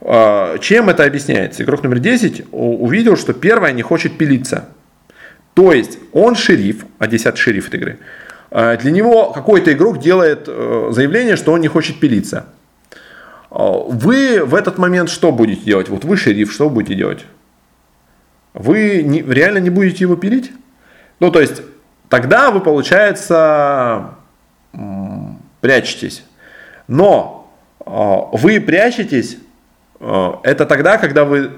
А, 0.00 0.58
чем 0.58 0.88
это 0.90 1.04
объясняется? 1.04 1.62
Игрок 1.62 1.82
номер 1.82 1.98
10 1.98 2.44
увидел, 2.52 3.16
что 3.16 3.32
первое 3.32 3.72
не 3.72 3.82
хочет 3.82 4.16
пилиться. 4.16 4.68
То 5.54 5.72
есть 5.72 5.98
он 6.12 6.34
шериф, 6.34 6.84
а 6.98 7.06
10 7.06 7.36
шериф 7.36 7.68
этой 7.68 7.80
игры. 7.80 7.98
А, 8.56 8.76
для 8.76 8.92
него 8.92 9.32
какой-то 9.32 9.72
игрок 9.72 9.98
делает 9.98 10.44
э, 10.46 10.88
заявление, 10.92 11.34
что 11.34 11.50
он 11.52 11.60
не 11.60 11.66
хочет 11.66 11.98
пилиться. 11.98 12.46
А, 13.50 13.72
вы 13.72 14.44
в 14.44 14.54
этот 14.54 14.78
момент 14.78 15.10
что 15.10 15.32
будете 15.32 15.62
делать? 15.62 15.88
Вот 15.88 16.04
вы 16.04 16.16
шериф, 16.16 16.52
что 16.52 16.70
будете 16.70 16.94
делать? 16.94 17.26
Вы 18.52 19.02
не, 19.02 19.22
реально 19.22 19.58
не 19.58 19.70
будете 19.70 20.04
его 20.04 20.14
пилить? 20.14 20.52
Ну, 21.18 21.32
то 21.32 21.40
есть, 21.40 21.62
тогда 22.08 22.52
вы, 22.52 22.60
получается, 22.60 24.10
прячетесь. 25.60 26.24
Но 26.86 27.52
вы 27.84 28.60
прячетесь, 28.60 29.38
это 29.98 30.66
тогда, 30.66 30.98
когда, 30.98 31.24
вы, 31.24 31.50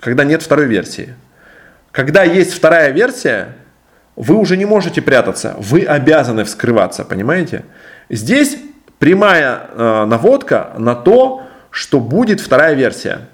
когда 0.00 0.24
нет 0.24 0.42
второй 0.42 0.66
версии. 0.66 1.14
Когда 1.92 2.22
есть 2.22 2.54
вторая 2.54 2.90
версия, 2.90 3.56
вы 4.18 4.34
уже 4.34 4.56
не 4.56 4.64
можете 4.64 5.00
прятаться, 5.00 5.54
вы 5.58 5.84
обязаны 5.84 6.42
вскрываться, 6.44 7.04
понимаете? 7.04 7.64
Здесь 8.10 8.58
прямая 8.98 9.60
э, 9.70 10.04
наводка 10.06 10.72
на 10.76 10.96
то, 10.96 11.42
что 11.70 12.00
будет 12.00 12.40
вторая 12.40 12.74
версия. 12.74 13.28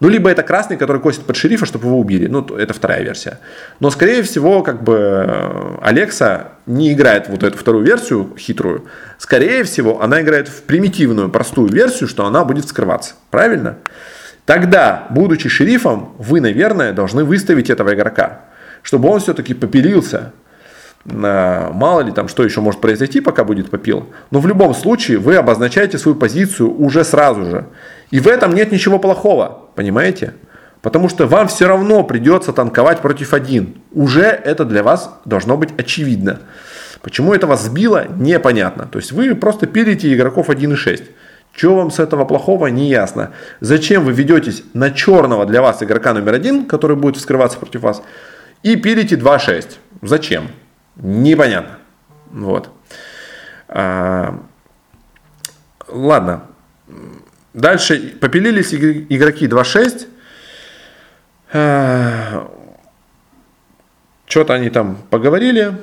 Ну, 0.00 0.08
либо 0.08 0.28
это 0.28 0.42
красный, 0.42 0.76
который 0.76 1.00
косит 1.00 1.24
под 1.24 1.36
шерифа, 1.36 1.66
чтобы 1.66 1.86
его 1.86 2.00
убили. 2.00 2.26
Ну, 2.26 2.44
это 2.56 2.74
вторая 2.74 3.02
версия. 3.04 3.38
Но, 3.78 3.90
скорее 3.90 4.24
всего, 4.24 4.64
как 4.64 4.82
бы 4.82 5.24
э, 5.24 5.76
Алекса 5.82 6.48
не 6.66 6.92
играет 6.92 7.28
вот 7.28 7.44
эту 7.44 7.56
вторую 7.56 7.84
версию 7.84 8.34
хитрую. 8.36 8.86
Скорее 9.18 9.62
всего, 9.62 10.02
она 10.02 10.20
играет 10.20 10.48
в 10.48 10.62
примитивную, 10.62 11.28
простую 11.28 11.68
версию, 11.68 12.08
что 12.08 12.26
она 12.26 12.44
будет 12.44 12.66
скрываться. 12.66 13.14
Правильно? 13.30 13.76
Тогда, 14.46 15.06
будучи 15.10 15.48
шерифом, 15.48 16.16
вы, 16.18 16.40
наверное, 16.40 16.92
должны 16.92 17.22
выставить 17.22 17.70
этого 17.70 17.94
игрока, 17.94 18.40
чтобы 18.84 19.08
он 19.08 19.18
все-таки 19.18 19.54
попилился, 19.54 20.32
Мало 21.04 22.00
ли 22.00 22.12
там, 22.12 22.28
что 22.28 22.44
еще 22.44 22.62
может 22.62 22.80
произойти, 22.80 23.20
пока 23.20 23.44
будет 23.44 23.68
попил. 23.70 24.08
Но 24.30 24.40
в 24.40 24.46
любом 24.46 24.74
случае 24.74 25.18
вы 25.18 25.36
обозначаете 25.36 25.98
свою 25.98 26.16
позицию 26.16 26.74
уже 26.74 27.04
сразу 27.04 27.44
же. 27.44 27.66
И 28.10 28.20
в 28.20 28.26
этом 28.26 28.54
нет 28.54 28.72
ничего 28.72 28.98
плохого, 28.98 29.64
понимаете? 29.74 30.32
Потому 30.80 31.10
что 31.10 31.26
вам 31.26 31.48
все 31.48 31.66
равно 31.66 32.04
придется 32.04 32.52
танковать 32.52 33.00
против 33.00 33.34
один. 33.34 33.74
Уже 33.92 34.22
это 34.22 34.64
для 34.64 34.82
вас 34.82 35.10
должно 35.26 35.58
быть 35.58 35.70
очевидно. 35.76 36.40
Почему 37.02 37.34
это 37.34 37.46
вас 37.46 37.64
сбило, 37.64 38.06
непонятно. 38.16 38.88
То 38.90 38.98
есть 38.98 39.12
вы 39.12 39.34
просто 39.34 39.66
пилите 39.66 40.14
игроков 40.14 40.48
1.6. 40.48 41.02
Что 41.52 41.76
вам 41.76 41.90
с 41.90 42.00
этого 42.00 42.24
плохого, 42.24 42.68
не 42.68 42.88
ясно. 42.88 43.30
Зачем 43.60 44.04
вы 44.04 44.12
ведетесь 44.12 44.64
на 44.72 44.90
черного 44.90 45.44
для 45.44 45.60
вас 45.60 45.82
игрока 45.82 46.14
номер 46.14 46.32
один, 46.32 46.64
который 46.64 46.96
будет 46.96 47.16
вскрываться 47.18 47.58
против 47.58 47.82
вас, 47.82 48.02
и 48.64 48.76
пилите 48.76 49.14
2.6. 49.14 49.76
Зачем? 50.02 50.48
Непонятно. 50.96 51.78
Вот. 52.30 52.70
А, 53.68 54.40
ладно. 55.86 56.46
Дальше 57.52 58.16
попилились 58.20 58.74
игроки 58.74 59.46
2-6. 59.46 60.08
А, 61.52 62.50
Что-то 64.26 64.54
они 64.54 64.70
там 64.70 64.96
поговорили, 65.10 65.76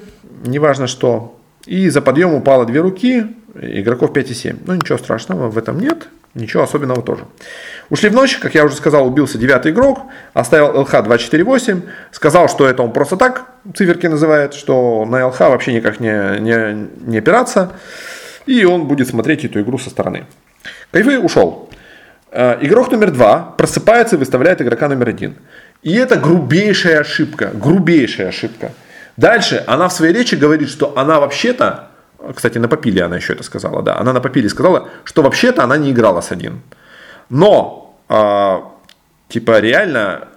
неважно 0.44 0.88
что. 0.88 1.40
И 1.66 1.88
за 1.90 2.02
подъем 2.02 2.34
упало 2.34 2.66
две 2.66 2.82
руки, 2.82 3.28
игроков 3.62 4.12
5 4.12 4.32
и 4.32 4.34
7. 4.34 4.58
Ну 4.66 4.74
ничего 4.74 4.98
страшного 4.98 5.50
в 5.50 5.58
этом 5.58 5.80
нет. 5.80 6.10
Ничего 6.34 6.64
особенного 6.64 7.02
тоже. 7.02 7.26
Ушли 7.90 8.10
в 8.10 8.14
ночь, 8.14 8.38
как 8.38 8.56
я 8.56 8.64
уже 8.64 8.76
сказал, 8.76 9.06
убился 9.06 9.38
девятый 9.38 9.74
игрок, 9.74 10.04
оставил 10.34 10.80
ЛХ 10.80 11.04
248, 11.04 11.82
сказал, 12.12 12.48
что 12.48 12.66
это 12.66 12.84
он 12.84 12.94
просто 12.94 13.18
так, 13.18 13.48
циферки 13.76 14.08
называет, 14.08 14.54
что 14.54 15.06
на 15.06 15.28
ЛХ 15.28 15.40
вообще 15.42 15.74
никак 15.74 16.00
не, 16.00 16.40
не, 16.40 16.88
не 17.06 17.18
опираться, 17.18 17.74
и 18.46 18.64
он 18.64 18.88
будет 18.88 19.10
смотреть 19.10 19.44
эту 19.44 19.60
игру 19.60 19.78
со 19.78 19.90
стороны. 19.90 20.26
Кайфы 20.92 21.20
ушел. 21.20 21.70
Э, 22.32 22.58
игрок 22.62 22.92
номер 22.92 23.12
два 23.12 23.54
просыпается 23.58 24.16
и 24.16 24.20
выставляет 24.20 24.62
игрока 24.62 24.88
номер 24.88 25.10
один. 25.10 25.36
И 25.84 25.94
это 25.96 26.16
грубейшая 26.16 27.02
ошибка, 27.02 27.52
грубейшая 27.54 28.30
ошибка. 28.30 28.72
Дальше 29.18 29.64
она 29.68 29.90
в 29.90 29.94
своей 29.94 30.14
речи 30.14 30.36
говорит, 30.36 30.70
что 30.70 30.98
она 30.98 31.20
вообще-то 31.20 31.91
кстати, 32.36 32.58
на 32.58 32.68
Попиле 32.68 33.04
она 33.04 33.16
еще 33.16 33.34
это 33.34 33.44
сказала, 33.44 33.82
да. 33.82 33.98
Она 33.98 34.14
на 34.14 34.22
Попиле 34.22 34.50
сказала, 34.50 34.90
что 35.04 35.22
вообще-то 35.22 35.64
она 35.64 35.78
не 35.78 35.92
играла 35.92 36.22
с 36.22 36.32
один. 36.32 36.62
Но, 37.30 37.96
э, 38.10 38.60
типа, 39.30 39.60
реально, 39.60 40.28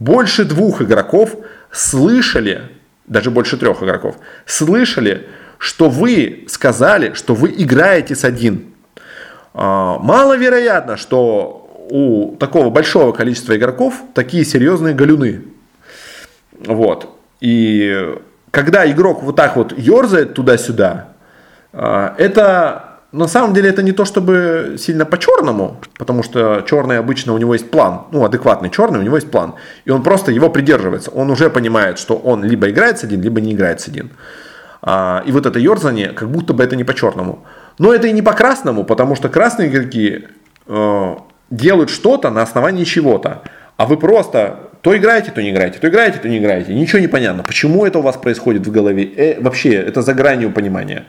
больше 0.00 0.44
двух 0.44 0.82
игроков 0.82 1.36
слышали, 1.70 2.62
даже 3.06 3.30
больше 3.30 3.56
трех 3.56 3.82
игроков, 3.82 4.16
слышали, 4.46 5.28
что 5.58 5.88
вы 5.88 6.44
сказали, 6.48 7.12
что 7.14 7.34
вы 7.34 7.54
играете 7.56 8.14
с 8.14 8.24
один. 8.24 8.74
Э, 9.54 9.96
маловероятно, 10.00 10.96
что 10.96 11.86
у 11.90 12.36
такого 12.36 12.70
большого 12.70 13.12
количества 13.12 13.56
игроков 13.56 14.02
такие 14.14 14.44
серьезные 14.44 14.94
галюны. 14.94 15.42
Вот. 16.66 17.08
И 17.40 18.16
когда 18.52 18.88
игрок 18.88 19.22
вот 19.22 19.34
так 19.34 19.56
вот 19.56 19.76
ерзает 19.76 20.34
туда-сюда, 20.34 21.08
а, 21.72 22.14
это 22.18 23.00
на 23.10 23.26
самом 23.26 23.54
деле 23.54 23.70
это 23.70 23.82
не 23.82 23.92
то 23.92 24.04
чтобы 24.04 24.76
сильно 24.78 25.04
по-черному, 25.04 25.80
потому 25.98 26.22
что 26.22 26.62
черный 26.68 26.98
обычно 26.98 27.32
у 27.32 27.38
него 27.38 27.54
есть 27.54 27.70
план, 27.70 28.02
ну 28.12 28.24
адекватный 28.24 28.70
черный 28.70 29.00
у 29.00 29.02
него 29.02 29.16
есть 29.16 29.30
план, 29.30 29.54
и 29.86 29.90
он 29.90 30.02
просто 30.02 30.30
его 30.30 30.50
придерживается, 30.50 31.10
он 31.10 31.30
уже 31.30 31.50
понимает, 31.50 31.98
что 31.98 32.14
он 32.14 32.44
либо 32.44 32.70
играет 32.70 32.98
с 32.98 33.04
один, 33.04 33.22
либо 33.22 33.40
не 33.40 33.54
играет 33.54 33.80
с 33.80 33.88
один. 33.88 34.10
А, 34.82 35.22
и 35.26 35.32
вот 35.32 35.46
это 35.46 35.58
ерзание, 35.58 36.08
как 36.08 36.30
будто 36.30 36.52
бы 36.52 36.62
это 36.62 36.76
не 36.76 36.84
по-черному. 36.84 37.44
Но 37.78 37.94
это 37.94 38.06
и 38.06 38.12
не 38.12 38.20
по-красному, 38.20 38.84
потому 38.84 39.16
что 39.16 39.30
красные 39.30 39.68
игроки 39.68 40.26
э, 40.66 41.16
делают 41.50 41.88
что-то 41.88 42.30
на 42.30 42.42
основании 42.42 42.84
чего-то, 42.84 43.42
а 43.78 43.86
вы 43.86 43.96
просто 43.96 44.71
то 44.82 44.96
играете, 44.96 45.30
то 45.30 45.40
не 45.40 45.50
играете, 45.50 45.78
то 45.78 45.88
играете, 45.88 46.18
то 46.18 46.28
не 46.28 46.38
играете. 46.38 46.74
Ничего 46.74 46.98
не 46.98 47.06
понятно. 47.06 47.44
Почему 47.44 47.86
это 47.86 48.00
у 48.00 48.02
вас 48.02 48.16
происходит 48.16 48.66
в 48.66 48.70
голове? 48.72 49.04
Э, 49.04 49.40
вообще, 49.40 49.74
это 49.74 50.02
за 50.02 50.12
гранью 50.12 50.50
понимания. 50.50 51.04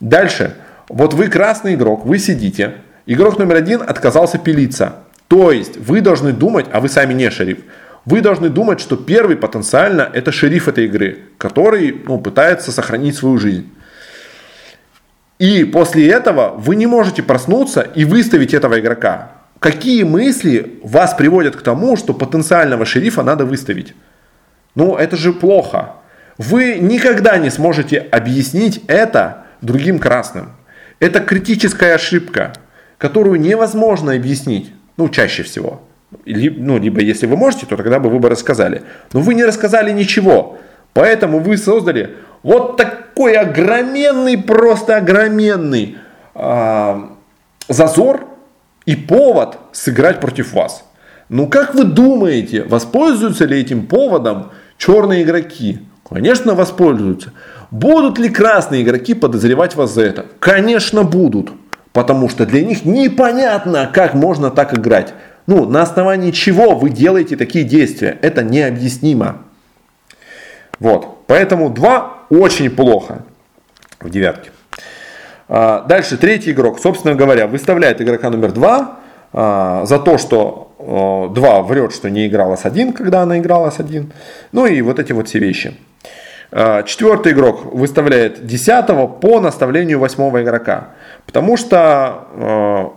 Дальше. 0.00 0.56
Вот 0.88 1.14
вы 1.14 1.28
красный 1.28 1.74
игрок, 1.74 2.04
вы 2.04 2.18
сидите. 2.18 2.74
Игрок 3.06 3.38
номер 3.38 3.56
один 3.56 3.80
отказался 3.80 4.38
пилиться. 4.38 4.94
То 5.28 5.52
есть 5.52 5.76
вы 5.76 6.00
должны 6.00 6.32
думать, 6.32 6.66
а 6.72 6.80
вы 6.80 6.88
сами 6.88 7.14
не 7.14 7.30
шериф. 7.30 7.58
Вы 8.04 8.22
должны 8.22 8.48
думать, 8.48 8.80
что 8.80 8.96
первый 8.96 9.36
потенциально 9.36 10.10
это 10.12 10.32
шериф 10.32 10.66
этой 10.66 10.86
игры, 10.86 11.18
который 11.38 11.96
ну, 12.04 12.18
пытается 12.18 12.72
сохранить 12.72 13.14
свою 13.14 13.38
жизнь. 13.38 13.70
И 15.38 15.62
после 15.62 16.10
этого 16.10 16.54
вы 16.56 16.74
не 16.74 16.86
можете 16.86 17.22
проснуться 17.22 17.82
и 17.82 18.04
выставить 18.04 18.52
этого 18.52 18.80
игрока. 18.80 19.39
Какие 19.60 20.04
мысли 20.04 20.78
вас 20.82 21.12
приводят 21.12 21.54
к 21.54 21.60
тому, 21.60 21.94
что 21.96 22.14
потенциального 22.14 22.86
шерифа 22.86 23.22
надо 23.22 23.44
выставить? 23.44 23.94
Ну, 24.74 24.96
это 24.96 25.16
же 25.18 25.34
плохо. 25.34 25.96
Вы 26.38 26.78
никогда 26.80 27.36
не 27.36 27.50
сможете 27.50 27.98
объяснить 27.98 28.82
это 28.86 29.44
другим 29.60 29.98
красным. 29.98 30.52
Это 30.98 31.20
критическая 31.20 31.94
ошибка, 31.94 32.54
которую 32.96 33.38
невозможно 33.38 34.14
объяснить, 34.14 34.72
ну, 34.96 35.10
чаще 35.10 35.42
всего. 35.42 35.82
Ну, 36.24 36.78
либо 36.78 37.02
если 37.02 37.26
вы 37.26 37.36
можете, 37.36 37.66
то 37.66 37.76
тогда 37.76 38.00
бы 38.00 38.08
вы 38.08 38.18
бы 38.18 38.30
рассказали. 38.30 38.82
Но 39.12 39.20
вы 39.20 39.34
не 39.34 39.44
рассказали 39.44 39.92
ничего. 39.92 40.58
Поэтому 40.94 41.38
вы 41.38 41.58
создали 41.58 42.16
вот 42.42 42.78
такой 42.78 43.34
огроменный, 43.34 44.38
просто 44.38 44.96
огроменный 44.96 45.98
э, 46.34 47.00
зазор 47.68 48.29
и 48.86 48.96
повод 48.96 49.58
сыграть 49.72 50.20
против 50.20 50.52
вас. 50.52 50.84
Ну 51.28 51.46
как 51.46 51.74
вы 51.74 51.84
думаете, 51.84 52.64
воспользуются 52.64 53.44
ли 53.44 53.60
этим 53.60 53.86
поводом 53.86 54.50
черные 54.78 55.22
игроки? 55.22 55.78
Конечно, 56.08 56.54
воспользуются. 56.54 57.32
Будут 57.70 58.18
ли 58.18 58.28
красные 58.28 58.82
игроки 58.82 59.14
подозревать 59.14 59.76
вас 59.76 59.94
за 59.94 60.02
это? 60.02 60.26
Конечно, 60.40 61.04
будут. 61.04 61.52
Потому 61.92 62.28
что 62.28 62.46
для 62.46 62.64
них 62.64 62.84
непонятно, 62.84 63.88
как 63.92 64.14
можно 64.14 64.50
так 64.50 64.76
играть. 64.76 65.14
Ну, 65.46 65.66
на 65.66 65.82
основании 65.82 66.30
чего 66.32 66.74
вы 66.74 66.90
делаете 66.90 67.36
такие 67.36 67.64
действия? 67.64 68.18
Это 68.22 68.42
необъяснимо. 68.42 69.42
Вот. 70.80 71.26
Поэтому 71.26 71.70
2 71.70 72.26
очень 72.30 72.70
плохо 72.70 73.24
в 74.00 74.10
девятке. 74.10 74.50
А, 75.52 75.84
дальше 75.88 76.16
третий 76.16 76.52
игрок, 76.52 76.78
собственно 76.78 77.16
говоря, 77.16 77.48
выставляет 77.48 78.00
игрока 78.00 78.30
номер 78.30 78.52
2 78.52 78.98
а, 79.32 79.84
за 79.84 79.98
то, 79.98 80.16
что 80.16 81.28
2 81.34 81.62
врет, 81.62 81.92
что 81.92 82.08
не 82.08 82.28
играла 82.28 82.54
с 82.54 82.64
1, 82.64 82.92
когда 82.92 83.22
она 83.22 83.38
играла 83.38 83.70
с 83.70 83.80
1. 83.80 84.12
Ну 84.52 84.66
и 84.66 84.80
вот 84.80 85.00
эти 85.00 85.12
вот 85.12 85.26
все 85.26 85.40
вещи. 85.40 85.76
А, 86.52 86.84
четвертый 86.84 87.32
игрок 87.32 87.74
выставляет 87.74 88.46
10 88.46 89.20
по 89.20 89.40
наставлению 89.40 89.98
восьмого 89.98 90.40
игрока. 90.40 90.90
Потому 91.26 91.56
что 91.56 92.94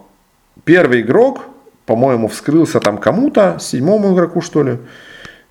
первый 0.64 1.02
игрок 1.02 1.42
по-моему, 1.86 2.28
вскрылся 2.28 2.80
там 2.80 2.98
кому-то, 2.98 3.58
седьмому 3.60 4.14
игроку, 4.14 4.42
что 4.42 4.64
ли. 4.64 4.78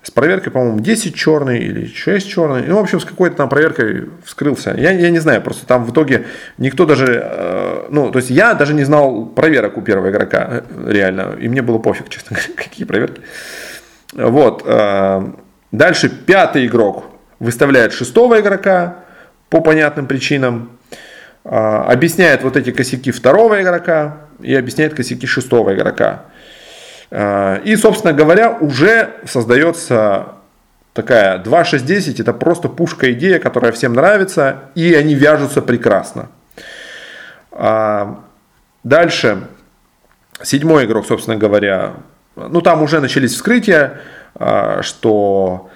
С 0.03 0.11
проверкой, 0.11 0.51
по-моему, 0.51 0.81
10 0.81 1.15
черный 1.15 1.59
или 1.59 1.85
6 1.87 2.29
черный. 2.29 2.63
Ну, 2.67 2.75
в 2.75 2.79
общем, 2.79 2.99
с 2.99 3.05
какой-то 3.05 3.37
там 3.37 3.47
проверкой 3.47 4.09
вскрылся. 4.25 4.75
Я, 4.77 4.91
я 4.91 5.09
не 5.09 5.19
знаю, 5.19 5.41
просто 5.41 5.65
там 5.65 5.85
в 5.85 5.91
итоге 5.91 6.25
никто 6.57 6.85
даже... 6.85 7.21
Э, 7.23 7.87
ну, 7.89 8.11
то 8.11 8.19
есть 8.19 8.29
я 8.29 8.53
даже 8.53 8.73
не 8.73 8.83
знал 8.83 9.25
проверок 9.27 9.77
у 9.77 9.81
первого 9.81 10.09
игрока, 10.09 10.63
э, 10.69 10.91
реально. 10.91 11.37
И 11.39 11.47
мне 11.47 11.61
было 11.61 11.77
пофиг, 11.77 12.09
честно 12.09 12.35
говоря, 12.35 12.53
какие 12.57 12.85
проверки. 12.85 13.21
Вот. 14.11 14.63
Э, 14.65 15.23
дальше 15.71 16.09
пятый 16.09 16.67
игрок 16.67 17.05
выставляет 17.39 17.93
шестого 17.93 18.41
игрока 18.41 18.97
по 19.49 19.61
понятным 19.61 20.07
причинам. 20.07 20.77
Э, 21.45 21.85
объясняет 21.87 22.43
вот 22.43 22.57
эти 22.57 22.71
косяки 22.71 23.11
второго 23.11 23.61
игрока 23.61 24.17
и 24.41 24.53
объясняет 24.53 24.95
косяки 24.95 25.27
шестого 25.27 25.73
игрока. 25.73 26.25
А, 27.15 27.61
и, 27.63 27.75
собственно 27.75 28.11
говоря, 28.11 28.57
уже 28.59 29.11
создается 29.25 30.29
такая 30.93 31.37
2.6.10, 31.43 32.19
это 32.19 32.33
просто 32.33 32.69
пушка 32.69 33.13
идея, 33.13 33.37
которая 33.37 33.71
всем 33.71 33.93
нравится, 33.93 34.71
и 34.73 34.95
они 34.95 35.13
вяжутся 35.13 35.61
прекрасно. 35.61 36.29
А, 37.51 38.23
дальше, 38.83 39.43
седьмой 40.41 40.85
игрок, 40.85 41.05
собственно 41.05 41.37
говоря, 41.37 41.93
ну 42.35 42.61
там 42.61 42.81
уже 42.81 42.99
начались 42.99 43.35
вскрытия, 43.35 44.01
а, 44.33 44.81
что 44.81 45.69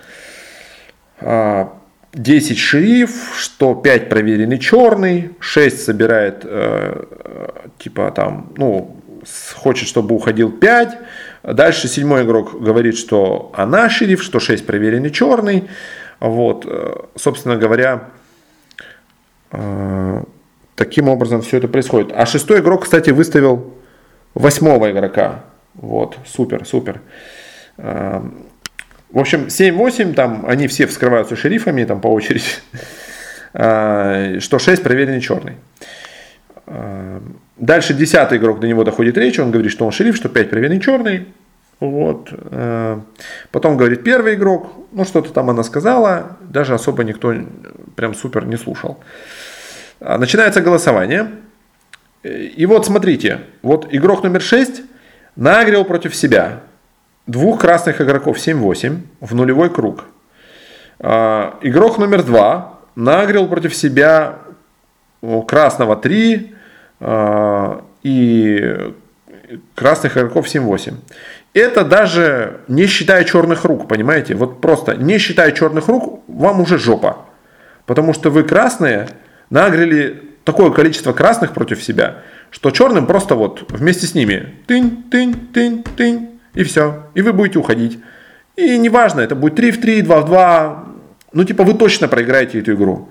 10 1.21 2.57
шериф, 2.57 3.35
что 3.37 3.75
5 3.75 4.09
проверенный 4.09 4.57
черный, 4.57 5.35
6 5.39 5.83
собирает, 5.83 6.41
э, 6.43 7.03
типа 7.79 8.11
там, 8.11 8.53
ну, 8.55 8.97
хочет, 9.55 9.87
чтобы 9.87 10.15
уходил 10.15 10.51
5. 10.51 10.97
Дальше 11.47 11.87
седьмой 11.87 12.23
игрок 12.23 12.61
говорит, 12.61 12.97
что 12.97 13.51
она 13.55 13.89
шериф, 13.89 14.21
что 14.21 14.41
6 14.41 14.65
проверенный 14.65 15.11
черный. 15.11 15.69
Вот, 16.19 16.65
э, 16.67 16.95
собственно 17.15 17.55
говоря, 17.55 18.09
э, 19.51 20.23
таким 20.75 21.07
образом 21.07 21.41
все 21.41 21.57
это 21.57 21.69
происходит. 21.69 22.11
А 22.13 22.25
шестой 22.25 22.59
игрок, 22.59 22.83
кстати, 22.83 23.11
выставил 23.11 23.73
восьмого 24.33 24.91
игрока. 24.91 25.45
Вот, 25.75 26.17
супер, 26.25 26.65
супер. 26.65 26.99
Э, 27.77 28.21
в 29.09 29.17
общем, 29.17 29.47
7-8, 29.47 30.15
там 30.15 30.45
они 30.45 30.67
все 30.67 30.85
вскрываются 30.85 31.37
шерифами 31.37 31.85
там 31.85 32.01
по 32.01 32.07
очереди, 32.07 32.43
что 34.41 34.59
6 34.59 34.83
проверенный 34.83 35.21
черный. 35.21 35.53
А, 37.57 37.63
дальше 37.63 37.93
10 37.93 38.33
игрок 38.33 38.59
до 38.59 38.67
него 38.67 38.83
доходит 38.83 39.17
речь, 39.17 39.39
он 39.39 39.51
говорит, 39.51 39.71
что 39.71 39.85
он 39.85 39.91
шериф, 39.91 40.15
что 40.15 40.29
5 40.29 40.49
проверенный 40.49 40.79
черный. 40.79 41.27
Вот. 41.79 42.29
А, 42.31 43.01
потом 43.51 43.77
говорит 43.77 44.03
первый 44.03 44.35
игрок, 44.35 44.71
ну 44.91 45.05
что-то 45.05 45.31
там 45.31 45.49
она 45.49 45.63
сказала, 45.63 46.37
даже 46.41 46.73
особо 46.73 47.03
никто 47.03 47.33
прям 47.95 48.13
супер 48.13 48.45
не 48.45 48.57
слушал. 48.57 48.99
Начинается 49.99 50.61
голосование. 50.61 51.31
И 52.23 52.65
вот 52.65 52.85
смотрите, 52.85 53.41
вот 53.61 53.87
игрок 53.91 54.23
номер 54.23 54.41
6 54.41 54.81
нагрел 55.35 55.85
против 55.85 56.15
себя 56.15 56.61
двух 57.25 57.61
красных 57.61 58.01
игроков 58.01 58.37
7-8 58.37 58.97
в 59.21 59.35
нулевой 59.35 59.69
круг. 59.69 60.05
А, 60.99 61.57
игрок 61.61 61.97
номер 61.97 62.23
два 62.23 62.79
нагрел 62.95 63.47
против 63.47 63.75
себя 63.75 64.39
красного 65.47 65.95
3 65.95 66.53
а, 66.53 66.56
и 67.01 68.93
красных 69.75 70.17
игроков 70.17 70.47
7-8. 70.47 70.93
Это 71.53 71.83
даже 71.83 72.61
не 72.67 72.85
считая 72.85 73.23
черных 73.23 73.65
рук, 73.65 73.87
понимаете? 73.87 74.35
Вот 74.35 74.61
просто 74.61 74.95
не 74.95 75.17
считая 75.17 75.51
черных 75.51 75.87
рук, 75.87 76.23
вам 76.27 76.61
уже 76.61 76.77
жопа. 76.77 77.25
Потому 77.85 78.13
что 78.13 78.29
вы 78.29 78.43
красные 78.43 79.07
нагрели 79.49 80.21
такое 80.43 80.71
количество 80.71 81.13
красных 81.13 81.53
против 81.53 81.83
себя, 81.83 82.17
что 82.51 82.71
черным 82.71 83.05
просто 83.05 83.35
вот 83.35 83.71
вместе 83.71 84.07
с 84.07 84.15
ними 84.15 84.55
тынь, 84.67 85.03
тынь, 85.09 85.33
тынь, 85.53 85.83
тынь, 85.95 86.39
и 86.53 86.63
все. 86.63 87.03
И 87.13 87.21
вы 87.21 87.33
будете 87.33 87.59
уходить. 87.59 87.99
И 88.55 88.77
неважно, 88.77 89.21
это 89.21 89.35
будет 89.35 89.55
3 89.55 89.71
в 89.71 89.81
3, 89.81 90.01
2 90.01 90.21
в 90.21 90.25
2. 90.25 90.85
Ну, 91.33 91.43
типа, 91.43 91.63
вы 91.63 91.75
точно 91.75 92.07
проиграете 92.07 92.59
эту 92.59 92.73
игру. 92.73 93.09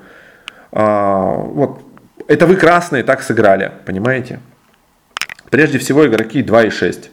А, 0.73 1.35
вот. 1.37 1.83
Это 2.29 2.47
вы 2.47 2.57
красные 2.57 3.03
так 3.03 3.23
сыграли, 3.23 3.73
понимаете? 3.85 4.41
Прежде 5.51 5.79
всего, 5.79 6.07
игроки 6.07 6.43
2 6.43 6.63
и 6.65 6.71
6. 6.71 7.11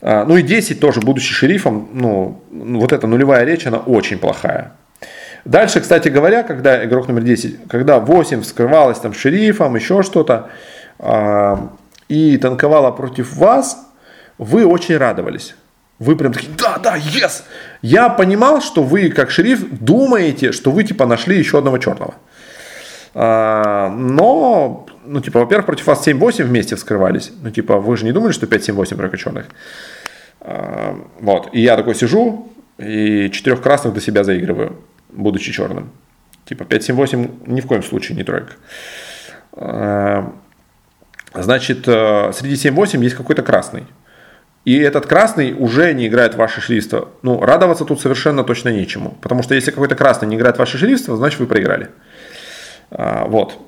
А, 0.00 0.24
ну 0.24 0.36
и 0.36 0.42
10 0.42 0.80
тоже, 0.80 1.00
будучи 1.00 1.32
шерифом, 1.32 1.88
ну, 1.92 2.42
вот 2.50 2.92
эта 2.92 3.06
нулевая 3.06 3.44
речь, 3.44 3.66
она 3.66 3.78
очень 3.78 4.18
плохая. 4.18 4.72
Дальше, 5.44 5.80
кстати 5.80 6.08
говоря, 6.08 6.42
когда 6.42 6.84
игрок 6.84 7.08
номер 7.08 7.22
10, 7.22 7.68
когда 7.68 7.98
8 7.98 8.40
вскрывалась 8.42 8.98
там 8.98 9.12
шерифом, 9.12 9.76
еще 9.76 10.02
что-то, 10.02 10.50
а, 10.98 11.70
и 12.08 12.38
танковала 12.38 12.90
против 12.90 13.34
вас, 13.36 13.78
вы 14.38 14.66
очень 14.66 14.96
радовались. 14.96 15.54
Вы 15.98 16.16
прям 16.16 16.32
такие, 16.32 16.52
да, 16.58 16.78
да, 16.78 16.96
yes! 16.96 17.42
Я 17.82 18.08
понимал, 18.08 18.60
что 18.60 18.82
вы, 18.82 19.10
как 19.10 19.30
шериф, 19.30 19.68
думаете, 19.70 20.52
что 20.52 20.70
вы, 20.70 20.84
типа, 20.84 21.06
нашли 21.06 21.38
еще 21.38 21.58
одного 21.58 21.78
черного. 21.78 22.14
А, 23.14 23.90
но, 23.90 24.86
ну, 25.04 25.20
типа, 25.20 25.40
во-первых, 25.40 25.66
против 25.66 25.86
вас 25.86 26.06
7-8 26.06 26.44
вместе 26.44 26.76
вскрывались. 26.76 27.32
Ну, 27.42 27.50
типа, 27.50 27.78
вы 27.78 27.96
же 27.96 28.04
не 28.04 28.12
думали, 28.12 28.32
что 28.32 28.46
5-7-8 28.46 28.96
только 28.96 29.16
черных. 29.16 29.46
А, 30.40 30.98
вот. 31.20 31.48
И 31.52 31.60
я 31.60 31.76
такой 31.76 31.94
сижу, 31.94 32.52
и 32.78 33.30
четырех 33.30 33.62
красных 33.62 33.94
до 33.94 34.00
себя 34.00 34.24
заигрываю, 34.24 34.76
будучи 35.10 35.52
черным. 35.52 35.90
Типа, 36.44 36.64
5-7-8 36.64 37.46
ни 37.46 37.60
в 37.60 37.66
коем 37.66 37.82
случае 37.82 38.16
не 38.16 38.24
тройка. 38.24 38.52
А, 39.52 40.32
значит, 41.34 41.86
э, 41.86 42.32
среди 42.34 42.56
7-8 42.56 43.02
есть 43.02 43.16
какой-то 43.16 43.42
красный. 43.42 43.84
И 44.64 44.78
этот 44.78 45.06
красный 45.06 45.54
уже 45.56 45.92
не 45.92 46.06
играет 46.06 46.34
в 46.34 46.38
ваше 46.38 46.60
шрифтство. 46.60 47.10
Ну, 47.22 47.40
радоваться 47.40 47.84
тут 47.84 48.00
совершенно 48.00 48.44
точно 48.44 48.70
нечему. 48.70 49.16
Потому 49.20 49.42
что 49.42 49.54
если 49.54 49.70
какой-то 49.70 49.94
красный 49.94 50.26
не 50.26 50.36
играет 50.36 50.56
в 50.56 50.58
ваше 50.58 50.78
шрифтство, 50.78 51.16
значит 51.16 51.38
вы 51.38 51.46
проиграли. 51.46 51.90
А, 52.94 53.26
вот. 53.26 53.58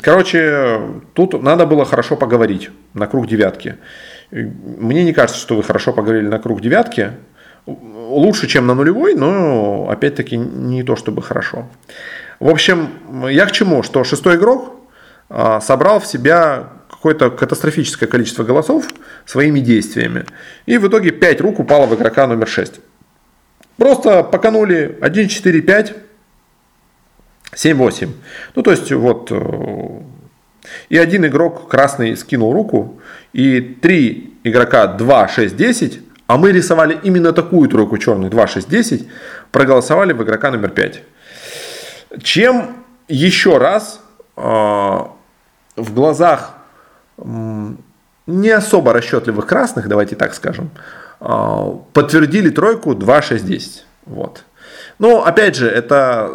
Короче, 0.00 0.80
тут 1.12 1.40
надо 1.42 1.66
было 1.66 1.84
хорошо 1.84 2.16
поговорить 2.16 2.70
на 2.94 3.06
круг 3.06 3.26
девятки. 3.26 3.76
Мне 4.30 5.04
не 5.04 5.12
кажется, 5.12 5.40
что 5.40 5.56
вы 5.56 5.62
хорошо 5.62 5.92
поговорили 5.92 6.26
на 6.26 6.38
круг 6.38 6.62
девятки. 6.62 7.12
Лучше, 7.66 8.46
чем 8.48 8.66
на 8.66 8.74
нулевой, 8.74 9.14
но 9.14 9.88
опять-таки 9.90 10.36
не 10.36 10.82
то 10.82 10.96
чтобы 10.96 11.22
хорошо. 11.22 11.68
В 12.40 12.48
общем, 12.48 12.88
я 13.28 13.46
к 13.46 13.52
чему? 13.52 13.82
Что 13.82 14.04
шестой 14.04 14.36
игрок 14.36 14.74
а, 15.28 15.60
собрал 15.60 16.00
в 16.00 16.06
себя 16.06 16.70
какое-то 16.90 17.30
катастрофическое 17.30 18.08
количество 18.08 18.42
голосов 18.42 18.88
своими 19.26 19.60
действиями. 19.60 20.24
И 20.66 20.78
в 20.78 20.88
итоге 20.88 21.10
5 21.10 21.40
рук 21.40 21.60
упало 21.60 21.86
в 21.86 21.94
игрока 21.94 22.26
номер 22.26 22.48
6. 22.48 22.80
Просто 23.76 24.22
поканули 24.22 24.98
1, 25.00 25.28
4, 25.28 25.60
5, 25.60 25.94
7, 27.54 27.76
8. 27.76 28.12
Ну, 28.54 28.62
то 28.62 28.70
есть, 28.70 28.92
вот. 28.92 29.30
Э, 29.30 30.00
и 30.88 30.96
один 30.96 31.26
игрок 31.26 31.68
красный 31.68 32.16
скинул 32.16 32.52
руку, 32.52 33.00
и 33.32 33.60
три 33.60 34.34
игрока 34.44 34.86
2, 34.86 35.28
6, 35.28 35.56
10, 35.56 36.00
а 36.26 36.36
мы 36.36 36.52
рисовали 36.52 36.98
именно 37.02 37.32
такую 37.32 37.68
тройку 37.68 37.98
черных 37.98 38.30
2, 38.30 38.46
6, 38.46 38.68
10, 38.68 39.08
проголосовали 39.50 40.12
в 40.12 40.22
игрока 40.22 40.50
номер 40.50 40.70
5. 40.70 41.02
Чем 42.22 42.76
еще 43.08 43.58
раз 43.58 44.00
э, 44.36 44.40
в 44.40 45.94
глазах 45.94 46.54
не 48.26 48.50
особо 48.50 48.92
расчетливых 48.92 49.46
красных, 49.46 49.88
давайте 49.88 50.16
так 50.16 50.34
скажем, 50.34 50.70
а, 51.20 51.78
подтвердили 51.92 52.50
тройку 52.50 52.92
2-6-10. 52.92 53.82
Вот. 54.06 54.44
Но, 54.98 55.24
опять 55.24 55.56
же, 55.56 55.68
это 55.68 56.30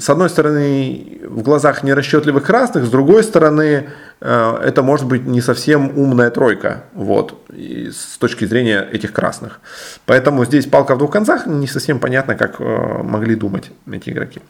с 0.00 0.10
одной 0.10 0.28
стороны, 0.30 1.18
в 1.24 1.42
глазах 1.42 1.82
нерасчетливых 1.82 2.44
красных, 2.44 2.84
с 2.84 2.90
другой 2.90 3.22
стороны, 3.22 3.88
э, 4.20 4.58
это 4.64 4.82
может 4.82 5.06
быть 5.06 5.26
не 5.26 5.40
совсем 5.40 5.98
умная 5.98 6.30
тройка, 6.30 6.84
вот, 6.94 7.34
с 7.50 8.18
точки 8.18 8.44
зрения 8.44 8.86
этих 8.92 9.12
красных. 9.12 9.60
Поэтому 10.06 10.44
здесь 10.44 10.66
палка 10.66 10.94
в 10.94 10.98
двух 10.98 11.10
концах, 11.10 11.46
не 11.46 11.66
совсем 11.66 11.98
понятно, 11.98 12.34
как 12.34 12.60
э, 12.60 13.02
могли 13.02 13.34
думать 13.34 13.70
эти 13.90 14.10
игроки. 14.10 14.40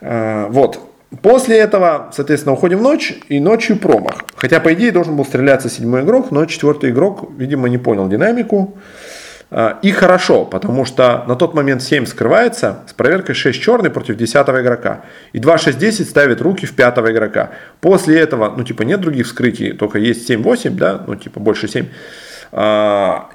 Э, 0.00 0.46
вот. 0.48 0.80
После 1.22 1.56
этого, 1.56 2.10
соответственно, 2.12 2.54
уходим 2.54 2.78
в 2.78 2.82
ночь, 2.82 3.14
и 3.28 3.38
ночью 3.38 3.78
промах. 3.78 4.24
Хотя, 4.34 4.58
по 4.60 4.74
идее, 4.74 4.90
должен 4.90 5.16
был 5.16 5.24
стреляться 5.24 5.68
седьмой 5.68 6.02
игрок, 6.02 6.32
но 6.32 6.44
четвертый 6.46 6.90
игрок, 6.90 7.30
видимо, 7.38 7.68
не 7.68 7.78
понял 7.78 8.08
динамику. 8.08 8.76
И 9.82 9.92
хорошо, 9.92 10.44
потому 10.44 10.84
что 10.84 11.24
на 11.28 11.36
тот 11.36 11.54
момент 11.54 11.80
7 11.80 12.06
скрывается 12.06 12.80
с 12.88 12.92
проверкой 12.92 13.36
6 13.36 13.62
черный 13.62 13.90
против 13.90 14.16
10 14.16 14.34
игрока. 14.34 15.02
И 15.32 15.38
2-6-10 15.38 16.04
ставит 16.04 16.40
руки 16.40 16.66
в 16.66 16.74
5 16.74 16.98
игрока. 16.98 17.50
После 17.80 18.18
этого, 18.18 18.52
ну 18.56 18.64
типа 18.64 18.82
нет 18.82 19.00
других 19.00 19.26
вскрытий, 19.26 19.72
только 19.72 20.00
есть 20.00 20.28
7-8, 20.28 20.70
да, 20.70 21.04
ну 21.06 21.14
типа 21.14 21.38
больше 21.38 21.68
7, 21.68 21.86
а, 22.50 23.28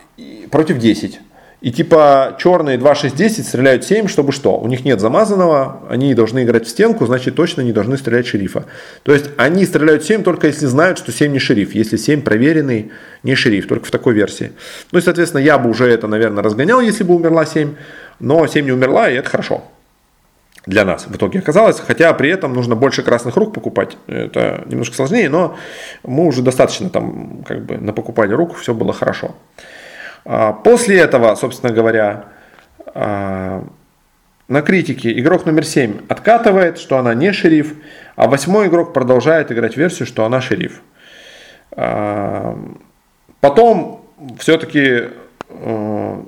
против 0.51 0.79
10. 0.79 1.21
И 1.61 1.71
типа 1.71 2.38
черные 2.39 2.79
2, 2.79 2.95
6, 2.95 3.15
10 3.15 3.47
стреляют 3.47 3.83
7, 3.83 4.07
чтобы 4.07 4.31
что? 4.31 4.57
У 4.57 4.67
них 4.67 4.83
нет 4.83 4.99
замазанного, 4.99 5.83
они 5.89 6.15
должны 6.15 6.43
играть 6.43 6.65
в 6.65 6.69
стенку, 6.69 7.05
значит 7.05 7.35
точно 7.35 7.61
не 7.61 7.71
должны 7.71 7.97
стрелять 7.97 8.25
шерифа. 8.25 8.65
То 9.03 9.13
есть 9.13 9.27
они 9.38 9.65
стреляют 9.65 10.03
7 10.03 10.23
только 10.23 10.47
если 10.47 10.65
знают, 10.65 10.97
что 10.97 11.11
7 11.11 11.31
не 11.31 11.38
шериф. 11.38 11.75
Если 11.75 11.97
7 11.97 12.23
проверенный, 12.23 12.91
не 13.21 13.35
шериф, 13.35 13.67
только 13.67 13.85
в 13.85 13.91
такой 13.91 14.15
версии. 14.15 14.53
Ну 14.91 14.97
и 14.97 15.01
соответственно 15.03 15.41
я 15.41 15.59
бы 15.59 15.69
уже 15.69 15.88
это, 15.88 16.07
наверное, 16.07 16.41
разгонял, 16.41 16.81
если 16.81 17.03
бы 17.03 17.13
умерла 17.13 17.45
7. 17.45 17.75
Но 18.19 18.47
7 18.47 18.65
не 18.65 18.71
умерла, 18.71 19.07
и 19.09 19.15
это 19.15 19.29
хорошо 19.29 19.63
для 20.65 20.85
нас 20.85 21.07
в 21.07 21.15
итоге 21.15 21.39
оказалось, 21.39 21.79
хотя 21.79 22.13
при 22.13 22.29
этом 22.29 22.53
нужно 22.53 22.75
больше 22.75 23.01
красных 23.01 23.35
рук 23.35 23.53
покупать, 23.53 23.97
это 24.05 24.63
немножко 24.67 24.95
сложнее, 24.95 25.27
но 25.27 25.57
мы 26.03 26.27
уже 26.27 26.43
достаточно 26.43 26.89
там 26.89 27.43
как 27.47 27.65
бы 27.65 27.77
напокупали 27.77 28.33
рук, 28.33 28.57
все 28.57 28.73
было 28.73 28.93
хорошо. 28.93 29.35
А, 30.26 30.53
после 30.53 30.99
этого, 30.99 31.35
собственно 31.35 31.73
говоря, 31.73 32.26
а, 32.93 33.64
на 34.48 34.61
критике 34.61 35.18
игрок 35.19 35.45
номер 35.45 35.65
7 35.65 36.02
откатывает, 36.10 36.77
что 36.77 36.98
она 36.98 37.14
не 37.14 37.31
шериф, 37.31 37.73
а 38.15 38.27
восьмой 38.27 38.68
игрок 38.68 38.93
продолжает 38.93 39.52
играть 39.52 39.77
версию, 39.77 40.07
что 40.07 40.26
она 40.26 40.41
шериф. 40.41 40.81
А, 41.72 42.57
потом 43.39 44.06
все-таки 44.38 45.10
э, 45.49 46.23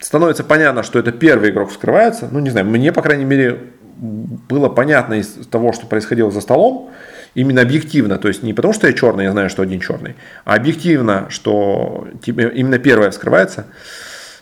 становится 0.00 0.42
понятно, 0.42 0.82
что 0.82 0.98
это 0.98 1.12
первый 1.12 1.50
игрок 1.50 1.70
вскрывается. 1.70 2.28
Ну, 2.30 2.40
не 2.40 2.50
знаю, 2.50 2.66
мне, 2.66 2.92
по 2.92 3.02
крайней 3.02 3.24
мере, 3.24 3.58
было 3.96 4.68
понятно 4.68 5.14
из 5.14 5.46
того, 5.50 5.72
что 5.72 5.86
происходило 5.86 6.30
за 6.30 6.40
столом, 6.40 6.90
именно 7.34 7.62
объективно, 7.62 8.18
то 8.18 8.28
есть 8.28 8.42
не 8.42 8.54
потому, 8.54 8.74
что 8.74 8.86
я 8.86 8.92
черный, 8.92 9.24
я 9.24 9.32
знаю, 9.32 9.50
что 9.50 9.62
один 9.62 9.80
черный, 9.80 10.16
а 10.44 10.54
объективно, 10.54 11.26
что 11.30 12.08
именно 12.26 12.78
первое 12.78 13.10
вскрывается, 13.10 13.66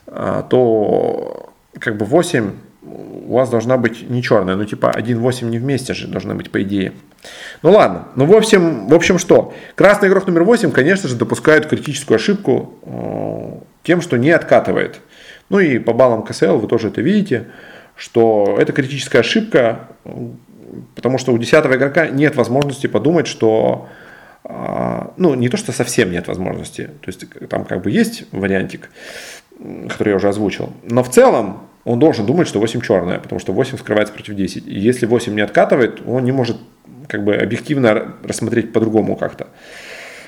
а, 0.06 0.42
то 0.42 1.52
как 1.78 1.96
бы 1.96 2.04
8 2.04 2.52
у 2.82 3.34
вас 3.34 3.50
должна 3.50 3.76
быть 3.76 4.08
не 4.08 4.22
черная, 4.22 4.56
ну 4.56 4.64
типа 4.64 4.92
1-8 4.96 5.44
не 5.44 5.58
вместе 5.58 5.94
же 5.94 6.08
должна 6.08 6.34
быть 6.34 6.50
по 6.50 6.62
идее. 6.62 6.92
Ну 7.62 7.72
ладно, 7.72 8.08
ну 8.16 8.24
в 8.24 8.34
общем, 8.34 8.88
в 8.88 8.94
общем 8.94 9.18
что, 9.18 9.52
красный 9.74 10.08
игрок 10.08 10.26
номер 10.26 10.44
8, 10.44 10.70
конечно 10.70 11.08
же, 11.08 11.16
допускает 11.16 11.66
критическую 11.66 12.16
ошибку 12.16 12.74
э, 12.84 13.58
тем, 13.82 14.00
что 14.00 14.16
не 14.16 14.30
откатывает. 14.30 15.00
Ну 15.50 15.58
и 15.58 15.78
по 15.78 15.92
баллам 15.92 16.22
КСЛ 16.22 16.56
вы 16.56 16.68
тоже 16.68 16.88
это 16.88 17.00
видите, 17.00 17.46
что 17.96 18.56
это 18.58 18.72
критическая 18.72 19.18
ошибка, 19.20 19.88
потому 20.94 21.18
что 21.18 21.32
у 21.32 21.38
10 21.38 21.54
игрока 21.54 22.08
нет 22.08 22.36
возможности 22.36 22.86
подумать, 22.86 23.26
что 23.26 23.88
а, 24.44 25.12
ну, 25.16 25.34
не 25.34 25.48
то, 25.48 25.56
что 25.56 25.72
совсем 25.72 26.10
нет 26.10 26.28
возможности, 26.28 26.90
то 27.00 27.08
есть 27.08 27.24
там 27.48 27.64
как 27.64 27.82
бы 27.82 27.90
есть 27.90 28.24
вариантик, 28.32 28.90
который 29.88 30.10
я 30.10 30.16
уже 30.16 30.28
озвучил, 30.28 30.72
но 30.84 31.02
в 31.02 31.10
целом 31.10 31.60
он 31.84 31.98
должен 31.98 32.26
думать, 32.26 32.48
что 32.48 32.60
8 32.60 32.80
черная, 32.80 33.18
потому 33.18 33.38
что 33.38 33.52
8 33.52 33.78
скрывается 33.78 34.12
против 34.12 34.34
10. 34.34 34.66
И 34.66 34.78
если 34.78 35.06
8 35.06 35.34
не 35.34 35.40
откатывает, 35.40 36.02
он 36.06 36.24
не 36.24 36.32
может 36.32 36.58
как 37.06 37.24
бы 37.24 37.34
объективно 37.34 38.14
рассмотреть 38.22 38.72
по-другому 38.72 39.16
как-то. 39.16 39.48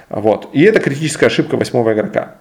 Вот. 0.08 0.48
И 0.54 0.62
это 0.62 0.80
критическая 0.80 1.26
ошибка 1.26 1.56
восьмого 1.56 1.92
игрока. 1.92 2.36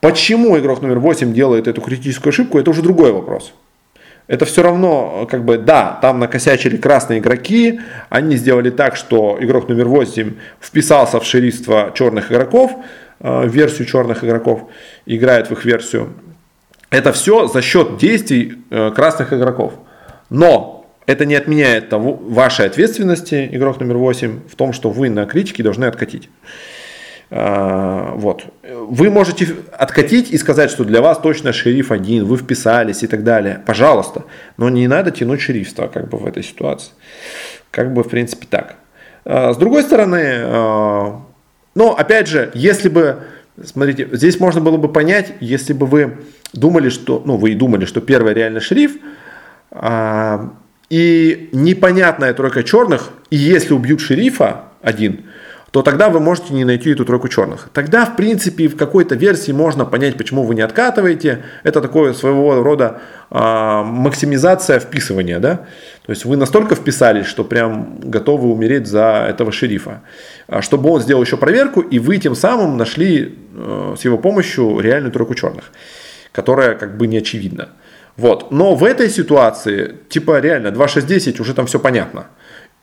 Почему 0.00 0.58
игрок 0.58 0.82
номер 0.82 0.98
8 0.98 1.32
делает 1.32 1.68
эту 1.68 1.80
критическую 1.80 2.30
ошибку, 2.30 2.58
это 2.58 2.70
уже 2.70 2.82
другой 2.82 3.12
вопрос 3.12 3.52
это 4.28 4.44
все 4.44 4.62
равно, 4.62 5.26
как 5.30 5.44
бы, 5.44 5.56
да, 5.56 5.98
там 6.02 6.18
накосячили 6.18 6.76
красные 6.76 7.20
игроки, 7.20 7.80
они 8.08 8.36
сделали 8.36 8.70
так, 8.70 8.96
что 8.96 9.36
игрок 9.40 9.68
номер 9.68 9.86
8 9.88 10.34
вписался 10.60 11.20
в 11.20 11.24
шерифство 11.24 11.92
черных 11.94 12.32
игроков, 12.32 12.72
э, 13.20 13.46
версию 13.46 13.86
черных 13.86 14.24
игроков, 14.24 14.68
играет 15.06 15.48
в 15.48 15.52
их 15.52 15.64
версию. 15.64 16.12
Это 16.90 17.12
все 17.12 17.46
за 17.46 17.62
счет 17.62 17.98
действий 17.98 18.58
э, 18.70 18.90
красных 18.90 19.32
игроков. 19.32 19.74
Но 20.28 20.86
это 21.06 21.24
не 21.24 21.36
отменяет 21.36 21.88
того, 21.88 22.14
вашей 22.14 22.66
ответственности, 22.66 23.48
игрок 23.52 23.78
номер 23.78 23.96
8, 23.96 24.40
в 24.48 24.56
том, 24.56 24.72
что 24.72 24.90
вы 24.90 25.08
на 25.08 25.26
критике 25.26 25.62
должны 25.62 25.84
откатить. 25.84 26.28
А, 27.30 28.12
вот. 28.14 28.44
Вы 28.62 29.10
можете 29.10 29.48
откатить 29.72 30.30
и 30.30 30.38
сказать, 30.38 30.70
что 30.70 30.84
для 30.84 31.02
вас 31.02 31.18
точно 31.18 31.52
шериф 31.52 31.90
один, 31.90 32.24
вы 32.24 32.36
вписались 32.36 33.02
и 33.02 33.06
так 33.06 33.24
далее. 33.24 33.62
Пожалуйста. 33.66 34.24
Но 34.56 34.68
не 34.68 34.86
надо 34.86 35.10
тянуть 35.10 35.40
шерифство 35.40 35.88
как 35.88 36.08
бы 36.08 36.18
в 36.18 36.26
этой 36.26 36.42
ситуации. 36.42 36.92
Как 37.70 37.92
бы 37.92 38.02
в 38.02 38.08
принципе 38.08 38.46
так. 38.48 38.76
А, 39.24 39.52
с 39.52 39.56
другой 39.56 39.82
стороны, 39.82 40.22
а, 40.24 41.20
но 41.74 41.94
опять 41.94 42.28
же, 42.28 42.50
если 42.54 42.88
бы, 42.88 43.24
смотрите, 43.62 44.08
здесь 44.12 44.40
можно 44.40 44.60
было 44.60 44.76
бы 44.76 44.88
понять, 44.88 45.34
если 45.40 45.72
бы 45.72 45.86
вы 45.86 46.18
думали, 46.52 46.88
что, 46.88 47.22
ну 47.24 47.36
вы 47.36 47.50
и 47.50 47.54
думали, 47.54 47.84
что 47.84 48.00
первый 48.00 48.34
реально 48.34 48.60
шериф, 48.60 48.96
и 50.88 51.48
непонятная 51.52 52.32
тройка 52.32 52.62
черных, 52.62 53.10
и 53.28 53.36
если 53.36 53.74
убьют 53.74 54.00
шерифа 54.00 54.66
один, 54.80 55.26
то 55.76 55.82
тогда 55.82 56.08
вы 56.08 56.20
можете 56.20 56.54
не 56.54 56.64
найти 56.64 56.92
эту 56.92 57.04
тройку 57.04 57.28
черных. 57.28 57.68
Тогда, 57.74 58.06
в 58.06 58.16
принципе, 58.16 58.66
в 58.66 58.78
какой-то 58.78 59.14
версии 59.14 59.52
можно 59.52 59.84
понять, 59.84 60.16
почему 60.16 60.42
вы 60.42 60.54
не 60.54 60.62
откатываете. 60.62 61.44
Это 61.64 61.82
такое 61.82 62.14
своего 62.14 62.62
рода 62.62 63.02
а, 63.28 63.82
максимизация 63.82 64.80
вписывания. 64.80 65.38
Да? 65.38 65.66
То 66.06 66.12
есть 66.12 66.24
вы 66.24 66.38
настолько 66.38 66.76
вписались, 66.76 67.26
что 67.26 67.44
прям 67.44 68.00
готовы 68.00 68.50
умереть 68.50 68.86
за 68.86 69.26
этого 69.28 69.52
шерифа. 69.52 70.00
А, 70.48 70.62
чтобы 70.62 70.88
он 70.88 71.02
сделал 71.02 71.20
еще 71.22 71.36
проверку, 71.36 71.82
и 71.82 71.98
вы 71.98 72.16
тем 72.16 72.34
самым 72.34 72.78
нашли 72.78 73.38
а, 73.54 73.96
с 73.98 74.02
его 74.06 74.16
помощью 74.16 74.80
реальную 74.80 75.12
тройку 75.12 75.34
черных, 75.34 75.64
которая 76.32 76.74
как 76.74 76.96
бы 76.96 77.06
не 77.06 77.18
очевидна. 77.18 77.68
Вот. 78.16 78.50
Но 78.50 78.74
в 78.74 78.82
этой 78.82 79.10
ситуации, 79.10 79.94
типа 80.08 80.40
реально 80.40 80.68
2.6.10 80.68 81.38
уже 81.38 81.52
там 81.52 81.66
все 81.66 81.78
понятно. 81.78 82.28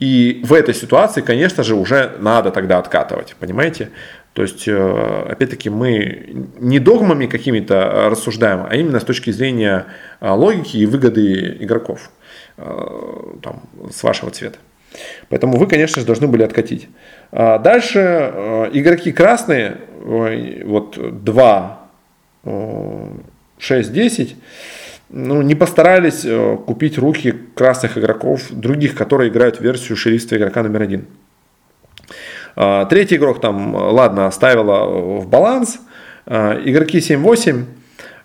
И 0.00 0.42
в 0.44 0.52
этой 0.52 0.74
ситуации, 0.74 1.20
конечно 1.20 1.62
же, 1.62 1.74
уже 1.74 2.16
надо 2.18 2.50
тогда 2.50 2.78
откатывать, 2.78 3.36
понимаете? 3.38 3.90
То 4.34 4.42
есть, 4.42 4.66
э, 4.66 5.26
опять-таки, 5.30 5.70
мы 5.70 6.48
не 6.58 6.80
догмами 6.80 7.26
какими-то 7.26 8.08
рассуждаем, 8.10 8.66
а 8.68 8.74
именно 8.74 8.98
с 8.98 9.04
точки 9.04 9.30
зрения 9.30 9.86
э, 10.20 10.28
логики 10.28 10.76
и 10.76 10.86
выгоды 10.86 11.56
игроков 11.60 12.10
э, 12.56 12.64
там, 13.42 13.62
с 13.92 14.02
вашего 14.02 14.32
цвета. 14.32 14.58
Поэтому 15.28 15.56
вы, 15.56 15.68
конечно 15.68 16.00
же, 16.00 16.06
должны 16.06 16.26
были 16.26 16.42
откатить. 16.42 16.88
А 17.30 17.58
дальше 17.58 18.70
игроки 18.72 19.12
красные, 19.12 19.78
вот 20.04 21.24
2, 21.24 21.88
6, 23.58 23.92
10, 23.92 24.36
ну, 25.10 25.42
не 25.42 25.54
постарались 25.54 26.24
э, 26.24 26.56
купить 26.66 26.98
руки 26.98 27.34
красных 27.54 27.98
игроков, 27.98 28.42
других, 28.50 28.94
которые 28.94 29.30
играют 29.30 29.60
версию 29.60 29.96
шерифства 29.96 30.36
игрока 30.36 30.62
номер 30.62 30.82
один. 30.82 31.06
А, 32.56 32.84
третий 32.86 33.16
игрок 33.16 33.40
там, 33.40 33.74
ладно, 33.74 34.30
ставила 34.30 35.20
в 35.20 35.28
баланс. 35.28 35.78
А, 36.26 36.60
игроки 36.64 36.98
7-8. 36.98 37.64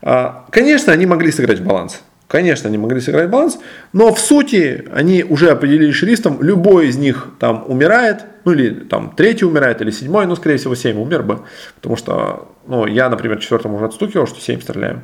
А, 0.01 0.45
конечно, 0.51 0.93
они 0.93 1.05
могли 1.05 1.31
сыграть 1.31 1.59
в 1.59 1.65
баланс. 1.65 2.01
Конечно, 2.27 2.69
они 2.69 2.77
могли 2.77 3.01
сыграть 3.01 3.27
в 3.27 3.31
баланс, 3.31 3.57
но 3.91 4.13
в 4.13 4.19
сути 4.19 4.87
они 4.93 5.23
уже 5.23 5.49
определили 5.49 5.91
шрифтом, 5.91 6.43
любой 6.43 6.89
из 6.89 6.95
них 6.95 7.29
там 7.39 7.63
умирает, 7.67 8.23
ну 8.45 8.51
или 8.51 8.69
там 8.69 9.15
третий 9.17 9.45
умирает, 9.45 9.81
или 9.81 9.89
седьмой, 9.89 10.27
ну 10.27 10.35
скорее 10.35 10.57
всего 10.57 10.75
7 10.75 10.95
умер 11.01 11.23
бы, 11.23 11.39
потому 11.73 11.95
что, 11.95 12.49
ну 12.67 12.85
я, 12.85 13.09
например, 13.09 13.39
четвертому 13.39 13.77
уже 13.77 13.85
отстукивал, 13.85 14.27
что 14.27 14.39
7 14.39 14.61
стреляем. 14.61 15.01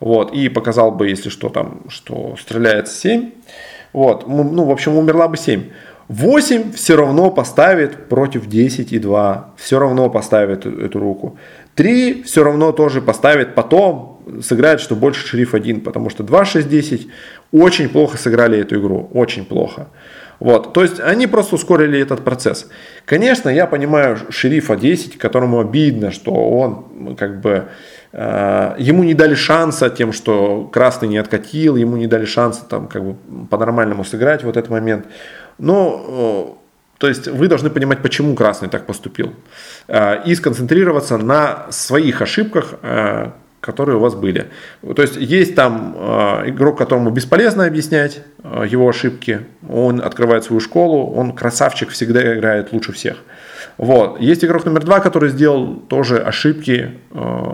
Вот, 0.00 0.32
и 0.34 0.48
показал 0.48 0.92
бы, 0.92 1.08
если 1.08 1.30
что 1.30 1.48
там, 1.48 1.82
что 1.88 2.36
стреляет 2.40 2.88
7. 2.88 3.30
Вот, 3.92 4.28
ну, 4.28 4.64
в 4.64 4.70
общем, 4.70 4.96
умерла 4.96 5.28
бы 5.28 5.36
7. 5.36 5.64
8 6.08 6.72
все 6.72 6.96
равно 6.96 7.30
поставит 7.30 8.08
против 8.08 8.46
10 8.46 8.92
и 8.92 8.98
2. 8.98 9.54
Все 9.56 9.78
равно 9.78 10.10
поставит 10.10 10.66
эту 10.66 10.98
руку. 11.00 11.38
3 11.74 12.22
все 12.22 12.44
равно 12.44 12.72
тоже 12.72 13.02
поставит 13.02 13.54
потом, 13.54 14.20
сыграет, 14.42 14.80
что 14.80 14.96
больше 14.96 15.26
шериф 15.26 15.54
один, 15.54 15.80
потому 15.80 16.10
что 16.10 16.22
2, 16.22 16.44
6, 16.44 16.68
10 16.68 17.08
очень 17.52 17.88
плохо 17.88 18.16
сыграли 18.16 18.58
эту 18.58 18.80
игру, 18.80 19.10
очень 19.12 19.44
плохо. 19.44 19.88
Вот, 20.38 20.74
то 20.74 20.82
есть 20.82 21.00
они 21.00 21.26
просто 21.26 21.54
ускорили 21.54 21.98
этот 21.98 22.22
процесс. 22.22 22.68
Конечно, 23.04 23.48
я 23.48 23.66
понимаю 23.66 24.18
шерифа 24.28 24.76
10, 24.76 25.16
которому 25.16 25.60
обидно, 25.60 26.10
что 26.10 26.32
он 26.32 27.16
как 27.16 27.40
бы 27.40 27.50
э, 27.50 27.64
ему 28.12 29.04
не 29.04 29.14
дали 29.14 29.34
шанса 29.34 29.90
тем, 29.90 30.12
что 30.12 30.68
красный 30.72 31.08
не 31.08 31.18
откатил, 31.18 31.76
ему 31.76 31.96
не 31.96 32.06
дали 32.06 32.24
шанса 32.24 32.64
там 32.64 32.88
как 32.88 33.04
бы 33.04 33.16
по-нормальному 33.50 34.04
сыграть 34.04 34.44
в 34.44 34.48
этот 34.48 34.70
момент. 34.70 35.06
Но 35.58 36.56
э, 36.56 36.66
то 36.98 37.08
есть 37.08 37.28
вы 37.28 37.48
должны 37.48 37.70
понимать, 37.70 38.02
почему 38.02 38.34
красный 38.34 38.68
так 38.68 38.86
поступил. 38.86 39.34
Э, 39.88 40.22
и 40.24 40.34
сконцентрироваться 40.34 41.18
на 41.18 41.66
своих 41.70 42.22
ошибках, 42.22 42.74
э, 42.82 43.30
которые 43.60 43.96
у 43.96 44.00
вас 44.00 44.14
были. 44.14 44.46
То 44.94 45.02
есть 45.02 45.16
есть 45.16 45.54
там 45.54 45.94
э, 45.98 46.50
игрок, 46.50 46.78
которому 46.78 47.10
бесполезно 47.10 47.64
объяснять 47.64 48.22
э, 48.42 48.66
его 48.68 48.88
ошибки, 48.88 49.40
он 49.68 50.00
открывает 50.00 50.44
свою 50.44 50.60
школу, 50.60 51.12
он 51.12 51.32
красавчик, 51.32 51.90
всегда 51.90 52.36
играет 52.36 52.72
лучше 52.72 52.92
всех. 52.92 53.16
Вот. 53.76 54.20
Есть 54.20 54.44
игрок 54.44 54.64
номер 54.64 54.84
два, 54.84 55.00
который 55.00 55.30
сделал 55.30 55.76
тоже 55.88 56.18
ошибки, 56.18 56.92
э, 57.10 57.50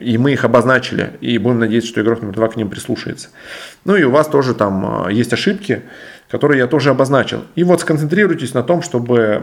и 0.00 0.18
мы 0.18 0.32
их 0.32 0.44
обозначили, 0.44 1.12
и 1.20 1.38
будем 1.38 1.60
надеяться, 1.60 1.90
что 1.90 2.00
игрок 2.00 2.22
номер 2.22 2.34
два 2.34 2.48
к 2.48 2.56
ним 2.56 2.68
прислушается. 2.68 3.28
Ну 3.84 3.96
и 3.96 4.04
у 4.04 4.10
вас 4.10 4.28
тоже 4.28 4.54
там 4.54 5.06
э, 5.06 5.12
есть 5.12 5.32
ошибки, 5.32 5.82
которые 6.28 6.58
я 6.58 6.66
тоже 6.66 6.90
обозначил. 6.90 7.44
И 7.54 7.64
вот 7.64 7.80
сконцентрируйтесь 7.80 8.54
на 8.54 8.62
том, 8.62 8.82
чтобы 8.82 9.42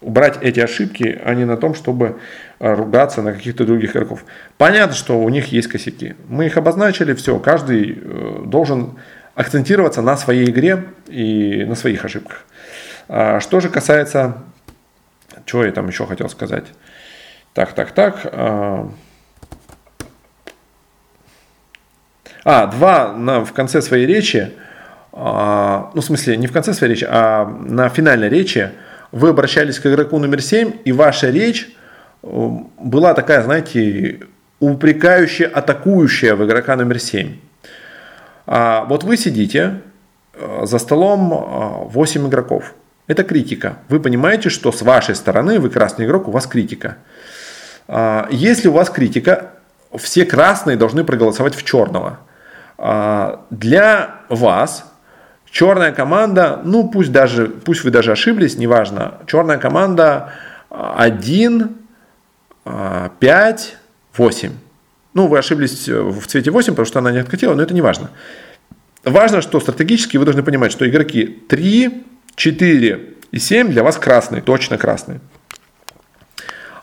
убрать 0.00 0.38
эти 0.40 0.60
ошибки, 0.60 1.20
а 1.24 1.34
не 1.34 1.44
на 1.44 1.56
том, 1.56 1.74
чтобы 1.74 2.18
э, 2.58 2.74
ругаться 2.74 3.22
на 3.22 3.32
каких-то 3.32 3.64
других 3.64 3.92
игроков. 3.92 4.24
Понятно, 4.56 4.94
что 4.94 5.20
у 5.20 5.28
них 5.28 5.52
есть 5.52 5.68
косяки. 5.68 6.14
Мы 6.28 6.46
их 6.46 6.56
обозначили, 6.56 7.14
все, 7.14 7.38
каждый 7.38 7.98
э, 8.00 8.42
должен 8.46 8.98
акцентироваться 9.34 10.02
на 10.02 10.16
своей 10.16 10.48
игре 10.48 10.84
и 11.08 11.64
на 11.64 11.74
своих 11.74 12.04
ошибках. 12.04 12.44
А 13.08 13.40
что 13.40 13.60
же 13.60 13.68
касается, 13.68 14.42
чего 15.44 15.64
я 15.64 15.72
там 15.72 15.88
еще 15.88 16.06
хотел 16.06 16.28
сказать? 16.28 16.64
Так, 17.52 17.72
так, 17.72 17.92
так. 17.92 18.92
А, 22.48 22.68
два 22.68 23.12
на, 23.12 23.44
в 23.44 23.52
конце 23.52 23.82
своей 23.82 24.06
речи, 24.06 24.52
а, 25.12 25.90
ну 25.94 26.00
в 26.00 26.04
смысле 26.04 26.36
не 26.36 26.46
в 26.46 26.52
конце 26.52 26.74
своей 26.74 26.92
речи, 26.92 27.04
а 27.10 27.44
на 27.44 27.88
финальной 27.88 28.28
речи 28.28 28.70
вы 29.10 29.30
обращались 29.30 29.80
к 29.80 29.86
игроку 29.86 30.20
номер 30.20 30.40
7, 30.40 30.74
и 30.84 30.92
ваша 30.92 31.30
речь 31.30 31.68
э, 32.22 32.48
была 32.78 33.14
такая, 33.14 33.42
знаете, 33.42 34.20
упрекающая, 34.60 35.48
атакующая 35.48 36.36
в 36.36 36.46
игрока 36.46 36.76
номер 36.76 37.00
7. 37.00 37.36
А 38.46 38.84
вот 38.84 39.02
вы 39.02 39.16
сидите 39.16 39.80
э, 40.34 40.66
за 40.66 40.78
столом 40.78 41.88
8 41.90 42.22
э, 42.22 42.28
игроков. 42.28 42.74
Это 43.08 43.24
критика. 43.24 43.78
Вы 43.88 43.98
понимаете, 43.98 44.50
что 44.50 44.70
с 44.70 44.82
вашей 44.82 45.16
стороны, 45.16 45.58
вы 45.58 45.68
красный 45.68 46.06
игрок, 46.06 46.28
у 46.28 46.30
вас 46.30 46.46
критика. 46.46 46.98
А, 47.88 48.28
если 48.30 48.68
у 48.68 48.72
вас 48.72 48.88
критика, 48.88 49.50
все 49.96 50.24
красные 50.24 50.76
должны 50.76 51.02
проголосовать 51.02 51.56
в 51.56 51.64
черного. 51.64 52.20
А, 52.78 53.46
для 53.50 54.20
вас 54.28 54.84
Черная 55.56 55.90
команда, 55.92 56.60
ну 56.64 56.86
пусть 56.86 57.12
даже, 57.12 57.46
пусть 57.46 57.82
вы 57.82 57.90
даже 57.90 58.12
ошиблись, 58.12 58.58
неважно. 58.58 59.14
Черная 59.26 59.56
команда 59.56 60.34
1, 60.68 61.76
5, 63.18 63.76
8. 64.18 64.52
Ну, 65.14 65.26
вы 65.28 65.38
ошиблись 65.38 65.88
в 65.88 66.26
цвете 66.26 66.50
8, 66.50 66.72
потому 66.72 66.84
что 66.84 66.98
она 66.98 67.10
не 67.10 67.18
откатила, 67.20 67.54
но 67.54 67.62
это 67.62 67.72
не 67.72 67.80
важно. 67.80 68.10
Важно, 69.02 69.40
что 69.40 69.58
стратегически 69.58 70.18
вы 70.18 70.26
должны 70.26 70.42
понимать, 70.42 70.72
что 70.72 70.86
игроки 70.86 71.24
3, 71.24 72.04
4 72.34 73.14
и 73.30 73.38
7 73.38 73.68
для 73.70 73.82
вас 73.82 73.96
красные, 73.96 74.42
точно 74.42 74.76
красные. 74.76 75.20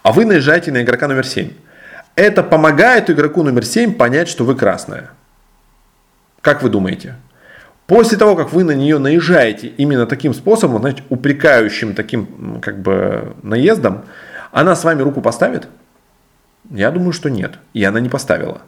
А 0.01 0.11
вы 0.13 0.25
наезжаете 0.25 0.71
на 0.71 0.81
игрока 0.81 1.07
номер 1.07 1.27
7. 1.27 1.51
Это 2.15 2.41
помогает 2.41 3.11
игроку 3.11 3.43
номер 3.43 3.65
7 3.65 3.93
понять, 3.93 4.29
что 4.29 4.45
вы 4.45 4.55
красная. 4.55 5.11
Как 6.43 6.61
вы 6.61 6.69
думаете? 6.69 7.15
После 7.87 8.17
того, 8.17 8.35
как 8.35 8.51
вы 8.51 8.65
на 8.65 8.71
нее 8.71 8.99
наезжаете 8.99 9.67
именно 9.67 10.05
таким 10.05 10.33
способом, 10.33 10.81
знаете, 10.81 11.01
упрекающим 11.07 11.95
таким 11.95 12.59
как 12.61 12.81
бы 12.81 13.33
наездом, 13.43 14.03
она 14.51 14.75
с 14.75 14.83
вами 14.83 15.01
руку 15.01 15.21
поставит? 15.21 15.69
Я 16.69 16.91
думаю, 16.91 17.13
что 17.13 17.29
нет. 17.29 17.59
И 17.73 17.81
она 17.85 18.01
не 18.01 18.09
поставила. 18.09 18.61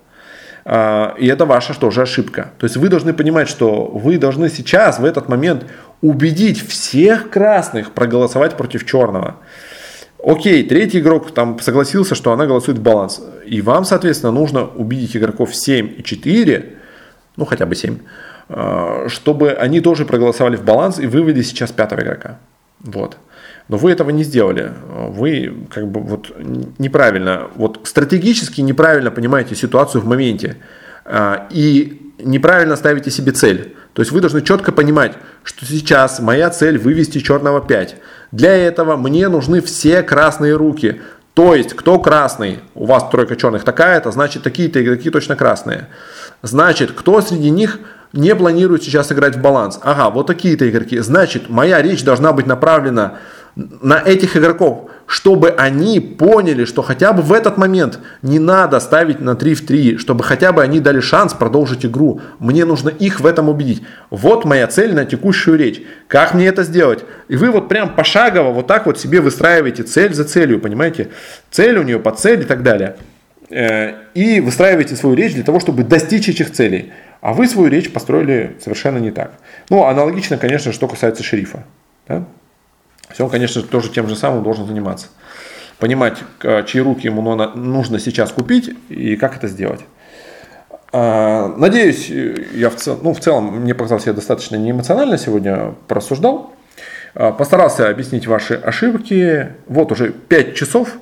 А, 0.64 1.16
и 1.18 1.28
это 1.28 1.46
ваша 1.46 1.78
тоже 1.78 2.04
ошибка. 2.04 2.54
То 2.60 2.66
есть 2.66 2.78
вы 2.78 2.88
должны 2.88 3.12
понимать, 3.14 3.50
что 3.50 3.88
вы 3.88 4.18
должны 4.18 4.50
сейчас, 4.50 5.00
в 5.00 5.04
этот 5.04 5.28
момент, 5.28 5.66
убедить 6.02 6.66
всех 6.66 7.30
красных 7.30 7.92
проголосовать 7.92 8.56
против 8.56 8.86
черного. 8.86 9.36
Окей, 10.24 10.64
третий 10.64 11.00
игрок 11.00 11.32
там 11.34 11.60
согласился, 11.60 12.16
что 12.16 12.32
она 12.32 12.46
голосует 12.46 12.78
в 12.78 12.82
баланс. 12.82 13.22
И 13.46 13.62
вам, 13.62 13.84
соответственно, 13.84 14.32
нужно 14.32 14.66
убедить 14.66 15.18
игроков 15.18 15.54
7 15.54 15.96
и 15.98 16.04
4, 16.04 16.76
ну 17.38 17.46
хотя 17.46 17.66
бы 17.66 17.76
7, 17.76 17.98
Э, 18.48 19.08
чтобы 19.08 19.54
они 19.54 19.82
тоже 19.82 20.06
проголосовали 20.06 20.56
в 20.56 20.64
баланс 20.64 21.00
и 21.00 21.08
вывели 21.08 21.42
сейчас 21.42 21.72
пятого 21.72 22.02
игрока. 22.02 22.38
Вот. 22.80 23.18
Но 23.68 23.78
вы 23.78 23.92
этого 23.92 24.12
не 24.12 24.24
сделали. 24.24 24.72
Вы 25.10 25.52
как 25.72 25.88
бы 25.88 26.02
вот 26.02 26.32
неправильно, 26.78 27.48
вот 27.56 27.80
стратегически 27.86 28.62
неправильно 28.62 29.10
понимаете 29.10 29.56
ситуацию 29.56 30.02
в 30.02 30.06
моменте. 30.06 30.58
Э, 31.06 31.48
и 31.50 32.14
неправильно 32.20 32.76
ставите 32.76 33.10
себе 33.10 33.32
цель. 33.32 33.76
То 33.94 34.02
есть 34.04 34.12
вы 34.12 34.22
должны 34.22 34.44
четко 34.44 34.72
понимать, 34.72 35.14
что 35.44 35.66
сейчас 35.66 36.20
моя 36.20 36.52
цель 36.52 36.78
вывести 36.78 37.20
черного 37.20 37.62
5. 37.62 37.96
Для 38.32 38.56
этого 38.56 38.96
мне 38.96 39.28
нужны 39.28 39.62
все 39.62 40.04
красные 40.04 40.56
руки. 40.56 41.02
То 41.34 41.56
есть, 41.56 41.74
кто 41.74 42.00
красный, 42.00 42.60
у 42.76 42.86
вас 42.86 43.10
тройка 43.10 43.36
черных 43.36 43.64
такая, 43.64 43.98
это 43.98 44.12
значит 44.12 44.44
такие-то 44.44 44.82
игроки 44.82 45.10
точно 45.10 45.36
красные. 45.36 45.88
Значит, 46.42 46.92
кто 46.92 47.22
среди 47.22 47.50
них 47.50 47.80
не 48.14 48.34
планирует 48.36 48.84
сейчас 48.84 49.12
играть 49.12 49.36
в 49.36 49.42
баланс. 49.42 49.80
Ага, 49.82 50.10
вот 50.10 50.28
такие-то 50.28 50.70
игроки. 50.70 51.00
Значит, 51.00 51.50
моя 51.50 51.82
речь 51.82 52.04
должна 52.04 52.32
быть 52.32 52.48
направлена 52.48 53.16
на 53.56 54.02
этих 54.02 54.36
игроков, 54.36 54.90
чтобы 55.08 55.50
они 55.50 56.00
поняли, 56.00 56.66
что 56.66 56.82
хотя 56.82 57.14
бы 57.14 57.22
в 57.22 57.32
этот 57.32 57.58
момент 57.58 58.00
не 58.22 58.38
надо 58.38 58.80
ставить 58.80 59.22
на 59.22 59.36
3 59.36 59.56
в 59.56 59.66
3, 59.66 59.98
чтобы 59.98 60.24
хотя 60.24 60.52
бы 60.52 60.62
они 60.62 60.80
дали 60.80 61.00
шанс 61.00 61.34
продолжить 61.34 61.86
игру. 61.86 62.22
Мне 62.40 62.66
нужно 62.66 62.90
их 62.90 63.22
в 63.22 63.26
этом 63.26 63.48
убедить. 63.48 63.84
Вот 64.10 64.44
моя 64.44 64.68
цель 64.68 64.94
на 64.94 65.06
текущую 65.06 65.58
речь. 65.58 65.82
Как 66.08 66.34
мне 66.34 66.48
это 66.48 66.64
сделать? 66.64 67.06
И 67.30 67.38
вы 67.38 67.52
вот 67.52 67.70
прям 67.70 67.96
пошагово 67.96 68.52
вот 68.52 68.68
так 68.68 68.86
вот 68.88 69.00
себе 69.00 69.22
выстраиваете 69.22 69.84
цель 69.84 70.14
за 70.14 70.26
целью, 70.26 70.60
понимаете? 70.60 71.12
Цель 71.50 71.78
у 71.78 71.84
нее 71.84 72.00
под 72.00 72.20
цель 72.20 72.42
и 72.42 72.46
так 72.46 72.62
далее. 72.62 72.98
Э, 73.50 73.94
и 74.14 74.40
выстраиваете 74.40 74.96
свою 74.96 75.16
речь 75.16 75.34
для 75.34 75.44
того, 75.44 75.60
чтобы 75.60 75.84
достичь 75.84 76.30
этих 76.30 76.52
целей. 76.52 76.92
А 77.22 77.34
вы 77.34 77.48
свою 77.48 77.70
речь 77.70 77.92
построили 77.92 78.56
совершенно 78.62 78.98
не 78.98 79.12
так. 79.12 79.34
Ну, 79.70 79.84
аналогично, 79.84 80.38
конечно, 80.38 80.72
что 80.72 80.88
касается 80.88 81.24
шерифа. 81.24 81.64
Да? 82.08 82.26
Все 83.12 83.24
он, 83.24 83.30
конечно, 83.30 83.62
тоже 83.62 83.90
тем 83.90 84.08
же 84.08 84.16
самым 84.16 84.44
должен 84.44 84.66
заниматься. 84.66 85.08
Понимать, 85.80 86.20
чьи 86.68 86.82
руки 86.82 87.08
ему 87.08 87.22
нужно 87.56 88.00
сейчас 88.00 88.32
купить 88.32 88.72
и 88.90 89.16
как 89.16 89.36
это 89.36 89.48
сделать. 89.48 89.82
А, 90.92 91.54
надеюсь, 91.58 92.10
я 92.10 92.70
в, 92.70 92.78
цел, 92.78 92.98
ну, 93.02 93.14
в 93.14 93.20
целом, 93.20 93.62
мне 93.62 93.76
показалось, 93.76 94.06
я 94.06 94.14
достаточно 94.14 94.56
неэмоционально 94.56 95.18
сегодня 95.18 95.76
просуждал. 95.88 96.54
А, 97.14 97.32
постарался 97.32 97.90
объяснить 97.90 98.28
ваши 98.28 98.54
ошибки. 98.54 99.50
Вот 99.68 99.92
уже 99.92 100.12
5 100.12 100.56
часов 100.56 100.98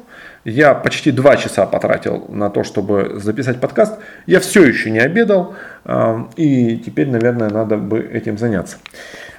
я 0.45 0.73
почти 0.73 1.11
два 1.11 1.37
часа 1.37 1.65
потратил 1.65 2.25
на 2.29 2.49
то, 2.49 2.63
чтобы 2.63 3.19
записать 3.19 3.59
подкаст. 3.59 3.99
Я 4.25 4.39
все 4.39 4.63
еще 4.63 4.91
не 4.91 4.99
обедал, 4.99 5.55
а, 5.85 6.27
и 6.35 6.77
теперь, 6.77 7.09
наверное, 7.09 7.49
надо 7.49 7.77
бы 7.77 7.99
этим 7.99 8.37
заняться. 8.37 8.77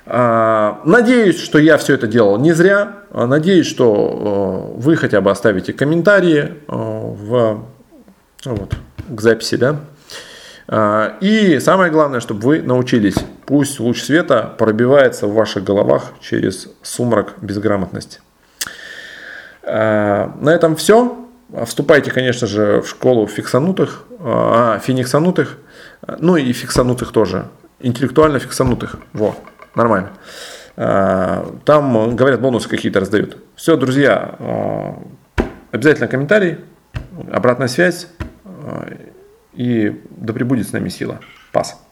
А, 0.07 0.81
надеюсь, 0.85 1.41
что 1.41 1.59
я 1.59 1.77
все 1.77 1.95
это 1.95 2.07
делал 2.07 2.39
не 2.39 2.53
зря. 2.53 2.93
А, 3.11 3.27
надеюсь, 3.27 3.67
что 3.67 4.73
вы 4.77 4.97
хотя 4.97 5.21
бы 5.21 5.31
оставите 5.31 5.73
комментарии 5.73 6.55
в, 6.69 7.65
вот, 8.45 8.77
к 9.09 9.21
записи, 9.21 9.57
да. 9.57 9.77
И 11.21 11.59
самое 11.61 11.93
главное, 11.93 12.21
чтобы 12.21 12.41
вы 12.41 12.63
научились, 12.63 13.17
пусть 13.45 13.79
луч 13.79 14.03
света 14.03 14.55
пробивается 14.57 15.27
в 15.27 15.35
ваших 15.35 15.63
головах 15.63 16.13
через 16.23 16.71
сумрак 16.83 17.35
безграмотности. 17.43 18.21
Э, 19.67 20.31
на 20.41 20.51
этом 20.51 20.77
все. 20.77 21.17
Вступайте, 21.67 22.11
конечно 22.11 22.47
же, 22.47 22.81
в 22.81 22.89
школу 22.89 23.29
фиксанутых, 23.29 24.07
а, 24.19 24.81
фениксанутых, 24.81 25.59
ну 26.19 26.37
и 26.37 26.53
фиксанутых 26.53 27.13
тоже, 27.13 27.47
интеллектуально 27.79 28.41
фиксанутых. 28.41 28.97
Во, 29.13 29.37
нормально. 29.77 30.11
Э, 30.77 31.47
там, 31.65 32.17
говорят, 32.17 32.41
бонусы 32.41 32.69
какие-то 32.69 33.01
раздают. 33.01 33.39
Все, 33.55 33.77
друзья, 33.77 34.35
э, 34.39 35.45
обязательно 35.71 36.09
комментарий, 36.09 36.59
обратная 37.31 37.69
связь. 37.69 38.09
И 39.53 40.03
да 40.11 40.33
пребудет 40.33 40.69
с 40.69 40.73
нами 40.73 40.89
сила. 40.89 41.21
Пас. 41.53 41.84